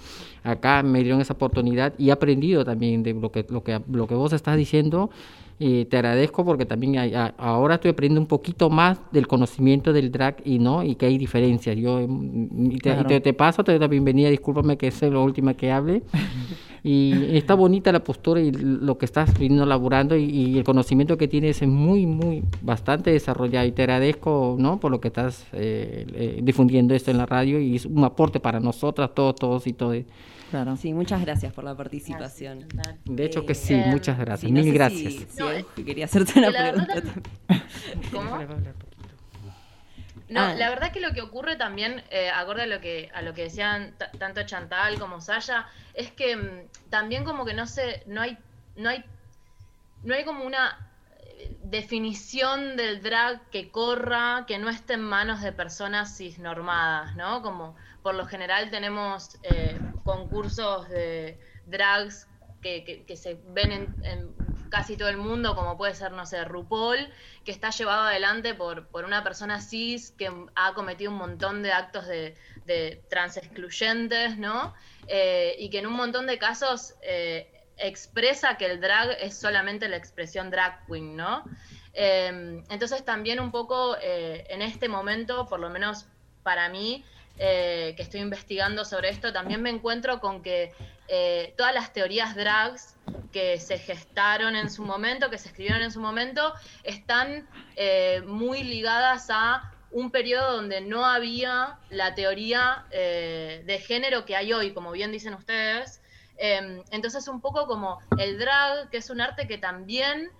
acá 0.43 0.83
me 0.83 1.01
dieron 1.01 1.19
esa 1.19 1.33
oportunidad 1.33 1.95
y 1.97 2.09
he 2.09 2.11
aprendido 2.11 2.63
también 2.63 3.01
de 3.01 3.15
lo 3.15 3.31
que, 3.31 3.43
lo 3.49 3.63
que, 3.63 3.81
lo 3.91 4.05
que 4.05 4.13
vos 4.13 4.33
estás 4.33 4.55
diciendo 4.55 5.09
y 5.59 5.85
te 5.85 5.97
agradezco 5.97 6.43
porque 6.43 6.65
también 6.65 6.97
hay- 6.97 7.13
a- 7.13 7.33
ahora 7.37 7.75
estoy 7.75 7.91
aprendiendo 7.91 8.21
un 8.21 8.27
poquito 8.27 8.69
más 8.69 8.99
del 9.11 9.27
conocimiento 9.27 9.93
del 9.93 10.11
drag 10.11 10.37
y 10.45 10.59
no 10.59 10.83
y 10.83 10.95
que 10.95 11.05
hay 11.05 11.17
diferencias. 11.17 11.77
Yo 11.77 11.99
mm, 12.07 12.65
y 12.71 12.77
te, 12.79 12.89
y 12.89 12.93
Claro. 12.93 13.07
te- 13.07 13.21
te 13.21 13.33
paso, 13.33 13.63
te 13.63 13.71
doy 13.71 13.79
la 13.79 13.87
bienvenida, 13.87 14.29
discúlpame 14.29 14.77
que 14.77 14.89
sea 14.91 15.09
la 15.09 15.19
última 15.19 15.53
que 15.53 15.71
hable. 15.71 16.03
Y 16.85 17.37
está 17.37 17.53
bonita 17.55 17.93
la 17.93 18.03
postura 18.03 18.41
y 18.41 18.51
lo 18.51 18.97
que 18.97 19.05
estás 19.05 19.39
laburando 19.39 20.17
y, 20.17 20.25
y 20.25 20.57
el 20.57 20.65
conocimiento 20.65 21.17
que 21.17 21.29
tienes 21.29 21.61
es 21.61 21.67
muy, 21.69 22.05
muy, 22.05 22.43
bastante 22.61 23.09
desarrollado 23.11 23.65
y 23.65 23.71
te 23.71 23.83
agradezco, 23.83 24.57
¿no? 24.59 24.81
Por 24.81 24.91
lo 24.91 24.99
que 24.99 25.07
estás 25.07 25.45
eh, 25.53 26.05
eh, 26.13 26.39
difundiendo 26.43 26.93
esto 26.93 27.09
en 27.09 27.19
la 27.19 27.25
radio 27.25 27.57
y 27.61 27.77
es 27.77 27.85
un 27.85 28.03
aporte 28.03 28.41
para 28.41 28.59
nosotras, 28.59 29.11
todos, 29.15 29.35
todos 29.35 29.65
y 29.65 29.71
todas. 29.71 30.03
Claro. 30.53 30.77
Sí, 30.77 30.93
muchas 30.93 31.19
gracias 31.21 31.51
por 31.51 31.63
la 31.63 31.73
participación. 31.75 32.67
De 33.05 33.25
hecho 33.25 33.43
que 33.43 33.53
Eh, 33.53 33.55
sí, 33.55 33.73
eh, 33.73 33.85
muchas 33.87 34.19
gracias, 34.19 34.41
Sí, 34.41 34.51
no 34.51 34.61
mil 34.61 34.71
gracias. 34.71 35.13
Si, 35.13 35.25
si 35.25 35.39
No, 35.39 35.47
quería 35.83 36.05
hacerte 36.05 36.37
una 36.37 36.47
que 36.49 36.53
la 36.53 36.61
verdad 36.63 36.85
pregunta. 36.85 37.13
también- 37.47 38.11
¿Cómo? 38.11 38.37
No, 40.29 40.41
Ah. 40.41 40.53
la 40.53 40.69
verdad 40.69 40.91
que 40.91 40.99
lo 40.99 41.11
que 41.11 41.21
ocurre 41.21 41.55
también, 41.55 42.03
eh, 42.11 42.29
acorde 42.29 42.61
a 42.63 42.65
lo 42.67 42.79
que 42.81 43.09
a 43.15 43.23
lo 43.23 43.33
que 43.33 43.43
decían 43.45 43.93
ta- 43.97 44.11
tanto 44.11 44.43
Chantal 44.43 44.99
como 44.99 45.21
Saya, 45.21 45.65
es 45.95 46.11
que 46.11 46.35
mm, 46.35 46.89
también 46.91 47.23
como 47.23 47.45
que 47.45 47.55
no 47.55 47.65
sé, 47.65 48.03
no 48.05 48.21
hay, 48.21 48.37
no 48.75 48.89
hay, 48.89 49.03
no 50.03 50.13
hay 50.13 50.23
como 50.23 50.43
una 50.45 50.87
eh, 51.19 51.57
definición 51.63 52.77
del 52.77 53.01
drag 53.01 53.41
que 53.49 53.69
corra, 53.71 54.45
que 54.47 54.59
no 54.59 54.69
esté 54.69 54.93
en 54.93 55.01
manos 55.01 55.41
de 55.41 55.51
personas 55.51 56.15
cisnormadas, 56.15 57.15
¿no? 57.15 57.41
Como 57.41 57.75
por 58.03 58.15
lo 58.15 58.25
general 58.25 58.69
tenemos 58.69 59.37
eh, 59.43 59.79
concursos 60.03 60.89
de 60.89 61.39
drags 61.65 62.27
que, 62.61 63.05
se 63.15 63.39
ven 63.49 63.71
en, 64.03 64.35
casi 64.69 64.95
todo 64.95 65.09
el 65.09 65.17
mundo, 65.17 65.55
como 65.55 65.77
puede 65.77 65.95
ser, 65.95 66.11
no 66.11 66.25
sé, 66.25 66.43
RuPaul, 66.45 67.09
que 67.43 67.51
está 67.51 67.71
llevado 67.71 68.03
adelante 68.03 68.53
por, 68.53 68.87
por 68.87 69.05
una 69.05 69.23
persona 69.23 69.59
cis 69.59 70.11
que 70.11 70.31
ha 70.55 70.73
cometido 70.73 71.11
un 71.11 71.17
montón 71.17 71.61
de 71.63 71.73
actos 71.73 72.07
de, 72.07 72.35
trans 73.09 73.37
excluyentes, 73.37 74.37
¿no? 74.37 74.73
Eh, 75.07 75.55
y 75.59 75.69
que 75.69 75.79
en 75.79 75.87
un 75.87 75.93
montón 75.93 76.25
de 76.27 76.37
casos 76.37 76.95
eh, 77.01 77.51
expresa 77.77 78.55
que 78.57 78.65
el 78.65 78.79
drag 78.79 79.11
es 79.19 79.37
solamente 79.37 79.89
la 79.89 79.97
expresión 79.97 80.49
drag 80.49 80.85
queen, 80.87 81.15
¿no? 81.15 81.43
Entonces 81.93 83.05
también 83.05 83.39
un 83.39 83.51
poco 83.51 83.95
en 84.01 84.63
este 84.63 84.89
momento, 84.89 85.47
por 85.47 85.59
lo 85.59 85.69
menos 85.69 86.07
para 86.41 86.69
mí, 86.69 87.05
eh, 87.37 87.93
que 87.95 88.03
estoy 88.03 88.21
investigando 88.21 88.85
sobre 88.85 89.09
esto, 89.09 89.33
también 89.33 89.61
me 89.61 89.69
encuentro 89.69 90.19
con 90.19 90.41
que 90.43 90.71
eh, 91.07 91.53
todas 91.57 91.73
las 91.73 91.91
teorías 91.91 92.35
drags 92.35 92.95
que 93.31 93.59
se 93.59 93.77
gestaron 93.77 94.55
en 94.55 94.69
su 94.69 94.83
momento, 94.83 95.29
que 95.29 95.37
se 95.37 95.49
escribieron 95.49 95.81
en 95.81 95.91
su 95.91 95.99
momento, 95.99 96.53
están 96.83 97.47
eh, 97.75 98.21
muy 98.25 98.63
ligadas 98.63 99.27
a 99.29 99.71
un 99.91 100.11
periodo 100.11 100.55
donde 100.55 100.81
no 100.81 101.05
había 101.05 101.77
la 101.89 102.15
teoría 102.15 102.85
de 102.89 103.83
género 103.85 104.25
que 104.25 104.35
hay 104.35 104.51
hoy, 104.51 104.73
como 104.73 104.91
bien 104.91 105.11
dicen 105.11 105.35
ustedes. 105.35 106.01
Eh, 106.37 106.81
entonces 106.89 107.27
un 107.27 107.41
poco 107.41 107.67
como 107.67 107.99
el 108.17 108.39
drag, 108.39 108.89
que 108.89 108.97
es 108.97 109.11
un 109.11 109.21
arte 109.21 109.47
que 109.47 109.59
también 109.59 110.31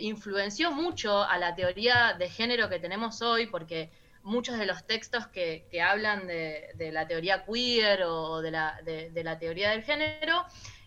influenció 0.00 0.70
mucho 0.70 1.24
a 1.24 1.38
la 1.38 1.56
teoría 1.56 2.14
de 2.16 2.28
género 2.28 2.68
que 2.68 2.78
tenemos 2.78 3.20
hoy, 3.22 3.46
porque 3.46 3.90
muchos 4.24 4.58
de 4.58 4.66
los 4.66 4.84
textos 4.86 5.26
que, 5.28 5.68
hablan 5.80 6.26
de, 6.26 6.90
la 6.92 7.06
teoría 7.06 7.44
queer 7.44 8.02
o 8.04 8.40
de 8.40 8.50
la, 8.50 9.38
teoría 9.38 9.70
del 9.70 9.82
género 9.82 10.44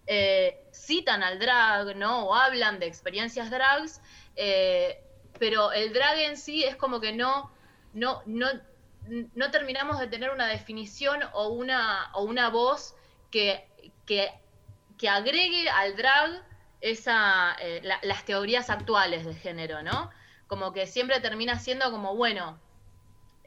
eh, 0.07 0.65
citan 0.73 1.21
al 1.21 1.37
drag, 1.37 1.95
¿no? 1.95 2.25
O 2.25 2.35
hablan 2.35 2.79
de 2.79 2.87
experiencias 2.87 3.51
drags, 3.51 4.01
eh, 4.35 5.03
pero 5.39 5.71
el 5.71 5.93
drag 5.93 6.17
en 6.19 6.37
sí 6.37 6.63
es 6.63 6.75
como 6.75 6.99
que 6.99 7.13
no, 7.13 7.51
no, 7.93 8.23
no, 8.25 8.47
no 9.35 9.51
terminamos 9.51 9.99
de 9.99 10.07
tener 10.07 10.31
una 10.31 10.47
definición 10.47 11.19
o 11.33 11.49
una, 11.49 12.09
o 12.13 12.23
una 12.23 12.49
voz 12.49 12.95
que, 13.29 13.67
que, 14.07 14.31
agregue 15.07 15.69
al 15.69 15.95
drag 15.95 16.43
esa, 16.81 17.55
eh, 17.61 17.81
la- 17.83 17.99
las 18.01 18.25
teorías 18.25 18.71
actuales 18.71 19.25
de 19.25 19.35
género, 19.35 19.83
¿no? 19.83 20.09
Como 20.47 20.73
que 20.73 20.87
siempre 20.87 21.19
termina 21.19 21.59
siendo 21.59 21.91
como, 21.91 22.15
bueno, 22.15 22.59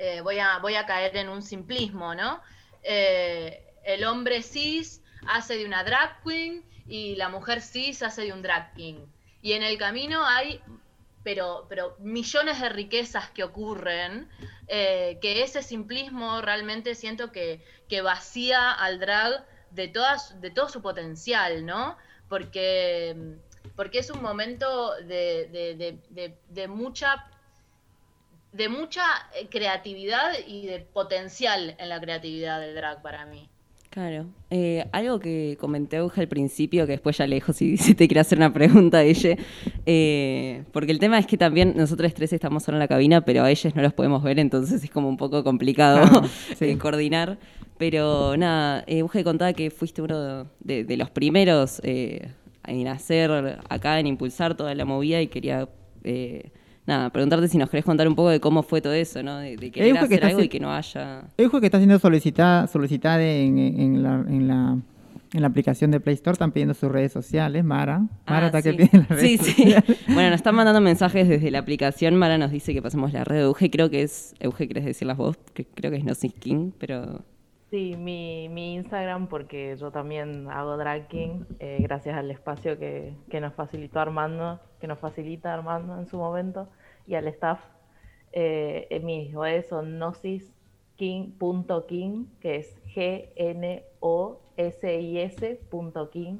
eh, 0.02 0.20
voy, 0.22 0.38
a, 0.38 0.58
voy 0.58 0.74
a 0.76 0.86
caer 0.86 1.14
en 1.16 1.28
un 1.28 1.42
simplismo, 1.42 2.14
¿no? 2.14 2.40
Eh, 2.82 3.62
el 3.84 4.04
hombre 4.04 4.42
cis 4.42 5.02
hace 5.26 5.56
de 5.58 5.66
una 5.66 5.84
drag 5.84 6.22
queen 6.24 6.64
y 6.88 7.16
la 7.16 7.28
mujer 7.28 7.60
cis 7.60 8.02
hace 8.02 8.22
de 8.22 8.32
un 8.32 8.40
drag 8.42 8.72
king. 8.74 9.06
Y 9.42 9.52
en 9.52 9.62
el 9.62 9.76
camino 9.78 10.24
hay, 10.26 10.60
pero, 11.22 11.66
pero 11.68 11.96
millones 11.98 12.60
de 12.60 12.68
riquezas 12.70 13.30
que 13.30 13.44
ocurren, 13.44 14.28
eh, 14.68 15.18
que 15.20 15.42
ese 15.42 15.62
simplismo 15.62 16.40
realmente 16.40 16.94
siento 16.94 17.30
que, 17.30 17.62
que 17.88 18.00
vacía 18.00 18.72
al 18.72 18.98
drag 19.00 19.46
de, 19.70 19.88
todas, 19.88 20.40
de 20.40 20.50
todo 20.50 20.68
su 20.68 20.80
potencial, 20.80 21.64
¿no? 21.66 21.96
Porque, 22.28 23.16
porque 23.76 23.98
es 23.98 24.10
un 24.10 24.22
momento 24.22 24.94
de, 25.02 25.46
de- 25.52 25.74
de- 25.76 25.98
de- 26.10 26.38
de 26.48 26.68
mucha 26.68 27.26
de 28.52 28.68
mucha 28.68 29.02
eh, 29.38 29.46
creatividad 29.50 30.32
y 30.46 30.66
de 30.66 30.80
potencial 30.80 31.74
en 31.78 31.88
la 31.88 32.00
creatividad 32.00 32.60
del 32.60 32.74
drag 32.74 33.02
para 33.02 33.26
mí. 33.26 33.48
Claro. 33.90 34.26
Eh, 34.50 34.86
algo 34.92 35.18
que 35.18 35.56
comenté 35.58 35.96
Euge 35.96 36.20
al 36.20 36.28
principio, 36.28 36.86
que 36.86 36.92
después 36.92 37.18
ya 37.18 37.26
lejos 37.26 37.56
si, 37.56 37.76
si 37.76 37.94
te 37.96 38.06
quiere 38.06 38.20
hacer 38.20 38.38
una 38.38 38.52
pregunta 38.52 38.98
a 38.98 39.02
ella. 39.02 39.36
eh, 39.84 40.62
porque 40.72 40.92
el 40.92 41.00
tema 41.00 41.18
es 41.18 41.26
que 41.26 41.36
también 41.36 41.74
nosotros 41.76 42.14
tres 42.14 42.32
estamos 42.32 42.62
solo 42.62 42.76
en 42.76 42.80
la 42.80 42.88
cabina, 42.88 43.22
pero 43.24 43.42
a 43.42 43.50
ellos 43.50 43.74
no 43.74 43.82
los 43.82 43.92
podemos 43.92 44.22
ver, 44.22 44.38
entonces 44.38 44.82
es 44.84 44.90
como 44.90 45.08
un 45.08 45.16
poco 45.16 45.42
complicado 45.42 46.22
sí. 46.56 46.66
eh, 46.66 46.78
coordinar. 46.78 47.38
Pero 47.78 48.36
nada, 48.36 48.84
eh, 48.86 48.98
Euge 48.98 49.24
contaba 49.24 49.52
que 49.54 49.70
fuiste 49.70 50.02
uno 50.02 50.46
de, 50.60 50.84
de 50.84 50.96
los 50.96 51.10
primeros 51.10 51.80
eh, 51.82 52.28
en 52.66 52.86
hacer 52.86 53.58
acá, 53.68 53.98
en 53.98 54.06
impulsar 54.06 54.54
toda 54.56 54.72
la 54.74 54.84
movida 54.84 55.20
y 55.20 55.26
quería. 55.26 55.68
Nada, 56.90 57.10
preguntarte 57.10 57.48
si 57.48 57.56
nos 57.56 57.70
querés 57.70 57.84
contar 57.84 58.06
un 58.08 58.14
poco 58.14 58.28
de 58.30 58.40
cómo 58.40 58.62
fue 58.62 58.80
todo 58.82 58.92
eso, 58.92 59.22
¿no? 59.22 59.38
De, 59.38 59.56
de 59.56 59.70
querer 59.70 59.92
que 59.92 59.98
hacer 59.98 60.12
está 60.14 60.26
algo 60.28 60.40
y 60.42 60.48
que 60.48 60.60
no 60.60 60.72
haya... 60.72 61.22
Euge 61.38 61.60
que 61.60 61.66
está 61.66 61.78
siendo 61.78 61.98
solicitada, 61.98 62.66
solicitada 62.66 63.22
en, 63.22 63.58
en 63.58 64.02
la, 64.02 64.14
en, 64.28 64.48
la, 64.48 64.76
en 65.32 65.40
la 65.40 65.46
aplicación 65.46 65.90
de 65.90 66.00
Play 66.00 66.14
Store, 66.16 66.32
están 66.34 66.52
pidiendo 66.52 66.74
sus 66.74 66.90
redes 66.90 67.12
sociales, 67.12 67.64
Mara. 67.64 68.00
Mara 68.26 68.46
Ah, 68.46 68.46
está 68.46 68.62
que 68.62 68.74
pide 68.74 68.90
las 68.92 69.08
redes 69.08 69.22
Sí, 69.22 69.38
sí. 69.38 69.52
sociales. 69.52 69.98
Bueno, 70.08 70.30
nos 70.30 70.36
están 70.36 70.54
mandando 70.54 70.80
mensajes 70.80 71.28
desde 71.28 71.50
la 71.50 71.60
aplicación. 71.60 72.16
Mara 72.16 72.36
nos 72.36 72.50
dice 72.50 72.74
que 72.74 72.82
pasemos 72.82 73.12
la 73.12 73.24
red 73.24 73.36
de 73.36 73.42
Euge. 73.42 73.70
Creo 73.70 73.88
que 73.88 74.02
es. 74.02 74.34
Euge, 74.40 74.66
¿querés 74.68 74.84
decirlas 74.84 75.16
vos? 75.16 75.36
Que 75.54 75.64
creo 75.64 75.90
que 75.90 75.98
es 75.98 76.04
Nosis 76.04 76.34
King, 76.34 76.72
pero. 76.78 77.22
Sí, 77.70 77.94
mi, 77.96 78.48
mi 78.48 78.74
Instagram, 78.74 79.28
porque 79.28 79.76
yo 79.78 79.92
también 79.92 80.48
hago 80.50 80.76
drag 80.76 81.06
king, 81.06 81.44
eh, 81.60 81.78
gracias 81.80 82.16
al 82.16 82.28
espacio 82.32 82.76
que, 82.80 83.14
que 83.30 83.40
nos 83.40 83.54
facilitó 83.54 84.00
Armando, 84.00 84.58
que 84.80 84.88
nos 84.88 84.98
facilita 84.98 85.54
Armando 85.54 85.96
en 85.96 86.08
su 86.08 86.16
momento, 86.16 86.68
y 87.10 87.14
al 87.16 87.26
staff. 87.28 87.60
Eh, 88.32 88.86
en 88.90 89.04
mis 89.04 89.34
redes 89.34 89.66
son 89.68 89.98
nosisking.king, 89.98 92.24
que 92.40 92.56
es 92.56 92.74
G-N-O-S-I-S 94.16 95.60
punto 95.70 96.10
king. 96.10 96.38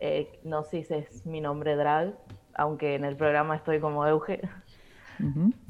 Eh, 0.00 0.28
Gnosis 0.42 0.90
es 0.90 1.24
mi 1.24 1.40
nombre 1.40 1.76
drag, 1.76 2.14
aunque 2.54 2.94
en 2.96 3.04
el 3.04 3.16
programa 3.16 3.54
estoy 3.56 3.80
como 3.80 4.06
Euge. 4.06 4.40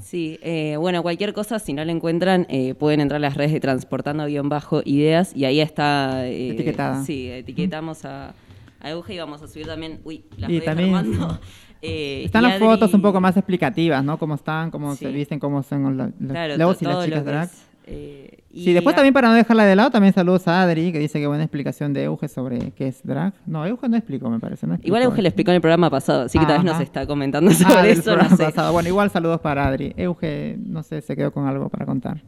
Sí, 0.00 0.38
eh, 0.42 0.76
bueno, 0.78 1.02
cualquier 1.02 1.34
cosa, 1.34 1.58
si 1.58 1.74
no 1.74 1.84
la 1.84 1.92
encuentran, 1.92 2.46
eh, 2.48 2.74
pueden 2.74 3.00
entrar 3.00 3.18
a 3.18 3.20
las 3.20 3.36
redes 3.36 3.52
de 3.52 3.60
Transportando-Ideas 3.60 5.36
y 5.36 5.44
ahí 5.44 5.60
está. 5.60 6.26
eh, 6.26 6.52
Etiquetada. 6.52 7.04
Sí, 7.04 7.30
etiquetamos 7.30 8.06
a, 8.06 8.32
a 8.80 8.90
Euge 8.90 9.12
y 9.14 9.18
vamos 9.18 9.42
a 9.42 9.48
subir 9.48 9.66
también. 9.66 10.00
Uy, 10.02 10.24
las 10.38 10.48
Y 10.50 10.60
también- 10.62 10.94
Armando. 10.94 11.38
Eh, 11.86 12.22
Están 12.24 12.44
y 12.44 12.46
las 12.48 12.54
Adri- 12.60 12.64
fotos 12.64 12.94
un 12.94 13.02
poco 13.02 13.20
más 13.20 13.36
explicativas, 13.36 14.02
¿no? 14.02 14.18
Cómo 14.18 14.36
están, 14.36 14.70
cómo 14.70 14.94
se 14.96 15.08
Sí. 15.08 15.12
visten, 15.12 15.38
cómo 15.38 15.62
son 15.62 15.96
los, 15.98 16.08
los 16.18 16.32
Claro, 16.32 16.54
y 16.54 16.56
las 16.58 16.78
chicas 16.78 17.08
lo 17.10 17.22
drag. 17.24 17.44
es, 17.44 17.66
eh, 17.86 18.38
Sí, 18.54 18.70
y 18.70 18.72
después 18.72 18.94
a- 18.94 18.96
también 18.96 19.12
para 19.12 19.28
no 19.28 19.34
dejarla 19.34 19.64
de 19.66 19.76
lado, 19.76 19.90
también 19.90 20.14
saludos 20.14 20.46
a 20.48 20.62
Adri, 20.62 20.92
que 20.92 20.98
dice 21.00 21.18
que 21.20 21.26
buena 21.26 21.42
explicación 21.42 21.92
de 21.92 22.04
Euge 22.04 22.28
sobre 22.28 22.70
qué 22.70 22.86
es 22.88 23.02
drag. 23.04 23.34
No, 23.46 23.66
Euge 23.66 23.88
no 23.88 23.96
explicó, 23.98 24.30
me 24.30 24.38
parece. 24.40 24.66
No 24.66 24.78
Igual 24.82 25.02
Euge 25.02 25.20
le 25.20 25.28
eso. 25.28 25.32
explicó 25.32 25.50
en 25.50 25.56
el 25.56 25.60
programa 25.60 25.90
pasado, 25.90 26.22
así 26.22 26.38
que 26.38 26.46
tal 26.46 26.62
vez 26.62 26.64
nos 26.72 26.80
está 26.80 27.06
comentando 27.06 27.50
sobre 27.50 27.74
Ah, 27.74 27.86
eso. 27.88 28.10
No 28.12 28.16
programa 28.16 28.36
sé. 28.36 28.44
pasado. 28.44 28.72
Bueno, 28.72 28.88
igual 28.88 29.10
saludos 29.10 29.40
para 29.40 29.66
Adri. 29.66 29.92
Euge, 29.98 30.56
no 30.58 30.82
sé, 30.82 31.02
se 31.02 31.14
quedó 31.16 31.32
con 31.32 31.46
algo 31.48 31.68
para 31.68 31.84
contar. 31.84 32.22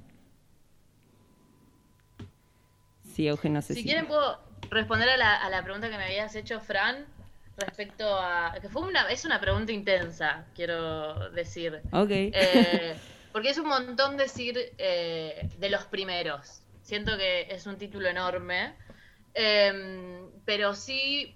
Sí, 3.15 3.27
Euge, 3.29 3.49
no 3.49 3.63
sé 3.63 3.75
Si 3.75 3.81
si. 3.81 3.87
quieren 3.87 4.07
puedo 4.07 4.39
responder 4.71 5.09
a 5.09 5.17
la, 5.17 5.35
a 5.37 5.49
la 5.49 5.63
pregunta 5.63 5.89
que 5.89 5.97
me 5.97 6.05
habías 6.05 6.35
hecho, 6.35 6.61
Fran, 6.61 6.97
respecto 7.57 8.07
a... 8.19 8.55
que 8.61 8.69
fue 8.69 8.83
una, 8.83 9.09
es 9.11 9.25
una 9.25 9.41
pregunta 9.41 9.73
intensa, 9.73 10.45
quiero 10.55 11.31
decir. 11.31 11.81
Ok. 11.93 12.11
Eh, 12.11 12.95
porque 13.33 13.51
es 13.51 13.59
un 13.59 13.69
montón 13.69 14.17
decir 14.17 14.59
eh, 14.79 15.49
de 15.59 15.71
los 15.71 15.85
primeros. 15.85 16.61
Siento 16.83 17.17
que 17.17 17.43
es 17.51 17.67
un 17.67 17.77
título 17.77 18.09
enorme. 18.09 18.75
Em, 19.35 20.31
pero 20.45 20.75
sí, 20.75 21.35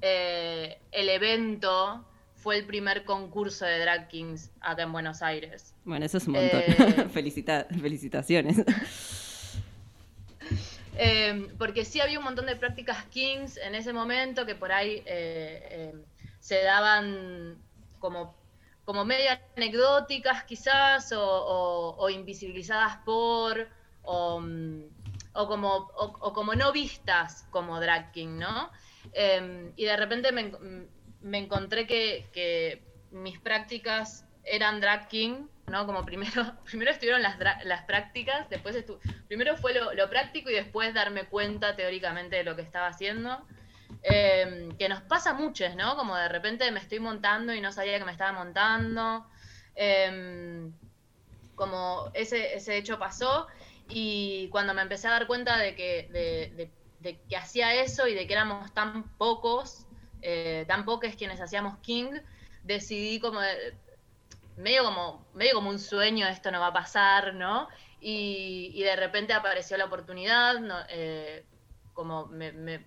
eh, 0.00 0.78
el 0.92 1.08
evento 1.08 2.04
fue 2.36 2.56
el 2.58 2.64
primer 2.64 3.04
concurso 3.04 3.64
de 3.66 3.78
Drag 3.78 4.08
Kings 4.08 4.50
acá 4.60 4.82
en 4.84 4.92
Buenos 4.92 5.22
Aires. 5.22 5.74
Bueno, 5.84 6.04
eso 6.06 6.18
es 6.18 6.26
un 6.26 6.32
montón. 6.34 6.60
Eh, 6.66 7.06
Felicita- 7.12 7.66
felicitaciones. 7.80 8.56
Eh, 10.94 11.48
porque 11.58 11.84
sí 11.84 12.00
había 12.00 12.18
un 12.18 12.24
montón 12.24 12.46
de 12.46 12.56
prácticas 12.56 13.04
Kings 13.06 13.56
en 13.56 13.74
ese 13.74 13.92
momento 13.92 14.44
que 14.44 14.54
por 14.54 14.72
ahí 14.72 15.02
eh, 15.06 15.68
eh, 15.70 15.94
se 16.38 16.62
daban 16.62 17.62
como, 17.98 18.34
como 18.84 19.04
medio 19.04 19.30
anecdóticas 19.56 20.44
quizás 20.44 21.12
o, 21.16 22.08
invisibilizadas 22.10 22.96
por 23.04 23.68
o, 24.02 24.40
mm, 24.40 24.82
o 25.34 25.48
como, 26.32 26.54
no 26.54 26.72
vistas 26.72 27.46
como 27.50 27.80
drag 27.80 28.12
king, 28.12 28.38
¿no? 28.38 28.70
Eh, 29.12 29.72
y 29.76 29.84
de 29.84 29.96
repente 29.96 30.32
me, 30.32 30.42
en- 30.42 30.90
me 31.20 31.38
encontré 31.38 31.86
que, 31.86 32.28
que 32.32 32.82
mis 33.10 33.38
prácticas 33.38 34.26
eran 34.44 34.80
drag 34.80 35.08
king, 35.08 35.46
¿no? 35.72 35.86
Como 35.86 36.04
primero, 36.06 36.56
primero 36.66 36.92
estuvieron 36.92 37.22
las, 37.22 37.38
las 37.64 37.84
prácticas, 37.86 38.48
después 38.50 38.76
estu- 38.76 39.00
primero 39.28 39.56
fue 39.56 39.74
lo, 39.74 39.94
lo 39.94 40.10
práctico 40.10 40.50
y 40.50 40.54
después 40.54 40.94
darme 40.94 41.24
cuenta 41.26 41.76
teóricamente 41.76 42.36
de 42.36 42.44
lo 42.44 42.56
que 42.56 42.62
estaba 42.62 42.88
haciendo. 42.88 43.46
Eh, 44.04 44.70
que 44.78 44.88
nos 44.88 45.02
pasa 45.02 45.34
muchos, 45.34 45.76
¿no? 45.76 45.96
Como 45.96 46.16
de 46.16 46.28
repente 46.28 46.70
me 46.72 46.80
estoy 46.80 47.00
montando 47.00 47.54
y 47.54 47.60
no 47.60 47.72
sabía 47.72 47.98
que 47.98 48.04
me 48.04 48.12
estaba 48.12 48.32
montando. 48.32 49.26
Eh, 49.76 50.70
como 51.54 52.10
ese, 52.14 52.54
ese 52.56 52.76
hecho 52.76 52.98
pasó 52.98 53.46
y 53.88 54.48
cuando 54.50 54.74
me 54.74 54.82
empecé 54.82 55.08
a 55.08 55.12
dar 55.12 55.26
cuenta 55.26 55.58
de 55.58 55.74
que, 55.76 56.08
de, 57.00 57.20
que 57.28 57.36
hacía 57.36 57.74
eso 57.74 58.06
y 58.08 58.14
de 58.14 58.26
que 58.26 58.32
éramos 58.32 58.72
tan 58.74 59.16
pocos, 59.18 59.86
eh, 60.22 60.64
tan 60.68 60.84
pocos 60.84 61.14
quienes 61.16 61.40
hacíamos 61.40 61.78
King, 61.78 62.12
decidí 62.64 63.20
como 63.20 63.40
medio 64.56 64.84
como 64.84 65.26
medio 65.34 65.54
como 65.54 65.70
un 65.70 65.78
sueño 65.78 66.26
esto 66.26 66.50
no 66.50 66.60
va 66.60 66.68
a 66.68 66.72
pasar 66.72 67.34
no 67.34 67.68
y, 68.00 68.70
y 68.74 68.82
de 68.82 68.96
repente 68.96 69.32
apareció 69.32 69.76
la 69.76 69.86
oportunidad 69.86 70.56
eh, 70.88 71.44
como 71.94 72.26
me, 72.26 72.52
me- 72.52 72.84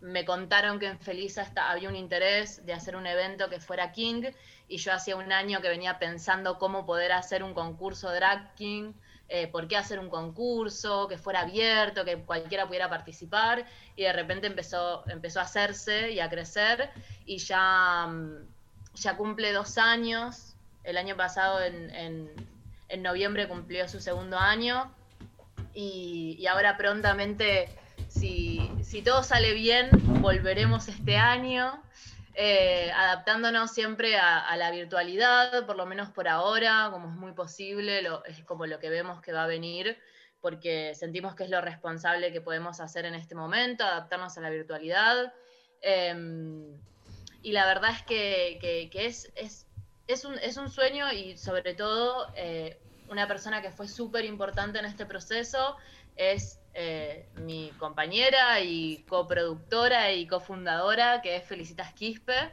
me 0.00 0.24
contaron 0.24 0.78
que 0.78 0.86
en 0.86 0.98
está- 1.02 1.70
había 1.70 1.88
un 1.88 1.96
interés 1.96 2.64
de 2.64 2.72
hacer 2.72 2.94
un 2.94 3.06
evento 3.06 3.48
que 3.50 3.60
fuera 3.60 3.90
King 3.92 4.24
y 4.68 4.76
yo 4.78 4.92
hacía 4.92 5.16
un 5.16 5.32
año 5.32 5.60
que 5.60 5.68
venía 5.68 5.98
pensando 5.98 6.58
cómo 6.58 6.86
poder 6.86 7.12
hacer 7.12 7.42
un 7.42 7.52
concurso 7.54 8.10
drag 8.12 8.54
King 8.54 8.92
eh, 9.28 9.48
por 9.48 9.68
qué 9.68 9.76
hacer 9.76 9.98
un 9.98 10.08
concurso 10.08 11.06
que 11.08 11.18
fuera 11.18 11.40
abierto 11.40 12.04
que 12.04 12.24
cualquiera 12.24 12.66
pudiera 12.66 12.88
participar 12.88 13.66
y 13.96 14.04
de 14.04 14.12
repente 14.12 14.46
empezó 14.46 15.06
empezó 15.08 15.40
a 15.40 15.42
hacerse 15.42 16.12
y 16.12 16.20
a 16.20 16.30
crecer 16.30 16.90
y 17.26 17.38
ya 17.38 18.06
mm, 18.08 18.48
ya 18.94 19.16
cumple 19.16 19.52
dos 19.52 19.78
años. 19.78 20.56
El 20.88 20.96
año 20.96 21.16
pasado, 21.16 21.62
en, 21.62 21.90
en- 21.94 23.02
noviembre, 23.02 23.46
cumplió 23.46 23.86
su 23.88 24.00
segundo 24.00 24.38
año. 24.38 24.90
Y, 25.74 26.36
y 26.38 26.46
ahora 26.46 26.78
prontamente, 26.78 27.68
si, 28.08 28.70
si 28.82 29.02
todo 29.02 29.22
sale 29.22 29.52
bien, 29.52 29.90
volveremos 30.22 30.88
este 30.88 31.18
año, 31.18 31.82
eh, 32.34 32.90
adaptándonos 32.94 33.70
siempre 33.70 34.16
a, 34.16 34.56
la 34.56 34.70
virtualidad, 34.70 35.66
por 35.66 35.76
lo 35.76 35.84
menos 35.84 36.08
por 36.08 36.26
ahora, 36.26 36.88
como 36.90 37.10
es 37.10 37.14
muy 37.16 37.32
posible, 37.32 38.02
es 38.26 38.42
como 38.44 38.64
lo 38.64 38.78
que 38.78 38.88
vemos 38.88 39.20
que 39.20 39.32
va 39.32 39.44
a 39.44 39.46
venir, 39.46 39.98
porque 40.40 40.94
sentimos 40.94 41.34
que 41.34 41.44
es 41.44 41.50
lo 41.50 41.60
responsable 41.60 42.32
que 42.32 42.40
podemos 42.40 42.80
hacer 42.80 43.04
en 43.04 43.14
este 43.14 43.34
momento, 43.34 43.84
adaptarnos 43.84 44.38
a 44.38 44.40
la 44.40 44.48
virtualidad. 44.48 45.34
Em, 45.82 46.80
y 47.42 47.52
la 47.52 47.66
verdad 47.66 47.90
es 47.90 48.02
que, 48.04 48.58
que- 48.90 49.06
es, 49.06 49.67
es, 50.08 50.24
un, 50.24 50.36
es 50.38 50.56
un 50.56 50.70
sueño 50.70 51.12
y 51.12 51.36
sobre 51.36 51.74
todo 51.74 52.32
eh, 52.34 52.78
una 53.08 53.28
persona 53.28 53.62
que 53.62 53.70
fue 53.70 53.86
súper 53.86 54.24
importante 54.24 54.78
en 54.78 54.86
este 54.86 55.06
proceso 55.06 55.76
es 56.16 56.58
eh, 56.74 57.28
mi 57.36 57.70
compañera 57.78 58.60
y 58.60 59.04
coproductora 59.08 60.12
y 60.12 60.26
cofundadora, 60.26 61.20
que 61.22 61.36
es 61.36 61.44
Felicitas 61.44 61.92
Quispe, 61.92 62.50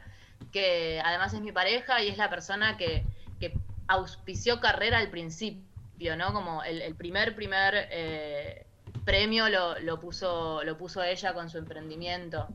que 0.52 1.00
además 1.04 1.32
es 1.34 1.40
mi 1.40 1.50
pareja 1.50 2.02
y 2.02 2.08
es 2.08 2.18
la 2.18 2.30
persona 2.30 2.76
que, 2.76 3.04
que 3.40 3.54
auspició 3.88 4.60
carrera 4.60 4.98
al 4.98 5.10
principio, 5.10 6.16
¿no? 6.16 6.32
Como 6.32 6.62
el, 6.62 6.94
primer, 6.94 7.34
primer 7.34 7.88
eh, 7.90 8.66
premio 9.04 9.48
lo, 9.48 9.78
lo 9.80 9.98
puso, 9.98 10.62
lo 10.62 10.76
puso 10.76 11.02
ella 11.02 11.32
con 11.32 11.48
su 11.48 11.58
emprendimiento. 11.58 12.48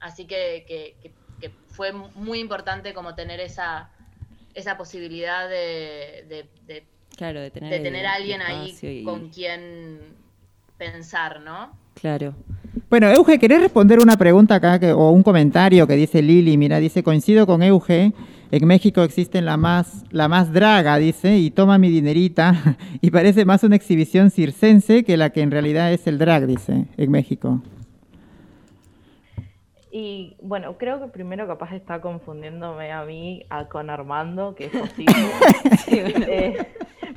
Así 0.00 0.26
que- 0.26 1.14
que 1.42 1.50
fue 1.68 1.92
muy 2.14 2.38
importante 2.38 2.94
como 2.94 3.14
tener 3.14 3.40
esa, 3.40 3.90
esa 4.54 4.78
posibilidad 4.78 5.48
de, 5.48 6.24
de- 6.28 6.46
de- 6.66 6.84
Claro, 7.16 7.40
de 7.40 7.50
tener, 7.50 7.70
de 7.70 7.80
tener 7.80 8.06
a 8.06 8.16
el 8.16 8.22
alguien 8.22 8.40
ahí 8.40 8.74
y- 8.80 9.04
con 9.04 9.28
quien 9.28 9.98
pensar, 10.78 11.40
¿no? 11.40 11.76
Claro. 11.94 12.34
Bueno, 12.88 13.10
Euge, 13.10 13.38
¿querés 13.38 13.60
responder 13.60 13.98
una 13.98 14.16
pregunta 14.16 14.54
acá 14.54 14.78
que, 14.78 14.92
o 14.92 15.10
un 15.10 15.22
comentario 15.22 15.86
que 15.86 15.94
dice 15.94 16.22
Lili? 16.22 16.56
Mira, 16.56 16.78
dice, 16.80 17.02
coincido 17.02 17.46
con 17.46 17.62
Euge, 17.62 18.12
en 18.50 18.66
México 18.66 19.02
existe 19.02 19.40
la 19.42 19.56
más, 19.56 20.04
la 20.10 20.26
más 20.28 20.52
draga, 20.52 20.96
dice, 20.96 21.36
y 21.36 21.50
toma 21.50 21.76
mi 21.78 21.90
dinerita, 21.90 22.76
y 23.00 23.10
parece 23.10 23.44
más 23.44 23.62
una 23.62 23.76
exhibición 23.76 24.30
circense 24.30 25.04
que 25.04 25.16
la 25.16 25.30
que 25.30 25.42
en 25.42 25.50
realidad 25.50 25.92
es 25.92 26.06
el 26.06 26.18
drag, 26.18 26.46
dice, 26.46 26.86
en 26.96 27.10
México. 27.10 27.62
Y 29.94 30.36
bueno, 30.40 30.78
creo 30.78 31.00
que 31.00 31.08
primero 31.08 31.46
capaz 31.46 31.74
está 31.74 32.00
confundiéndome 32.00 32.90
a 32.92 33.04
mí 33.04 33.44
a- 33.50 33.68
con 33.68 33.90
Armando, 33.90 34.54
que 34.54 34.64
es 34.66 34.72
posible. 34.72 35.12
Eh, 36.26 36.56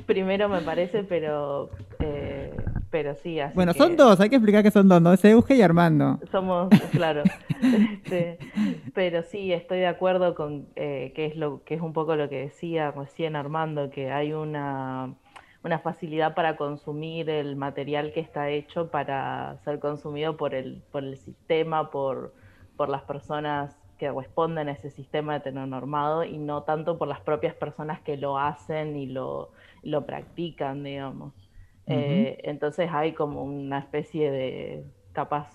primero 0.04 0.48
me 0.50 0.60
parece, 0.60 1.02
pero, 1.02 1.70
eh, 2.00 2.54
pero 2.90 3.14
sí, 3.14 3.40
así 3.40 3.54
Bueno, 3.54 3.72
que 3.72 3.78
son 3.78 3.96
dos, 3.96 4.20
hay 4.20 4.28
que 4.28 4.36
explicar 4.36 4.62
que 4.62 4.70
son 4.70 4.88
dos, 4.88 5.00
¿no? 5.00 5.12
Es 5.14 5.24
Euge 5.24 5.54
y 5.56 5.62
Armando. 5.62 6.20
Somos, 6.30 6.68
claro. 6.92 7.22
Este, 8.04 8.38
pero 8.94 9.22
sí, 9.22 9.50
estoy 9.54 9.78
de 9.78 9.86
acuerdo 9.86 10.34
con 10.34 10.66
eh, 10.76 11.12
que 11.16 11.24
es 11.24 11.36
lo 11.36 11.64
que 11.64 11.74
es 11.74 11.80
un 11.80 11.94
poco 11.94 12.14
lo 12.14 12.28
que 12.28 12.40
decía 12.40 12.90
recién 12.90 13.34
Armando, 13.34 13.88
que 13.88 14.10
hay 14.12 14.34
una, 14.34 15.14
una 15.64 15.78
facilidad 15.78 16.34
para 16.34 16.56
consumir 16.58 17.30
el 17.30 17.56
material 17.56 18.12
que 18.12 18.20
está 18.20 18.50
hecho 18.50 18.90
para 18.90 19.56
ser 19.64 19.78
consumido 19.78 20.36
por 20.36 20.54
el, 20.54 20.82
por 20.92 21.02
el 21.02 21.16
sistema, 21.16 21.90
por, 21.90 22.34
por 22.76 22.88
las 22.88 23.02
personas 23.02 23.76
que 23.98 24.10
responden 24.12 24.68
a 24.68 24.72
ese 24.72 24.90
sistema 24.90 25.36
heteronormado 25.36 26.24
y 26.24 26.38
no 26.38 26.62
tanto 26.64 26.98
por 26.98 27.08
las 27.08 27.20
propias 27.20 27.54
personas 27.54 28.00
que 28.02 28.16
lo 28.16 28.38
hacen 28.38 28.96
y 28.96 29.06
lo, 29.06 29.50
lo 29.82 30.04
practican, 30.06 30.84
digamos. 30.84 31.32
Eh, 31.86 32.38
entonces 32.44 32.90
hay 32.92 33.12
como 33.14 33.44
una 33.44 33.78
especie 33.78 34.30
de 34.30 34.84
capaz 35.12 35.48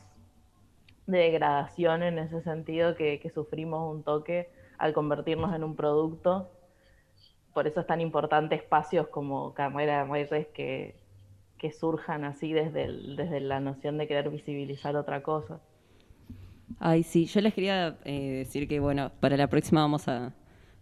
de 1.06 1.20
degradación 1.20 2.02
en 2.04 2.18
ese 2.18 2.42
sentido 2.42 2.96
que, 2.96 3.20
que 3.20 3.30
sufrimos 3.30 3.94
un 3.96 4.04
toque 4.04 4.50
al 4.80 4.94
convertirnos 4.94 5.54
en 5.56 5.64
un 5.64 5.76
producto. 5.76 6.50
Por 7.54 7.68
eso 7.68 7.82
es 7.82 7.88
tan 7.88 8.02
importante 8.02 8.56
espacios 8.56 9.08
como 9.10 9.54
Carrera 9.54 10.04
de 10.06 10.12
Reyes 10.12 10.48
que, 10.54 10.96
que 11.60 11.72
surjan 11.72 12.24
así 12.26 12.54
desde, 12.54 12.86
el- 12.86 13.16
desde 13.16 13.40
la 13.42 13.60
noción 13.60 13.98
de 14.00 14.08
querer 14.08 14.30
visibilizar 14.30 14.96
otra 14.96 15.22
cosa. 15.24 15.60
Ay, 16.80 17.04
sí, 17.04 17.26
yo 17.26 17.42
les 17.42 17.54
quería 17.54 17.96
eh, 18.06 18.44
decir 18.46 18.68
que, 18.68 18.80
bueno, 18.80 19.12
para 19.20 19.38
la 19.38 19.48
próxima 19.48 19.82
vamos 19.82 20.08
a, 20.08 20.34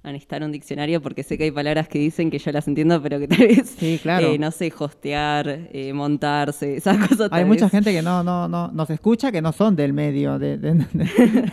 a 0.02 0.12
necesitar 0.12 0.44
un 0.44 0.52
diccionario 0.52 1.02
porque 1.02 1.24
sé 1.24 1.38
que 1.38 1.44
hay 1.46 1.52
palabras 1.52 1.88
que 1.90 2.00
dicen 2.00 2.30
que 2.32 2.40
yo 2.40 2.52
las 2.52 2.68
entiendo, 2.68 3.02
pero 3.02 3.20
que 3.20 3.28
tal 3.28 3.40
vez, 3.48 3.76
Sí, 3.78 4.00
claro. 4.02 4.28
eh, 4.28 4.38
no 4.40 4.50
sé, 4.52 4.72
hostear, 4.78 5.48
eh, 5.74 5.92
montarse, 5.94 6.78
esas 6.78 6.98
cosas. 7.08 7.30
Hay 7.32 7.44
mucha 7.46 7.66
vez- 7.66 7.72
gente 7.72 7.92
que 7.92 8.02
no, 8.02 8.24
no, 8.24 8.48
no 8.48 8.70
nos 8.72 8.90
escucha 8.90 9.32
que 9.32 9.42
no 9.42 9.52
son 9.52 9.76
del 9.76 9.92
medio 9.94 10.40
de, 10.40 10.58
de- 10.58 10.74
de- 10.94 11.52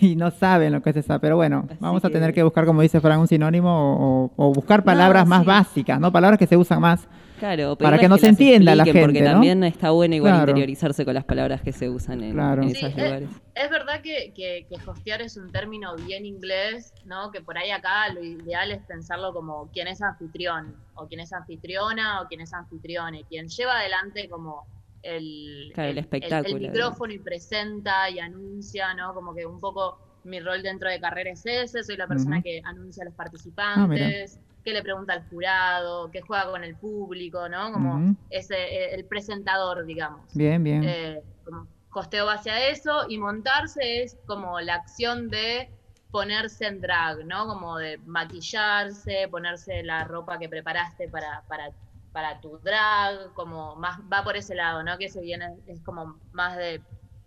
y 0.00 0.16
no 0.16 0.30
saben 0.32 0.72
lo 0.72 0.82
que 0.82 0.90
es 0.90 0.96
esa. 0.96 1.18
Pero 1.20 1.36
bueno, 1.36 1.64
Así 1.68 1.76
vamos 1.80 2.04
a 2.04 2.10
tener 2.10 2.32
que 2.34 2.42
buscar, 2.42 2.66
como 2.66 2.82
dice 2.82 3.00
Fran, 3.00 3.20
un 3.20 3.28
sinónimo 3.28 3.70
o, 3.70 4.32
o 4.36 4.52
buscar 4.52 4.82
palabras 4.82 5.26
más 5.26 5.40
sí. 5.42 5.46
básicas, 5.46 6.00
¿no? 6.00 6.10
Palabras 6.12 6.38
que 6.38 6.46
se 6.46 6.56
usan 6.56 6.80
más. 6.80 7.06
Claro, 7.38 7.76
para 7.76 7.98
que 7.98 8.08
no 8.08 8.16
se 8.16 8.28
entienda 8.28 8.74
la 8.74 8.84
gente, 8.84 9.00
Porque 9.00 9.20
¿no? 9.20 9.32
también 9.32 9.64
está 9.64 9.90
bueno 9.90 10.14
igual 10.14 10.32
Claro. 10.34 10.50
interiorizarse 10.50 11.04
con 11.04 11.14
las 11.14 11.24
palabras 11.24 11.62
que 11.62 11.72
se 11.72 11.88
usan 11.88 12.22
en, 12.22 12.32
Claro. 12.32 12.62
en 12.62 12.70
Sí, 12.70 12.78
esos 12.78 12.96
lugares. 12.96 13.28
Es 13.54 13.70
verdad 13.70 14.00
que, 14.02 14.32
que, 14.34 14.66
que 14.68 14.76
hostear 14.86 15.20
es 15.22 15.36
un 15.36 15.50
término 15.50 15.96
bien 15.96 16.24
inglés, 16.24 16.92
¿no? 17.04 17.30
Que 17.32 17.40
por 17.40 17.58
ahí 17.58 17.70
acá 17.70 18.12
lo 18.12 18.22
ideal 18.22 18.70
es 18.72 18.82
pensarlo 18.84 19.32
como 19.32 19.70
quien 19.72 19.88
es 19.88 20.00
anfitrión, 20.00 20.74
o 20.94 21.06
quien 21.08 21.20
es 21.20 21.32
anfitriona, 21.32 22.20
o 22.22 22.28
quien 22.28 22.40
es 22.40 22.52
anfitrione, 22.54 23.24
quien 23.28 23.48
lleva 23.48 23.78
adelante 23.80 24.28
como 24.28 24.64
el, 25.02 25.70
Claro, 25.74 25.90
el 25.90 25.98
espectáculo, 25.98 26.56
el 26.56 26.62
micrófono 26.62 27.12
y 27.12 27.18
presenta 27.18 28.08
y 28.10 28.20
anuncia, 28.20 28.94
¿no? 28.94 29.12
Como 29.12 29.34
que 29.34 29.44
un 29.44 29.60
poco 29.60 29.98
mi 30.24 30.40
rol 30.40 30.62
dentro 30.62 30.88
de 30.88 30.98
carrera 31.00 31.30
es 31.32 31.44
ese, 31.44 31.82
soy 31.82 31.96
la 31.96 32.06
persona 32.06 32.40
que 32.40 32.62
anuncia 32.64 33.02
a 33.02 33.04
los 33.04 33.14
Ah, 33.14 33.16
participantes, 33.18 34.40
que 34.64 34.72
le 34.72 34.82
pregunta 34.82 35.12
al 35.12 35.28
jurado, 35.28 36.10
que 36.10 36.22
juega 36.22 36.50
con 36.50 36.64
el 36.64 36.76
público, 36.76 37.48
¿no? 37.48 37.70
Como 37.70 37.96
Ujú. 37.96 38.16
ese, 38.30 38.56
eh, 38.56 38.94
el 38.94 39.04
presentador, 39.04 39.84
digamos. 39.84 40.32
Bien, 40.34 40.62
bien. 40.64 40.84
Eh, 40.84 41.22
como 41.44 41.68
costeo 41.90 42.26
va 42.26 42.34
hacia 42.34 42.68
eso 42.68 43.04
y 43.08 43.18
montarse 43.18 44.02
es 44.02 44.16
como 44.26 44.60
la 44.60 44.74
acción 44.76 45.28
de 45.28 45.70
ponerse 46.10 46.66
en 46.66 46.80
drag, 46.80 47.26
¿no? 47.26 47.46
Como 47.46 47.76
de 47.76 47.98
maquillarse, 47.98 49.28
ponerse 49.30 49.82
la 49.82 50.04
ropa 50.04 50.38
que 50.38 50.48
preparaste 50.48 51.08
para, 51.08 51.44
para, 51.48 51.70
para 52.12 52.40
tu 52.40 52.58
drag, 52.58 53.32
como 53.34 53.76
más 53.76 54.00
va 54.12 54.24
por 54.24 54.36
ese 54.36 54.54
lado, 54.54 54.82
¿no? 54.82 54.96
Que 54.96 55.08
se 55.08 55.20
viene, 55.20 55.56
es 55.66 55.82
como 55.82 56.20
más 56.32 56.56
de, 56.56 56.80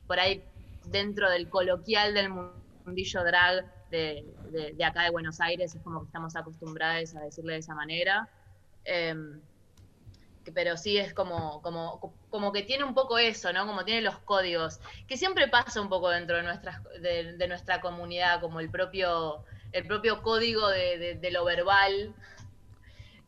por 0.07 0.19
ahí 0.19 0.43
dentro 0.85 1.29
del 1.29 1.49
coloquial 1.49 2.13
del 2.13 2.29
mundillo 2.29 3.23
drag 3.23 3.76
de, 3.89 4.25
de- 4.75 4.85
acá 4.85 5.03
de 5.03 5.11
Buenos 5.11 5.39
Aires, 5.39 5.73
es 5.75 5.81
como 5.81 6.01
que 6.01 6.07
estamos 6.07 6.35
acostumbrados 6.35 7.15
a 7.15 7.21
decirle 7.21 7.53
de 7.53 7.59
esa 7.59 7.75
manera. 7.75 8.29
Em, 8.83 9.41
pero 10.53 10.77
sí 10.77 10.97
es 10.97 11.13
como, 11.13 11.61
como, 11.61 11.99
como 12.29 12.53
que 12.53 12.63
tiene 12.63 12.85
un 12.85 12.93
poco 12.93 13.17
eso, 13.17 13.51
¿no? 13.51 13.65
Como 13.67 13.83
tiene 13.83 14.01
los 14.01 14.17
códigos, 14.19 14.79
que 15.05 15.17
siempre 15.17 15.49
pasa 15.49 15.81
un 15.81 15.89
poco 15.89 16.09
dentro 16.09 16.37
de, 16.37 16.43
nuestras, 16.43 16.81
de, 17.01 17.47
nuestra 17.49 17.81
comunidad, 17.81 18.39
como 18.39 18.61
el 18.61 18.69
propio, 18.69 19.43
el 19.73 19.85
propio 19.85 20.21
código 20.21 20.69
de 20.69 21.29
lo 21.31 21.43
verbal. 21.43 22.15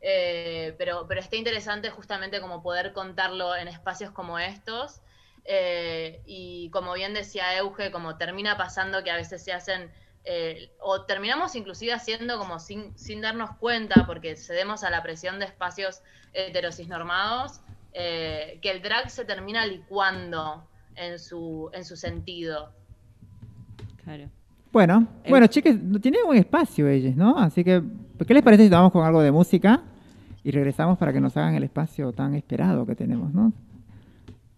Eh, 0.00 0.74
pero, 0.78 1.06
pero 1.06 1.20
está 1.20 1.36
interesante 1.36 1.90
justamente 1.90 2.40
como 2.40 2.62
poder 2.62 2.92
contarlo 2.92 3.54
en 3.56 3.68
espacios 3.68 4.10
como 4.12 4.38
estos. 4.38 5.00
Eh, 5.44 6.22
y 6.26 6.70
como 6.70 6.92
bien 6.94 7.14
decía 7.14 7.56
Euge, 7.58 7.90
como 7.90 8.16
termina 8.16 8.56
pasando 8.56 9.02
que 9.02 9.10
a 9.10 9.16
veces 9.16 9.42
se 9.44 9.52
hacen, 9.52 9.92
eh, 10.24 10.70
o 10.80 11.02
terminamos 11.06 11.56
inclusive 11.56 11.92
haciendo 11.92 12.38
como 12.38 12.58
sin, 12.58 12.96
sin 12.98 13.20
darnos 13.20 13.50
cuenta, 13.56 14.06
porque 14.06 14.36
cedemos 14.36 14.84
a 14.84 14.90
la 14.90 15.02
presión 15.02 15.38
de 15.38 15.46
espacios 15.46 16.02
heterocisnormados, 16.32 17.60
eh, 17.92 18.58
que 18.62 18.70
el 18.70 18.82
drag 18.82 19.10
se 19.10 19.24
termina 19.24 19.66
licuando 19.66 20.64
en 20.94 21.18
su, 21.18 21.70
en 21.72 21.84
su 21.84 21.96
sentido. 21.96 22.72
Claro. 24.04 24.28
Bueno, 24.72 25.06
Eh, 25.24 25.30
bueno, 25.30 25.46
chiques, 25.48 25.76
tienen 26.00 26.20
un 26.26 26.36
espacio 26.36 26.88
ellos, 26.88 27.16
¿no? 27.16 27.36
Así 27.38 27.64
que, 27.64 27.82
¿qué 28.26 28.34
les 28.34 28.42
parece 28.42 28.64
si 28.64 28.68
vamos 28.68 28.92
con 28.92 29.04
algo 29.04 29.20
de 29.20 29.32
música 29.32 29.82
y 30.44 30.50
regresamos 30.52 30.96
para 30.96 31.12
que 31.12 31.20
nos 31.20 31.36
hagan 31.36 31.54
el 31.54 31.64
espacio 31.64 32.12
tan 32.12 32.34
esperado 32.34 32.86
que 32.86 32.94
tenemos, 32.94 33.32
¿no? 33.32 33.52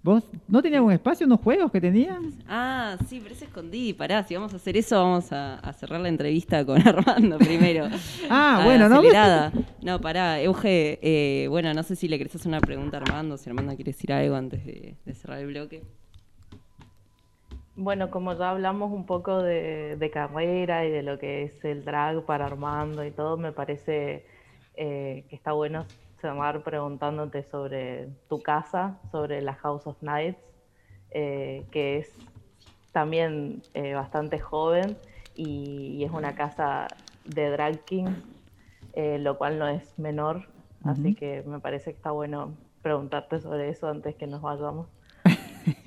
¿Vos 0.02 0.24
no 0.48 0.60
tenían 0.60 0.82
un 0.82 0.90
espacio, 0.90 1.26
unos 1.26 1.40
juegos 1.40 1.70
que 1.70 1.80
tenían? 1.80 2.32
Ah, 2.48 2.96
sí, 3.06 3.20
pero 3.22 3.34
ese 3.34 3.44
escondí. 3.44 3.92
Pará, 3.92 4.24
si 4.24 4.34
vamos 4.34 4.52
a 4.52 4.56
hacer 4.56 4.76
eso, 4.76 4.96
vamos 5.00 5.30
a, 5.32 5.60
a 5.60 5.72
cerrar 5.72 6.00
la 6.00 6.08
entrevista 6.08 6.64
con 6.66 6.80
Armando 6.88 7.38
primero. 7.38 7.86
Ah, 8.28 8.58
A- 8.60 8.64
bueno, 8.64 8.88
¿no? 8.88 8.96
acelerada. 8.96 9.52
No, 9.82 10.00
pará, 10.00 10.40
Euge, 10.40 10.98
eh, 11.02 11.46
bueno, 11.48 11.72
no 11.72 11.84
sé 11.84 11.94
si 11.94 12.08
le 12.08 12.18
querés 12.18 12.34
hacer 12.34 12.48
una 12.48 12.60
pregunta 12.60 12.96
a 12.96 13.00
Armando, 13.00 13.36
si 13.36 13.48
Armando 13.48 13.76
quiere 13.76 13.92
decir 13.92 14.12
algo 14.12 14.34
antes 14.34 14.64
de, 14.66 14.96
de 15.04 15.14
cerrar 15.14 15.38
el 15.38 15.46
bloque. 15.46 15.82
Bueno, 17.74 18.10
como 18.10 18.34
ya 18.36 18.50
hablamos 18.50 18.92
un 18.92 19.06
poco 19.06 19.40
de, 19.42 19.96
de 19.96 20.10
carrera 20.10 20.84
y 20.84 20.90
de 20.90 21.02
lo 21.02 21.18
que 21.18 21.44
es 21.44 21.64
el 21.64 21.84
drag 21.84 22.24
para 22.26 22.46
Armando 22.46 23.04
y 23.04 23.12
todo, 23.12 23.36
me 23.38 23.52
parece 23.52 24.26
eh, 24.76 25.24
que 25.30 25.36
está 25.36 25.52
bueno 25.52 25.86
cerrar 26.22 26.64
preguntándote 26.64 27.44
sobre 27.44 28.08
tu 28.30 28.42
casa, 28.42 29.00
sobre 29.12 29.42
la 29.42 29.54
House 29.56 29.86
of 29.88 30.02
Nights, 30.02 30.40
eh, 31.12 31.68
que 31.72 31.98
es 31.98 32.08
también 32.92 33.62
eh, 33.74 33.94
bastante 33.94 34.40
joven 34.40 34.98
y, 35.36 35.96
y 35.98 36.04
es 36.04 36.12
una 36.12 36.34
casa 36.34 36.88
de 37.24 37.50
drag 37.50 37.84
king, 37.86 38.06
eh, 38.94 39.18
lo 39.18 39.38
cual 39.38 39.58
no 39.58 39.68
es 39.68 39.98
menor, 39.98 40.48
así 40.84 41.14
que 41.14 41.42
me 41.46 41.60
parece 41.60 41.92
que 41.92 41.96
está 41.98 42.12
bueno 42.12 42.58
preguntarte 42.82 43.40
sobre 43.40 43.70
eso 43.70 43.88
antes 43.88 44.16
que 44.16 44.26
nos 44.26 44.42
vayamos. 44.42 44.88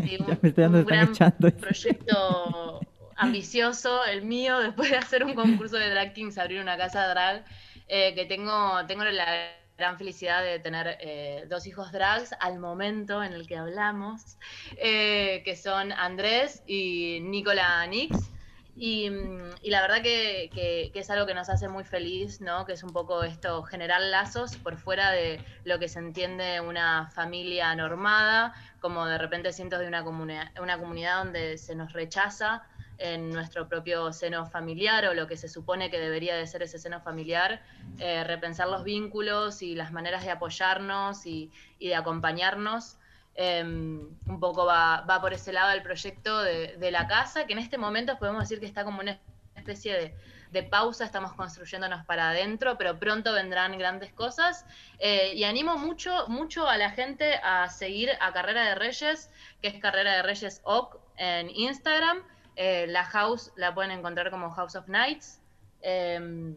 Sí, 0.03 0.17
Ya 0.27 0.39
me 0.41 0.49
estoy 0.49 0.63
dando- 0.63 0.79
un 0.79 0.85
gran 0.85 1.17
proyecto 1.59 2.81
ambicioso, 3.15 4.05
el 4.05 4.23
mío, 4.23 4.59
después 4.61 4.91
de 4.91 4.97
hacer 4.97 5.23
un 5.23 5.35
concurso 5.35 5.77
de 5.77 5.89
drag 5.89 6.13
kings, 6.13 6.37
abrir 6.37 6.61
una 6.61 6.77
casa 6.77 7.07
drag, 7.07 7.45
eh, 7.87 8.15
que 8.15 8.25
tengo, 8.25 8.85
tengo 8.87 9.03
la 9.05 9.51
gran 9.77 9.97
felicidad 9.97 10.43
de 10.43 10.59
tener 10.59 10.97
eh, 11.01 11.45
dos 11.49 11.67
hijos 11.67 11.91
drags 11.91 12.33
al 12.39 12.59
momento 12.59 13.23
en 13.23 13.33
el 13.33 13.47
que 13.47 13.57
hablamos, 13.57 14.37
eh, 14.77 15.41
que 15.43 15.55
son 15.55 15.91
Andrés 15.91 16.63
y 16.65 17.19
Nicola 17.21 17.85
Nix. 17.87 18.31
Y, 18.77 19.09
mm, 19.09 19.51
y 19.61 19.69
la 19.69 19.81
verdad 19.81 20.01
que, 20.03 20.49
que- 20.53 20.91
que 20.93 20.99
es 20.99 21.09
algo 21.09 21.25
que 21.25 21.33
nos 21.33 21.47
hace 21.49 21.69
muy 21.69 21.85
feliz, 21.85 22.41
¿no? 22.41 22.65
Que 22.65 22.73
es 22.73 22.83
un 22.83 22.91
poco 22.91 23.23
esto, 23.23 23.63
generar 23.63 24.01
lazos 24.01 24.57
por 24.57 24.77
fuera 24.77 25.11
de 25.11 25.39
lo 25.63 25.79
que 25.79 25.87
se 25.87 25.99
entiende 25.99 26.59
una 26.59 27.09
familia 27.11 27.73
normada, 27.75 28.53
como 28.81 29.05
de 29.05 29.17
repente 29.17 29.53
siento 29.53 29.77
de 29.79 29.87
una 29.87 30.03
comunidad 30.03 31.23
donde 31.23 31.57
se 31.57 31.73
nos 31.75 31.93
rechaza 31.93 32.63
en 32.97 33.29
nuestro 33.29 33.67
propio 33.67 34.11
seno 34.13 34.45
familiar 34.45 35.05
o 35.05 35.13
lo 35.13 35.27
que 35.27 35.37
se 35.37 35.47
supone 35.47 35.89
que 35.89 35.99
debería 35.99 36.35
de 36.35 36.47
ser 36.47 36.63
ese 36.63 36.79
seno 36.79 37.01
familiar, 37.01 37.61
eh, 37.99 38.23
repensar 38.23 38.67
los 38.67 38.83
vínculos 38.83 39.61
y 39.61 39.75
las 39.75 39.91
maneras 39.91 40.23
de 40.23 40.31
apoyarnos 40.31 41.25
y, 41.25 41.51
y 41.79 41.89
de 41.89 41.95
acompañarnos. 41.95 42.97
Eh, 43.37 43.61
un 43.63 44.39
poco 44.39 44.65
va, 44.65 45.01
va 45.01 45.19
por 45.19 45.33
ese 45.33 45.51
lado 45.51 45.71
el 45.71 45.83
proyecto 45.83 46.41
de, 46.41 46.77
de 46.77 46.91
la 46.91 47.07
casa, 47.07 47.45
que 47.45 47.53
en 47.53 47.59
este 47.59 47.77
momento 47.77 48.17
podemos 48.17 48.43
decir 48.43 48.59
que 48.59 48.65
está 48.65 48.85
como 48.85 49.01
una 49.01 49.19
especie 49.55 49.93
de, 49.93 50.15
de 50.55 50.63
pausa, 50.63 51.03
estamos 51.03 51.33
construyéndonos 51.33 52.05
para 52.05 52.29
adentro, 52.29 52.77
pero 52.77 52.97
pronto 52.97 53.33
vendrán 53.33 53.77
grandes 53.77 54.13
cosas. 54.13 54.65
Eh, 54.99 55.33
y 55.35 55.43
animo 55.43 55.77
mucho, 55.77 56.27
mucho 56.29 56.67
a 56.67 56.77
la 56.77 56.91
gente 56.91 57.35
a 57.43 57.69
seguir 57.69 58.09
a 58.21 58.31
Carrera 58.31 58.63
de 58.63 58.75
Reyes, 58.75 59.29
que 59.61 59.67
es 59.67 59.81
Carrera 59.81 60.13
de 60.13 60.23
Reyes 60.23 60.61
OC 60.63 60.97
en 61.17 61.49
Instagram. 61.49 62.23
Eh, 62.55 62.87
la 62.87 63.03
house 63.05 63.51
la 63.57 63.73
pueden 63.73 63.91
encontrar 63.91 64.31
como 64.31 64.49
House 64.51 64.75
of 64.75 64.87
Nights. 64.87 65.41
Eh, 65.81 66.55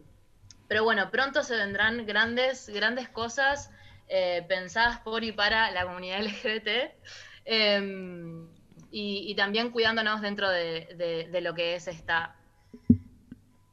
pero 0.67 0.83
bueno, 0.83 1.09
pronto 1.11 1.43
se 1.43 1.55
vendrán 1.57 2.05
grandes, 2.05 2.69
grandes 2.69 3.09
cosas. 3.09 3.71
eh, 4.11 4.43
pensadas 4.47 4.99
por 5.01 5.23
y 5.23 5.31
para 5.31 5.69
la 5.71 5.83
comunidad 5.85 6.19
LGBT. 6.21 6.95
em, 7.45 8.47
y, 8.91 9.31
y 9.31 9.35
también 9.35 9.69
cuidándonos 9.71 10.21
dentro 10.21 10.49
de, 10.49 10.87
de- 10.95 11.27
de 11.31 11.41
lo 11.41 11.53
que 11.53 11.75
es 11.75 11.87
esta, 11.87 12.35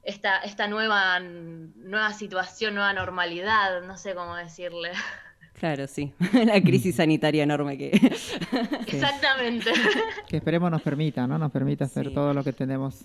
esta, 0.03 0.39
esta 0.39 0.69
nueva, 0.69 1.19
nueva 1.21 2.13
situación, 2.13 2.75
nueva 2.75 2.93
normalidad, 2.93 3.83
no 3.83 3.97
sé 3.97 4.15
cómo 4.15 4.37
decirle. 4.37 4.93
Claro, 5.59 5.87
sí. 5.87 6.13
La 6.47 6.61
crisis 6.61 6.97
sanitaria 6.97 7.43
enorme 7.45 7.79
que... 7.79 7.89
Exactamente. 8.87 9.71
Que 10.29 10.37
esperemos 10.37 10.71
nos 10.71 10.83
permita, 10.83 11.27
¿no? 11.27 11.39
Nos 11.39 11.51
permita 11.51 11.85
hacer 11.87 12.09
Sí. 12.09 12.15
todo 12.15 12.35
lo 12.35 12.45
que 12.45 12.53
tenemos 12.53 13.01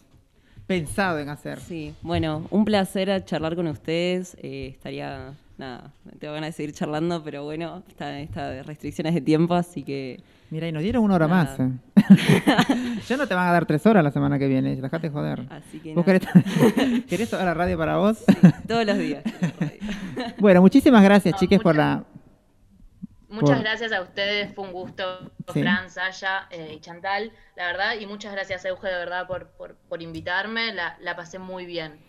pensado 0.67 1.19
en 1.19 1.29
hacer. 1.29 1.59
Sí, 1.59 1.93
bueno, 2.01 2.45
un 2.49 2.63
placer 2.65 3.23
charlar 3.25 3.55
con 3.55 3.67
ustedes. 3.67 4.37
eh, 4.41 4.67
estaría, 4.73 5.33
nada, 5.57 5.91
tengo 6.19 6.33
ganas 6.33 6.49
de 6.49 6.53
seguir 6.53 6.73
charlando, 6.73 7.23
pero 7.23 7.43
bueno, 7.43 7.83
está 7.89 8.19
estas 8.19 8.65
restricciones 8.65 9.13
de 9.13 9.21
tiempo, 9.21 9.53
así 9.55 9.83
que 9.83 10.19
Mira, 10.49 10.67
y 10.67 10.71
nos 10.73 10.83
dieron 10.83 11.03
una 11.03 11.15
hora 11.15 11.27
Nada. 11.27 11.57
más. 11.57 11.59
¿eh? 11.59 12.99
ya 13.07 13.15
no 13.17 13.25
te 13.27 13.33
van 13.33 13.47
a 13.47 13.51
dar 13.53 13.65
tres 13.65 13.85
horas 13.85 14.03
la 14.03 14.11
semana 14.11 14.37
que 14.37 14.47
viene, 14.47 14.75
dejate 14.75 15.09
joder. 15.09 15.43
Así 15.49 15.79
que 15.79 15.93
¿Vos 15.93 16.03
querés, 16.05 16.23
querés 17.07 17.29
toda 17.29 17.45
la 17.45 17.53
radio 17.53 17.77
para 17.77 17.97
vos? 17.97 18.17
todos 18.67 18.85
los 18.85 18.97
días. 18.97 19.23
bueno, 20.39 20.61
muchísimas 20.61 21.03
gracias, 21.03 21.33
No, 21.33 21.39
chiques, 21.39 21.59
por 21.61 21.75
la... 21.75 22.03
Muchas 23.31 23.55
Por- 23.57 23.63
gracias 23.63 23.91
a 23.93 24.01
ustedes, 24.01 24.53
fue 24.53 24.65
un 24.65 24.73
gusto, 24.73 25.03
Sí. 25.53 25.61
Fran, 25.61 25.89
Saya 25.89 26.47
eh, 26.51 26.73
y 26.75 26.79
Chantal, 26.81 27.31
la 27.55 27.65
verdad, 27.67 27.93
y 27.99 28.05
muchas 28.05 28.33
gracias, 28.33 28.63
Euge, 28.65 28.87
de 28.87 28.93
verdad, 28.95 29.25
por, 29.25 29.47
por, 29.51 29.75
por 29.89 30.01
invitarme, 30.01 30.73
la, 30.73 30.97
la 30.99 31.15
pasé 31.15 31.39
muy 31.39 31.65
bien. 31.65 31.99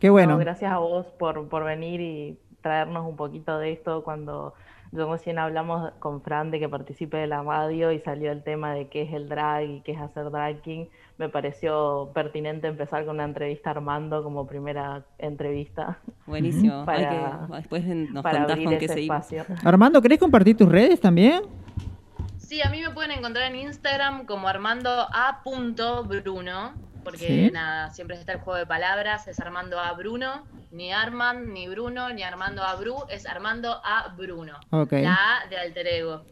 Qué 0.00 0.10
bueno. 0.10 0.32
No, 0.34 0.38
gracias 0.38 0.70
a 0.72 0.78
vos 0.78 1.06
por, 1.18 1.48
por 1.48 1.64
venir 1.64 2.00
y 2.00 2.38
traernos 2.62 3.06
un 3.06 3.16
poquito 3.16 3.58
de 3.58 3.72
esto 3.72 4.02
cuando 4.04 4.54
yo 4.92 5.10
recién 5.12 5.38
hablamos 5.38 5.92
con 5.98 6.22
Fran 6.22 6.50
de 6.50 6.60
que 6.60 6.68
participe 6.68 7.16
de 7.16 7.26
la 7.26 7.42
radio 7.42 7.90
y 7.92 7.98
salió 8.00 8.30
el 8.30 8.42
tema 8.42 8.74
de 8.74 8.88
qué 8.88 9.02
es 9.02 9.12
el 9.12 9.28
drag 9.28 9.64
y 9.64 9.80
qué 9.82 9.92
es 9.92 10.00
hacer 10.00 10.30
drag 10.30 10.60
king. 10.62 10.86
Me 11.16 11.28
pareció 11.28 12.10
pertinente 12.12 12.66
empezar 12.66 13.04
con 13.04 13.14
una 13.16 13.24
entrevista 13.24 13.70
a 13.70 13.74
Armando 13.74 14.22
como 14.24 14.46
primera 14.46 15.04
entrevista 15.18 15.98
Buenísimo. 16.26 16.84
Para- 16.86 17.08
que- 17.48 17.54
después 17.56 17.84
nos 17.86 18.22
para 18.22 18.38
contás 18.38 18.52
abrir 18.54 18.68
con 18.68 18.78
qué 18.78 18.84
ese 18.86 18.94
seguimos. 18.94 19.32
espacio. 19.32 19.56
Armando, 19.64 20.02
¿querés 20.02 20.18
compartir 20.18 20.56
tus 20.56 20.68
redes 20.68 21.00
también? 21.00 21.42
Sí, 22.36 22.60
a 22.62 22.68
mí 22.70 22.80
me 22.82 22.90
pueden 22.90 23.12
encontrar 23.12 23.50
en 23.50 23.56
Instagram 23.60 24.26
como 24.26 24.48
Armando 24.48 24.90
A. 24.90 25.40
Bruno, 25.44 26.72
porque 27.04 27.26
Sí. 27.26 27.50
nada, 27.52 27.90
siempre 27.90 28.16
está 28.16 28.32
el 28.32 28.40
juego 28.40 28.58
de 28.58 28.66
palabras, 28.66 29.26
es 29.28 29.38
Armando 29.40 29.78
A. 29.78 29.92
Bruno, 29.92 30.44
ni 30.72 30.92
Armand, 30.92 31.48
ni 31.52 31.68
Bruno, 31.68 32.10
ni 32.12 32.22
Armando 32.22 32.62
A. 32.64 32.74
Bru, 32.76 32.96
es 33.08 33.26
Armando 33.26 33.80
A. 33.84 34.14
Bruno. 34.16 34.54
La 34.70 35.14
A 35.14 35.48
de 35.48 35.58
alter 35.58 35.86
ego. 35.86 36.22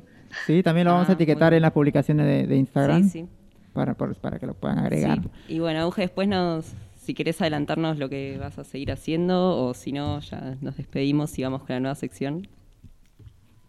Sí, 0.46 0.62
también 0.62 0.86
lo 0.86 0.92
vamos 0.94 1.08
a 1.08 1.12
Ah, 1.12 1.14
etiquetar 1.14 1.54
en 1.54 1.62
las 1.62 1.72
publicaciones 1.72 2.26
de, 2.26 2.46
de 2.46 2.56
Instagram 2.56 3.02
Sí, 3.04 3.08
sí. 3.10 3.28
Para, 3.72 3.94
por- 3.94 4.14
para 4.16 4.38
que 4.38 4.46
lo 4.46 4.54
puedan 4.54 4.78
agregar. 4.78 5.18
Sí. 5.22 5.54
Y 5.54 5.58
bueno, 5.60 5.80
Auge, 5.80 6.02
después 6.02 6.28
nos, 6.28 6.74
si 6.96 7.14
querés 7.14 7.40
adelantarnos 7.40 7.98
lo 7.98 8.08
que 8.08 8.36
vas 8.38 8.58
a 8.58 8.64
seguir 8.64 8.92
haciendo, 8.92 9.56
o 9.64 9.72
si 9.74 9.92
no, 9.92 10.20
ya 10.20 10.56
nos 10.60 10.76
despedimos 10.76 11.38
y 11.38 11.42
vamos 11.42 11.60
con 11.62 11.70
la 11.74 11.80
nueva 11.80 11.94
sección. 11.94 12.46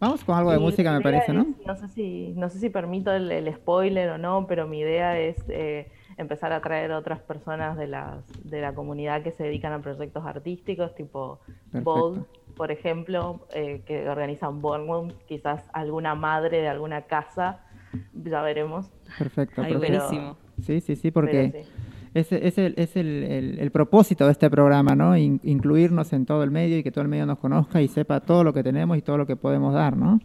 Vamos 0.00 0.22
con 0.24 0.36
algo 0.36 0.50
de 0.52 0.58
Sí, 0.58 0.64
música, 0.64 0.92
me 0.92 1.00
parece, 1.00 1.32
¿no? 1.32 1.40
es- 1.42 1.66
no 1.66 1.76
sé 1.76 1.88
si, 1.88 2.32
no 2.36 2.50
sé 2.50 2.58
si 2.58 2.68
permito 2.68 3.12
el, 3.12 3.30
el 3.32 3.52
spoiler 3.54 4.10
o 4.10 4.18
no, 4.18 4.46
pero 4.46 4.66
mi 4.66 4.80
idea 4.80 5.18
es 5.18 5.42
eh, 5.48 5.90
empezar 6.18 6.52
a 6.52 6.60
traer 6.60 6.92
otras 6.92 7.20
personas 7.20 7.76
de 7.78 7.86
las 7.86 8.24
de 8.44 8.60
la 8.60 8.74
comunidad 8.74 9.22
que 9.22 9.32
se 9.32 9.44
dedican 9.44 9.72
a 9.72 9.80
proyectos 9.82 10.24
artísticos, 10.26 10.94
tipo. 10.94 11.40
Bold, 11.76 12.24
por 12.56 12.70
ejemplo, 12.70 13.48
eh, 13.52 13.82
que 13.84 14.08
organizan 14.08 14.62
Bournemouth, 14.62 15.16
quizás 15.26 15.64
alguna 15.72 16.14
madre 16.14 16.58
de 16.60 16.68
alguna 16.68 17.02
casa, 17.02 17.64
ya 18.24 18.42
veremos. 18.42 18.90
Perfecto, 19.18 19.62
Ay, 19.62 19.72
perfecto. 19.72 19.78
buenísimo. 20.08 20.36
Sí, 20.62 20.80
sí, 20.80 20.96
sí, 20.96 21.10
porque 21.10 21.50
sí. 21.64 21.70
ese 22.14 22.46
es, 22.46 22.58
el, 22.58 22.74
es 22.76 22.96
el, 22.96 23.06
el- 23.24 23.58
el 23.58 23.70
propósito 23.70 24.26
de 24.26 24.32
este 24.32 24.48
programa, 24.50 24.94
¿no? 24.94 25.16
In- 25.16 25.40
incluirnos 25.44 26.12
en 26.12 26.26
todo 26.26 26.42
el 26.44 26.50
medio 26.50 26.78
y 26.78 26.82
que 26.82 26.90
todo 26.92 27.02
el 27.02 27.08
medio 27.08 27.26
nos 27.26 27.38
conozca 27.38 27.82
y 27.82 27.88
sepa 27.88 28.20
todo 28.20 28.44
lo 28.44 28.52
que 28.52 28.62
tenemos 28.62 28.96
y 28.98 29.02
todo 29.02 29.18
lo 29.18 29.26
que 29.26 29.36
podemos 29.36 29.74
dar, 29.74 29.96
¿no? 29.96 30.20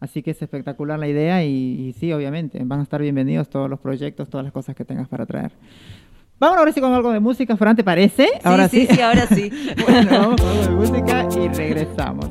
Así 0.00 0.22
que 0.22 0.30
es 0.30 0.40
espectacular 0.40 0.98
la 0.98 1.08
idea 1.08 1.44
y, 1.44 1.88
y 1.88 1.92
sí, 1.94 2.12
obviamente, 2.12 2.60
van 2.64 2.80
a 2.80 2.82
estar 2.84 3.02
bienvenidos 3.02 3.48
todos 3.50 3.68
los 3.68 3.80
proyectos, 3.80 4.28
todas 4.30 4.44
las 4.44 4.52
cosas 4.52 4.76
que 4.76 4.84
tengas 4.84 5.08
para 5.08 5.26
traer. 5.26 5.50
Vamos 6.40 6.56
ahora 6.58 6.70
sí 6.72 6.80
con 6.80 6.92
algo 6.94 7.10
de 7.10 7.18
música, 7.18 7.56
Fran, 7.56 7.74
¿te 7.74 7.82
parece? 7.82 8.28
ahora 8.44 8.68
sí, 8.68 8.86
sí, 8.88 9.00
ahora 9.00 9.26
sí. 9.26 9.50
bueno, 9.88 10.10
vamos 10.12 10.40
con 10.40 10.50
algo 10.50 10.62
de 10.62 10.70
música 10.92 11.28
y 11.36 11.48
regresamos. 11.48 12.30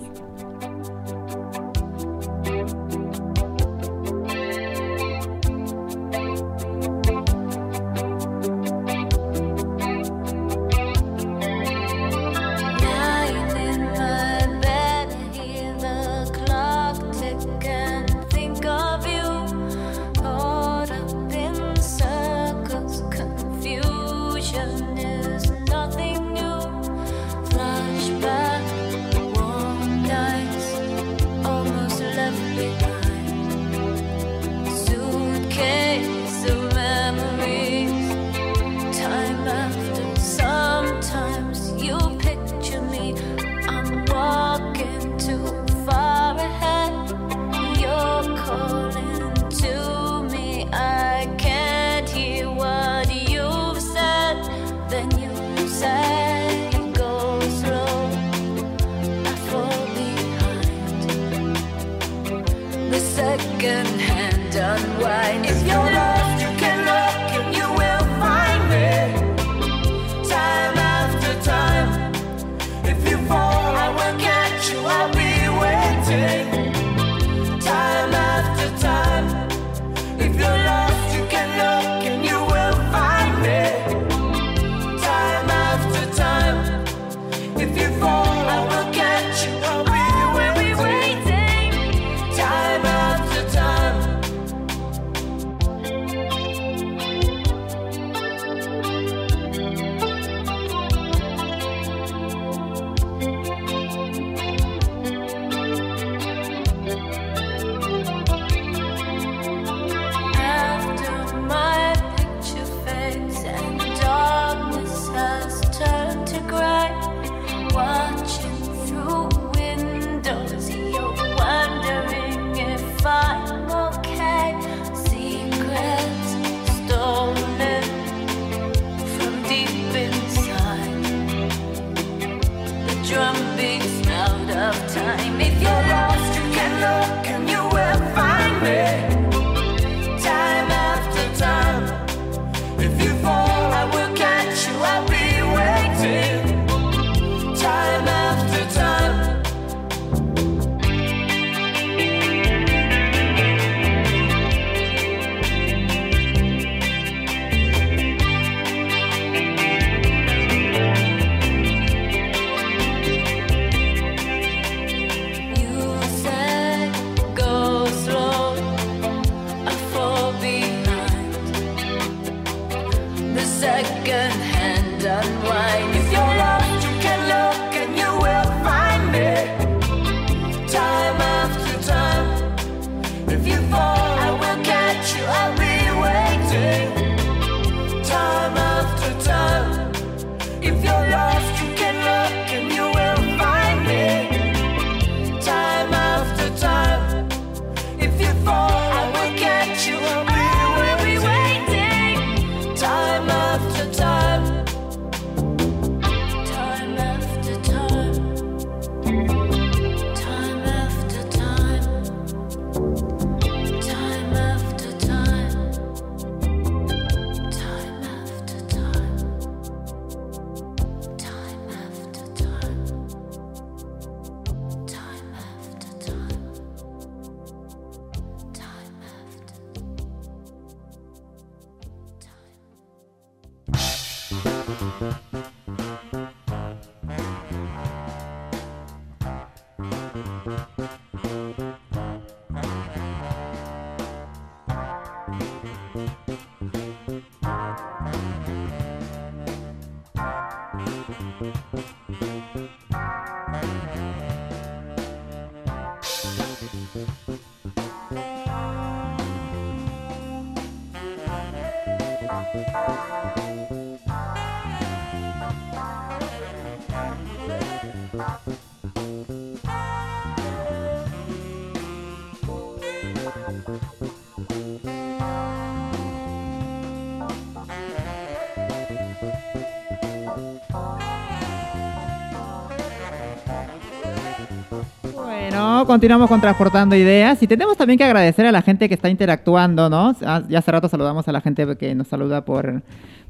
Continuamos 285.87 286.27
con 286.29 286.41
Transportando 286.41 286.95
Ideas 286.95 287.41
y 287.41 287.47
tenemos 287.47 287.77
también 287.77 287.97
que 287.97 288.03
agradecer 288.03 288.45
a 288.45 288.51
la 288.51 288.61
gente 288.61 288.87
que 288.87 288.93
está 288.95 289.09
interactuando, 289.09 289.89
¿no? 289.89 290.15
Ah, 290.23 290.43
Ya 290.49 290.59
hace 290.59 290.71
rato 290.71 290.89
saludamos 290.89 291.27
a 291.27 291.31
la 291.31 291.41
gente 291.41 291.65
que 291.77 291.95
nos 291.95 292.07
saluda 292.07 292.43
por, 292.45 292.83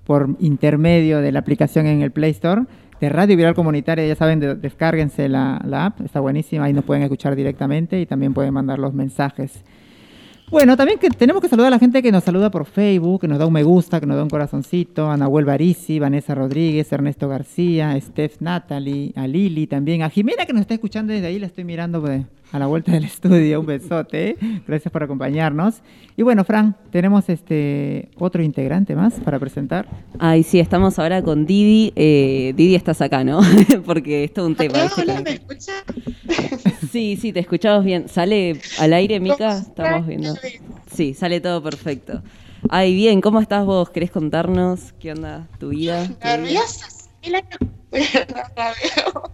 por 0.04 0.30
intermedio 0.40 1.22
de 1.22 1.32
la 1.32 1.40
aplicación 1.40 1.86
en 1.86 2.02
el 2.02 2.12
Play 2.12 2.32
Store 2.32 2.64
de 3.00 3.10
Radio 3.10 3.38
Viral 3.38 3.54
Comunitaria. 3.56 4.06
Ya 4.08 4.16
saben, 4.16 4.40
de- 4.40 4.56
descárguense 4.56 5.30
la, 5.30 5.62
la 5.66 5.86
app, 5.88 6.02
está 6.02 6.20
buenísima, 6.20 6.66
ahí 6.66 6.74
nos 6.74 6.84
pueden 6.84 7.04
escuchar 7.04 7.36
directamente 7.36 8.00
y 8.02 8.06
también 8.06 8.34
pueden 8.34 8.54
mandar 8.54 8.80
los 8.80 8.94
mensajes. 8.94 9.64
Bueno, 10.50 10.78
también 10.78 10.98
que 10.98 11.10
tenemos 11.10 11.42
que 11.42 11.50
saludar 11.50 11.68
a 11.68 11.76
la 11.76 11.80
gente 11.80 12.02
que 12.02 12.10
nos 12.10 12.24
saluda 12.24 12.50
por 12.50 12.66
Facebook, 12.66 13.20
que 13.22 13.28
nos 13.28 13.38
da 13.38 13.46
un 13.46 13.52
me 13.52 13.64
gusta, 13.64 14.00
que 14.00 14.06
nos 14.06 14.16
da 14.16 14.24
un 14.24 14.30
corazoncito, 14.30 15.12
a 15.12 15.18
Nahuel 15.18 15.44
Barisi, 15.44 16.00
Vanessa 16.00 16.34
Rodríguez, 16.36 16.90
Ernesto 16.90 17.28
García, 17.28 18.00
Steph 18.00 18.40
Natalie, 18.40 19.12
a 19.18 19.28
Lili 19.28 19.68
también, 19.68 20.04
a 20.04 20.10
Jimena 20.10 20.46
que 20.46 20.54
nos 20.54 20.62
está 20.62 20.74
escuchando 20.76 21.12
desde 21.12 21.28
ahí, 21.28 21.38
la 21.38 21.48
estoy 21.48 21.66
mirando 21.66 22.00
pues, 22.00 22.24
a 22.54 22.60
la 22.60 22.68
vuelta 22.68 22.94
del 22.94 23.04
estudio, 23.04 23.60
un 23.60 23.66
besote, 23.66 24.30
¿eh? 24.30 24.38
gracias 24.66 24.90
por 24.90 25.04
acompañarnos. 25.04 25.82
Y 26.16 26.24
bueno, 26.24 26.46
Fran, 26.46 26.78
tenemos 26.92 27.28
este 27.28 28.08
otro 28.18 28.42
integrante 28.42 28.96
más 28.96 29.16
para 29.16 29.40
presentar. 29.40 29.86
Ay, 30.18 30.44
sí, 30.44 30.62
estamos 30.62 30.98
ahora 30.98 31.22
con 31.24 31.46
Didi. 31.46 31.92
Eh, 31.98 32.54
Didi, 32.56 32.76
estás 32.76 33.02
acá, 33.02 33.26
¿no? 33.26 33.42
Porque 33.86 34.24
es 34.24 34.34
todo 34.34 34.48
un 34.48 34.56
tema. 34.56 34.76
Hola, 34.96 35.14
Con- 35.16 35.24
¿me 35.26 35.32
escuchan? 35.32 35.76
Sí, 36.92 37.18
sí, 37.18 37.34
te 37.34 37.40
escuchamos 37.40 37.84
bien. 37.84 38.08
¿Sale 38.08 38.62
al 38.80 38.94
aire, 38.94 39.20
Mica? 39.20 39.58
Estamos 39.58 40.08
viendo. 40.08 40.36
Sí, 40.94 41.14
sale 41.14 41.42
todo 41.42 41.62
perfecto. 41.62 42.22
Ay, 42.70 42.96
bien, 42.96 43.22
¿cómo 43.22 43.40
estás 43.40 43.66
vos? 43.66 43.90
¿Querés 43.90 44.12
contarnos 44.12 44.94
qué 45.00 45.12
onda 45.12 45.48
tu 45.60 45.70
vida? 45.70 46.08
Nerviosa, 46.24 46.88
sí, 46.90 47.30
la 47.30 47.44
la 48.56 48.74
veo. 48.74 49.32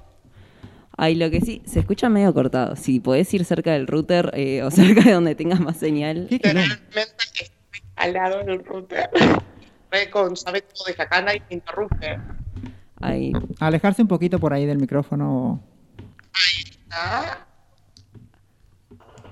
Ay, 0.96 1.16
lo 1.16 1.30
que 1.32 1.42
sí, 1.42 1.62
se 1.66 1.80
escucha 1.80 2.10
medio 2.10 2.34
cortado. 2.34 2.76
Si 2.76 3.00
podés 3.00 3.34
ir 3.34 3.46
cerca 3.46 3.72
del 3.72 3.88
router 3.88 4.32
eh, 4.36 4.62
o 4.64 4.72
cerca 4.72 5.02
de 5.02 5.12
donde 5.14 5.36
tengas 5.36 5.60
más 5.60 5.78
señal. 5.78 6.28
Realmente 6.30 7.02
estoy 7.42 7.82
al 7.96 8.14
lado 8.14 8.44
del 8.44 8.64
router. 8.64 9.10
Re 9.92 10.10
con 10.10 10.36
llave 10.36 10.62
todo 10.62 10.86
de 10.86 10.94
jacana 10.94 11.36
y 11.36 11.40
me 11.40 11.56
interrumpe. 11.56 12.20
Ay, 13.00 13.34
Alejarse 13.60 14.02
un 14.02 14.08
poquito 14.08 14.40
por 14.40 14.54
ahí 14.54 14.66
del 14.66 14.78
micrófono. 14.78 15.62
¿Ah? 16.34 16.73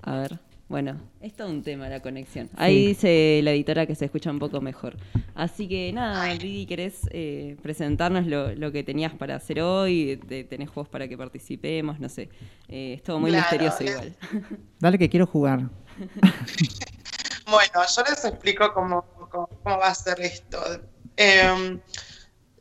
A 0.04 0.16
ver. 0.18 0.40
Bueno, 0.68 1.02
es 1.20 1.36
todo 1.36 1.50
un 1.50 1.64
tema 1.64 1.90
la 1.90 2.00
conexión. 2.00 2.50
Ahí 2.56 2.86
dice 2.88 3.42
la 3.44 3.52
editora 3.52 3.86
que 3.86 3.94
se 3.94 4.06
escucha 4.06 4.32
un 4.32 4.40
poco 4.40 4.62
mejor. 4.62 4.96
Así 5.36 5.68
que 5.68 5.92
nada, 5.92 6.24
Didi, 6.34 6.66
¿querés 6.66 7.10
eh, 7.12 7.58
presentarnos 7.62 8.26
lo, 8.26 8.56
lo 8.56 8.72
que 8.72 8.82
tenías 8.84 9.14
para 9.14 9.36
hacer 9.36 9.60
hoy? 9.60 10.18
Te- 10.30 10.46
¿Tenés 10.46 10.70
juegos 10.70 10.88
para 10.88 11.10
que 11.10 11.18
participemos? 11.18 12.00
No 12.00 12.08
sé. 12.08 12.30
Eh, 12.70 12.94
es 12.94 13.04
todo 13.04 13.20
muy 13.20 13.32
Claro, 13.32 13.44
misterioso 13.50 13.84
les- 13.84 13.92
igual. 13.92 14.16
Dale 14.80 14.98
que 14.98 15.10
quiero 15.10 15.28
jugar. 15.28 15.62
Bueno, 17.48 17.86
yo 17.94 18.04
les 18.10 18.24
explico 18.24 18.72
cómo, 18.74 19.04
cómo, 19.30 19.50
cómo 19.62 19.78
va 19.78 19.88
a 19.88 19.96
ser 19.96 20.22
esto. 20.22 20.58
Eh, 21.18 21.78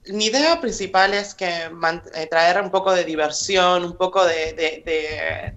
mi 0.06 0.26
idea 0.26 0.60
principal 0.60 1.12
es 1.12 1.34
que 1.34 1.46
eh, 2.14 2.26
traer 2.26 2.60
un 2.62 2.70
poco 2.70 2.92
de 2.92 3.04
diversión, 3.04 3.84
un 3.84 3.96
poco 3.96 4.24
de, 4.24 5.54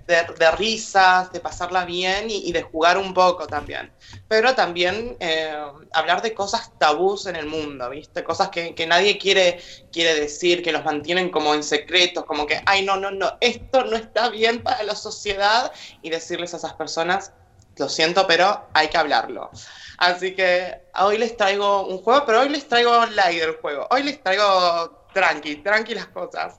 risas, 0.58 1.32
de 1.32 1.40
pasarla 1.40 1.86
bien 1.86 2.30
y, 2.30 2.50
y 2.50 2.52
de 2.52 2.62
jugar 2.62 2.98
un 2.98 3.14
poco 3.14 3.48
también. 3.48 3.92
Pero 4.28 4.54
también 4.54 5.16
eh, 5.20 5.56
hablar 5.94 6.22
de 6.22 6.34
cosas 6.34 6.72
tabús 6.78 7.26
en 7.26 7.38
el 7.38 7.46
mundo, 7.46 7.90
¿viste? 7.90 8.24
Cosas 8.24 8.50
que, 8.50 8.76
que 8.76 8.86
nadie 8.86 9.18
quiere, 9.18 9.62
quiere 9.92 10.14
decir, 10.20 10.62
que 10.62 10.74
los 10.74 10.84
mantienen 10.84 11.30
como 11.30 11.54
en 11.54 11.64
secretos, 11.64 12.26
como 12.26 12.46
que, 12.46 12.62
ay, 12.66 12.84
no, 12.84 12.98
no, 12.98 13.12
no, 13.12 13.38
esto 13.40 13.86
no 13.86 13.96
está 13.96 14.30
bien 14.30 14.62
para 14.62 14.84
la 14.84 14.96
sociedad 14.96 15.72
y 16.02 16.10
decirles 16.10 16.54
a 16.54 16.58
esas 16.58 16.74
personas, 16.74 17.32
lo 17.78 17.88
siento, 17.88 18.28
pero 18.28 18.68
hay 18.74 18.90
que 18.90 18.98
hablarlo. 18.98 19.50
Así 19.98 20.36
que 20.36 20.82
hoy 21.00 21.18
les 21.18 21.38
traigo 21.38 21.88
un 21.88 22.00
juego, 22.00 22.26
pero 22.26 22.42
hoy 22.42 22.50
les 22.50 22.68
traigo 22.68 23.06
light 23.08 23.40
del 23.40 23.56
juego. 23.58 23.88
Hoy 23.90 24.04
les 24.04 24.22
traigo 24.22 25.08
tranqui, 25.14 25.58
tranqui 25.58 25.96
las 25.96 26.08
cosas. 26.08 26.58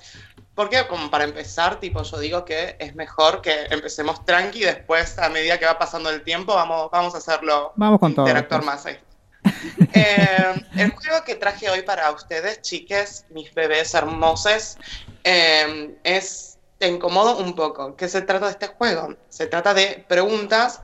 Porque 0.55 0.87
como 0.87 1.11
para 1.11 1.25
empezar, 1.25 1.81
tipo, 1.81 2.03
yo 2.03 2.19
digo 2.19 2.45
que 2.45 2.77
es 2.79 2.95
mejor 2.95 3.43
que 3.43 3.67
empecemos 3.71 4.25
tranqui 4.25 4.61
y 4.61 4.65
después, 4.65 5.19
a 5.19 5.29
medida 5.29 5.59
que 5.59 5.67
va 5.67 5.79
pasando 5.79 6.11
el 6.11 6.23
tiempo, 6.23 6.55
vamos, 6.55 6.91
vamos 6.93 7.15
a 7.15 7.19
hacerlo 7.19 7.73
Vamos 7.75 7.99
con 7.99 8.15
todo, 8.15 8.27
interactuar 8.27 8.61
pues. 8.61 8.75
más 8.75 8.87
ahí. 8.87 8.99
Eh, 9.97 10.67
el 10.77 10.91
juego 10.91 11.23
que 11.25 11.37
traje 11.37 11.71
hoy 11.71 11.83
para 11.83 12.11
ustedes, 12.11 12.63
chiques, 12.63 13.27
mis 13.31 13.53
bebés 13.55 13.95
hermosos, 13.95 14.77
eh, 15.23 15.97
es 16.03 16.59
Te 16.79 16.89
incomodo 16.89 17.37
un 17.39 17.55
poco. 17.55 17.95
¿Qué 17.95 18.09
se 18.09 18.23
trata 18.23 18.47
de 18.47 18.53
este 18.53 18.67
juego? 18.67 19.15
Se 19.29 19.47
trata 19.47 19.73
de 19.75 20.05
preguntas 20.09 20.81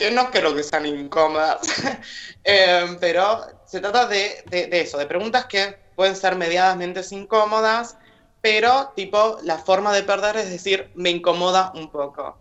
que 0.00 0.10
no 0.10 0.30
creo 0.30 0.54
que 0.54 0.62
sean 0.62 0.86
incómodas, 0.86 1.60
eh, 2.44 2.96
pero 3.00 3.46
se 3.66 3.80
trata 3.80 4.06
de, 4.06 4.42
de- 4.46 4.80
eso, 4.80 4.96
de 4.96 5.04
preguntas 5.06 5.44
que 5.46 5.78
pueden 5.94 6.16
ser 6.16 6.36
medianamente 6.36 7.02
incómodas, 7.10 7.98
pero 8.40 8.92
tipo 8.96 9.38
la 9.42 9.58
forma 9.58 9.92
de 9.92 10.02
perder 10.02 10.38
es 10.38 10.50
decir, 10.50 10.90
me 10.94 11.10
incomoda 11.10 11.70
un 11.74 11.90
poco. 11.90 12.40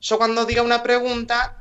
Yo 0.00 0.16
cuando 0.16 0.46
diga 0.46 0.62
una 0.62 0.82
pregunta, 0.82 1.54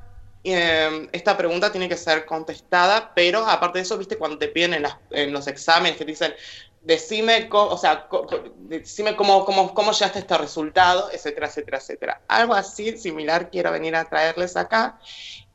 eh, 0.44 1.10
esta 1.12 1.36
pregunta 1.36 1.70
tiene 1.72 1.90
que 1.90 1.98
ser 1.98 2.26
contestada, 2.26 3.12
pero 3.14 3.46
aparte 3.46 3.80
de 3.80 3.84
eso, 3.84 3.98
viste, 3.98 4.18
cuando 4.18 4.38
te 4.38 4.48
piden 4.48 4.86
en, 5.10 5.34
los 5.34 5.48
exámenes 5.48 5.98
que 5.98 6.06
dicen, 6.06 6.34
decime, 6.86 7.50
o 7.52 7.78
sea, 7.78 8.08
decime 8.60 9.16
cómo, 9.16 9.44
cómo, 9.44 9.74
cómo 9.74 9.92
llegaste 9.92 10.20
a 10.20 10.22
este 10.22 10.38
resultado, 10.38 11.10
etcétera, 11.12 11.48
etcétera, 11.48 11.78
etcétera. 11.80 12.22
Algo 12.28 12.54
así 12.54 12.98
similar 12.98 13.50
quiero 13.50 13.72
venir 13.72 13.96
a 13.96 14.06
traerles 14.06 14.56
acá. 14.56 15.00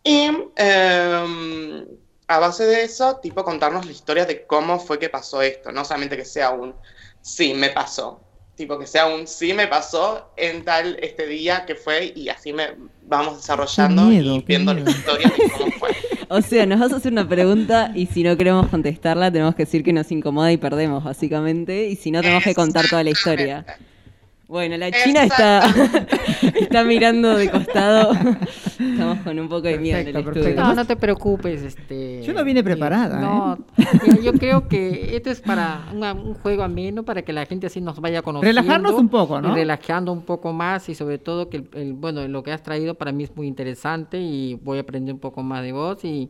Y 0.03 0.31
eh, 0.57 1.87
a 2.27 2.39
base 2.39 2.65
de 2.67 2.83
eso, 2.83 3.17
tipo 3.17 3.45
contarnos 3.45 3.87
la 3.87 3.93
historia 3.93 4.27
de 4.27 4.47
cómo 4.47 4.79
fue 4.79 4.99
que 4.99 5.09
pasó 5.09 5.41
esto, 5.43 5.73
no 5.73 5.85
solamente 5.85 6.17
que 6.17 6.25
sea 6.25 6.51
un 6.51 6.75
sí, 7.21 7.55
me 7.55 7.71
pasó. 7.71 8.21
Tipo, 8.61 8.79
que 8.79 8.87
sea 8.87 9.07
un 9.07 9.27
sí 9.27 9.55
me 9.55 9.69
pasó 9.69 10.33
en 10.37 10.67
tal 10.67 10.99
este 11.01 11.27
día 11.27 11.65
que 11.65 11.75
fue 11.75 12.13
y 12.15 12.29
así 12.29 12.53
me 12.53 12.69
vamos 13.07 13.39
desarrollando 13.39 14.05
miedo, 14.05 14.35
y 14.35 14.41
viendo 14.41 14.75
la 14.75 14.91
historia 14.91 15.31
de 15.31 15.51
cómo 15.51 15.73
fue. 15.79 15.97
O 16.29 16.43
sea, 16.43 16.67
nos 16.67 16.79
vas 16.79 16.93
a 16.93 16.97
hacer 16.97 17.11
una 17.11 17.27
pregunta 17.27 17.91
y 17.95 18.05
si 18.05 18.23
no 18.23 18.37
queremos 18.37 18.69
contestarla, 18.69 19.33
tenemos 19.33 19.55
que 19.55 19.65
decir 19.65 19.83
que 19.83 19.95
nos 19.95 20.13
incomoda 20.13 20.53
y 20.53 20.59
perdemos, 20.59 21.03
básicamente. 21.03 21.89
Y 21.89 21.97
si 21.97 22.11
no, 22.11 22.21
tenemos 22.21 22.45
que 22.45 22.55
contar 22.55 22.87
toda 22.87 23.03
la 23.03 23.11
historia. 23.11 23.65
Bueno, 24.51 24.77
la 24.79 24.91
China 24.91 25.23
está, 25.23 25.61
está 26.61 26.83
mirando 26.83 27.37
de 27.37 27.49
costado. 27.49 28.11
Estamos 28.81 29.19
con 29.21 29.39
un 29.39 29.49
poco 29.49 29.63
de 29.69 29.79
miedo 29.79 29.99
en 29.99 30.09
el 30.09 30.13
Perfecto, 30.13 30.41
estudio. 30.41 30.57
perfecto. 30.57 30.63
No, 30.71 30.75
no 30.75 30.85
te 30.87 30.97
preocupes. 30.97 31.63
Este, 31.63 32.21
Yo 32.25 32.33
no 32.33 32.45
vine 32.45 32.65
preparada, 32.65 33.21
No, 33.21 33.59
¿eh? 33.79 34.19
yo 34.25 34.33
creo 34.33 34.67
que 34.67 35.15
esto 35.15 35.31
es 35.31 35.41
para 35.41 35.85
una- 35.95 36.15
un 36.15 36.35
juego 36.35 36.65
ameno, 36.65 37.05
para 37.05 37.23
que 37.23 37.33
la 37.33 37.47
gente 37.47 37.69
así 37.69 37.81
nos 37.81 38.01
vaya 38.01 38.23
conociendo. 38.23 38.61
Relajarnos 38.61 38.95
un 38.95 39.09
poco, 39.09 39.41
¿no? 39.41 39.53
Y 39.53 39.55
relajando 39.55 40.13
un 40.13 40.23
poco 40.23 40.53
más 40.53 40.89
y 40.89 40.97
sobre 40.97 41.19
todo 41.19 41.49
que, 41.49 41.59
el, 41.59 41.69
el- 41.75 41.93
bueno, 41.93 42.27
lo 42.27 42.43
que 42.43 42.51
has 42.51 42.63
traído 42.65 42.95
para 42.95 43.13
mí 43.13 43.23
es 43.25 43.37
muy 43.37 43.47
interesante 43.47 44.19
y 44.19 44.55
voy 44.65 44.79
a 44.79 44.81
aprender 44.81 45.15
un 45.15 45.21
poco 45.21 45.45
más 45.45 45.63
de 45.63 45.71
vos 45.73 46.05
y... 46.05 46.29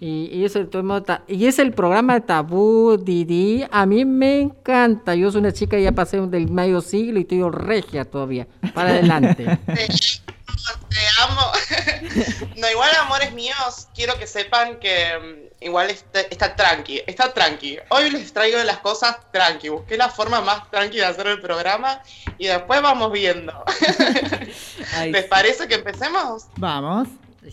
Y, 0.00 0.26
y 0.32 0.44
es 0.44 0.54
el 0.54 0.68
tema 0.68 1.02
ta- 1.02 1.24
y 1.26 1.46
es 1.46 1.58
el 1.58 1.72
programa 1.72 2.20
Tabú 2.20 2.96
Didi. 2.96 3.64
A 3.70 3.84
mí 3.84 4.04
me 4.04 4.40
encanta. 4.42 5.14
Yo 5.16 5.30
soy 5.32 5.40
una 5.40 5.52
chica 5.52 5.76
ya 5.78 5.90
pasé 5.92 6.20
del 6.20 6.48
medio 6.50 6.80
siglo 6.80 7.18
y 7.18 7.22
estoy 7.22 7.42
regia 7.50 8.04
todavía. 8.04 8.46
Para 8.74 8.90
adelante. 8.90 9.58
Te 10.88 10.98
amo. 11.22 11.40
no, 12.56 12.70
igual 12.70 12.90
amores 13.00 13.32
míos, 13.32 13.88
quiero 13.94 14.18
que 14.18 14.26
sepan 14.26 14.78
que 14.80 15.48
mm, 15.60 15.64
igual 15.64 15.88
está, 15.90 16.20
está 16.22 16.54
tranqui, 16.56 17.00
está 17.06 17.32
tranqui. 17.32 17.78
Hoy 17.90 18.10
les 18.10 18.32
traigo 18.32 18.62
las 18.64 18.78
cosas 18.78 19.16
tranqui. 19.32 19.68
Busqué 19.68 19.96
la 19.96 20.08
forma 20.10 20.40
más 20.40 20.68
tranqui 20.70 20.98
de 20.98 21.04
hacer 21.06 21.26
el 21.28 21.40
programa 21.40 22.02
y 22.38 22.46
después 22.48 22.82
vamos 22.82 23.12
viendo. 23.12 23.52
Ay, 24.96 25.12
¿Les 25.12 25.24
parece 25.26 25.68
que 25.68 25.76
empecemos? 25.76 26.46
Vamos. 26.56 27.08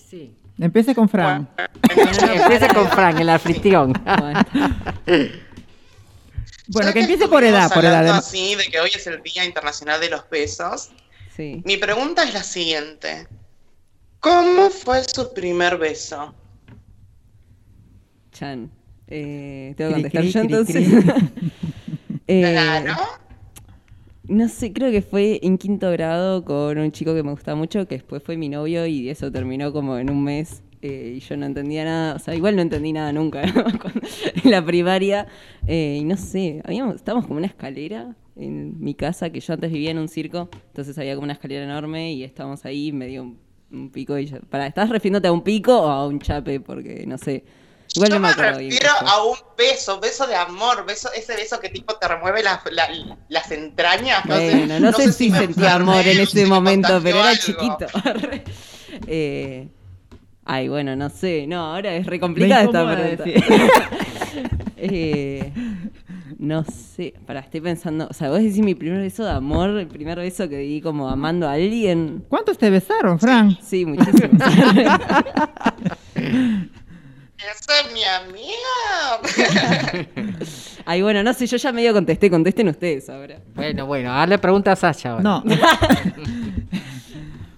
Sí. 0.09 0.35
Empiece 0.57 0.95
con 0.95 1.09
Fran. 1.09 1.47
Empieza 2.33 2.73
con 2.73 2.87
Frank, 2.89 3.19
el 3.19 3.29
anfitrión. 3.29 3.93
bueno. 6.67 6.93
Que 6.93 6.99
empiece 7.01 7.27
por 7.27 7.43
edad, 7.43 7.71
por 7.71 7.83
edad. 7.83 7.97
hablando 7.99 8.13
de- 8.13 8.19
así 8.19 8.55
de 8.55 8.63
que 8.65 8.79
hoy 8.79 8.89
es 8.95 9.05
el 9.07 9.21
Día 9.21 9.43
Internacional 9.45 9.99
de 9.99 10.09
los 10.09 10.29
Besos. 10.29 10.91
Sí. 11.35 11.61
Mi 11.65 11.77
pregunta 11.77 12.23
es 12.23 12.33
la 12.33 12.43
siguiente. 12.43 13.27
¿Cómo 14.19 14.69
fue 14.69 15.03
su 15.03 15.33
primer 15.33 15.77
beso? 15.77 16.33
Chan. 18.31 18.71
Eh, 19.07 19.73
¿Tengo 19.77 19.89
que 19.95 20.01
contestar 20.09 20.21
cri, 20.23 20.31
yo 20.31 20.41
cri, 20.41 20.53
entonces? 20.53 20.87
Eh, 22.27 22.41
Claro. 22.53 22.95
No 24.27 24.47
sé, 24.49 24.73
creo 24.73 24.91
que 24.91 25.01
fue 25.01 25.39
en 25.43 25.57
quinto 25.57 25.91
grado 25.91 26.43
con 26.43 26.77
un 26.77 26.91
chico 26.91 27.13
que 27.13 27.21
me 27.21 27.31
gustaba 27.31 27.55
mucho, 27.55 27.87
que 27.87 27.95
después 27.95 28.23
fue 28.23 28.37
mi 28.37 28.49
novio 28.49 28.85
y 28.87 29.09
eso 29.09 29.31
terminó 29.31 29.71
como 29.71 29.97
en 29.97 30.09
un 30.09 30.23
mes 30.23 30.63
eh, 30.81 31.13
y 31.17 31.19
yo 31.19 31.37
no 31.37 31.45
entendía 31.45 31.83
nada, 31.83 32.15
o 32.15 32.19
sea, 32.19 32.35
igual 32.35 32.55
no 32.55 32.61
entendí 32.63 32.91
nada 32.91 33.11
nunca 33.11 33.43
en 34.43 34.51
la 34.51 34.65
primaria. 34.65 35.27
Eh, 35.67 35.99
y 36.01 36.03
no 36.05 36.17
sé, 36.17 36.61
habíamos, 36.63 36.95
estábamos 36.95 37.27
como 37.27 37.37
una 37.37 37.47
escalera 37.47 38.15
en 38.35 38.79
mi 38.79 38.95
casa, 38.95 39.29
que 39.29 39.39
yo 39.39 39.53
antes 39.53 39.71
vivía 39.71 39.91
en 39.91 39.99
un 39.99 40.07
circo, 40.07 40.49
entonces 40.67 40.97
había 40.97 41.13
como 41.15 41.25
una 41.25 41.33
escalera 41.33 41.63
enorme 41.63 42.13
y 42.13 42.23
estábamos 42.23 42.65
ahí, 42.65 42.91
me 42.91 43.07
dio 43.07 43.23
un, 43.23 43.37
un 43.71 43.89
pico 43.91 44.17
y 44.17 44.25
yo, 44.25 44.39
para, 44.49 44.67
¿estás 44.67 44.89
refiriéndote 44.89 45.27
a 45.27 45.31
un 45.31 45.43
pico 45.43 45.81
o 45.81 45.87
a 45.87 46.07
un 46.07 46.19
chape? 46.19 46.59
Porque 46.59 47.05
no 47.07 47.17
sé, 47.17 47.43
igual 47.95 48.09
Yo 48.09 48.15
no 48.15 48.21
me 48.21 48.29
acuerdo 48.29 48.57
refiero 48.59 48.89
a 49.05 49.23
un 49.25 49.37
beso, 49.57 49.99
beso 49.99 50.25
de 50.27 50.35
amor, 50.35 50.85
beso, 50.85 51.09
ese 51.13 51.35
beso 51.35 51.59
que 51.59 51.69
tipo 51.69 51.95
te 51.95 52.07
remueve 52.07 52.41
la- 52.43 52.61
la- 52.71 53.17
las 53.29 53.51
entrañas. 53.51 54.25
No 54.25 54.37
sé- 54.37 54.55
Bueno, 54.55 54.79
no, 54.79 54.91
sé, 54.93 55.11
si 55.13 55.29
sentí 55.31 55.65
amor 55.65 56.05
en 56.07 56.19
ese 56.19 56.43
me 56.43 56.49
momento, 56.49 56.99
pero 57.03 57.19
era 57.19 57.29
algo. 57.29 57.41
chiquito. 57.41 57.85
Eh, 59.07 59.67
ay, 60.45 60.69
bueno, 60.69 60.95
no 60.95 61.09
sé. 61.09 61.45
No, 61.47 61.73
ahora 61.75 61.93
es 61.95 62.05
re 62.05 62.17
complicada 62.19 62.63
esta 62.63 62.95
pregunta. 62.95 63.23
Eh, 64.77 65.51
no 66.37 66.63
sé, 66.65 67.13
para, 67.25 67.39
estoy 67.39 67.61
pensando. 67.61 68.07
O 68.09 68.13
sea, 68.13 68.29
vos 68.29 68.39
decís 68.39 68.59
mi 68.59 68.75
primer 68.75 68.99
beso 69.01 69.23
de 69.23 69.31
amor, 69.31 69.69
el 69.71 69.87
primer 69.87 70.17
beso 70.19 70.47
que 70.49 70.57
di 70.57 70.79
como 70.81 71.09
amando 71.09 71.47
a 71.47 71.53
alguien. 71.53 72.23
¿Cuántos 72.29 72.57
te 72.57 72.69
besaron, 72.69 73.17
Fran? 73.19 73.57
Sí, 73.61 73.85
muchísimo. 73.85 74.37
Esa 77.51 77.79
es 77.81 77.91
mi 77.93 78.03
amiga. 78.03 79.19
ay, 80.85 81.01
bueno, 81.01 81.23
no 81.23 81.33
sé, 81.33 81.47
yo 81.47 81.57
ya 81.57 81.71
medio 81.71 81.93
contesté. 81.93 82.29
Contesten 82.29 82.67
ustedes 82.69 83.09
ahora. 83.09 83.37
Bueno, 83.53 83.85
bueno, 83.85 84.11
ahora 84.11 84.27
le 84.27 84.37
pregunta 84.39 84.71
a 84.71 84.75
Sasha. 84.75 85.11
ahora. 85.11 85.23
No. 85.23 85.43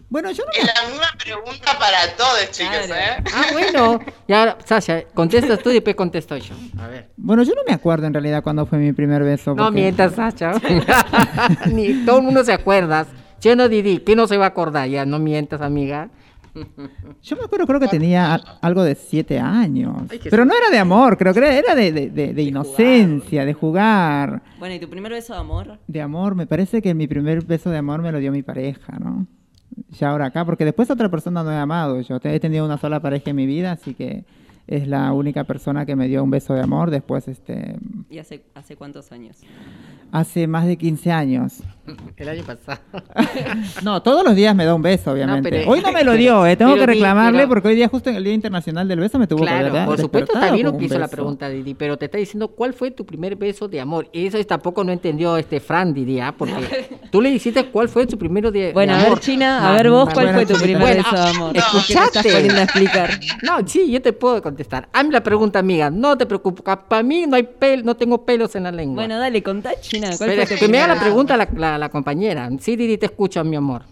bueno, 0.09 0.31
yo 0.31 0.43
no 0.45 0.51
Es 0.51 0.65
la 0.65 0.89
misma 0.89 1.07
pregunta 1.23 1.77
para 1.79 2.15
todos, 2.15 2.51
chicos, 2.51 2.75
Claro. 2.87 2.95
¿eh? 2.95 3.23
Ah, 3.33 3.45
bueno. 3.51 3.99
Y 4.27 4.33
ahora, 4.33 4.57
Sasha, 4.65 5.03
contestas 5.13 5.59
tú 5.59 5.69
y 5.69 5.73
después 5.73 5.95
contesto 5.95 6.35
yo. 6.37 6.55
A 6.79 6.87
ver. 6.87 7.09
Bueno, 7.17 7.43
yo 7.43 7.53
no 7.53 7.61
me 7.67 7.73
acuerdo 7.73 8.07
en 8.07 8.13
realidad 8.13 8.41
cuándo 8.43 8.65
fue 8.65 8.79
mi 8.79 8.93
primer 8.93 9.23
beso. 9.23 9.51
No 9.51 9.65
porque- 9.65 9.75
mientas, 9.81 10.13
Sasha. 10.15 10.53
Ni 11.67 12.05
todo 12.05 12.17
el 12.17 12.23
mundo 12.23 12.43
se 12.43 12.53
acuerda. 12.53 13.05
Yo 13.39 13.55
no 13.55 13.69
Didi, 13.69 13.99
¿qué 13.99 14.15
no 14.15 14.25
se 14.27 14.37
va 14.37 14.45
a 14.45 14.49
acordar? 14.49 14.89
Ya, 14.89 15.05
no 15.05 15.19
mientas, 15.19 15.61
amiga. 15.61 16.09
Yo 17.23 17.35
me 17.35 17.43
acuerdo, 17.43 17.65
creo 17.67 17.79
que 17.79 17.87
tenía 17.87 18.35
algo 18.61 18.83
de 18.83 18.95
siete 18.95 19.39
años. 19.39 19.95
Ay, 20.09 20.19
Pero 20.29 20.45
no 20.45 20.53
era 20.53 20.69
de 20.69 20.79
amor, 20.79 21.17
creo 21.17 21.33
que 21.33 21.39
era- 21.39 21.75
de, 21.75 21.91
de- 21.91 22.09
de- 22.09 22.33
de 22.33 22.41
inocencia, 22.43 23.45
de 23.45 23.53
jugar. 23.53 24.41
Bueno, 24.59 24.75
¿y 24.75 24.79
tu 24.79 24.89
primer 24.89 25.11
beso 25.11 25.33
de 25.33 25.39
amor? 25.39 25.79
De 25.87 26.01
amor, 26.01 26.35
me 26.35 26.47
parece 26.47 26.81
que 26.81 26.93
mi 26.93 27.07
primer 27.07 27.43
beso 27.45 27.69
de 27.69 27.77
amor 27.77 28.01
me 28.01 28.11
lo 28.11 28.19
dio 28.19 28.31
mi 28.31 28.43
pareja, 28.43 28.97
¿no? 28.99 29.27
Ya 29.99 30.09
ahora 30.09 30.27
acá, 30.27 30.43
porque 30.45 30.65
después 30.65 30.89
otra 30.89 31.09
persona 31.09 31.43
no 31.43 31.51
he 31.51 31.57
amado. 31.57 32.01
Yo 32.01 32.19
he 32.23 32.39
tenido 32.39 32.65
una 32.65 32.77
sola 32.77 32.99
pareja 32.99 33.29
en 33.29 33.35
mi 33.35 33.45
vida, 33.45 33.73
así 33.73 33.93
que 33.93 34.25
es 34.65 34.87
la 34.87 35.11
única 35.13 35.43
persona 35.43 35.85
que 35.85 35.95
me 35.95 36.07
dio 36.07 36.23
un 36.23 36.29
beso 36.31 36.53
de 36.53 36.61
amor. 36.61 36.89
Después, 36.89 37.27
este, 37.27 37.77
¿Y 38.09 38.17
hace, 38.17 38.43
hace 38.55 38.75
cuántos 38.75 39.11
años? 39.11 39.37
hace 40.11 40.47
más 40.47 40.65
de 40.65 40.77
15 40.77 41.11
años. 41.11 41.61
El 42.17 42.29
año 42.29 42.43
pasado. 42.43 42.79
No, 43.83 44.01
todos 44.01 44.23
los 44.23 44.35
días 44.35 44.55
me 44.55 44.65
da 44.65 44.73
un 44.73 44.81
beso, 44.81 45.11
obviamente. 45.11 45.49
pero- 45.49 45.69
hoy 45.69 45.81
no 45.81 45.91
me 45.91 46.03
lo 46.03 46.13
dio, 46.13 46.45
¿eh? 46.47 46.55
Tengo 46.55 46.75
que 46.75 46.85
reclamarle 46.85 47.39
pero- 47.39 47.49
porque 47.49 47.67
hoy 47.69 47.75
día, 47.75 47.87
justo 47.87 48.09
en 48.09 48.15
el 48.17 48.23
Día 48.23 48.33
Internacional 48.33 48.87
del 48.87 48.99
Beso, 48.99 49.19
me 49.19 49.27
tuvo 49.27 49.43
que 49.45 49.49
haber 49.49 49.85
por 49.85 49.99
supuesto 49.99 50.33
está 50.33 50.51
bien 50.51 50.65
lo 50.65 50.77
que 50.77 50.85
hizo 50.85 50.99
la 50.99 51.07
pregunta, 51.07 51.49
Didi, 51.49 51.73
pero 51.73 51.97
te 51.97 52.05
está 52.05 52.17
diciendo 52.17 52.49
cuál 52.49 52.73
fue 52.73 52.91
tu 52.91 53.05
primer 53.05 53.35
beso 53.35 53.67
de 53.67 53.79
amor. 53.79 54.09
Y 54.11 54.25
eso 54.27 54.43
tampoco 54.45 54.83
no 54.83 54.91
entendió 54.91 55.37
este 55.37 55.59
Fran, 55.59 55.93
diría, 55.93 56.33
porque 56.37 56.89
tú 57.11 57.21
le 57.21 57.29
dijiste 57.29 57.65
cuál 57.65 57.89
fue 57.89 58.05
tu 58.07 58.17
primero 58.17 58.51
de, 58.51 58.71
Bueno, 58.73 58.93
de 58.93 58.97
a 58.97 59.01
ver, 59.01 59.07
amor. 59.07 59.19
China, 59.19 59.69
a 59.69 59.73
ver 59.75 59.89
vos, 59.89 60.09
¿cuál 60.13 60.27
bueno, 60.27 60.39
fue 60.39 60.45
tu 60.55 60.61
primer 60.61 60.81
bueno, 60.81 61.03
beso 61.03 61.15
de 61.23 61.29
amor? 61.29 61.47
no. 61.47 61.53
¿Qué 61.53 61.59
te 61.61 61.93
estás 61.93 62.05
Escuchate. 62.07 62.31
poniendo 62.31 62.59
a 62.59 62.63
explicar? 62.63 63.09
No, 63.43 63.67
sí, 63.67 63.91
yo 63.91 64.01
te 64.01 64.13
puedo 64.13 64.41
contestar. 64.41 64.89
Hazme 64.93 65.11
la 65.11 65.23
pregunta, 65.23 65.59
amiga. 65.59 65.89
No 65.89 66.17
te 66.17 66.25
preocupes. 66.25 66.63
Para 66.87 67.03
mí 67.03 67.25
no 67.27 67.35
hay 67.35 67.43
pel, 67.43 67.85
no 67.85 67.95
tengo 67.95 68.25
pelos 68.25 68.55
en 68.55 68.63
la 68.63 68.71
lengua. 68.71 68.95
Bueno, 69.03 69.19
dale, 69.19 69.41
contá, 69.43 69.71
China. 69.79 70.09
¿Cuál 70.17 70.29
Pero 70.31 70.45
fue 70.47 70.55
tu 70.57 70.65
que 70.65 70.71
me 70.71 70.79
haga 70.79 70.95
la 70.95 70.99
pregunta 71.01 71.37
la, 71.37 71.47
la- 71.55 71.76
la 71.77 71.89
compañera. 71.89 72.49
Sí, 72.59 72.75
Didi, 72.75 72.97
te 72.97 73.07
escucho, 73.07 73.43
mi 73.43 73.55
amor. 73.55 73.83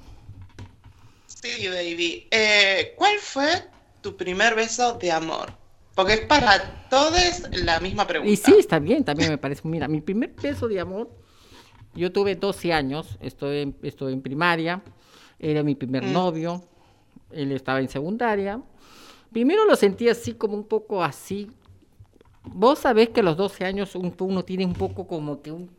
Sí, 1.27 1.67
baby. 1.67 2.27
Eh, 2.31 2.93
¿Cuál 2.97 3.17
fue 3.19 3.47
tu 4.01 4.15
primer 4.15 4.55
beso 4.55 4.93
de 4.93 5.11
amor? 5.11 5.51
Porque 5.93 6.13
es 6.13 6.21
para 6.21 6.87
todos 6.89 7.13
la 7.51 7.79
misma 7.79 8.05
pregunta. 8.05 8.31
Y 8.31 8.35
sí, 8.35 8.53
está 8.59 8.79
bien, 8.79 9.03
también 9.03 9.29
me 9.29 9.37
parece. 9.37 9.61
Mira, 9.67 9.87
mi 9.87 10.01
primer 10.01 10.33
beso 10.41 10.67
de 10.67 10.79
amor, 10.79 11.09
yo 11.93 12.11
tuve 12.11 12.35
12 12.35 12.73
años, 12.73 13.17
estoy 13.21 13.59
en, 13.59 13.77
estoy 13.83 14.13
en 14.13 14.21
primaria, 14.21 14.81
era 15.39 15.63
mi 15.63 15.75
primer 15.75 16.03
Mm. 16.03 16.11
novio, 16.13 16.63
él 17.31 17.51
estaba 17.51 17.79
en 17.79 17.87
secundaria. 17.89 18.61
Primero 19.31 19.65
lo 19.65 19.75
sentí 19.75 20.09
así 20.09 20.33
como 20.33 20.55
un 20.55 20.65
poco 20.67 21.03
así. 21.03 21.49
Vos 22.43 22.79
sabés 22.79 23.09
que 23.09 23.21
a 23.21 23.23
los 23.23 23.37
12 23.37 23.65
años 23.65 23.95
un- 23.95 24.13
uno 24.19 24.43
tiene 24.43 24.65
un 24.65 24.73
poco 24.73 25.07
como 25.07 25.41
que 25.41 25.51
un... 25.51 25.69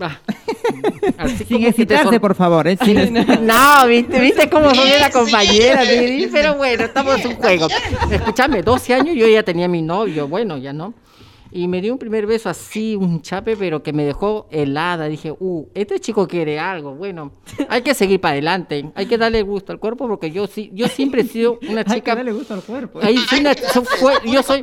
ah, 0.00 0.18
así 1.18 1.44
Sin 1.44 1.64
excitarse, 1.66 2.04
sor- 2.04 2.20
por 2.20 2.34
favor. 2.34 2.66
¿eh? 2.68 2.78
Sin- 2.84 3.12
no, 3.14 3.86
viste, 3.86 4.20
viste 4.20 4.48
cómo 4.48 4.74
son 4.74 4.84
Sí, 4.84 4.92
la 5.00 5.10
compañera, 5.10 5.84
sí. 5.84 6.28
Pero 6.32 6.54
bueno, 6.56 6.84
estamos 6.84 7.20
en 7.20 7.28
un 7.28 7.34
juego. 7.36 7.66
Escúchame, 8.10 8.62
12 8.62 8.94
años 8.94 9.16
yo 9.16 9.26
ya 9.26 9.42
tenía 9.42 9.68
mi 9.68 9.82
novio, 9.82 10.28
bueno, 10.28 10.56
ya 10.58 10.72
no. 10.72 10.94
Y 11.50 11.66
me 11.68 11.80
dio 11.80 11.92
un 11.92 11.98
primer 11.98 12.26
beso 12.26 12.48
así, 12.48 12.94
un 12.96 13.22
chape, 13.22 13.56
pero 13.56 13.82
que 13.82 13.92
me 13.92 14.04
dejó 14.04 14.46
helada. 14.50 15.06
Dije, 15.08 15.32
uh, 15.38 15.66
este 15.74 15.98
chico 16.00 16.28
quiere 16.28 16.58
algo. 16.58 16.94
Bueno, 16.94 17.32
hay 17.68 17.82
que 17.82 17.94
seguir 17.94 18.20
para 18.20 18.32
adelante, 18.32 18.90
hay 18.94 19.06
que 19.06 19.16
darle 19.18 19.42
gusto 19.42 19.72
al 19.72 19.78
cuerpo, 19.78 20.06
porque 20.08 20.30
yo 20.30 20.46
sí, 20.46 20.70
yo 20.74 20.88
siempre 20.88 21.22
he 21.22 21.24
sido 21.24 21.58
una 21.70 21.84
que 21.84 21.94
chica. 21.94 22.14
no 22.14 22.22
le 22.22 22.32
gusta 22.32 22.54
el 22.54 22.60
cuerpo. 22.62 23.00
Ahí 23.02 23.16
soy 23.28 23.40
una- 23.40 23.54
so- 23.54 23.82
fue- 23.84 24.14
yo 24.26 24.42
soy, 24.42 24.62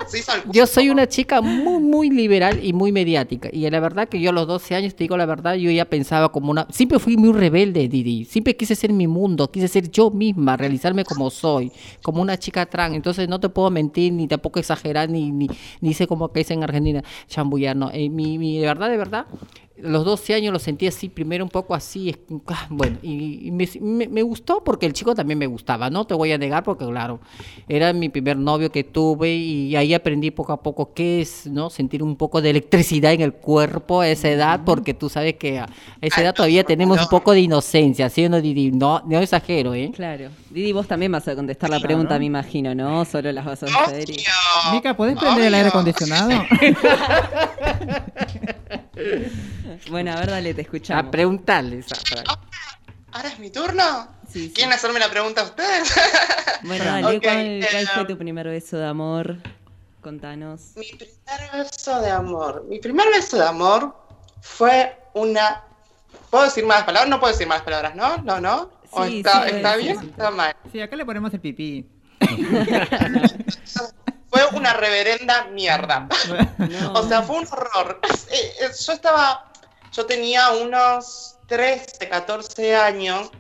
yo 0.86 0.92
una 0.92 1.08
chica 1.08 1.42
muy, 1.42 1.82
muy 1.82 2.10
liberal 2.10 2.64
y 2.64 2.72
muy 2.74 2.92
mediática. 2.92 3.50
Y 3.52 3.68
la 3.70 3.80
verdad 3.80 4.08
que 4.08 4.20
yo 4.22 4.30
a 4.30 4.34
los 4.34 4.46
12 4.48 4.76
años, 4.76 4.96
te 4.96 5.04
digo 5.06 5.18
la 5.18 5.26
verdad, 5.26 5.56
yo 5.56 5.72
ya 5.72 5.86
pensaba 5.86 6.32
como 6.32 6.52
una... 6.52 6.68
Siempre 6.72 7.00
fui 7.00 7.18
muy 7.18 7.32
rebelde, 7.34 7.88
Didi. 7.88 8.26
Siempre 8.26 8.56
quise 8.56 8.76
ser 8.76 8.94
mi 8.94 9.08
mundo, 9.08 9.50
quise 9.50 9.68
ser 9.68 9.90
yo 9.90 10.12
misma, 10.12 10.56
realizarme 10.58 11.04
como 11.04 11.30
soy, 11.30 11.72
como 12.04 12.22
una 12.22 12.38
chica 12.38 12.66
trans. 12.68 12.96
Entonces 12.96 13.28
no 13.28 13.40
te 13.40 13.50
puedo 13.50 13.72
mentir, 13.72 14.14
ni 14.14 14.28
tampoco 14.28 14.60
exagerar, 14.60 15.10
ni, 15.10 15.32
ni, 15.32 15.48
ni 15.82 15.94
sé 15.94 16.06
como 16.08 16.32
que 16.32 16.42
es 16.42 16.52
en 16.52 16.62
Argentina, 16.64 16.76
ni 16.94 17.02
chambullar, 17.28 17.76
no. 17.76 17.90
Eh, 17.92 18.10
mi, 18.10 18.38
mi- 18.38 18.60
de 18.60 18.66
verdad, 18.66 18.90
de 18.90 18.98
verdad, 18.98 19.26
los 19.78 20.06
12 20.06 20.34
años 20.34 20.54
lo 20.54 20.60
sentí 20.60 20.88
así, 20.88 21.10
primero 21.10 21.44
un 21.44 21.50
poco 21.50 21.76
así, 21.76 22.10
es- 22.10 22.20
ah, 22.48 22.66
bueno, 22.70 22.98
y, 23.02 23.48
y 23.48 23.52
me, 23.52 23.68
me- 23.82 24.08
me 24.08 24.22
gustó 24.22 24.64
porque 24.64 24.86
el 24.86 24.94
chico 24.94 25.14
también 25.14 25.38
me 25.38 25.48
gustaba, 25.48 25.90
no 25.90 26.06
te 26.06 26.14
voy 26.14 26.32
a 26.32 26.38
negar 26.38 26.64
porque 26.64 26.86
claro, 26.86 27.20
era 27.68 27.92
mi 27.92 28.08
primer 28.08 28.38
novio 28.38 28.72
que 28.72 28.86
tuve 28.86 29.34
y 29.36 29.76
ahí 29.76 29.94
aprendí 29.94 30.32
poco 30.32 30.54
a 30.54 30.64
poco 30.64 30.94
qué 30.94 31.20
es, 31.20 31.46
¿no? 31.48 31.70
Sentir 31.70 32.02
un 32.04 32.16
poco 32.16 32.42
de 32.42 32.52
electricidad 32.52 33.12
en 33.12 33.20
el 33.20 33.34
cuerpo 33.34 34.00
a 34.00 34.08
esa 34.08 34.30
edad, 34.30 34.62
porque 34.66 34.94
tú 34.94 35.10
sabes 35.10 35.34
que 35.36 35.60
a 35.60 35.68
esa 36.02 36.22
edad 36.22 36.34
todavía 36.34 36.64
tenemos 36.64 36.98
un 37.02 37.10
poco 37.10 37.34
de 37.34 37.42
inocencia, 37.42 38.10
¿sí 38.10 38.24
o 38.24 38.30
no, 38.30 38.40
Didi? 38.40 38.72
No, 38.72 39.02
no 39.06 39.20
exagero, 39.20 39.74
¿eh? 39.74 39.92
Claro. 39.94 40.30
Didi, 40.52 40.72
vos 40.72 40.88
también 40.88 41.12
vas 41.12 41.28
a 41.28 41.36
contestar 41.36 41.70
la 41.70 41.82
pregunta, 41.82 42.18
me 42.18 42.26
imagino, 42.26 42.74
¿no? 42.74 43.04
Solo 43.04 43.30
las 43.34 43.44
vas 43.44 43.62
a 43.64 43.66
hacer. 43.66 44.10
y- 44.10 44.24
Mica, 44.72 44.96
¿podés 44.96 45.18
prender 45.18 45.46
el 45.48 45.54
aire 45.54 45.68
acondicionado? 45.68 46.30
Bueno, 49.90 50.14
a 50.14 50.16
ver, 50.16 50.30
dale, 50.30 50.54
te 50.54 50.62
escuchamos. 50.62 51.06
A 51.06 51.12
preguntarle, 51.12 51.84
Safra. 51.84 52.24
¿Ahora 53.12 53.30
es 53.30 53.40
mi 53.40 53.50
turno? 53.50 54.08
Sí, 54.28 54.48
sí. 54.48 54.54
¿Quieren 54.54 54.74
hacerme 54.74 55.00
la 55.00 55.10
pregunta 55.10 55.42
a 55.42 55.46
ustedes? 55.46 55.94
Bueno, 56.64 56.86
dale, 56.86 57.20
¿cuál, 57.22 57.22
cuál 57.22 57.84
eh, 57.84 57.88
fue 57.94 58.06
tu 58.06 58.18
primer 58.18 58.48
beso 58.48 58.78
de 58.78 58.88
amor? 58.88 59.38
Contanos. 60.02 60.72
Mi 60.76 60.88
primer 60.88 61.52
beso 61.54 62.02
de 62.02 62.10
amor. 62.10 62.66
Mi 62.68 62.80
primer 62.80 63.08
beso 63.10 63.38
de 63.38 63.46
amor 63.46 63.96
fue 64.42 64.98
una. 65.14 65.62
¿Puedo 66.32 66.46
decir 66.46 66.66
malas 66.66 66.86
palabras? 66.86 67.10
No 67.10 67.20
puedo 67.20 67.34
decir 67.34 67.46
malas 67.48 67.64
palabras, 67.64 67.96
¿no? 67.96 68.18
No, 68.24 68.40
no. 68.40 68.72
¿O 68.90 69.06
Sí, 69.06 69.18
está, 69.18 69.48
sí, 69.48 69.56
está 69.58 69.76
bien? 69.76 70.00
sí. 70.00 70.06
Está 70.08 70.32
mal. 70.32 70.56
Sí, 70.72 70.82
acá 70.82 70.96
le 70.96 71.06
ponemos 71.06 71.32
el 71.34 71.42
pipí. 71.42 71.88
Fue 74.36 74.58
una 74.60 74.74
reverenda 74.74 75.46
mierda. 75.46 76.08
O 76.94 77.08
sea, 77.08 77.22
fue 77.24 77.38
un 77.40 77.48
horror. 77.48 78.00
Eh, 78.30 78.54
eh, 78.62 78.70
Yo 78.86 78.94
estaba. 78.94 79.52
Yo 79.92 80.06
tenía 80.06 80.52
unos 80.52 81.38
13, 81.48 82.10
14 82.10 82.76
años. 82.76 83.32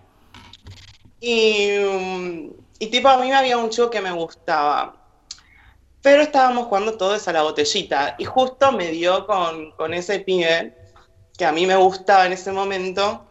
Y. 1.19 1.69
mm, 1.79 2.49
Y 2.79 2.87
tipo, 2.87 3.07
a 3.09 3.17
mí 3.17 3.27
me 3.29 3.35
había 3.35 3.57
un 3.57 3.69
chico 3.69 3.89
que 3.89 4.01
me 4.01 4.11
gustaba. 4.11 4.95
Pero 6.01 6.21
estábamos 6.21 6.67
jugando 6.67 6.97
todos 6.97 7.27
a 7.27 7.33
la 7.33 7.41
botellita. 7.41 8.15
Y 8.19 8.25
justo 8.25 8.71
me 8.71 8.89
dio 8.91 9.25
con, 9.25 9.71
con 9.71 9.93
ese 9.93 10.19
pibe 10.19 10.75
que 11.37 11.45
a 11.45 11.51
mí 11.51 11.65
me 11.65 11.75
gustaba 11.75 12.25
en 12.25 12.33
ese 12.33 12.51
momento. 12.51 13.25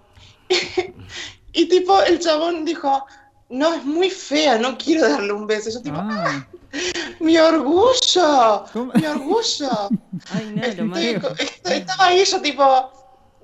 y 1.53 1.69
tipo, 1.69 2.03
el 2.03 2.19
chabón 2.21 2.65
dijo. 2.65 3.07
No, 3.51 3.73
es 3.75 3.85
muy 3.85 4.11
fea, 4.11 4.59
no 4.59 4.77
quiero 4.77 5.09
darle 5.09 5.33
un 5.33 5.47
beso. 5.47 5.71
Yo 5.71 5.81
tipo, 5.83 5.99
Ah, 6.01 6.45
mi 7.21 7.39
orgullo, 7.39 8.65
mi 8.95 9.07
orgullo. 9.07 9.89
Ay, 10.33 10.53
no, 10.55 10.63
lo 10.63 10.67
Estoy 10.69 10.85
malo. 10.87 11.21
co- 11.21 11.35
est- 11.43 11.67
estaba 11.69 12.07
ahí 12.07 12.25
yo 12.25 12.41
tipo, 12.41 12.93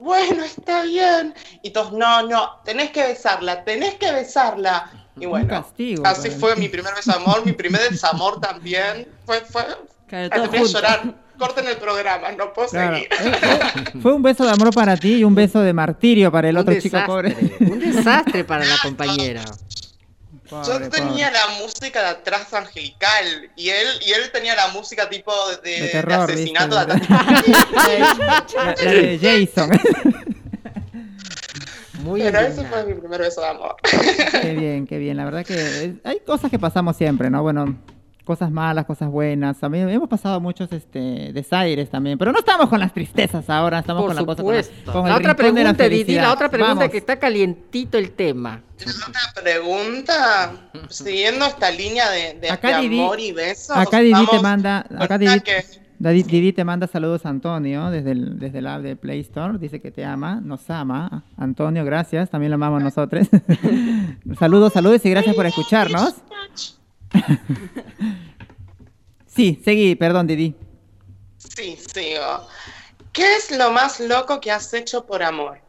bueno, 0.01 0.44
está 0.44 0.82
bien. 0.82 1.35
Y 1.62 1.70
todos, 1.70 1.93
no, 1.93 2.23
no, 2.27 2.61
tenés 2.65 2.90
que 2.90 3.02
besarla, 3.07 3.65
tenés 3.65 3.94
que 3.94 4.11
besarla. 4.12 4.90
Y 5.19 5.27
un 5.27 5.32
bueno, 5.32 5.48
castigo. 5.48 6.07
así 6.07 6.31
fue 6.31 6.57
mi 6.57 6.69
primer 6.69 6.94
beso 6.94 7.11
de 7.12 7.19
amor, 7.19 7.44
mi 7.44 7.52
primer 7.52 7.82
desamor 7.90 8.40
también. 8.40 9.07
Fue, 9.27 9.40
fue, 9.43 9.65
Claro, 10.09 10.47
voy 10.48 10.59
a 10.59 10.62
llorar. 10.65 11.15
Corten 11.39 11.66
el 11.69 11.77
programa, 11.78 12.32
no 12.32 12.52
puedo 12.52 12.69
Claro. 12.69 12.97
seguir. 12.97 13.09
Fue 14.02 14.12
un 14.12 14.20
beso 14.23 14.44
de 14.44 14.51
amor 14.51 14.74
para 14.74 14.94
ti 14.97 15.15
y 15.16 15.24
un 15.24 15.35
beso 15.35 15.61
de 15.61 15.73
martirio 15.73 16.31
para 16.31 16.51
el 16.51 16.57
Un 16.57 16.61
otro 16.62 16.74
chico 16.78 16.98
desastre, 16.98 17.07
pobre. 17.07 17.57
Un 17.73 17.78
desastre 17.81 18.44
para 18.44 18.65
la 18.66 18.77
compañera. 18.82 19.43
Yo 20.51 20.62
Pobre, 20.62 20.89
tenía 20.89 21.28
pobre. 21.28 21.40
la 21.40 21.59
música 21.62 22.01
de 22.02 22.09
atrás 22.09 22.52
angelical 22.55 23.51
y 23.56 23.68
él, 23.70 23.86
y 24.05 24.10
él 24.12 24.31
tenía 24.32 24.55
la 24.56 24.68
música 24.68 25.09
tipo 25.09 25.32
de, 25.62 25.70
De 25.70 25.81
de 25.82 25.89
terror, 25.89 26.31
asesinato 26.31 26.77
¿viste? 26.77 26.94
de 26.94 27.02
atrás. 27.05 28.18
La, 28.18 28.47
la 28.64 28.74
de 28.90 29.18
Jason. 29.47 29.70
Muy 32.02 32.22
Pero 32.22 32.39
ese 32.40 32.48
indignada. 32.62 32.82
fue 32.82 32.94
mi 32.94 32.98
primer 33.01 33.20
beso 33.20 33.40
de 33.43 33.47
amor. 33.48 33.77
qué 34.43 34.55
bien, 34.55 34.86
qué 34.86 34.98
bien. 34.98 35.16
La 35.16 35.24
verdad 35.24 35.44
que 35.44 35.97
hay 36.05 36.20
cosas 36.20 36.51
que 36.51 36.59
pasamos 36.59 36.97
siempre, 36.97 37.28
¿no? 37.31 37.43
Bueno, 37.43 37.77
cosas 38.31 38.51
malas, 38.52 38.85
cosas 38.86 39.11
buenas. 39.11 39.59
También 39.59 39.89
hemos 39.89 40.09
pasado 40.09 40.40
muchos 40.40 40.70
este, 40.70 41.32
desaires 41.32 41.90
también. 41.90 42.16
Pero 42.16 42.31
no 42.31 42.39
estamos 42.39 42.69
con 42.69 42.78
las 42.78 42.93
tristezas 42.94 43.51
ahora, 43.51 43.81
estamos 43.81 44.02
Por 44.05 44.11
con 44.11 44.16
la 44.16 44.24
cosa 44.24 44.43
con, 44.44 44.55
la- 44.55 44.62
supuesto. 44.62 44.93
con 44.93 45.09
la 45.09 45.16
otra 45.16 45.28
la 45.28 45.36
pregunta, 45.36 45.89
Didi, 45.89 46.15
la 46.15 46.32
otra 46.32 46.48
pregunta 46.48 46.74
Vamos. 46.74 46.90
que 46.93 46.98
está 46.98 47.19
calientito 47.19 47.98
el 47.98 48.12
tema. 48.12 48.62
Una 48.86 49.43
pregunta, 49.43 50.52
siguiendo 50.89 51.44
esta 51.44 51.70
línea 51.73 52.09
de, 52.11 52.35
de- 52.40 52.51
Acá 52.51 52.81
de 52.81 52.89
Didi- 52.89 53.01
amor 53.02 53.19
y 53.19 53.32
besos. 53.32 53.77
Acá 53.77 53.98
Didi 53.98 54.24
te 54.31 54.39
manda, 54.40 54.78
acá 54.98 55.16
una 55.16 55.19
Didi, 55.19 55.40
que- 55.40 55.65
Didi- 55.98 56.23
Didi 56.23 56.52
te 56.52 56.65
manda 56.65 56.86
saludos 56.86 57.27
a 57.27 57.31
Antonio 57.31 57.90
desde 57.90 58.12
el, 58.12 58.39
desde 58.39 58.61
el 58.61 58.66
app 58.69 58.81
de 58.82 58.94
Play 58.97 59.20
Store. 59.20 59.59
Dice 59.59 59.81
que 59.81 59.90
te 59.90 60.05
ama, 60.05 60.40
nos 60.40 60.70
ama. 60.70 61.24
Antonio, 61.36 61.85
gracias. 61.85 62.31
También 62.31 62.51
lo 62.51 62.55
amamos 62.55 62.82
nosotros. 62.82 63.27
saludos, 64.39 64.73
saludos 64.73 65.05
y 65.05 65.11
gracias 65.11 65.35
por 65.35 65.44
escucharnos. 65.47 66.15
sí, 69.27 69.61
seguí, 69.65 69.95
perdón, 69.95 70.27
Didi. 70.27 70.55
Sí, 71.39 71.77
sigo. 71.77 72.47
¿Qué 73.12 73.37
es 73.37 73.57
lo 73.57 73.70
más 73.70 74.01
loco 74.01 74.41
que 74.41 74.51
has 74.51 74.73
hecho 74.73 75.05
por 75.05 75.23
amor? 75.23 75.61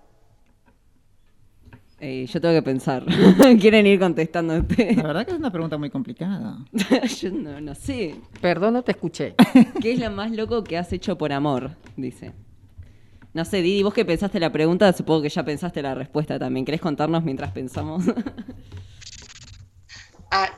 Eh, 1.99 2.25
yo 2.25 2.41
tengo 2.41 2.55
que 2.55 2.63
pensar. 2.63 3.05
¿Quieren 3.59 3.85
ir 3.85 3.99
contestando? 3.99 4.55
La 4.55 5.03
verdad 5.03 5.25
que 5.25 5.31
es 5.31 5.37
una 5.37 5.51
pregunta 5.51 5.77
muy 5.77 5.91
complicada. 5.91 6.57
yo 7.21 7.31
no, 7.31 7.61
no 7.61 7.75
sé. 7.75 8.15
Perdón, 8.41 8.73
no 8.73 8.83
te 8.83 8.91
escuché. 8.91 9.35
¿Qué 9.79 9.93
es 9.93 9.99
lo 9.99 10.09
más 10.09 10.31
loco 10.31 10.63
que 10.63 10.77
has 10.77 10.91
hecho 10.93 11.17
por 11.17 11.31
amor? 11.31 11.75
Dice. 11.95 12.33
No 13.33 13.45
sé, 13.45 13.61
Didi, 13.61 13.83
vos 13.83 13.93
que 13.93 14.03
pensaste 14.03 14.39
la 14.39 14.51
pregunta, 14.51 14.91
supongo 14.93 15.21
que 15.21 15.29
ya 15.29 15.43
pensaste 15.43 15.81
la 15.81 15.95
respuesta 15.95 16.37
también. 16.37 16.65
¿Querés 16.65 16.81
contarnos 16.81 17.23
mientras 17.23 17.51
pensamos? 17.51 18.03
Ah, 20.31 20.49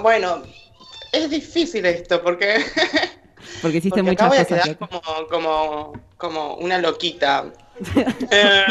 bueno, 0.00 0.42
es 1.12 1.30
difícil 1.30 1.84
esto 1.86 2.22
porque, 2.22 2.64
Porque 3.62 3.78
hiciste 3.78 4.02
porque 4.02 4.12
acá 4.12 4.28
muchas 4.28 4.28
voy 4.28 4.38
a 4.38 4.44
cosas. 4.44 4.46
quedar 4.46 4.68
locas. 4.80 4.88
como, 5.00 5.28
como, 5.28 5.92
como 6.16 6.54
una 6.56 6.78
loquita. 6.78 7.46
Eh, 8.30 8.64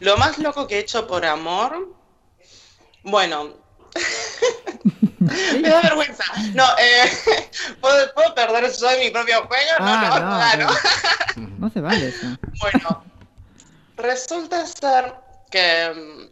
lo 0.00 0.16
más 0.16 0.38
loco 0.38 0.66
que 0.66 0.76
he 0.76 0.78
hecho 0.78 1.06
por 1.06 1.24
amor, 1.26 1.94
bueno, 3.02 3.54
me 5.18 5.68
da 5.68 5.80
vergüenza. 5.82 6.24
No, 6.54 6.64
eh, 6.78 7.10
¿puedo, 7.80 8.14
¿puedo 8.14 8.34
perder 8.34 8.70
yo 8.72 8.90
en 8.90 9.00
mi 9.00 9.10
propio 9.10 9.46
juego? 9.46 9.70
No, 9.80 9.86
Ah, 9.86 10.08
no, 10.08 10.20
no, 10.20 10.36
claro. 10.36 10.66
no. 11.36 11.48
No 11.58 11.70
se 11.70 11.80
vale 11.80 12.08
eso. 12.08 12.26
Bueno, 12.60 13.04
resulta 13.96 14.64
ser 14.66 15.14
que 15.50 15.92
mm, 15.94 16.28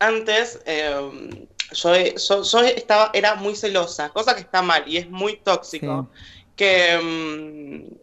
antes 0.00 0.58
eh, 0.66 1.48
yo, 1.72 1.94
yo, 1.94 2.42
yo 2.42 2.60
estaba, 2.60 3.10
era 3.14 3.34
muy 3.36 3.54
celosa, 3.56 4.10
cosa 4.10 4.34
que 4.34 4.42
está 4.42 4.62
mal 4.62 4.84
y 4.86 4.96
es 4.96 5.08
muy 5.10 5.38
tóxico. 5.38 6.10
Que, 6.56 6.98
mm, 7.02 7.94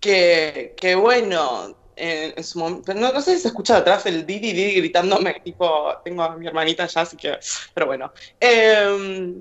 que, 0.00 0.74
que 0.76 0.94
bueno, 0.94 1.76
en, 1.96 2.34
en 2.36 2.44
su 2.44 2.58
momento, 2.58 2.94
no, 2.94 3.12
no 3.12 3.20
sé 3.20 3.36
si 3.36 3.42
se 3.42 3.48
escucha 3.48 3.78
atrás 3.78 4.06
el 4.06 4.26
Didi 4.26 4.52
Didi 4.52 4.74
gritándome, 4.74 5.40
tipo, 5.42 5.92
tengo 6.04 6.22
a 6.22 6.36
mi 6.36 6.46
hermanita 6.46 6.84
allá, 6.84 7.00
así 7.02 7.16
que, 7.16 7.38
pero 7.74 7.86
bueno. 7.86 8.12
Eh, 8.40 9.34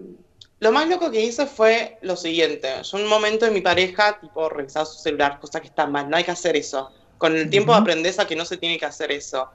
lo 0.59 0.71
más 0.71 0.87
loco 0.87 1.11
que 1.11 1.21
hice 1.21 1.45
fue 1.45 1.99
lo 2.01 2.15
siguiente. 2.15 2.69
Yo 2.83 2.97
en 2.97 3.03
un 3.03 3.09
momento 3.09 3.45
de 3.45 3.51
mi 3.51 3.61
pareja, 3.61 4.19
tipo, 4.19 4.49
revisaba 4.49 4.85
su 4.85 4.99
celular, 4.99 5.39
cosa 5.39 5.59
que 5.59 5.67
está 5.67 5.85
mal, 5.85 6.09
no 6.09 6.17
hay 6.17 6.23
que 6.23 6.31
hacer 6.31 6.55
eso. 6.55 6.89
Con 7.17 7.35
el 7.35 7.49
tiempo 7.49 7.71
Ujú. 7.71 7.81
aprendes 7.81 8.19
a 8.19 8.25
que 8.25 8.35
no 8.35 8.45
se 8.45 8.57
tiene 8.57 8.77
que 8.77 8.85
hacer 8.85 9.11
eso. 9.11 9.49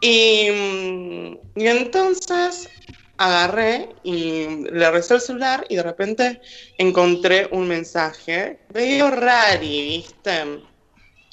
Y, 0.00 0.48
mm, 0.50 1.60
y 1.60 1.66
entonces 1.66 2.70
agarré 3.18 3.96
y 4.04 4.64
le 4.70 4.90
revisé 4.90 5.14
el 5.14 5.20
celular 5.20 5.66
y 5.68 5.76
de 5.76 5.82
repente 5.82 6.40
encontré 6.78 7.48
un 7.50 7.68
mensaje 7.68 8.60
medio 8.72 9.10
rari, 9.10 9.82
¿viste? 9.82 10.62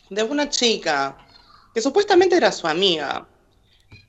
De 0.10 0.24
una 0.24 0.50
chica 0.50 1.16
que 1.74 1.82
supuestamente 1.82 2.36
era 2.36 2.52
su 2.52 2.68
amiga. 2.68 3.28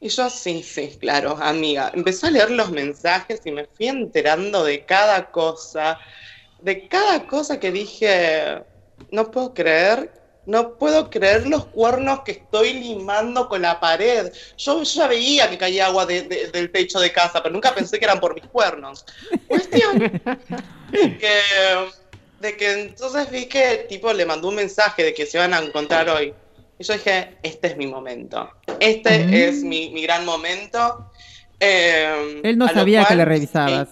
Y 0.01 0.09
yo, 0.09 0.29
sí, 0.31 0.63
sí, 0.63 0.97
claro, 1.01 1.37
amiga. 1.41 1.91
Empecé 1.95 2.27
a 2.27 2.31
leer 2.31 2.51
los 2.51 2.71
mensajes 2.71 3.41
y 3.45 3.51
me 3.51 3.67
fui 3.67 3.89
enterando 3.89 4.65
de 4.65 4.85
cada 4.85 5.31
cosa, 5.31 5.99
de 6.61 6.89
cada 6.89 7.27
cosa 7.27 7.61
que 7.61 7.73
dije, 7.73 8.63
no 9.11 9.31
puedo 9.31 9.53
creer, 9.53 10.13
no 10.47 10.75
puedo 10.79 11.11
creer 11.11 11.47
los 11.49 11.67
cuernos 11.67 12.21
que 12.21 12.33
estoy 12.33 12.73
limando 12.75 13.49
con 13.49 13.63
la 13.63 13.79
pared. 13.81 14.33
Yo, 14.57 14.83
yo 14.83 14.85
ya 14.85 15.07
veía 15.09 15.51
que 15.51 15.59
caía 15.59 15.87
agua 15.87 16.07
de- 16.07 16.23
de- 16.23 16.51
del 16.51 16.71
techo 16.71 17.01
de 17.01 17.13
casa, 17.13 17.43
pero 17.43 17.53
nunca 17.53 17.75
pensé 17.75 17.99
que 17.99 18.05
eran 18.05 18.21
por 18.21 18.35
mis 18.35 18.47
cuernos. 18.47 19.05
Cuestión 19.49 19.99
que, 20.93 21.41
de 22.41 22.57
que 22.57 22.73
entonces 22.83 23.31
vi 23.31 23.47
que 23.47 23.87
tipo 23.89 24.13
le 24.13 24.25
mandó 24.25 24.49
un 24.49 24.55
mensaje 24.57 25.03
de 25.05 25.15
que 25.15 25.27
se 25.27 25.37
iban 25.39 25.53
a 25.53 25.59
encontrar 25.59 26.09
hoy. 26.09 26.33
Y 26.79 26.85
yo 26.85 26.93
dije, 26.95 27.39
este 27.43 27.69
es 27.69 27.77
mi 27.77 27.87
momento. 27.87 28.51
Este 28.81 29.25
Mm. 29.25 29.35
es 29.35 29.63
mi, 29.65 29.91
mi 29.91 30.03
gran 30.03 30.25
momento. 30.25 31.11
Eh, 31.59 32.41
Él 32.45 32.59
no 32.59 32.69
sabía 32.69 33.05
que 33.07 33.15
le 33.17 33.25
revisabas. 33.25 33.89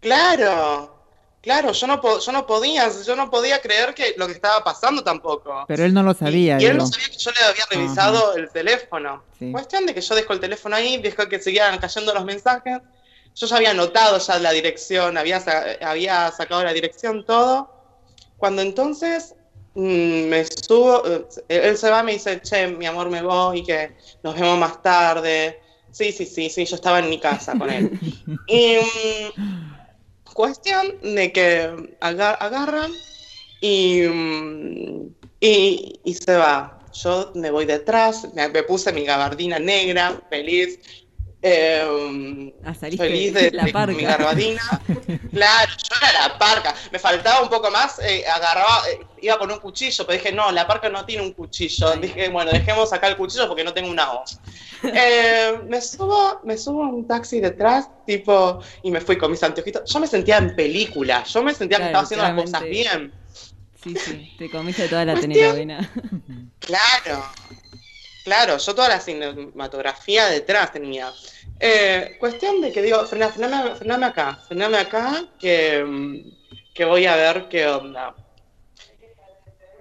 Claro. 0.00 0.99
Claro, 1.42 1.72
yo 1.72 1.86
no, 1.86 2.00
po- 2.00 2.18
yo 2.18 2.32
no 2.32 2.46
podía, 2.46 2.90
yo 3.02 3.16
no 3.16 3.30
podía 3.30 3.60
creer 3.60 3.94
que 3.94 4.14
lo 4.18 4.26
que 4.26 4.34
estaba 4.34 4.62
pasando 4.62 5.02
tampoco. 5.02 5.64
Pero 5.66 5.84
él 5.84 5.94
no 5.94 6.02
lo 6.02 6.12
sabía. 6.12 6.60
Y 6.60 6.66
él 6.66 6.72
digo. 6.72 6.84
no 6.84 6.86
sabía 6.86 7.08
que 7.08 7.16
yo 7.18 7.30
le 7.30 7.44
había 7.46 7.64
revisado 7.70 8.34
el 8.36 8.50
teléfono. 8.50 9.24
Sí. 9.38 9.50
Cuestión 9.50 9.86
de 9.86 9.94
que 9.94 10.02
yo 10.02 10.14
dejo 10.14 10.32
el 10.34 10.40
teléfono 10.40 10.76
ahí, 10.76 10.98
dejo 10.98 11.26
que 11.28 11.38
seguían 11.40 11.78
cayendo 11.78 12.12
los 12.12 12.24
mensajes. 12.26 12.80
Yo 13.34 13.46
ya 13.46 13.56
había 13.56 13.70
anotado 13.70 14.18
ya 14.18 14.38
la 14.38 14.52
dirección, 14.52 15.16
había, 15.16 15.40
sa- 15.40 15.64
había 15.80 16.30
sacado 16.30 16.62
la 16.62 16.72
dirección, 16.74 17.24
todo. 17.24 17.70
Cuando 18.36 18.60
entonces 18.60 19.34
mm, 19.74 20.24
me 20.28 20.44
subo, 20.44 21.02
eh, 21.06 21.26
él 21.48 21.78
se 21.78 21.88
va, 21.90 22.02
me 22.02 22.12
dice, 22.12 22.40
che, 22.42 22.66
mi 22.68 22.84
amor, 22.86 23.08
me 23.08 23.22
voy, 23.22 23.64
que 23.64 23.96
nos 24.22 24.34
vemos 24.34 24.58
más 24.58 24.82
tarde. 24.82 25.58
Sí, 25.90 26.12
sí, 26.12 26.26
sí, 26.26 26.50
sí, 26.50 26.66
yo 26.66 26.76
estaba 26.76 26.98
en 26.98 27.08
mi 27.08 27.18
casa 27.18 27.56
con 27.56 27.70
él. 27.70 27.98
y 28.46 28.76
mm, 28.76 29.69
cuestión 30.34 31.00
de 31.02 31.32
que 31.32 31.96
aga- 32.00 32.34
agarran 32.34 32.92
y, 33.60 34.02
mm, 34.02 35.14
y, 35.40 36.00
y 36.04 36.14
se 36.14 36.36
va. 36.36 36.78
Yo 36.92 37.32
me 37.36 37.50
voy 37.50 37.66
detrás, 37.66 38.32
me, 38.34 38.48
me 38.48 38.62
puse 38.64 38.92
mi 38.92 39.04
gabardina 39.04 39.58
negra, 39.58 40.20
feliz. 40.30 40.78
Eh, 41.42 42.52
feliz 42.96 43.32
de, 43.34 43.50
la 43.52 43.64
de- 43.64 43.72
parca. 43.72 43.94
mi 43.96 44.02
gabardina. 44.02 44.62
Claro, 45.32 45.70
yo 45.72 46.08
era 46.08 46.28
la 46.28 46.38
parca. 46.38 46.74
Me 46.90 46.98
faltaba 46.98 47.42
un 47.42 47.48
poco 47.48 47.70
más, 47.70 48.00
eh, 48.00 48.24
agarraba, 48.26 48.82
eh, 48.90 48.98
iba 49.22 49.38
con 49.38 49.50
un 49.50 49.58
cuchillo, 49.60 50.04
pero 50.04 50.18
dije, 50.18 50.32
no, 50.32 50.50
la 50.50 50.66
parca 50.66 50.88
no 50.88 51.04
tiene 51.04 51.22
un 51.22 51.32
cuchillo. 51.32 51.92
Dije, 51.96 52.28
bueno, 52.30 52.50
dejemos 52.50 52.92
acá 52.92 53.06
el 53.06 53.16
cuchillo 53.16 53.46
porque 53.46 53.62
no 53.62 53.72
tengo 53.72 53.90
una 53.90 54.10
hoz. 54.12 54.40
Eh, 54.82 55.60
me 55.68 55.80
subo, 55.80 56.40
me 56.42 56.58
subo 56.58 56.82
a 56.84 56.88
un 56.88 57.06
taxi 57.06 57.40
detrás, 57.40 57.88
tipo, 58.06 58.60
y 58.82 58.90
me 58.90 59.00
fui 59.00 59.16
con 59.18 59.30
mis 59.30 59.42
anteojitos. 59.42 59.88
Yo 59.92 60.00
me 60.00 60.06
sentía 60.08 60.38
en 60.38 60.56
película, 60.56 61.22
yo 61.24 61.42
me 61.44 61.54
sentía 61.54 61.78
que 61.78 61.84
estaba 61.86 62.04
haciendo 62.04 62.26
las 62.26 62.34
cosas 62.42 62.62
bien. 62.64 63.12
Sí, 63.82 63.94
sí, 63.96 64.32
te 64.36 64.50
comiste 64.50 64.88
toda 64.88 65.04
la 65.04 65.14
telenovela. 65.14 65.88
Claro, 66.58 67.24
claro, 68.24 68.56
yo 68.58 68.74
toda 68.74 68.88
la 68.88 69.00
cinematografía 69.00 70.26
detrás 70.26 70.72
tenía. 70.72 71.12
Eh, 71.58 72.16
cuestión 72.18 72.60
de 72.60 72.72
que 72.72 72.82
digo, 72.82 73.04
frena, 73.06 73.28
frename, 73.28 73.74
frename 73.74 74.06
acá, 74.06 74.38
frename 74.48 74.78
acá, 74.78 75.24
que, 75.38 75.84
mm, 75.84 76.16
que 76.74 76.84
voy 76.84 77.06
a 77.06 77.16
ver 77.16 77.48
qué 77.48 77.66
onda. 77.66 78.14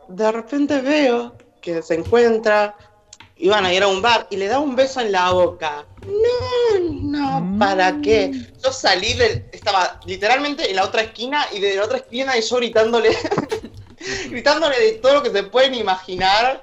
De 0.08 0.32
repente 0.32 0.82
veo 0.82 1.36
que 1.62 1.82
se 1.82 1.96
encuentra, 1.96 2.76
iban 3.38 3.66
a 3.66 3.74
ir 3.74 3.84
a 3.84 3.88
un 3.88 4.02
bar 4.02 4.28
y 4.30 4.38
le 4.38 4.48
da 4.48 4.60
un 4.60 4.76
beso 4.76 5.00
en 5.00 5.12
la 5.12 5.32
boca. 5.32 5.86
No, 6.06 6.80
no, 6.90 7.60
¿para 7.60 8.02
qué? 8.02 8.32
Yo 8.64 8.72
salí 8.72 9.14
del, 9.14 9.46
estaba 9.52 10.00
literalmente 10.06 10.70
en 10.70 10.76
la 10.76 10.84
otra 10.84 11.04
esquina 11.04 11.48
y 11.54 11.60
de 11.60 11.76
la 11.76 11.86
otra 11.86 11.98
esquina 11.98 12.38
y 12.38 12.42
yo 12.42 12.58
gritándole, 12.58 13.16
gritándole 14.30 14.80
de 14.80 14.92
todo 14.94 15.16
lo 15.16 15.24
que 15.24 15.32
se 15.32 15.44
pueden 15.44 15.76
imaginar. 15.76 16.62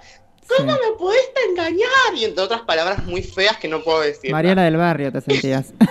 ¿Cómo 0.48 0.73
me 0.73 0.97
pudiste 0.98 1.40
engañar? 1.51 2.14
Y 2.16 2.24
entre 2.24 2.44
otras 2.44 2.62
palabras 2.62 3.05
muy 3.05 3.23
feas 3.23 3.56
que 3.56 3.68
no 3.68 3.82
puedo 3.82 4.01
decir. 4.01 4.31
Mariela 4.31 4.62
del 4.62 4.77
barrio 4.77 5.10
te 5.12 5.20
sentías. 5.20 5.73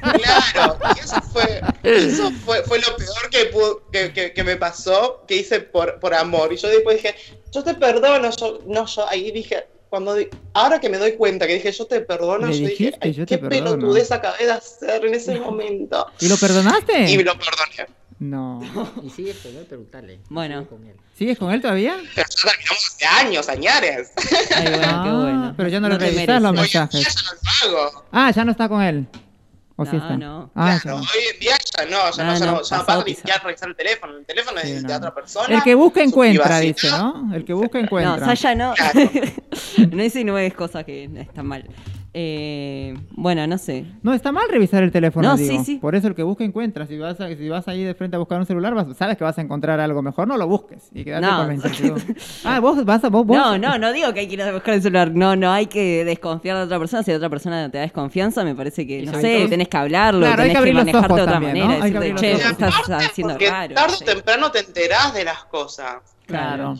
Claro, 0.00 0.78
y 0.96 1.00
eso 1.00 1.20
fue, 1.32 1.60
eso 1.82 2.30
fue, 2.44 2.62
fue 2.64 2.78
lo 2.78 2.96
peor 2.96 3.30
que, 3.30 3.46
pudo- 3.52 3.82
que, 3.92 4.12
que- 4.12 4.32
que 4.32 4.44
me 4.44 4.56
pasó, 4.56 5.24
que 5.26 5.36
hice 5.36 5.60
por, 5.60 5.98
por 6.00 6.14
amor. 6.14 6.52
Y 6.52 6.56
yo 6.56 6.68
después 6.68 6.96
dije, 7.02 7.14
yo 7.52 7.62
te 7.62 7.74
perdono, 7.74 8.30
yo, 8.30 8.60
no, 8.66 8.86
yo 8.86 9.08
ahí 9.08 9.30
dije, 9.30 9.66
cuando 9.88 10.14
di- 10.14 10.28
ahora 10.54 10.80
que 10.80 10.88
me 10.88 10.98
doy 10.98 11.12
cuenta 11.12 11.46
que 11.46 11.54
dije, 11.54 11.72
yo 11.72 11.86
te 11.86 12.00
perdono, 12.00 12.46
yo 12.46 12.52
dije, 12.52 12.68
dijiste, 12.68 12.98
"Ay, 13.00 13.12
yo 13.12 13.26
qué 13.26 13.36
te 13.38 13.48
perdono". 13.48 13.64
pelotudez 13.76 14.10
acabé 14.12 14.44
de 14.46 14.52
hacer 14.52 15.04
en 15.04 15.14
ese 15.14 15.38
momento. 15.38 16.06
¿Y 16.20 16.28
lo 16.28 16.36
perdonaste? 16.36 17.10
Y 17.10 17.16
lo 17.22 17.32
perdoné. 17.38 17.86
No. 18.18 18.60
Y 19.04 19.10
sigue 19.10 19.34
pero 19.42 19.62
preguntarle. 19.64 20.20
Bueno. 20.30 20.58
Sigue 20.60 20.68
con 20.68 20.86
él. 20.86 20.96
¿Sigues 21.16 21.38
con 21.38 21.52
él 21.52 21.60
todavía? 21.60 21.96
Pero 22.14 22.28
ya 22.28 22.50
terminamos 22.50 22.86
hace 22.94 23.06
años, 23.06 23.48
añares. 23.48 24.12
Ay, 24.54 24.64
bueno, 24.70 24.78
qué 24.80 24.88
Ah, 24.88 25.18
bueno. 25.22 25.54
Pero 25.56 25.68
ya 25.68 25.80
no, 25.80 25.88
le 25.88 25.98
te 25.98 26.04
revisas 26.06 26.42
los 26.42 26.52
Hoy 26.52 26.58
en 26.58 26.64
día 26.70 26.80
mensajes. 26.82 27.14
ya 27.14 27.68
no 27.70 27.78
hago. 27.78 28.04
Ah, 28.12 28.30
ya 28.30 28.44
no 28.44 28.50
está 28.52 28.68
con 28.68 28.82
él. 28.82 29.06
¿O 29.78 29.84
sí 29.84 29.90
No, 29.92 29.98
está? 29.98 30.16
no. 30.16 30.50
Ah, 30.54 30.72
ya 30.74 30.80
Claro, 30.80 30.96
no. 30.98 31.02
hoy 31.02 31.08
en 31.34 31.40
día 31.40 31.56
ya 31.76 31.84
no, 31.84 31.90
ya 31.90 31.96
No, 31.96 32.04
no, 32.06 32.10
ya 32.14 32.24
no, 32.24 32.32
no, 32.32 32.38
ya 32.38 32.46
no 32.46 32.56
pasado 32.60 32.86
pasa 32.86 32.98
ni 32.98 33.04
pisado. 33.04 33.20
siquiera 33.20 33.42
revisar 33.44 33.68
el 33.68 33.76
teléfono. 33.76 34.16
El 34.16 34.24
teléfono 34.24 34.60
Sí, 34.62 34.70
es 34.70 34.82
de 34.82 34.88
no. 34.88 34.96
otra 34.96 35.14
persona. 35.14 35.54
El 35.54 35.62
que 35.62 35.74
busca 35.74 36.02
encuentra, 36.02 36.58
dice, 36.60 36.88
¿no? 36.90 37.30
El 37.34 37.44
que 37.44 37.52
busca 37.52 37.78
No, 37.78 37.84
encuentra. 37.84 38.24
Saya 38.36 38.54
no. 38.54 38.72
Claro. 38.74 39.00
no 39.90 40.02
dice 40.02 40.24
nueve 40.24 40.50
cosas 40.52 40.84
que 40.86 41.04
están 41.20 41.46
mal. 41.46 41.66
Eh, 42.18 42.94
bueno, 43.10 43.46
no 43.46 43.58
sé. 43.58 43.84
No, 44.02 44.14
está 44.14 44.32
mal 44.32 44.48
revisar 44.48 44.82
el 44.82 44.90
teléfono, 44.90 45.28
No, 45.28 45.36
digo. 45.36 45.58
sí, 45.58 45.64
sí. 45.64 45.76
Por 45.76 45.94
eso 45.94 46.08
el 46.08 46.14
que 46.14 46.22
busca 46.22 46.44
encuentra. 46.44 46.86
Si 46.86 46.96
vas, 46.96 47.20
a- 47.20 47.28
si 47.28 47.46
vas 47.50 47.68
ahí 47.68 47.84
de 47.84 47.94
frente 47.94 48.16
a 48.16 48.18
buscar 48.18 48.38
un 48.40 48.46
celular, 48.46 48.74
vas- 48.74 48.96
sabes 48.96 49.18
que 49.18 49.24
vas 49.24 49.36
a 49.36 49.42
encontrar 49.42 49.80
algo 49.80 50.00
mejor. 50.00 50.26
No 50.26 50.38
lo 50.38 50.48
busques 50.48 50.88
y 50.94 51.04
quedate 51.04 51.26
No. 51.26 51.36
con 51.36 51.48
la 51.48 51.54
incertidumbre. 51.54 52.04
Ah, 52.44 52.58
vos 52.60 52.82
vas 52.86 53.04
a... 53.04 53.10
Vos, 53.10 53.26
vos- 53.26 53.36
No, 53.36 53.58
no, 53.58 53.76
no 53.78 53.92
digo 53.92 54.14
que 54.14 54.20
hay 54.20 54.28
que 54.28 54.32
ir 54.34 54.42
a 54.42 54.50
buscar 54.50 54.72
el 54.74 54.80
celular. 54.82 55.10
No, 55.14 55.36
no 55.36 55.52
hay 55.52 55.66
que 55.66 56.06
desconfiar 56.06 56.56
de 56.56 56.62
otra 56.62 56.78
persona. 56.78 57.02
Si 57.02 57.12
otra 57.12 57.28
persona 57.28 57.70
te 57.70 57.76
da 57.76 57.82
desconfianza, 57.82 58.44
me 58.44 58.54
parece 58.54 58.86
que, 58.86 59.02
no 59.02 59.12
sé, 59.20 59.36
todo- 59.40 59.48
tenés 59.50 59.68
que 59.68 59.76
hablarlo, 59.76 60.20
Claro, 60.24 60.42
hay 60.42 60.54
que 60.54 60.62
que, 60.64 60.72
manejarte 60.72 61.14
de 61.14 61.20
otra 61.20 61.32
también, 61.34 61.58
¿no? 61.58 61.64
manera. 61.66 61.84
Hay 61.84 61.90
Decirte, 61.92 62.20
che, 62.20 62.32
vos 62.32 62.50
estás 62.50 62.90
haciendo 62.90 63.38
raro. 63.38 63.74
tarde 63.74 63.92
o 63.94 63.96
sí. 63.98 64.04
temprano 64.06 64.50
te 64.50 64.60
enterás 64.60 65.12
de 65.12 65.22
las 65.24 65.44
cosas. 65.44 65.96
Claro. 66.24 66.76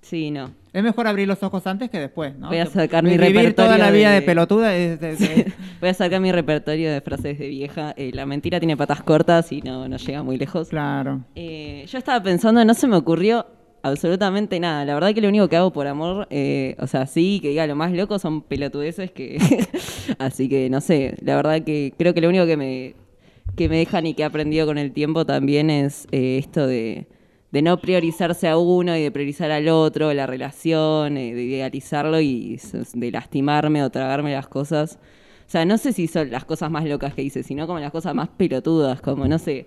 Sí, 0.00 0.30
no. 0.30 0.52
Es 0.76 0.82
mejor 0.82 1.06
abrir 1.06 1.26
los 1.26 1.42
ojos 1.42 1.66
antes 1.66 1.88
que 1.88 1.98
después, 1.98 2.36
¿no? 2.36 2.48
Voy 2.48 2.58
a 2.58 2.66
sacar 2.66 3.02
mi 3.02 3.12
Vivir 3.12 3.28
repertorio 3.28 3.54
toda 3.54 3.78
la 3.78 3.90
vida 3.90 4.10
de, 4.10 4.20
de- 4.20 4.26
pelotuda 4.26 4.72
Voy 5.80 5.88
a 5.88 5.94
sacar 5.94 6.20
mi 6.20 6.30
repertorio 6.30 6.92
de 6.92 7.00
frases 7.00 7.38
de 7.38 7.48
vieja. 7.48 7.94
Eh, 7.96 8.10
la 8.12 8.26
mentira 8.26 8.58
tiene 8.58 8.76
patas 8.76 9.02
cortas 9.02 9.52
y 9.52 9.62
no, 9.62 9.88
no 9.88 9.96
llega 9.96 10.22
muy 10.22 10.36
lejos. 10.36 10.68
Claro. 10.68 11.24
Eh, 11.34 11.86
yo 11.88 11.96
estaba 11.96 12.22
pensando, 12.22 12.62
no 12.62 12.74
se 12.74 12.86
me 12.88 12.96
ocurrió 12.96 13.46
absolutamente 13.82 14.60
nada. 14.60 14.84
La 14.84 14.92
verdad 14.92 15.14
que 15.14 15.22
lo 15.22 15.28
único 15.28 15.48
que 15.48 15.56
hago 15.56 15.72
por 15.72 15.86
amor, 15.86 16.26
eh, 16.28 16.76
o 16.78 16.86
sea, 16.86 17.06
sí, 17.06 17.38
que 17.40 17.48
diga 17.48 17.66
lo 17.66 17.74
más 17.74 17.92
loco 17.92 18.18
son 18.18 18.42
pelotudeces 18.42 19.10
que... 19.12 19.38
Así 20.18 20.46
que 20.46 20.68
no 20.68 20.82
sé, 20.82 21.14
la 21.22 21.36
verdad 21.36 21.62
que 21.62 21.94
creo 21.96 22.12
que 22.12 22.20
lo 22.20 22.28
único 22.28 22.44
que 22.44 22.58
me, 22.58 22.94
que 23.56 23.70
me 23.70 23.78
dejan 23.78 24.06
y 24.06 24.12
que 24.12 24.24
he 24.24 24.26
aprendido 24.26 24.66
con 24.66 24.76
el 24.76 24.92
tiempo 24.92 25.24
también 25.24 25.70
es 25.70 26.06
esto 26.12 26.66
de, 26.66 27.06
de 27.56 27.62
no 27.62 27.78
priorizarse 27.78 28.48
a 28.48 28.58
uno 28.58 28.94
y 28.98 29.02
de 29.02 29.10
priorizar 29.10 29.50
al 29.50 29.68
otro, 29.68 30.12
la 30.12 30.26
relación, 30.26 31.16
eh, 31.16 31.34
de 31.34 31.42
idealizarlo 31.42 32.20
y 32.20 32.60
de 32.92 33.10
lastimarme 33.10 33.82
o 33.82 33.88
tragarme 33.88 34.32
las 34.32 34.46
cosas. 34.46 34.98
O 35.46 35.50
sea, 35.50 35.64
no 35.64 35.78
sé 35.78 35.94
si 35.94 36.06
son 36.06 36.30
las 36.30 36.44
cosas 36.44 36.70
más 36.70 36.84
locas 36.84 37.14
que 37.14 37.22
hice, 37.22 37.42
sino 37.42 37.66
como 37.66 37.78
las 37.78 37.92
cosas 37.92 38.14
más 38.14 38.28
pelotudas, 38.28 39.00
como, 39.00 39.26
no 39.26 39.38
sé, 39.38 39.66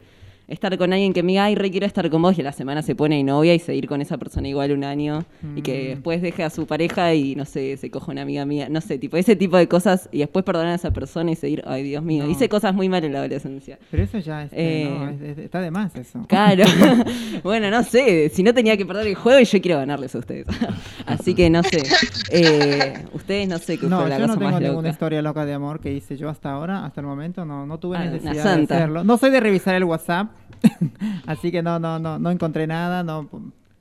estar 0.50 0.78
con 0.78 0.92
alguien 0.94 1.14
que 1.14 1.24
me 1.24 1.34
diga, 1.34 1.46
ay, 1.46 1.56
re 1.56 1.72
quiero 1.72 1.86
estar 1.86 2.10
con 2.10 2.22
vos, 2.22 2.38
y 2.38 2.42
a 2.42 2.44
la 2.44 2.52
semana 2.52 2.82
se 2.82 2.96
pone 2.96 3.24
novia 3.24 3.54
y 3.56 3.60
seguir 3.60 3.88
con 3.88 4.02
esa 4.02 4.18
persona 4.18 4.48
igual 4.48 4.72
un 4.72 4.84
año, 4.84 5.24
y 5.56 5.62
que 5.62 5.90
después 5.90 6.22
deje 6.22 6.44
a 6.44 6.50
su 6.50 6.66
pareja 6.68 7.14
y, 7.14 7.36
no 7.36 7.46
sé, 7.46 7.78
se 7.78 7.90
coja 7.92 8.12
una 8.12 8.24
amiga 8.24 8.46
mía, 8.46 8.68
no 8.70 8.82
sé, 8.82 8.98
tipo, 8.98 9.16
ese 9.18 9.36
tipo 9.36 9.58
de 9.58 9.68
cosas, 9.68 10.10
y 10.12 10.20
después 10.20 10.44
perdonar 10.44 10.72
a 10.72 10.76
esa 10.76 10.92
persona 10.92 11.32
y 11.32 11.36
seguir, 11.36 11.64
ay, 11.68 11.84
Dios 11.84 12.04
mío, 12.04 12.24
No. 12.26 12.30
hice 12.32 12.50
cosas 12.50 12.74
muy 12.74 12.90
mal 12.90 13.04
en 13.04 13.14
la 13.14 13.20
adolescencia. 13.20 13.78
Pero 13.92 14.04
eso 14.04 14.18
ya 14.20 14.44
este, 14.44 14.84
Eh, 14.84 14.90
no, 14.90 15.10
es- 15.10 15.22
es- 15.22 15.38
está 15.38 15.62
de 15.62 15.72
más 15.72 15.96
eso. 15.96 16.26
Claro. 16.28 16.64
bueno, 17.44 17.70
no 17.70 17.84
sé. 17.84 18.30
Si 18.30 18.44
no 18.44 18.54
tenía 18.54 18.76
que 18.76 18.86
perder 18.86 19.08
el 19.08 19.16
juego 19.16 19.40
y 19.40 19.46
yo 19.46 19.62
quiero 19.62 19.78
ganarles 19.78 20.16
a 20.16 20.20
ustedes. 20.20 20.46
Así 21.06 21.36
que 21.36 21.50
no 21.50 21.62
sé. 21.64 21.84
Eh, 22.32 22.94
ustedes 23.14 23.48
no 23.48 23.58
sé 23.58 23.78
qué 23.78 23.88
No, 23.88 24.02
fue 24.02 24.10
la 24.10 24.18
yo 24.18 24.24
cosa 24.24 24.34
no 24.34 24.40
tengo 24.40 24.52
más 24.52 24.62
ninguna 24.62 24.78
loca. 24.82 24.90
historia 24.90 25.22
loca 25.22 25.46
de 25.46 25.54
amor 25.54 25.80
que 25.80 25.94
hice 25.94 26.18
yo 26.18 26.30
hasta 26.30 26.52
ahora, 26.52 26.86
hasta 26.86 27.02
el 27.02 27.08
momento, 27.08 27.46
no, 27.46 27.66
no 27.66 27.78
tuve 27.80 27.98
Ah, 27.98 28.06
necesidad 28.06 28.58
de 28.58 28.64
hacerlo. 28.64 29.04
No 29.04 29.18
soy 29.18 29.32
de 29.32 29.40
revisar 29.40 29.76
el 29.76 29.84
WhatsApp, 29.84 30.32
así 31.26 31.52
que 31.52 31.62
no, 31.62 31.80
no, 31.80 32.00
no, 32.00 32.20
no 32.20 32.32
encontré 32.32 32.68
nada, 32.68 33.04
no. 33.04 33.30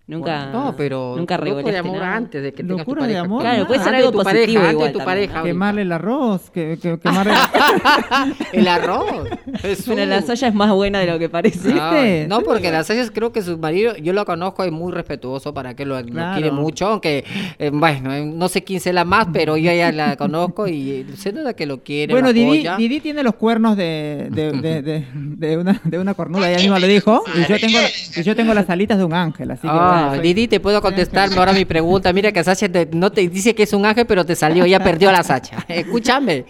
Nunca. 0.08 0.46
No, 0.46 0.74
pero 0.74 1.14
Nunca 1.18 1.36
loco 1.36 1.62
de 1.70 1.76
amor 1.78 1.98
nada. 1.98 2.16
antes 2.16 2.42
de 2.42 2.50
que 2.52 2.62
tengas 2.62 2.84
tu 2.84 2.90
Locura 2.92 3.06
de 3.06 3.18
amor, 3.18 3.42
Claro, 3.42 3.66
puede 3.66 3.78
ser 3.80 3.88
Antes 3.88 4.00
de 4.02 4.06
algo 4.08 4.10
tu 4.18 4.24
positivo 4.24 4.42
pareja, 4.54 4.60
antes 4.60 4.72
igual 4.72 4.86
de 4.88 4.92
tu 4.92 4.98
también. 4.98 5.28
pareja. 5.28 5.42
Quemarle 5.44 5.82
el 5.82 5.92
arroz, 5.92 6.50
que, 6.50 6.78
que- 6.80 6.98
quemarle... 6.98 7.34
El 8.52 8.68
arroz. 8.68 9.28
Jesús. 9.60 9.86
Bueno, 9.86 10.06
la 10.06 10.22
soya 10.22 10.48
es 10.48 10.54
más 10.54 10.70
buena 10.72 11.00
de 11.00 11.06
lo 11.06 11.18
que 11.18 11.28
parece. 11.28 12.26
No, 12.28 12.40
porque 12.40 12.70
las 12.70 12.86
Sayas 12.86 13.10
creo 13.10 13.32
que 13.32 13.42
su 13.42 13.58
marido, 13.58 13.96
yo 13.96 14.12
lo 14.12 14.24
conozco, 14.24 14.64
es 14.64 14.72
muy 14.72 14.92
respetuoso 14.92 15.52
para 15.52 15.74
que 15.74 15.84
lo, 15.84 16.00
lo 16.00 16.06
Claro. 16.06 16.34
quiere 16.40 16.50
mucho, 16.52 16.86
aunque, 16.88 17.24
eh, 17.58 17.70
bueno, 17.72 18.12
eh, 18.14 18.24
no 18.24 18.48
sé 18.48 18.64
quién 18.64 18.80
se 18.80 18.92
la 18.94 19.04
más, 19.04 19.28
pero 19.32 19.56
yo 19.56 19.70
ya 19.72 19.92
la 19.92 20.16
conozco 20.16 20.66
y 20.68 20.90
eh, 20.90 21.06
se 21.16 21.32
nota 21.32 21.52
que 21.54 21.66
lo 21.66 21.82
quiere, 21.82 22.12
Bueno, 22.14 22.32
Didi. 22.32 22.66
Didi 22.78 23.00
tiene 23.00 23.22
los 23.22 23.34
cuernos 23.34 23.76
de, 23.76 24.28
de, 24.30 24.52
de, 24.52 24.82
de, 24.82 25.04
de 25.14 25.56
una, 25.58 25.80
de 25.84 25.98
una 25.98 26.14
cornuda, 26.14 26.48
ella 26.50 26.60
misma 26.60 26.78
lo 26.78 26.86
dijo, 26.86 27.22
y 27.34 27.40
yo 27.46 27.58
tengo, 27.60 27.78
y 28.16 28.22
yo 28.22 28.34
tengo 28.34 28.54
las 28.54 28.70
alitas 28.70 28.96
de 28.98 29.04
un 29.04 29.12
ángel, 29.12 29.50
así 29.50 29.62
que 29.62 29.68
Ah, 29.70 29.97
bueno, 30.06 30.14
soy- 30.16 30.22
Didi, 30.34 30.48
te 30.48 30.60
puedo 30.60 30.80
contestar 30.82 31.30
ahora 31.36 31.52
mi 31.54 31.64
pregunta. 31.64 32.12
Mira 32.12 32.32
que 32.32 32.42
Sacha 32.44 32.68
te- 32.68 32.88
no 32.92 33.10
te 33.12 33.28
dice 33.28 33.54
que 33.54 33.64
es 33.64 33.72
un 33.72 33.84
ángel, 33.86 34.06
pero 34.06 34.24
te 34.24 34.34
salió, 34.34 34.64
ya 34.66 34.80
perdió 34.80 35.10
la 35.12 35.22
Sacha. 35.22 35.64
Escúchame. 35.68 36.44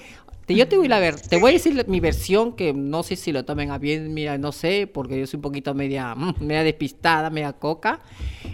te- 0.46 0.54
Yo 0.54 0.66
te 0.68 0.76
voy 0.76 0.90
a 0.92 0.98
ver, 0.98 1.20
te 1.20 1.36
voy 1.38 1.50
a 1.50 1.52
decir 1.54 1.84
mi 1.88 2.00
versión 2.00 2.52
que 2.54 2.72
no 2.72 3.02
sé 3.02 3.16
si 3.16 3.32
lo 3.32 3.44
tomen 3.44 3.70
a 3.70 3.78
bien, 3.78 4.14
mira, 4.14 4.38
no 4.38 4.50
sé, 4.52 4.86
porque 4.92 5.18
yo 5.20 5.26
soy 5.26 5.38
un 5.38 5.42
poquito 5.42 5.74
media, 5.74 6.14
mm, 6.14 6.34
media 6.40 6.62
despistada, 6.62 7.28
media 7.30 7.52
coca. 7.52 8.00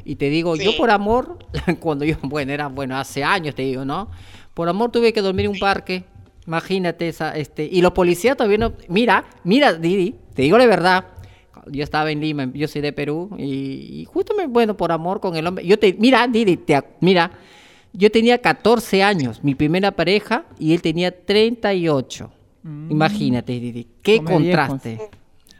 Y 0.04 0.16
te 0.16 0.28
digo, 0.30 0.56
yo 0.56 0.76
por 0.76 0.90
amor, 0.90 1.38
cuando 1.80 2.04
yo, 2.04 2.16
bueno, 2.22 2.52
era, 2.52 2.66
bueno, 2.68 2.96
hace 2.98 3.22
años 3.24 3.54
te 3.54 3.62
digo, 3.62 3.84
¿no? 3.84 4.10
Por 4.54 4.68
amor 4.68 4.90
tuve 4.90 5.12
que 5.12 5.20
dormir 5.20 5.46
en 5.46 5.52
un 5.52 5.58
parque. 5.58 6.04
Imagínate 6.46 7.08
esa, 7.08 7.34
este, 7.36 7.64
y 7.64 7.80
los 7.80 7.92
policías 7.92 8.36
todavía 8.36 8.58
no, 8.58 8.72
mira, 8.88 9.24
mira, 9.44 9.72
Didi, 9.72 10.14
te 10.34 10.42
digo 10.42 10.58
la 10.58 10.66
verdad. 10.66 11.06
Yo 11.70 11.82
estaba 11.82 12.10
en 12.10 12.20
Lima, 12.20 12.50
yo 12.54 12.68
soy 12.68 12.82
de 12.82 12.92
Perú, 12.92 13.30
y, 13.38 14.00
y 14.00 14.04
justo 14.04 14.34
me, 14.34 14.46
bueno, 14.46 14.76
por 14.76 14.92
amor 14.92 15.20
con 15.20 15.36
el 15.36 15.46
hombre, 15.46 15.66
yo 15.66 15.78
te, 15.78 15.94
mira, 15.98 16.26
Didi, 16.26 16.56
te 16.56 16.82
mira, 17.00 17.30
yo 17.92 18.10
tenía 18.10 18.38
14 18.38 19.02
años, 19.02 19.42
mi 19.42 19.54
primera 19.54 19.92
pareja, 19.92 20.44
y 20.58 20.74
él 20.74 20.82
tenía 20.82 21.24
38. 21.24 22.30
Imagínate, 22.88 23.52
Didi, 23.60 23.86
qué 24.02 24.18
Come 24.18 24.30
contraste. 24.30 24.98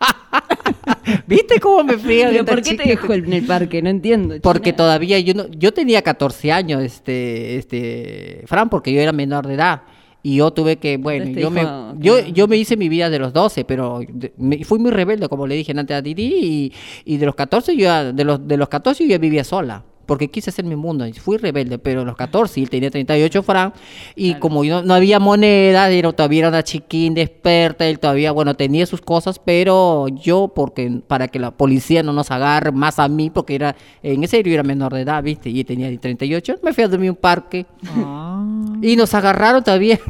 ¿Viste 1.26 1.60
cómo 1.60 1.85
me 1.85 1.98
fría? 1.98 2.28
¿Pero 2.28 2.40
esta 2.40 2.52
por 2.52 2.62
qué 2.62 2.74
te 2.74 2.89
dejó 2.89 3.12
en 3.12 3.32
el 3.32 3.44
parque? 3.44 3.82
No 3.82 3.90
entiendo. 3.90 4.36
Porque 4.43 4.70
China. 4.70 4.76
todavía 4.76 5.18
yo 5.20 5.35
no, 5.35 5.47
yo 5.48 5.72
tenía 5.72 6.02
14 6.02 6.52
años, 6.52 6.82
este, 6.82 7.56
este, 7.56 8.44
Fran, 8.47 8.68
porque 8.68 8.93
yo 8.93 9.01
era 9.01 9.12
menor 9.12 9.47
de 9.47 9.55
edad. 9.55 9.82
Y 10.26 10.36
yo 10.36 10.51
tuve 10.52 10.76
que, 10.78 10.96
bueno, 10.96 11.24
Entonces 11.26 11.34
te 11.36 11.40
yo 11.42 11.51
me, 11.51 11.60
yo, 12.01 12.18
yo 12.32 12.48
me 12.48 12.56
hice 12.56 12.78
mi 12.78 12.88
vida 12.88 13.10
de 13.10 13.18
los 13.18 13.34
12, 13.34 13.64
pero 13.66 14.01
me- 14.38 14.64
fui 14.64 14.78
muy 14.78 14.90
rebelde, 14.90 15.28
como 15.28 15.46
le 15.46 15.55
dije 15.55 15.72
antes 15.76 15.94
a 15.94 16.01
Didi, 16.01 16.32
y, 16.34 16.72
y 17.05 17.18
de 17.18 17.26
los 17.26 17.34
14 17.34 17.76
yo 17.76 17.82
ya, 17.82 18.10
de 18.10 18.24
los, 18.24 18.48
de 18.48 18.56
los 18.56 18.68
14 18.70 19.05
yo 19.05 19.10
ya 19.10 19.18
vivía 19.18 19.44
sola. 19.44 19.84
Porque 20.06 20.31
quise 20.31 20.51
hacer 20.51 20.64
mi 20.64 20.76
mundo 20.76 21.06
y 21.06 21.12
fui 21.12 21.36
rebelde, 21.39 21.78
pero 21.78 22.02
a 22.02 22.05
los 22.05 22.16
14 22.16 22.60
y 22.60 22.62
él 22.64 22.70
tenía 22.70 22.90
38 22.90 23.43
Fran. 23.43 23.72
Y 24.14 24.35
como 24.35 24.64
yo, 24.64 24.82
no 24.82 24.94
había 24.94 25.18
moneda, 25.18 25.89
era, 25.90 26.12
todavía 26.12 26.40
era 26.40 26.48
una 26.48 26.62
chiquín 26.62 27.14
de 27.14 27.22
experta, 27.22 27.86
él 27.86 27.98
todavía, 27.98 28.32
bueno, 28.32 28.55
tenía 28.55 28.86
sus 28.86 29.01
cosas, 29.01 29.39
pero 29.39 30.09
yo, 30.09 30.52
porque 30.55 31.01
para 31.06 31.28
que 31.28 31.39
la 31.39 31.51
policía 31.51 32.02
no 32.02 32.12
nos 32.12 32.31
agarre 32.31 32.72
más 32.72 32.98
a 32.98 33.09
mí, 33.09 33.31
porque 33.31 33.55
era, 33.55 33.76
en 34.02 34.26
serio, 34.28 34.52
era 34.55 34.62
menor 34.62 34.94
de 34.94 35.02
edad, 35.02 35.22
¿viste? 35.22 35.51
Y 35.51 35.64
tenía 35.64 35.94
38, 35.98 36.56
me 36.62 36.72
fui 36.72 36.85
a 36.85 36.89
dormir 36.89 37.09
a 37.09 37.12
un 37.12 37.16
parque. 37.16 37.66
Ah. 37.97 38.44
Y 38.82 38.97
nos 38.97 39.14
agarraron 39.14 39.62
todavía. 39.62 39.98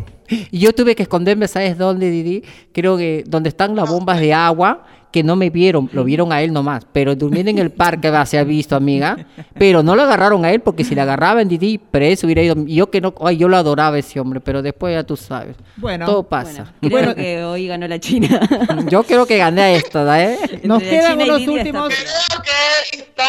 Y 0.51 0.59
yo 0.59 0.75
tuve 0.75 0.95
que 0.97 1.03
esconderme, 1.03 1.47
¿sabes 1.49 1.77
dónde, 1.77 2.11
Didi? 2.11 2.43
Creo 2.73 2.97
que 2.97 3.25
donde 3.27 3.51
están 3.51 3.77
las 3.77 3.91
bombas 3.91 4.19
de 4.19 4.33
agua, 4.33 4.85
que 5.15 5.23
no 5.23 5.37
me 5.37 5.49
vieron, 5.49 5.89
lo 5.93 6.03
vieron 6.03 6.33
a 6.33 6.43
él 6.43 6.53
nomás. 6.53 6.85
Pero 6.93 7.15
durmiendo 7.15 7.49
en 7.53 7.59
el 7.59 7.71
parque 7.71 8.11
va, 8.11 8.27
se 8.27 8.37
ha 8.37 8.43
visto, 8.43 8.75
amiga. 8.75 9.17
Pero 9.57 9.85
no 9.85 9.95
lo 9.95 10.03
agarraron 10.03 10.45
a 10.45 10.51
él, 10.51 10.61
porque 10.61 10.83
si 10.83 10.93
le 10.97 11.03
agarraban, 11.03 11.47
Didi, 11.47 11.79
preso 11.79 12.27
hubiera 12.27 12.43
ido. 12.43 12.57
Yo 12.67 12.91
que 12.91 13.01
no, 13.01 13.15
ay, 13.21 13.37
yo 13.37 13.47
lo 13.49 13.57
adoraba 13.57 13.97
ese 13.97 14.19
hombre, 14.19 14.41
pero 14.41 14.61
después 14.61 14.93
ya 14.93 15.05
tú 15.05 15.17
sabes. 15.17 15.55
Bueno. 15.77 16.05
Todo 16.05 16.25
pasa. 16.25 16.75
Creo 16.81 17.15
que 17.15 17.45
hoy 17.45 17.69
ganó 17.69 17.87
la 17.87 18.01
China. 18.01 18.41
Yo 18.91 19.03
creo 19.05 19.25
que 19.27 19.39
gané 19.39 19.63
a 19.63 19.73
esto, 19.73 20.13
¿eh? 20.15 20.37
Nos 20.65 20.83
quedan 20.83 21.21
unos 21.21 21.47
últimos. 21.47 21.89
Creo 21.95 22.43
que 22.43 22.97
está 22.99 23.25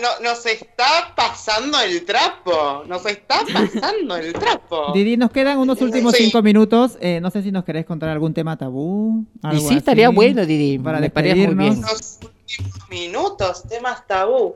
no- 0.00 0.28
nos 0.30 0.44
está 0.46 1.12
pasando 1.16 1.80
el 1.80 2.04
trapo. 2.04 2.82
Nos 2.88 3.04
está 3.06 3.40
pasando 3.52 4.16
el 4.16 4.32
trapo. 4.32 4.92
Didi, 4.92 5.16
nos 5.16 5.30
quedan 5.30 5.58
unos 5.58 5.80
últimos 5.80 6.14
Sí. 6.14 6.24
cinco 6.24 6.42
minutos. 6.42 6.98
Eh, 7.00 7.20
no 7.20 7.30
sé 7.30 7.42
si 7.42 7.52
nos 7.52 7.64
querés 7.64 7.84
contar 7.84 8.08
algún 8.10 8.34
tema 8.34 8.56
tabú. 8.56 9.24
Y 9.52 9.60
sí, 9.60 9.76
estaría 9.76 10.08
bueno, 10.10 10.44
Didi. 10.46 10.78
Para 10.78 11.00
me 11.00 11.10
parece 11.30 11.46
muy 11.54 11.64
bien. 11.64 11.80
Los 11.82 12.18
últimos 12.22 12.88
minutos, 12.88 13.62
temas 13.68 14.06
tabú. 14.06 14.54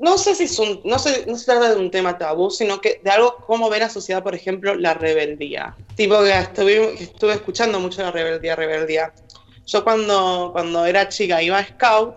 No 0.00 0.16
sé 0.16 0.34
si 0.34 0.44
es 0.44 0.58
un, 0.58 0.80
no 0.84 0.98
se, 0.98 1.26
no 1.26 1.36
se 1.36 1.44
trata 1.44 1.70
de 1.74 1.76
un 1.76 1.90
tema 1.90 2.16
tabú, 2.16 2.50
sino 2.50 2.80
que 2.80 3.00
de 3.02 3.10
algo 3.10 3.36
como 3.46 3.68
ver 3.68 3.82
asociada, 3.82 4.22
por 4.22 4.34
ejemplo, 4.34 4.74
la 4.74 4.94
rebeldía. 4.94 5.74
Tipo 5.96 6.22
que 6.22 6.38
estuve, 6.38 7.02
estuve 7.02 7.32
escuchando 7.34 7.80
mucho 7.80 8.02
la 8.02 8.10
rebeldía, 8.10 8.56
rebeldía. 8.56 9.12
Yo 9.66 9.84
cuando, 9.84 10.50
cuando 10.52 10.86
era 10.86 11.08
chica 11.08 11.42
iba 11.42 11.58
a 11.58 11.66
Scout, 11.66 12.14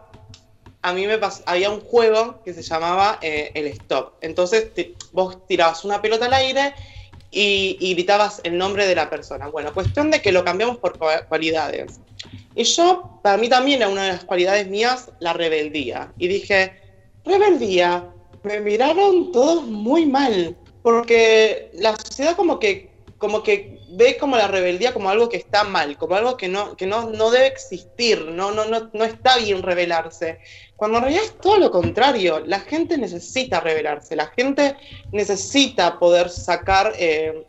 a 0.84 0.94
mí 0.94 1.06
me 1.06 1.20
pas- 1.20 1.44
había 1.46 1.70
un 1.70 1.82
juego 1.82 2.42
que 2.44 2.54
se 2.54 2.62
llamaba 2.64 3.20
eh, 3.22 3.52
el 3.54 3.68
stop. 3.68 4.14
Entonces 4.22 4.68
vos 5.12 5.46
tirabas 5.48 5.84
una 5.84 6.02
pelota 6.02 6.26
al 6.26 6.34
aire 6.34 6.74
y, 7.30 7.78
y 7.80 7.94
gritabas 7.94 8.42
el 8.44 8.58
nombre 8.58 8.88
de 8.88 8.96
la 8.96 9.10
persona. 9.10 9.48
Bueno, 9.48 9.74
cuestión 9.74 10.10
de 10.12 10.22
que 10.22 10.32
lo 10.32 10.44
cambiamos 10.44 10.78
por 10.78 10.98
cua- 10.98 11.28
cualidades. 11.28 12.00
Y 12.56 12.64
yo, 12.64 13.20
para 13.24 13.38
mí 13.38 13.50
también 13.50 13.82
era 13.82 13.90
una 13.90 14.04
de 14.04 14.12
las 14.14 14.24
cualidades 14.24 14.68
mías, 14.68 15.12
la 15.20 15.34
rebeldía. 15.34 16.14
Y 16.18 16.28
dije, 16.28 16.74
rebeldía, 17.24 18.10
me 18.44 18.60
miraron 18.60 19.32
todos 19.32 19.64
muy 19.64 20.06
mal, 20.06 20.58
porque 20.82 21.72
la 21.74 21.96
sociedad 21.96 22.36
como 22.36 22.60
que, 22.60 22.92
como 23.18 23.44
que 23.44 23.80
ve 23.92 24.18
como 24.18 24.38
la 24.38 24.48
rebeldía 24.48 24.94
como 24.94 25.10
algo 25.10 25.30
que 25.30 25.38
está 25.38 25.64
mal, 25.64 25.98
como 25.98 26.16
algo 26.16 26.38
que 26.38 26.48
no, 26.48 26.76
que 26.76 26.86
no, 26.86 27.10
no 27.10 27.30
debe 27.30 27.48
existir, 27.48 28.26
no, 28.26 28.52
no, 28.52 28.66
no, 28.66 28.90
no 28.94 29.04
está 29.04 29.38
bien 29.38 29.62
rebelarse. 29.62 30.40
Cuando 30.76 30.98
en 30.98 31.04
realidad 31.04 31.26
es 31.26 31.38
todo 31.40 31.58
lo 31.58 31.72
contrario, 31.72 32.40
la 32.46 32.62
gente 32.62 32.98
necesita 32.98 33.60
rebelarse, 33.60 34.16
la 34.16 34.28
gente 34.28 34.76
necesita 35.12 36.00
poder 36.00 36.30
sacar 36.30 36.94
eh, 36.98 37.46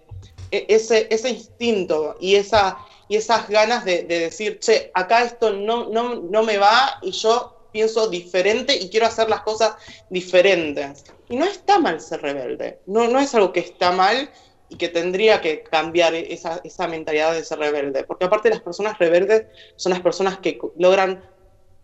e- 0.50 0.66
ese, 0.68 1.06
ese 1.10 1.30
instinto 1.30 2.16
y, 2.20 2.34
esa, 2.34 2.76
y 3.12 3.16
esas 3.16 3.46
ganas 3.50 3.84
de, 3.84 4.04
de 4.04 4.20
decir, 4.20 4.58
che, 4.58 4.90
acá 4.94 5.22
esto 5.22 5.52
no, 5.52 5.90
no, 5.90 6.14
no 6.14 6.42
me 6.42 6.56
va 6.56 6.98
y 7.02 7.10
yo 7.10 7.68
pienso 7.70 8.08
diferente 8.08 8.74
y 8.74 8.88
quiero 8.88 9.04
hacer 9.04 9.28
las 9.28 9.42
cosas 9.42 9.74
diferentes. 10.08 11.04
Y 11.28 11.36
no 11.36 11.44
está 11.44 11.78
mal 11.78 12.00
ser 12.00 12.22
rebelde, 12.22 12.80
no, 12.86 13.08
no 13.08 13.20
es 13.20 13.34
algo 13.34 13.52
que 13.52 13.60
está 13.60 13.92
mal 13.92 14.30
y 14.70 14.76
que 14.76 14.88
tendría 14.88 15.42
que 15.42 15.62
cambiar 15.62 16.14
esa, 16.14 16.62
esa 16.64 16.88
mentalidad 16.88 17.34
de 17.34 17.44
ser 17.44 17.58
rebelde, 17.58 18.04
porque 18.04 18.24
aparte 18.24 18.48
las 18.48 18.62
personas 18.62 18.98
rebeldes 18.98 19.44
son 19.76 19.90
las 19.90 20.00
personas 20.00 20.38
que 20.38 20.58
logran 20.78 21.22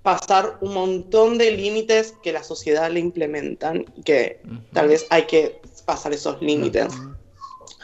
pasar 0.03 0.57
un 0.63 0.73
montón 0.73 1.37
de 1.37 1.51
límites 1.51 2.15
que 2.23 2.33
la 2.33 2.43
sociedad 2.43 2.91
le 2.91 3.01
implementan 3.01 3.85
que 4.03 4.41
tal 4.73 4.89
vez 4.89 5.07
hay 5.11 5.27
que 5.27 5.61
pasar 5.85 6.15
esos 6.15 6.41
límites. 6.41 6.89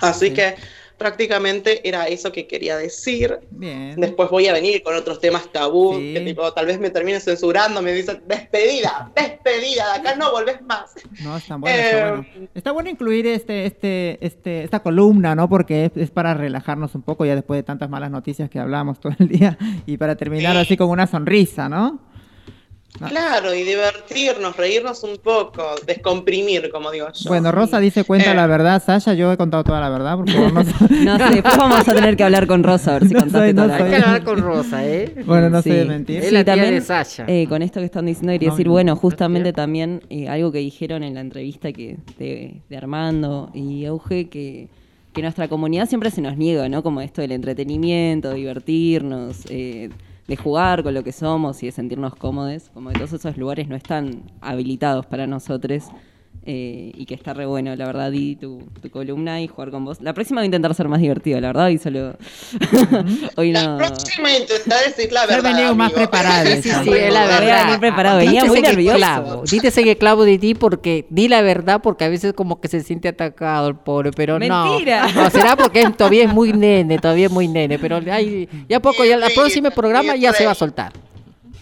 Así 0.01 0.33
que 0.33 0.57
prácticamente 1.05 1.87
era 1.87 2.09
eso 2.09 2.33
que 2.33 2.47
quería 2.47 2.79
decir. 2.79 3.39
Bien. 3.51 3.95
Después 4.01 4.31
voy 4.31 4.47
a 4.49 4.55
venir 4.55 4.83
con 4.83 4.95
otros 4.97 5.21
temas 5.21 5.53
tabú, 5.53 5.97
Sí. 5.99 6.15
que 6.15 6.21
tipo, 6.21 6.51
tal 6.55 6.65
vez 6.65 6.81
me 6.81 6.89
termine 6.89 7.21
censurando, 7.21 7.83
me 7.83 7.93
dicen, 7.93 8.23
despedida, 8.27 9.13
despedida, 9.15 9.93
de 9.93 9.99
acá 10.01 10.17
no 10.17 10.31
volvés 10.33 10.63
más. 10.63 10.95
No, 11.23 11.37
está 11.37 11.57
bueno, 11.57 11.77
está 11.77 11.99
Eh, 11.99 12.11
bueno. 12.11 12.49
Está 12.55 12.73
bueno 12.73 12.89
incluir 12.89 13.27
este, 13.27 13.67
este, 13.67 14.19
este, 14.25 14.65
esta 14.65 14.81
columna, 14.81 15.35
¿no? 15.35 15.47
Porque 15.47 15.85
es, 15.87 15.93
es 15.97 16.11
para 16.11 16.33
relajarnos 16.33 16.95
un 16.95 17.03
poco 17.03 17.27
ya 17.27 17.35
después 17.35 17.59
de 17.59 17.65
tantas 17.65 17.91
malas 17.91 18.11
noticias 18.11 18.49
que 18.49 18.59
hablamos 18.59 18.99
todo 18.99 19.13
el 19.19 19.29
día 19.29 19.59
y 19.85 19.99
para 19.99 20.17
terminar 20.17 20.55
Sí. 20.55 20.59
así 20.63 20.77
con 20.79 20.89
una 20.89 21.07
sonrisa, 21.07 21.69
¿no? 21.69 21.99
Claro, 22.99 23.53
y 23.53 23.65
divertirnos, 23.65 24.57
reírnos 24.57 25.03
un 25.03 25.17
poco, 25.19 25.63
descomprimir, 25.85 26.71
como 26.71 26.93
digo 26.93 27.09
yo. 27.13 27.29
Bueno, 27.29 27.51
Rosa 27.51 27.81
dice 27.81 28.05
cuenta 28.05 28.31
Eh. 28.31 28.35
la 28.37 28.47
verdad, 28.47 28.81
Sasha, 28.85 29.15
yo 29.15 29.33
he 29.33 29.37
contado 29.37 29.65
toda 29.65 29.81
la 29.81 29.89
verdad, 29.91 30.17
por 30.17 30.31
favor, 30.31 30.53
no 30.53 30.65
soy- 30.89 31.05
No 31.05 31.19
sé, 31.19 31.25
después 31.35 31.57
vamos 31.57 31.89
a 31.89 31.93
tener 31.95 32.17
que 32.17 32.23
hablar 32.23 32.47
con 32.47 32.63
Rosa 32.63 32.93
a 32.95 32.99
ver 33.01 33.09
si 33.09 33.15
No 33.15 33.21
contaste 33.21 33.47
soy- 33.49 33.55
no 33.55 33.63
toda 33.65 33.79
la 33.79 33.79
soy- 33.85 33.93
Hay 33.95 34.01
que 34.01 34.07
hablar 34.07 34.25
con 34.25 34.39
Rosa, 34.39 34.87
¿eh? 34.87 35.15
Bueno, 35.27 35.51
no 35.51 35.61
Sí. 35.63 35.71
sé 35.71 35.77
de 35.77 35.85
mentir. 35.87 36.17
Es 36.23 36.33
la 36.33 36.45
tía 36.45 36.55
también, 36.55 36.75
de 36.75 36.81
Sasha. 36.83 37.25
eh, 37.27 37.47
con 37.49 37.63
esto 37.63 37.81
que 37.81 37.87
están 37.87 38.07
diciendo, 38.07 38.33
quería 38.33 38.49
No, 38.51 38.55
decir, 38.55 38.67
no, 38.67 38.73
bueno, 38.73 38.93
no, 38.95 38.97
justamente 39.01 39.53
también 39.53 40.03
eh, 40.09 40.29
algo 40.29 40.53
que 40.53 40.59
dijeron 40.59 41.03
en 41.03 41.15
la 41.15 41.21
entrevista 41.21 41.73
que 41.73 41.97
de, 42.19 42.61
de 42.69 42.77
Armando 42.77 43.51
y 43.55 43.87
Auge, 43.87 44.29
que, 44.29 44.69
que 45.13 45.21
nuestra 45.23 45.49
comunidad 45.49 45.89
siempre 45.89 46.11
se 46.13 46.21
nos 46.21 46.37
niega, 46.37 46.69
¿no? 46.69 46.83
Como 46.85 47.01
esto 47.01 47.23
del 47.23 47.33
entretenimiento, 47.33 48.33
divertirnos, 48.35 49.47
eh, 49.49 49.91
de 50.27 50.37
jugar 50.37 50.83
con 50.83 50.95
lo 50.95 51.05
que 51.05 51.13
somos 51.13 51.63
y 51.63 51.67
de 51.67 51.73
sentirnos 51.73 52.15
cómodos, 52.17 52.71
como 52.73 52.91
que 52.91 52.97
todos 52.97 53.13
esos 53.13 53.37
lugares 53.37 53.69
no 53.69 53.77
están 53.77 54.23
habilitados 54.41 55.07
para 55.07 55.27
nosotros. 55.27 55.91
Eh, 56.47 56.93
y 56.95 57.07
que 57.07 57.15
está 57.15 57.33
re 57.35 57.47
bueno, 57.47 57.75
la 57.75 57.87
verdad, 57.87 58.11
di 58.11 58.37
tu, 58.37 58.63
tu 58.83 58.91
columna 58.91 59.41
y 59.41 59.49
jugar 59.49 59.71
con 59.71 59.85
vos. 59.85 60.01
La 60.01 60.13
próxima 60.15 60.41
voy 60.41 60.45
a 60.45 60.47
intentar 60.47 60.75
ser 60.75 60.89
más 60.89 61.01
divertido, 61.01 61.41
la 61.41 61.49
verdad, 61.49 61.69
y 61.69 61.79
solo. 61.79 62.17
Hoy 63.37 63.53
La 63.53 63.67
no. 63.67 63.79
próxima 63.79 64.31
intentar 64.31 64.85
decir 64.85 65.13
la 65.13 65.23
Yo 65.23 65.29
verdad. 65.29 65.51
venido 65.55 65.75
más 65.75 65.87
amigo. 65.93 65.97
preparada, 66.11 66.45
Sí, 66.57 66.63
sí, 66.63 66.71
sí, 66.71 66.91
la 67.11 67.27
verdad. 67.27 67.65
venir 67.65 67.81
preparado, 67.81 68.19
venía 68.19 68.45
muy 68.45 68.61
nervioso. 68.61 68.97
clavo, 68.99 69.43
en 69.51 69.89
el 69.89 69.97
clavo 69.99 70.25
de 70.25 70.39
ti 70.39 70.55
porque 70.55 71.07
di 71.11 71.29
la 71.29 71.43
verdad 71.43 71.81
porque 71.83 72.05
a 72.05 72.09
veces 72.09 72.33
como 72.35 72.61
que 72.61 72.69
se 72.69 72.81
siente 72.83 73.09
atacado 73.09 73.69
el 73.69 73.77
pobre, 73.77 74.11
pero 74.13 74.39
Mentira. 74.39 75.09
no. 75.15 75.23
No, 75.25 75.31
será 75.31 75.57
porque 75.57 75.89
todavía 75.97 76.25
es 76.25 76.33
muy 76.33 76.53
nene, 76.53 76.99
todavía 76.99 77.27
es 77.27 77.33
muy 77.33 77.49
nene, 77.49 77.79
pero 77.79 78.01
hay, 78.11 78.49
ya 78.69 78.81
poco, 78.81 79.05
ya 79.05 79.17
el 79.17 79.33
próximo 79.33 79.71
programa 79.71 80.15
ya 80.17 80.33
se 80.33 80.45
va 80.45 80.53
a 80.53 80.55
soltar. 80.55 80.93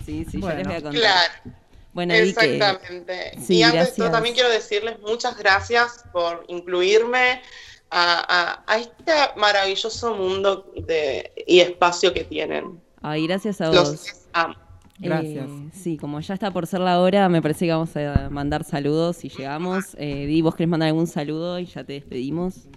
Sí, 0.04 0.26
sí, 0.30 0.38
Bueno. 0.38 0.62
ya 0.62 0.64
les 0.64 0.66
voy 0.66 0.76
a 0.76 0.82
contar. 0.82 1.00
Claro. 1.00 1.61
Bueno, 1.93 2.14
di 2.14 2.32
que- 2.35 2.55
Exactamente. 2.56 3.32
sí, 3.40 3.56
y 3.59 3.62
antes 3.62 3.81
de 3.81 3.86
todo, 3.89 3.97
gracias. 3.97 4.12
también 4.12 4.35
quiero 4.35 4.48
decirles 4.51 4.98
muchas 5.01 5.36
gracias 5.36 6.05
por 6.12 6.44
incluirme 6.48 7.43
a, 7.90 8.24
a- 8.28 8.64
a 8.66 8.78
este 8.78 9.12
maravilloso 9.36 10.14
mundo 10.14 10.73
de, 10.86 11.32
y 11.47 11.60
espacio 11.60 12.14
que 12.14 12.24
tienen. 12.24 12.81
Ay, 13.02 13.27
gracias 13.27 13.60
a 13.60 13.70
Los 13.70 13.90
vos. 13.90 14.06
amo. 14.32 14.55
Gracias. 14.98 15.47
Eh, 15.51 15.69
sí, 15.74 15.97
como 15.97 16.20
ya 16.20 16.35
está 16.35 16.51
por 16.52 16.66
ser 16.66 16.81
la 16.81 17.01
hora, 17.01 17.28
me 17.28 17.43
parece 17.43 17.66
que 17.66 17.73
vamos 17.73 17.94
a 17.97 18.28
mandar 18.31 18.62
saludos 18.64 19.16
si 19.16 19.28
llegamos. 19.28 19.97
Eh, 19.98 20.27
Di, 20.27 20.40
vos 20.43 20.55
querés 20.55 20.69
mandar 20.70 20.89
algún 20.89 21.06
saludo 21.09 21.59
y 21.59 21.66
ya 21.66 21.82
te 21.85 21.94
despedimos. 21.94 22.69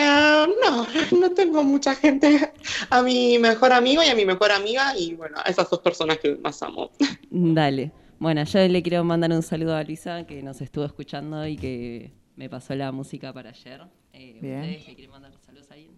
Eh, 0.00 0.46
no, 0.64 0.86
no 1.20 1.30
tengo 1.30 1.62
mucha 1.62 1.94
gente. 1.94 2.52
A 2.88 3.02
mi 3.02 3.38
mejor 3.38 3.72
amigo 3.72 4.02
y 4.02 4.06
a 4.06 4.14
mi 4.14 4.24
mejor 4.24 4.50
amiga 4.52 4.96
y 4.96 5.14
bueno, 5.14 5.38
a 5.44 5.48
esas 5.48 5.68
dos 5.68 5.80
personas 5.80 6.18
que 6.18 6.36
más 6.36 6.62
amo. 6.62 6.90
Dale. 7.30 7.92
Bueno, 8.18 8.44
yo 8.44 8.66
le 8.66 8.82
quiero 8.82 9.02
mandar 9.04 9.30
un 9.32 9.42
saludo 9.42 9.74
a 9.76 9.82
Luisa 9.82 10.26
que 10.26 10.42
nos 10.42 10.60
estuvo 10.60 10.84
escuchando 10.84 11.46
y 11.46 11.56
que 11.56 12.12
me 12.36 12.48
pasó 12.48 12.74
la 12.74 12.92
música 12.92 13.32
para 13.32 13.50
ayer. 13.50 13.82
Eh, 14.12 14.38
Bien. 14.40 14.60
¿Ustedes 14.60 14.88
le 14.88 14.94
quieren 14.94 15.10
mandar 15.10 15.32
saludos 15.44 15.70
a 15.70 15.74
alguien? 15.74 15.92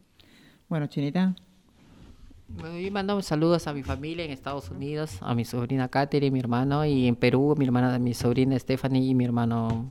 Bueno, 0.69 0.87
Chinita. 0.87 1.35
Y 2.79 2.91
mando 2.91 3.21
saludos 3.23 3.67
a 3.67 3.73
mi 3.73 3.83
familia 3.83 4.25
en 4.25 4.31
Estados 4.31 4.71
Unidos, 4.71 5.17
a 5.23 5.35
mi 5.35 5.45
sobrina 5.45 5.89
Katherine, 5.89 6.31
mi 6.31 6.39
hermano, 6.39 6.85
y 6.85 7.09
en 7.09 7.17
Perú, 7.17 7.55
mi 7.57 7.65
hermana, 7.65 7.99
mi 7.99 8.13
sobrina 8.13 8.59
Stephanie 8.59 9.09
y 9.09 9.15
mi 9.15 9.25
hermano 9.25 9.91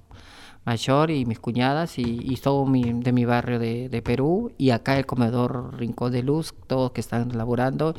mayor 0.64 1.10
y 1.10 1.26
mis 1.26 1.40
cuñadas 1.40 1.98
y, 1.98 2.20
y 2.22 2.36
todo 2.38 2.66
mi, 2.68 2.94
de 2.94 3.12
mi 3.12 3.26
barrio 3.26 3.58
de, 3.58 3.90
de 3.90 4.02
Perú 4.04 4.52
y 4.60 4.70
acá 4.70 4.98
el 4.98 5.08
comedor 5.08 5.76
Rincón 5.78 6.12
de 6.12 6.22
Luz, 6.22 6.54
todos 6.68 6.92
que 6.92 7.02
están 7.02 7.36
laborando 7.36 7.96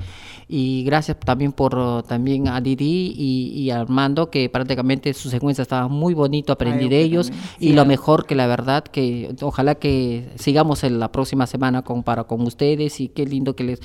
y 0.48 0.84
gracias 0.84 1.18
también 1.18 1.52
por 1.52 2.02
también 2.04 2.46
a 2.46 2.60
Didi 2.60 3.14
y, 3.16 3.52
y 3.60 3.70
a 3.70 3.80
Armando 3.80 4.30
que 4.30 4.48
prácticamente 4.48 5.12
su 5.12 5.28
secuencia 5.28 5.62
estaba 5.62 5.88
muy 5.88 6.14
bonito, 6.14 6.52
aprendí 6.52 6.84
Ay, 6.84 6.90
de 6.90 7.00
ellos 7.00 7.30
también. 7.30 7.50
y 7.58 7.68
Sí, 7.68 7.72
lo 7.72 7.84
mejor 7.84 8.26
que 8.26 8.36
la 8.36 8.46
verdad 8.46 8.84
que 8.84 9.34
ojalá 9.42 9.74
que 9.74 10.30
sigamos 10.36 10.84
en 10.84 11.00
la 11.00 11.10
próxima 11.10 11.46
semana 11.48 11.82
con 11.82 12.04
para 12.04 12.24
con 12.24 12.42
ustedes 12.42 13.00
y 13.00 13.08
qué 13.08 13.26
lindo 13.26 13.56
que 13.56 13.64
les 13.64 13.80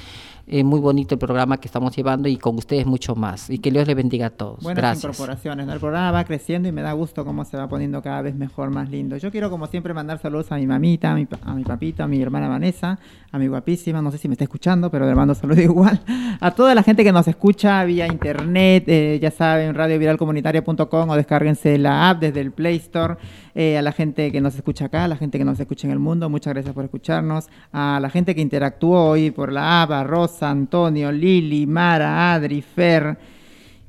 eh, 0.49 0.63
muy 0.63 0.79
bonito 0.79 1.15
el 1.15 1.19
programa 1.19 1.59
que 1.59 1.67
estamos 1.67 1.93
llevando 1.93 2.29
y 2.29 2.37
con 2.37 2.55
ustedes 2.55 2.85
mucho 2.85 3.15
más 3.15 3.49
y 3.49 3.59
que 3.59 3.69
Dios 3.69 3.85
les 3.85 3.95
bendiga 3.95 4.27
a 4.27 4.29
todos. 4.29 4.63
Buenas 4.63 4.81
Gracias. 4.81 5.03
incorporaciones. 5.03 5.67
El 5.67 5.79
programa 5.79 6.11
va 6.11 6.23
creciendo 6.23 6.69
y 6.69 6.71
me 6.71 6.81
da 6.81 6.93
gusto 6.93 7.25
cómo 7.25 7.43
se 7.43 7.57
va 7.57 7.67
poniendo 7.67 8.01
cada 8.01 8.21
vez 8.21 8.33
mejor, 8.33 8.69
más 8.69 8.89
lindo. 8.89 9.17
Yo 9.17 9.29
quiero, 9.29 9.49
como 9.49 9.67
siempre, 9.67 9.93
mandar 9.93 10.19
saludos 10.19 10.51
a 10.53 10.55
mi 10.55 10.65
mamita, 10.65 11.11
a 11.11 11.15
mi, 11.15 11.27
a 11.41 11.53
mi 11.53 11.63
papito, 11.65 12.03
a 12.03 12.07
mi 12.07 12.21
hermana 12.21 12.47
Vanessa, 12.47 12.97
a 13.29 13.37
mi 13.37 13.47
guapísima, 13.47 14.01
no 14.01 14.09
sé 14.09 14.17
si 14.17 14.29
me 14.29 14.35
está 14.35 14.45
escuchando, 14.45 14.89
pero 14.89 15.05
le 15.05 15.15
mando 15.15 15.35
saludos 15.35 15.59
igual. 15.63 15.99
A 16.39 16.51
toda 16.51 16.73
la 16.73 16.83
gente 16.83 17.03
que 17.03 17.11
nos 17.11 17.27
escucha 17.27 17.83
vía 17.83 18.07
internet, 18.07 18.85
eh, 18.87 19.19
ya 19.21 19.31
saben, 19.31 19.75
radioviralcomunitaria.com 19.75 21.09
o 21.09 21.15
descárguense 21.15 21.77
la 21.77 22.09
app 22.09 22.21
desde 22.21 22.39
el 22.39 22.51
Play 22.53 22.77
Store. 22.77 23.17
Eh, 23.53 23.75
a 23.75 23.81
la 23.81 23.91
gente 23.91 24.31
que 24.31 24.39
nos 24.39 24.55
escucha 24.55 24.85
acá, 24.85 25.05
a 25.05 25.07
la 25.07 25.17
gente 25.17 25.39
que 25.39 25.43
nos 25.43 25.59
escucha 25.59 25.87
en 25.87 25.91
el 25.91 25.97
mundo, 25.97 26.29
muchas 26.29 26.53
gracias 26.53 26.75
por 26.75 26.83
escucharnos. 26.85 27.49
A 27.73 27.99
la 27.99 28.09
gente 28.11 28.35
que 28.35 28.41
interactuó 28.41 29.09
hoy 29.09 29.31
por 29.31 29.51
la 29.51 29.81
app, 29.81 29.91
a 29.91 30.03
Rosa, 30.37 30.51
Antonio, 30.51 31.11
Lili, 31.11 31.65
Mara, 31.65 32.33
Adri, 32.33 32.61
Fer. 32.61 33.17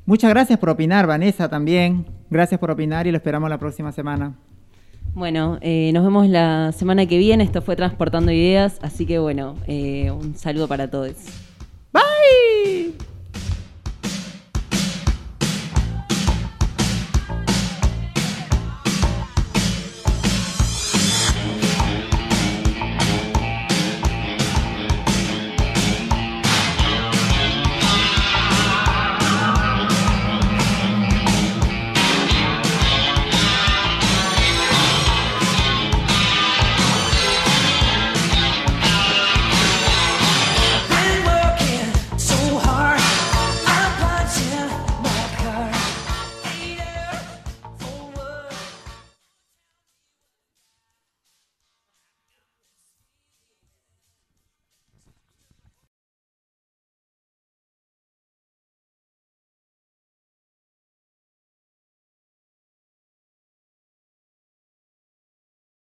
Muchas 0.07 0.31
gracias 0.31 0.59
por 0.59 0.71
opinar, 0.71 1.07
Vanessa 1.07 1.49
también. 1.49 2.07
Gracias 2.31 2.59
por 2.59 2.71
opinar 2.71 3.07
y 3.07 3.11
lo 3.11 3.19
esperamos 3.19 3.51
la 3.51 3.59
próxima 3.59 3.93
semana. 3.93 4.35
Bueno, 5.15 5.59
eh, 5.61 5.91
nos 5.93 6.05
vemos 6.05 6.27
la 6.29 6.73
semana 6.73 7.05
que 7.05 7.19
viene. 7.19 7.45
Esto 7.45 7.61
fue 7.61 7.77
Transportando 7.77 8.33
Ideas. 8.33 8.79
Así 8.81 9.05
que 9.05 9.19
bueno, 9.19 9.57
eh, 9.67 10.11
un 10.11 10.35
saludo 10.37 10.69
para 10.69 10.89
todos. 10.89 11.17
Bye. 11.93 12.95